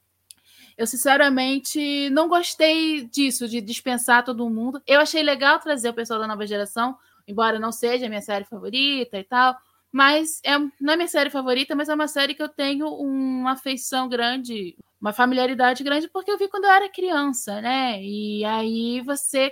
Eu, 0.77 0.87
sinceramente, 0.87 2.09
não 2.09 2.27
gostei 2.27 3.05
disso, 3.05 3.47
de 3.47 3.61
dispensar 3.61 4.23
todo 4.23 4.49
mundo. 4.49 4.81
Eu 4.87 4.99
achei 4.99 5.21
legal 5.21 5.59
trazer 5.59 5.89
o 5.89 5.93
pessoal 5.93 6.19
da 6.19 6.27
nova 6.27 6.45
geração, 6.45 6.97
embora 7.27 7.59
não 7.59 7.71
seja 7.71 8.05
a 8.05 8.09
minha 8.09 8.21
série 8.21 8.45
favorita 8.45 9.17
e 9.17 9.23
tal. 9.23 9.55
Mas 9.91 10.39
é, 10.43 10.57
não 10.79 10.93
é 10.93 10.95
minha 10.95 11.07
série 11.07 11.29
favorita, 11.29 11.75
mas 11.75 11.89
é 11.89 11.93
uma 11.93 12.07
série 12.07 12.33
que 12.33 12.41
eu 12.41 12.47
tenho 12.47 12.87
uma 12.87 13.51
afeição 13.51 14.07
grande, 14.07 14.77
uma 15.01 15.11
familiaridade 15.11 15.83
grande, 15.83 16.07
porque 16.07 16.31
eu 16.31 16.37
vi 16.37 16.47
quando 16.47 16.63
eu 16.63 16.71
era 16.71 16.89
criança, 16.89 17.59
né? 17.59 18.01
E 18.01 18.45
aí 18.45 19.01
você, 19.01 19.51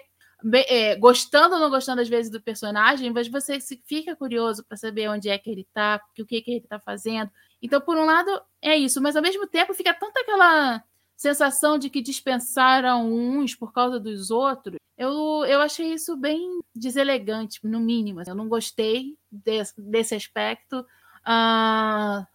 é, 0.69 0.95
gostando 0.95 1.55
ou 1.55 1.61
não 1.61 1.69
gostando 1.69 2.01
às 2.01 2.07
vezes 2.07 2.31
do 2.31 2.41
personagem, 2.41 3.11
mas 3.11 3.27
você 3.27 3.59
fica 3.85 4.15
curioso 4.15 4.63
para 4.63 4.77
saber 4.77 5.09
onde 5.09 5.27
é 5.27 5.37
que 5.37 5.49
ele 5.49 5.67
tá, 5.73 5.99
o 6.17 6.25
que, 6.25 6.41
que 6.41 6.51
ele 6.51 6.67
tá 6.67 6.79
fazendo. 6.79 7.29
Então, 7.61 7.81
por 7.81 7.97
um 7.97 8.05
lado, 8.05 8.31
é 8.61 8.77
isso, 8.77 9.01
mas 9.01 9.17
ao 9.17 9.21
mesmo 9.21 9.45
tempo 9.45 9.73
fica 9.73 9.93
tanta 9.93 10.21
aquela 10.21 10.81
sensação 11.19 11.77
de 11.77 11.89
que 11.89 12.01
dispensaram 12.01 13.11
uns 13.11 13.53
por 13.53 13.73
causa 13.73 13.99
dos 13.99 14.31
outros, 14.31 14.77
eu, 14.97 15.43
eu 15.45 15.59
achei 15.59 15.93
isso 15.93 16.15
bem 16.15 16.61
deselegante, 16.73 17.59
no 17.61 17.77
mínimo. 17.77 18.21
Eu 18.25 18.33
não 18.33 18.47
gostei 18.47 19.17
desse, 19.29 19.73
desse 19.81 20.15
aspecto. 20.15 20.79
Uh, 20.79 22.25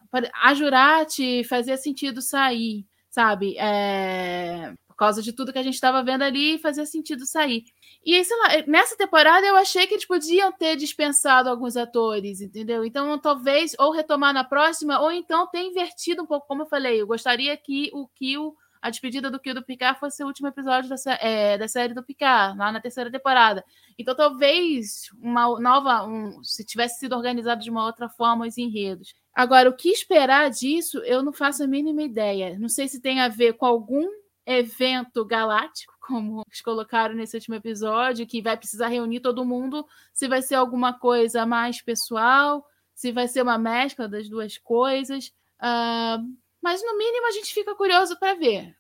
a 0.43 0.55
Jurati 0.55 1.43
fazia 1.45 1.79
sentido 1.79 2.21
sair, 2.21 2.87
sabe? 3.09 3.57
É, 3.57 4.75
por 4.87 4.97
causa 4.97 5.23
de 5.23 5.33
tudo 5.33 5.51
que 5.51 5.59
a 5.59 5.63
gente 5.63 5.75
estava 5.75 6.03
vendo 6.03 6.23
ali, 6.23 6.59
fazia 6.59 6.85
sentido 6.85 7.25
sair. 7.25 7.65
E 8.05 8.23
sei 8.23 8.37
lá, 8.37 8.49
nessa 8.67 8.99
temporada 8.99 9.47
eu 9.47 9.57
achei 9.57 9.87
que 9.87 9.95
eles 9.95 10.07
podiam 10.07 10.53
ter 10.53 10.77
dispensado 10.77 11.49
alguns 11.49 11.75
atores, 11.75 12.43
entendeu? 12.43 12.85
Então, 12.85 13.19
talvez, 13.19 13.75
ou 13.79 13.93
retomar 13.93 14.35
na 14.35 14.45
próxima, 14.45 15.01
ou 15.01 15.11
então 15.11 15.47
ter 15.47 15.63
invertido 15.63 16.23
um 16.23 16.27
pouco, 16.27 16.47
como 16.47 16.63
eu 16.63 16.67
falei. 16.67 17.01
Eu 17.01 17.07
gostaria 17.07 17.57
que 17.57 17.91
o 17.95 18.07
Kill 18.09 18.55
a 18.85 18.91
despedida 18.91 19.31
do 19.31 19.41
Kill 19.41 19.55
do 19.55 19.65
Picard 19.65 19.99
fosse 19.99 20.23
o 20.23 20.27
último 20.27 20.47
episódio 20.47 20.91
da, 20.91 20.97
é, 21.15 21.57
da 21.57 21.67
série 21.67 21.95
do 21.95 22.03
Picard, 22.03 22.59
lá 22.59 22.71
na 22.71 22.83
terceira 22.83 23.11
temporada. 23.11 23.65
Então, 23.99 24.15
talvez 24.15 25.09
uma 25.19 25.59
nova. 25.59 26.07
Um, 26.07 26.45
se 26.45 26.63
tivesse 26.67 26.99
sido 26.99 27.17
organizado 27.17 27.63
de 27.63 27.71
uma 27.71 27.87
outra 27.87 28.11
forma 28.11 28.47
os 28.47 28.59
enredos. 28.59 29.15
Agora, 29.33 29.71
o 29.71 29.75
que 29.75 29.89
esperar 29.89 30.51
disso, 30.51 30.99
eu 30.99 31.23
não 31.23 31.33
faço 31.33 31.65
a 31.65 31.67
mínima 31.67 32.03
ideia. 32.03 32.59
Não 32.59 32.69
sei 32.69 32.87
se 32.87 33.01
tem 33.01 33.23
a 33.23 33.29
ver 33.29 33.55
com 33.55 33.65
algum 33.65 34.07
evento 34.45 35.25
galáctico, 35.25 35.95
como 36.07 36.43
eles 36.47 36.61
colocaram 36.61 37.15
nesse 37.15 37.39
último 37.39 37.55
episódio, 37.55 38.27
que 38.27 38.43
vai 38.43 38.55
precisar 38.55 38.89
reunir 38.89 39.21
todo 39.21 39.47
mundo, 39.47 39.87
se 40.13 40.29
vai 40.29 40.43
ser 40.43 40.57
alguma 40.57 40.93
coisa 40.93 41.47
mais 41.47 41.81
pessoal, 41.81 42.63
se 42.95 43.11
vai 43.13 43.29
ser 43.29 43.41
uma 43.41 43.57
mescla 43.57 44.07
das 44.07 44.29
duas 44.29 44.59
coisas. 44.59 45.33
Uh, 45.59 46.44
mas 46.65 46.83
no 46.83 46.97
mínimo 46.97 47.27
a 47.27 47.31
gente 47.31 47.53
fica 47.53 47.75
curioso 47.75 48.19
para 48.19 48.33
ver. 48.33 48.75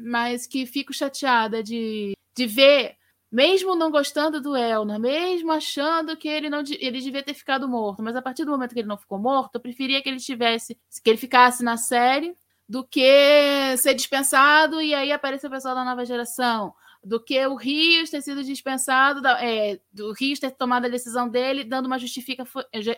Mas 0.00 0.46
que 0.46 0.64
fico 0.64 0.94
chateada 0.94 1.64
de, 1.64 2.12
de 2.36 2.46
ver, 2.46 2.96
mesmo 3.30 3.74
não 3.74 3.90
gostando 3.90 4.40
do 4.40 4.54
Elna, 4.54 5.00
mesmo 5.00 5.50
achando 5.50 6.16
que 6.16 6.28
ele 6.28 6.48
não 6.48 6.60
ele 6.60 7.00
devia 7.00 7.24
ter 7.24 7.34
ficado 7.34 7.68
morto, 7.68 8.04
mas 8.04 8.14
a 8.14 8.22
partir 8.22 8.44
do 8.44 8.52
momento 8.52 8.72
que 8.72 8.78
ele 8.78 8.86
não 8.86 8.96
ficou 8.96 9.18
morto, 9.18 9.56
eu 9.56 9.60
preferia 9.60 10.00
que 10.00 10.08
ele 10.08 10.20
tivesse, 10.20 10.78
que 11.02 11.10
ele 11.10 11.18
ficasse 11.18 11.64
na 11.64 11.76
série 11.76 12.36
do 12.68 12.86
que 12.86 13.76
ser 13.78 13.94
dispensado 13.94 14.80
e 14.80 14.94
aí 14.94 15.10
aparecer 15.10 15.48
o 15.48 15.50
pessoal 15.50 15.74
da 15.74 15.84
nova 15.84 16.04
geração 16.04 16.72
do 17.08 17.18
que 17.18 17.44
o 17.46 17.56
Rios 17.56 18.10
ter 18.10 18.20
sido 18.20 18.44
dispensado, 18.44 19.26
é, 19.26 19.80
do 19.90 20.12
Rios 20.12 20.38
ter 20.38 20.50
tomado 20.50 20.84
a 20.84 20.90
decisão 20.90 21.26
dele, 21.26 21.64
dando 21.64 21.86
uma 21.86 21.98
justifica, 21.98 22.44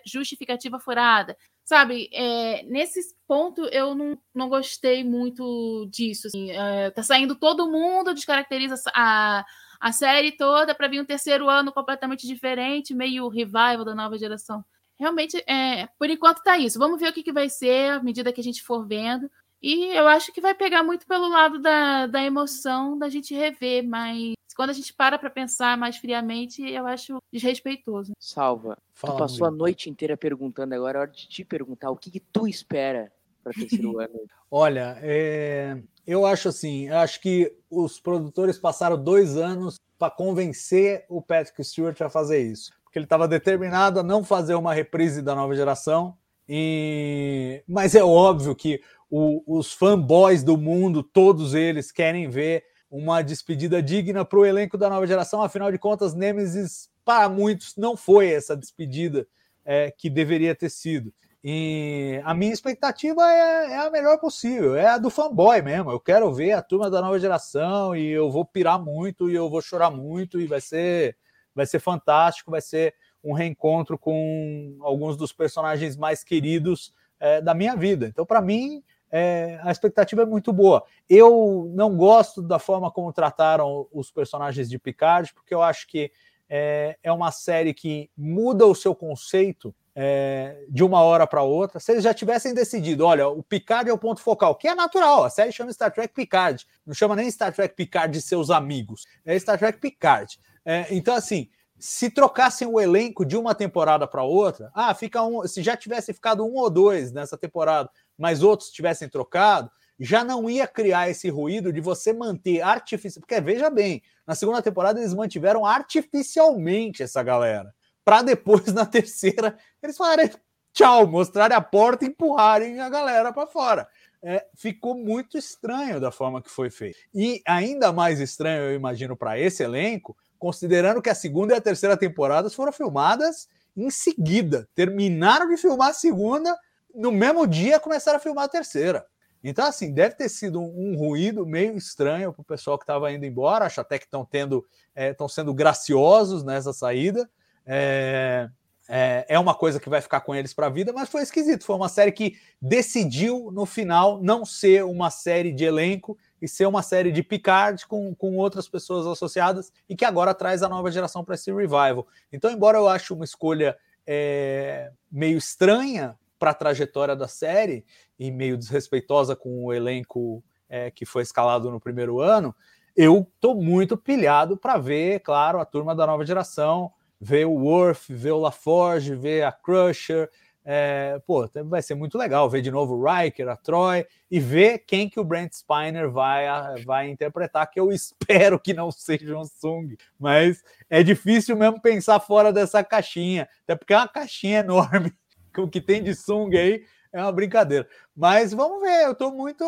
justificativa 0.04 0.80
furada. 0.80 1.36
Sabe, 1.64 2.10
é, 2.12 2.64
nesse 2.64 3.00
ponto 3.28 3.64
eu 3.66 3.94
não, 3.94 4.18
não 4.34 4.48
gostei 4.48 5.04
muito 5.04 5.88
disso. 5.92 6.26
Assim, 6.26 6.50
é, 6.50 6.90
tá 6.90 7.04
saindo 7.04 7.36
todo 7.36 7.70
mundo, 7.70 8.12
descaracteriza 8.12 8.74
a, 8.92 9.44
a 9.78 9.92
série 9.92 10.32
toda 10.32 10.74
para 10.74 10.88
vir 10.88 11.00
um 11.00 11.04
terceiro 11.04 11.48
ano 11.48 11.72
completamente 11.72 12.26
diferente, 12.26 12.92
meio 12.92 13.28
revival 13.28 13.84
da 13.84 13.94
nova 13.94 14.18
geração. 14.18 14.64
Realmente, 14.98 15.42
é, 15.46 15.86
por 15.96 16.10
enquanto 16.10 16.42
tá 16.42 16.58
isso. 16.58 16.80
Vamos 16.80 17.00
ver 17.00 17.10
o 17.10 17.12
que, 17.12 17.22
que 17.22 17.32
vai 17.32 17.48
ser 17.48 17.92
à 17.92 18.02
medida 18.02 18.32
que 18.32 18.40
a 18.40 18.44
gente 18.44 18.60
for 18.60 18.84
vendo. 18.84 19.30
E 19.62 19.94
eu 19.94 20.08
acho 20.08 20.32
que 20.32 20.40
vai 20.40 20.54
pegar 20.54 20.82
muito 20.82 21.06
pelo 21.06 21.28
lado 21.28 21.58
da, 21.60 22.06
da 22.06 22.22
emoção 22.22 22.98
da 22.98 23.08
gente 23.08 23.34
rever, 23.34 23.86
mas 23.86 24.34
quando 24.56 24.70
a 24.70 24.74
gente 24.74 24.92
para 24.92 25.18
para 25.18 25.30
pensar 25.30 25.76
mais 25.76 25.96
friamente, 25.96 26.62
eu 26.62 26.86
acho 26.86 27.18
desrespeitoso. 27.32 28.12
Salva, 28.18 28.78
Fala, 28.94 29.14
tu 29.14 29.18
passou 29.18 29.46
a 29.46 29.50
noite 29.50 29.90
inteira 29.90 30.16
perguntando, 30.16 30.74
agora 30.74 30.98
é 30.98 31.00
hora 31.02 31.10
de 31.10 31.28
te 31.28 31.44
perguntar 31.44 31.90
o 31.90 31.96
que, 31.96 32.10
que 32.10 32.20
tu 32.20 32.46
espera 32.46 33.12
para 33.42 33.52
terceiro 33.52 33.98
ano. 34.00 34.20
Olha, 34.50 34.98
é, 35.02 35.78
eu 36.06 36.24
acho 36.26 36.48
assim, 36.48 36.88
eu 36.88 36.98
acho 36.98 37.20
que 37.20 37.54
os 37.70 38.00
produtores 38.00 38.58
passaram 38.58 39.02
dois 39.02 39.36
anos 39.36 39.76
para 39.98 40.10
convencer 40.10 41.04
o 41.08 41.20
Patrick 41.20 41.62
Stewart 41.62 42.00
a 42.00 42.08
fazer 42.08 42.40
isso, 42.40 42.72
porque 42.82 42.98
ele 42.98 43.06
estava 43.06 43.28
determinado 43.28 44.00
a 44.00 44.02
não 44.02 44.24
fazer 44.24 44.54
uma 44.54 44.72
reprise 44.72 45.22
da 45.22 45.34
nova 45.34 45.54
geração. 45.54 46.16
E... 46.48 47.62
Mas 47.68 47.94
é 47.94 48.02
óbvio 48.02 48.56
que 48.56 48.82
o, 49.10 49.42
os 49.58 49.72
fanboys 49.72 50.42
do 50.44 50.56
mundo, 50.56 51.02
todos 51.02 51.54
eles 51.54 51.90
querem 51.90 52.28
ver 52.28 52.64
uma 52.90 53.22
despedida 53.22 53.82
digna 53.82 54.24
para 54.24 54.38
o 54.38 54.46
elenco 54.46 54.78
da 54.78 54.88
nova 54.88 55.06
geração. 55.06 55.42
Afinal 55.42 55.70
de 55.70 55.78
contas, 55.78 56.14
Nemesis, 56.14 56.88
para 57.04 57.28
muitos, 57.28 57.76
não 57.76 57.96
foi 57.96 58.30
essa 58.30 58.56
despedida 58.56 59.26
é, 59.64 59.90
que 59.90 60.08
deveria 60.08 60.54
ter 60.54 60.70
sido. 60.70 61.12
E 61.42 62.20
a 62.24 62.34
minha 62.34 62.52
expectativa 62.52 63.22
é, 63.22 63.72
é, 63.72 63.76
a 63.78 63.90
melhor 63.90 64.18
possível, 64.18 64.76
é 64.76 64.86
a 64.86 64.98
do 64.98 65.08
fanboy 65.08 65.62
mesmo. 65.62 65.90
Eu 65.90 65.98
quero 65.98 66.32
ver 66.32 66.52
a 66.52 66.62
turma 66.62 66.90
da 66.90 67.00
nova 67.00 67.18
geração 67.18 67.96
e 67.96 68.08
eu 68.08 68.30
vou 68.30 68.44
pirar 68.44 68.78
muito 68.78 69.30
e 69.30 69.34
eu 69.34 69.48
vou 69.48 69.62
chorar 69.62 69.90
muito 69.90 70.38
e 70.38 70.46
vai 70.46 70.60
ser, 70.60 71.16
vai 71.54 71.64
ser 71.64 71.78
fantástico, 71.78 72.50
vai 72.50 72.60
ser 72.60 72.94
um 73.24 73.32
reencontro 73.32 73.98
com 73.98 74.76
alguns 74.80 75.16
dos 75.16 75.32
personagens 75.32 75.96
mais 75.96 76.22
queridos 76.22 76.92
é, 77.18 77.40
da 77.40 77.54
minha 77.54 77.74
vida. 77.74 78.06
Então, 78.06 78.26
para 78.26 78.42
mim, 78.42 78.82
é, 79.10 79.58
a 79.62 79.70
expectativa 79.70 80.22
é 80.22 80.26
muito 80.26 80.52
boa. 80.52 80.84
Eu 81.08 81.70
não 81.74 81.96
gosto 81.96 82.40
da 82.42 82.58
forma 82.58 82.90
como 82.90 83.12
trataram 83.12 83.86
os 83.92 84.10
personagens 84.10 84.68
de 84.68 84.78
Picard, 84.78 85.32
porque 85.34 85.54
eu 85.54 85.62
acho 85.62 85.86
que 85.86 86.12
é, 86.48 86.96
é 87.02 87.12
uma 87.12 87.30
série 87.30 87.72
que 87.72 88.10
muda 88.16 88.66
o 88.66 88.74
seu 88.74 88.94
conceito 88.94 89.74
é, 89.94 90.64
de 90.68 90.82
uma 90.82 91.02
hora 91.02 91.26
para 91.26 91.42
outra. 91.42 91.78
Se 91.78 91.92
eles 91.92 92.04
já 92.04 92.14
tivessem 92.14 92.54
decidido, 92.54 93.04
olha, 93.04 93.28
o 93.28 93.42
Picard 93.42 93.88
é 93.88 93.92
o 93.92 93.98
ponto 93.98 94.20
focal, 94.20 94.54
que 94.54 94.68
é 94.68 94.74
natural, 94.74 95.24
a 95.24 95.30
série 95.30 95.52
chama 95.52 95.72
Star 95.72 95.92
Trek 95.92 96.14
Picard, 96.14 96.66
não 96.86 96.94
chama 96.94 97.16
nem 97.16 97.30
Star 97.30 97.52
Trek 97.52 97.74
Picard 97.74 98.12
de 98.12 98.22
seus 98.22 98.50
amigos, 98.50 99.06
é 99.24 99.38
Star 99.38 99.58
Trek 99.58 99.78
Picard. 99.78 100.38
É, 100.64 100.86
então, 100.90 101.14
assim, 101.14 101.48
se 101.80 102.10
trocassem 102.10 102.68
o 102.68 102.78
elenco 102.78 103.24
de 103.24 103.36
uma 103.36 103.54
temporada 103.54 104.06
para 104.06 104.22
outra, 104.22 104.70
ah, 104.74 104.94
fica 104.94 105.22
um, 105.22 105.46
se 105.48 105.62
já 105.62 105.76
tivesse 105.76 106.12
ficado 106.12 106.44
um 106.44 106.54
ou 106.54 106.68
dois 106.68 107.10
nessa 107.10 107.38
temporada, 107.38 107.90
mas 108.18 108.42
outros 108.42 108.70
tivessem 108.70 109.08
trocado, 109.08 109.70
já 109.98 110.22
não 110.22 110.48
ia 110.48 110.66
criar 110.66 111.10
esse 111.10 111.28
ruído 111.28 111.72
de 111.72 111.80
você 111.80 112.12
manter 112.12 112.60
artificial. 112.60 113.20
Porque 113.20 113.40
veja 113.40 113.70
bem, 113.70 114.02
na 114.26 114.34
segunda 114.34 114.62
temporada 114.62 115.00
eles 115.00 115.14
mantiveram 115.14 115.64
artificialmente 115.64 117.02
essa 117.02 117.22
galera. 117.22 117.74
Para 118.04 118.22
depois, 118.22 118.66
na 118.72 118.86
terceira, 118.86 119.56
eles 119.82 119.96
falarem 119.96 120.30
tchau, 120.72 121.06
mostrarem 121.06 121.56
a 121.56 121.60
porta 121.60 122.04
e 122.04 122.08
empurrarem 122.08 122.80
a 122.80 122.88
galera 122.88 123.32
para 123.32 123.46
fora. 123.46 123.88
É, 124.22 124.46
ficou 124.54 124.94
muito 124.94 125.38
estranho 125.38 125.98
da 125.98 126.10
forma 126.10 126.42
que 126.42 126.50
foi 126.50 126.70
feito. 126.70 126.98
E 127.14 127.42
ainda 127.46 127.92
mais 127.92 128.20
estranho, 128.20 128.64
eu 128.64 128.74
imagino, 128.74 129.16
para 129.16 129.38
esse 129.38 129.62
elenco, 129.62 130.16
considerando 130.40 131.02
que 131.02 131.10
a 131.10 131.14
segunda 131.14 131.54
e 131.54 131.56
a 131.56 131.60
terceira 131.60 131.96
temporadas 131.96 132.54
foram 132.54 132.72
filmadas 132.72 133.46
em 133.76 133.90
seguida. 133.90 134.66
Terminaram 134.74 135.46
de 135.48 135.56
filmar 135.56 135.90
a 135.90 135.92
segunda, 135.92 136.58
no 136.92 137.12
mesmo 137.12 137.46
dia 137.46 137.78
começaram 137.78 138.16
a 138.16 138.20
filmar 138.20 138.44
a 138.46 138.48
terceira. 138.48 139.06
Então, 139.44 139.66
assim, 139.66 139.92
deve 139.92 140.16
ter 140.16 140.28
sido 140.28 140.60
um, 140.60 140.96
ruído 140.96 141.46
meio 141.46 141.76
estranho 141.76 142.32
para 142.32 142.42
o 142.42 142.44
pessoal 142.44 142.78
que 142.78 142.84
estava 142.84 143.12
indo 143.12 143.24
embora. 143.24 143.66
Acho 143.66 143.80
até 143.80 143.98
que 143.98 144.04
estão 144.04 144.24
tendo, 144.24 144.66
estão 144.94 145.26
é, 145.26 145.30
sendo 145.30 145.54
graciosos 145.54 146.42
nessa 146.42 146.72
saída. 146.72 147.28
É, 147.64 148.48
é, 148.88 149.24
é, 149.28 149.38
uma 149.38 149.54
coisa 149.54 149.78
que 149.78 149.88
vai 149.88 150.00
ficar 150.00 150.20
com 150.22 150.34
eles 150.34 150.52
para 150.52 150.66
a 150.66 150.70
vida, 150.70 150.92
mas 150.92 151.08
foi 151.08 151.22
esquisito. 151.22 151.64
Foi 151.64 151.76
uma 151.76 151.88
série 151.88 152.12
que 152.12 152.36
decidiu, 152.60 153.50
no 153.52 153.64
final, 153.64 154.22
não 154.22 154.44
ser 154.44 154.84
uma 154.84 155.10
série 155.10 155.52
de 155.52 155.64
elenco 155.64 156.18
e 156.40 156.48
ser 156.48 156.66
uma 156.66 156.82
série 156.82 157.12
de 157.12 157.22
Picard 157.22 157.86
com, 157.86 158.14
com 158.14 158.36
outras 158.36 158.68
pessoas 158.68 159.06
associadas 159.06 159.72
e 159.88 159.94
que 159.94 160.04
agora 160.04 160.34
traz 160.34 160.62
a 160.62 160.68
nova 160.68 160.90
geração 160.90 161.24
para 161.24 161.34
esse 161.34 161.52
revival. 161.52 162.06
Então, 162.32 162.50
embora 162.50 162.78
eu 162.78 162.88
ache 162.88 163.12
uma 163.12 163.24
escolha 163.24 163.76
é, 164.06 164.90
meio 165.10 165.38
estranha 165.38 166.18
para 166.38 166.52
a 166.52 166.54
trajetória 166.54 167.14
da 167.14 167.28
série 167.28 167.84
e 168.18 168.30
meio 168.30 168.56
desrespeitosa 168.56 169.36
com 169.36 169.64
o 169.64 169.72
elenco 169.72 170.42
é, 170.68 170.90
que 170.90 171.04
foi 171.04 171.22
escalado 171.22 171.70
no 171.70 171.80
primeiro 171.80 172.20
ano, 172.20 172.54
eu 172.96 173.26
estou 173.34 173.54
muito 173.54 173.96
pilhado 173.96 174.56
para 174.56 174.78
ver, 174.78 175.20
claro, 175.20 175.60
a 175.60 175.64
turma 175.64 175.94
da 175.94 176.06
nova 176.06 176.24
geração, 176.24 176.92
ver 177.20 177.46
o 177.46 177.52
Worth, 177.52 178.08
ver 178.08 178.32
o 178.32 178.38
LaForge, 178.38 179.14
ver 179.14 179.42
a 179.42 179.52
Crusher. 179.52 180.30
É, 180.72 181.20
pô, 181.26 181.50
vai 181.64 181.82
ser 181.82 181.96
muito 181.96 182.16
legal 182.16 182.48
ver 182.48 182.62
de 182.62 182.70
novo 182.70 182.94
o 182.94 183.04
Riker, 183.04 183.48
a 183.48 183.56
Troy 183.56 184.06
e 184.30 184.38
ver 184.38 184.78
quem 184.86 185.10
que 185.10 185.18
o 185.18 185.24
Brent 185.24 185.52
Spiner 185.52 186.08
vai, 186.08 186.46
vai 186.84 187.10
interpretar, 187.10 187.68
que 187.68 187.80
eu 187.80 187.90
espero 187.90 188.56
que 188.56 188.72
não 188.72 188.92
seja 188.92 189.36
um 189.36 189.44
Sung, 189.44 189.96
mas 190.16 190.62
é 190.88 191.02
difícil 191.02 191.56
mesmo 191.56 191.82
pensar 191.82 192.20
fora 192.20 192.52
dessa 192.52 192.84
caixinha, 192.84 193.48
até 193.64 193.74
porque 193.74 193.92
é 193.92 193.96
uma 193.96 194.06
caixinha 194.06 194.60
enorme 194.60 195.12
o 195.58 195.66
que 195.66 195.80
tem 195.80 196.04
de 196.04 196.14
Sung 196.14 196.56
aí 196.56 196.84
é 197.12 197.20
uma 197.20 197.32
brincadeira. 197.32 197.88
Mas 198.14 198.52
vamos 198.52 198.80
ver, 198.80 199.06
eu 199.06 199.10
estou 199.10 199.32
muito 199.32 199.64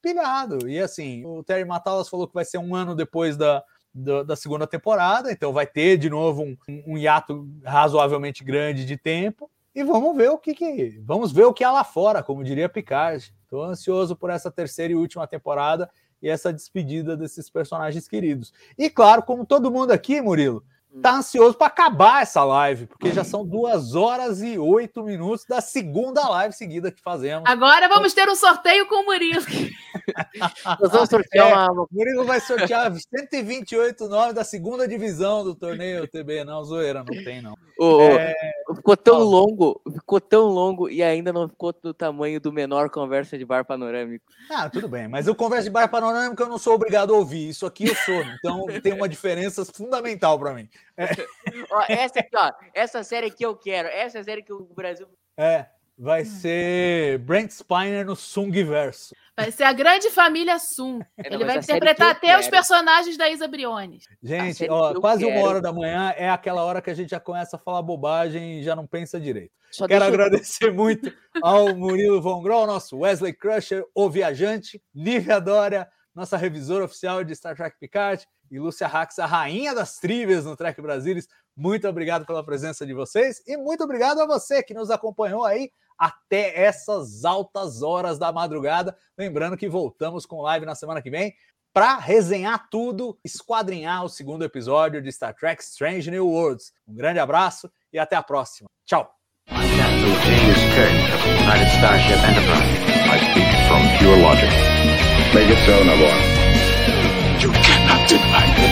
pilhado. 0.00 0.68
E 0.68 0.78
assim, 0.78 1.26
o 1.26 1.42
Terry 1.42 1.64
Matalas 1.64 2.08
falou 2.08 2.28
que 2.28 2.34
vai 2.34 2.44
ser 2.44 2.58
um 2.58 2.72
ano 2.72 2.94
depois 2.94 3.36
da, 3.36 3.64
da, 3.92 4.22
da 4.22 4.36
segunda 4.36 4.64
temporada, 4.64 5.32
então 5.32 5.52
vai 5.52 5.66
ter 5.66 5.96
de 5.96 6.08
novo 6.08 6.44
um, 6.44 6.56
um 6.86 6.96
hiato 6.96 7.48
razoavelmente 7.64 8.44
grande 8.44 8.84
de 8.84 8.96
tempo. 8.96 9.50
E 9.76 9.84
vamos 9.84 10.16
ver 10.16 10.30
o 10.30 10.38
que, 10.38 10.54
que 10.54 10.98
vamos 11.04 11.32
ver 11.32 11.44
o 11.44 11.52
que 11.52 11.62
há 11.62 11.70
lá 11.70 11.84
fora, 11.84 12.22
como 12.22 12.42
diria 12.42 12.66
Picard. 12.66 13.30
Estou 13.42 13.62
ansioso 13.62 14.16
por 14.16 14.30
essa 14.30 14.50
terceira 14.50 14.94
e 14.94 14.96
última 14.96 15.26
temporada 15.26 15.90
e 16.22 16.30
essa 16.30 16.50
despedida 16.50 17.14
desses 17.14 17.50
personagens 17.50 18.08
queridos. 18.08 18.54
E 18.78 18.88
claro, 18.88 19.22
como 19.22 19.44
todo 19.44 19.70
mundo 19.70 19.90
aqui, 19.90 20.18
Murilo, 20.18 20.64
tá 21.02 21.16
ansioso 21.16 21.56
para 21.56 21.66
acabar 21.66 22.22
essa 22.22 22.42
live, 22.44 22.86
porque 22.86 23.12
já 23.12 23.24
são 23.24 23.44
duas 23.44 23.94
horas 23.94 24.42
e 24.42 24.58
oito 24.58 25.02
minutos 25.02 25.44
da 25.44 25.60
segunda 25.60 26.28
live 26.28 26.54
seguida 26.54 26.90
que 26.90 27.02
fazemos. 27.02 27.48
Agora 27.48 27.88
vamos 27.88 28.14
ter 28.14 28.28
um 28.28 28.34
sorteio 28.34 28.86
com 28.86 29.02
o 29.02 29.04
Murilo. 29.04 29.42
Nós 30.80 30.92
vamos 30.92 31.08
sortear 31.08 31.50
é, 31.50 31.54
uma... 31.54 31.86
Murilo 31.90 32.24
vai 32.24 32.40
sortear 32.40 32.92
128 32.94 34.08
nomes 34.08 34.34
da 34.34 34.44
segunda 34.44 34.86
divisão 34.86 35.44
do 35.44 35.54
torneio 35.54 36.06
TB. 36.06 36.44
Não, 36.44 36.64
zoeira, 36.64 37.04
não 37.04 37.24
tem, 37.24 37.42
não. 37.42 37.56
é... 38.00 38.34
Ficou 38.74 38.96
tão 38.96 39.18
longo, 39.20 39.80
ficou 39.92 40.20
tão 40.20 40.46
longo 40.46 40.88
e 40.88 41.02
ainda 41.02 41.32
não 41.32 41.48
ficou 41.48 41.74
do 41.82 41.92
tamanho 41.92 42.40
do 42.40 42.52
menor 42.52 42.90
conversa 42.90 43.36
de 43.36 43.44
bar 43.44 43.64
panorâmico. 43.64 44.24
Ah, 44.50 44.68
tudo 44.68 44.88
bem, 44.88 45.08
mas 45.08 45.28
o 45.28 45.34
conversa 45.34 45.64
de 45.64 45.70
bar 45.70 45.88
panorâmico 45.88 46.42
eu 46.42 46.48
não 46.48 46.58
sou 46.58 46.74
obrigado 46.74 47.14
a 47.14 47.16
ouvir. 47.16 47.48
Isso 47.48 47.66
aqui 47.66 47.88
eu 47.88 47.94
sou, 47.94 48.22
então 48.22 48.66
tem 48.82 48.92
uma 48.92 49.08
diferença 49.08 49.64
fundamental 49.64 50.38
para 50.38 50.54
mim. 50.54 50.68
É. 50.96 51.06
ó, 51.70 51.84
essa 51.88 52.20
aqui, 52.20 52.36
ó, 52.36 52.52
essa 52.74 53.02
série 53.04 53.30
que 53.30 53.44
eu 53.44 53.56
quero, 53.56 53.88
essa 53.88 54.22
série 54.22 54.42
que 54.42 54.52
o 54.52 54.64
Brasil. 54.74 55.06
É, 55.36 55.66
vai 55.98 56.24
ser 56.24 57.18
Brent 57.18 57.50
Spiner 57.50 58.04
no 58.04 58.16
Sungverso. 58.16 59.14
Vai 59.36 59.50
ser 59.50 59.64
a 59.64 59.72
grande 59.72 60.10
família 60.10 60.58
Sung. 60.58 61.04
É, 61.16 61.32
Ele 61.32 61.44
vai 61.44 61.58
interpretar 61.58 62.10
até 62.10 62.28
quero. 62.28 62.40
os 62.40 62.48
personagens 62.48 63.16
da 63.16 63.28
Isa 63.28 63.46
Briones. 63.46 64.04
Gente, 64.22 64.66
ó, 64.68 64.98
quase 65.00 65.24
quero. 65.24 65.38
uma 65.38 65.46
hora 65.46 65.60
da 65.60 65.72
manhã 65.72 66.14
é 66.16 66.30
aquela 66.30 66.64
hora 66.64 66.80
que 66.80 66.90
a 66.90 66.94
gente 66.94 67.10
já 67.10 67.20
começa 67.20 67.56
a 67.56 67.58
falar 67.58 67.82
bobagem 67.82 68.60
e 68.60 68.62
já 68.62 68.74
não 68.74 68.86
pensa 68.86 69.20
direito. 69.20 69.52
Só 69.70 69.86
Quero 69.86 70.04
agradecer 70.04 70.68
eu... 70.68 70.74
muito 70.74 71.12
ao 71.42 71.74
Murilo 71.74 72.22
Von 72.22 72.42
nosso 72.66 72.98
Wesley 72.98 73.34
Crusher, 73.34 73.84
o 73.94 74.08
viajante, 74.08 74.82
Lívia 74.94 75.38
Dória, 75.38 75.86
nossa 76.14 76.36
revisora 76.36 76.84
oficial 76.84 77.22
de 77.22 77.36
Star 77.36 77.54
Trek 77.54 77.76
Picard, 77.78 78.26
e 78.50 78.58
Lúcia 78.58 78.86
Rax, 78.86 79.18
a 79.18 79.26
rainha 79.26 79.74
das 79.74 79.98
trivias 79.98 80.44
no 80.44 80.56
Trek 80.56 80.80
Brasilis. 80.80 81.28
Muito 81.56 81.88
obrigado 81.88 82.26
pela 82.26 82.44
presença 82.44 82.86
de 82.86 82.92
vocês 82.92 83.42
e 83.46 83.56
muito 83.56 83.82
obrigado 83.84 84.20
a 84.20 84.26
você 84.26 84.62
que 84.62 84.74
nos 84.74 84.90
acompanhou 84.90 85.44
aí 85.44 85.70
até 85.98 86.62
essas 86.62 87.24
altas 87.24 87.82
horas 87.82 88.18
da 88.18 88.30
madrugada. 88.32 88.96
Lembrando 89.16 89.56
que 89.56 89.68
voltamos 89.68 90.26
com 90.26 90.42
live 90.42 90.66
na 90.66 90.74
semana 90.74 91.00
que 91.00 91.10
vem 91.10 91.34
para 91.72 91.96
resenhar 91.98 92.68
tudo, 92.70 93.18
esquadrinhar 93.22 94.04
o 94.04 94.08
segundo 94.08 94.44
episódio 94.44 95.02
de 95.02 95.12
Star 95.12 95.34
Trek 95.34 95.62
Strange 95.62 96.10
New 96.10 96.26
Worlds. 96.26 96.72
Um 96.88 96.94
grande 96.94 97.18
abraço 97.18 97.70
e 97.92 97.98
até 97.98 98.16
a 98.16 98.22
próxima. 98.22 98.66
Tchau. 98.86 99.14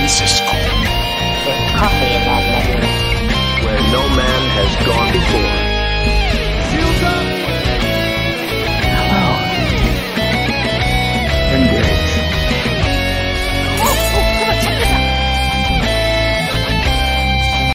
Francisco. 0.05 0.45
The 0.45 1.55
coffee 1.79 2.13
in 2.13 2.25
that 2.29 2.45
letter. 2.53 3.65
Where 3.65 3.81
no 3.91 4.07
man 4.15 4.43
has 4.53 4.87
gone 4.87 5.11
before. 5.13 5.64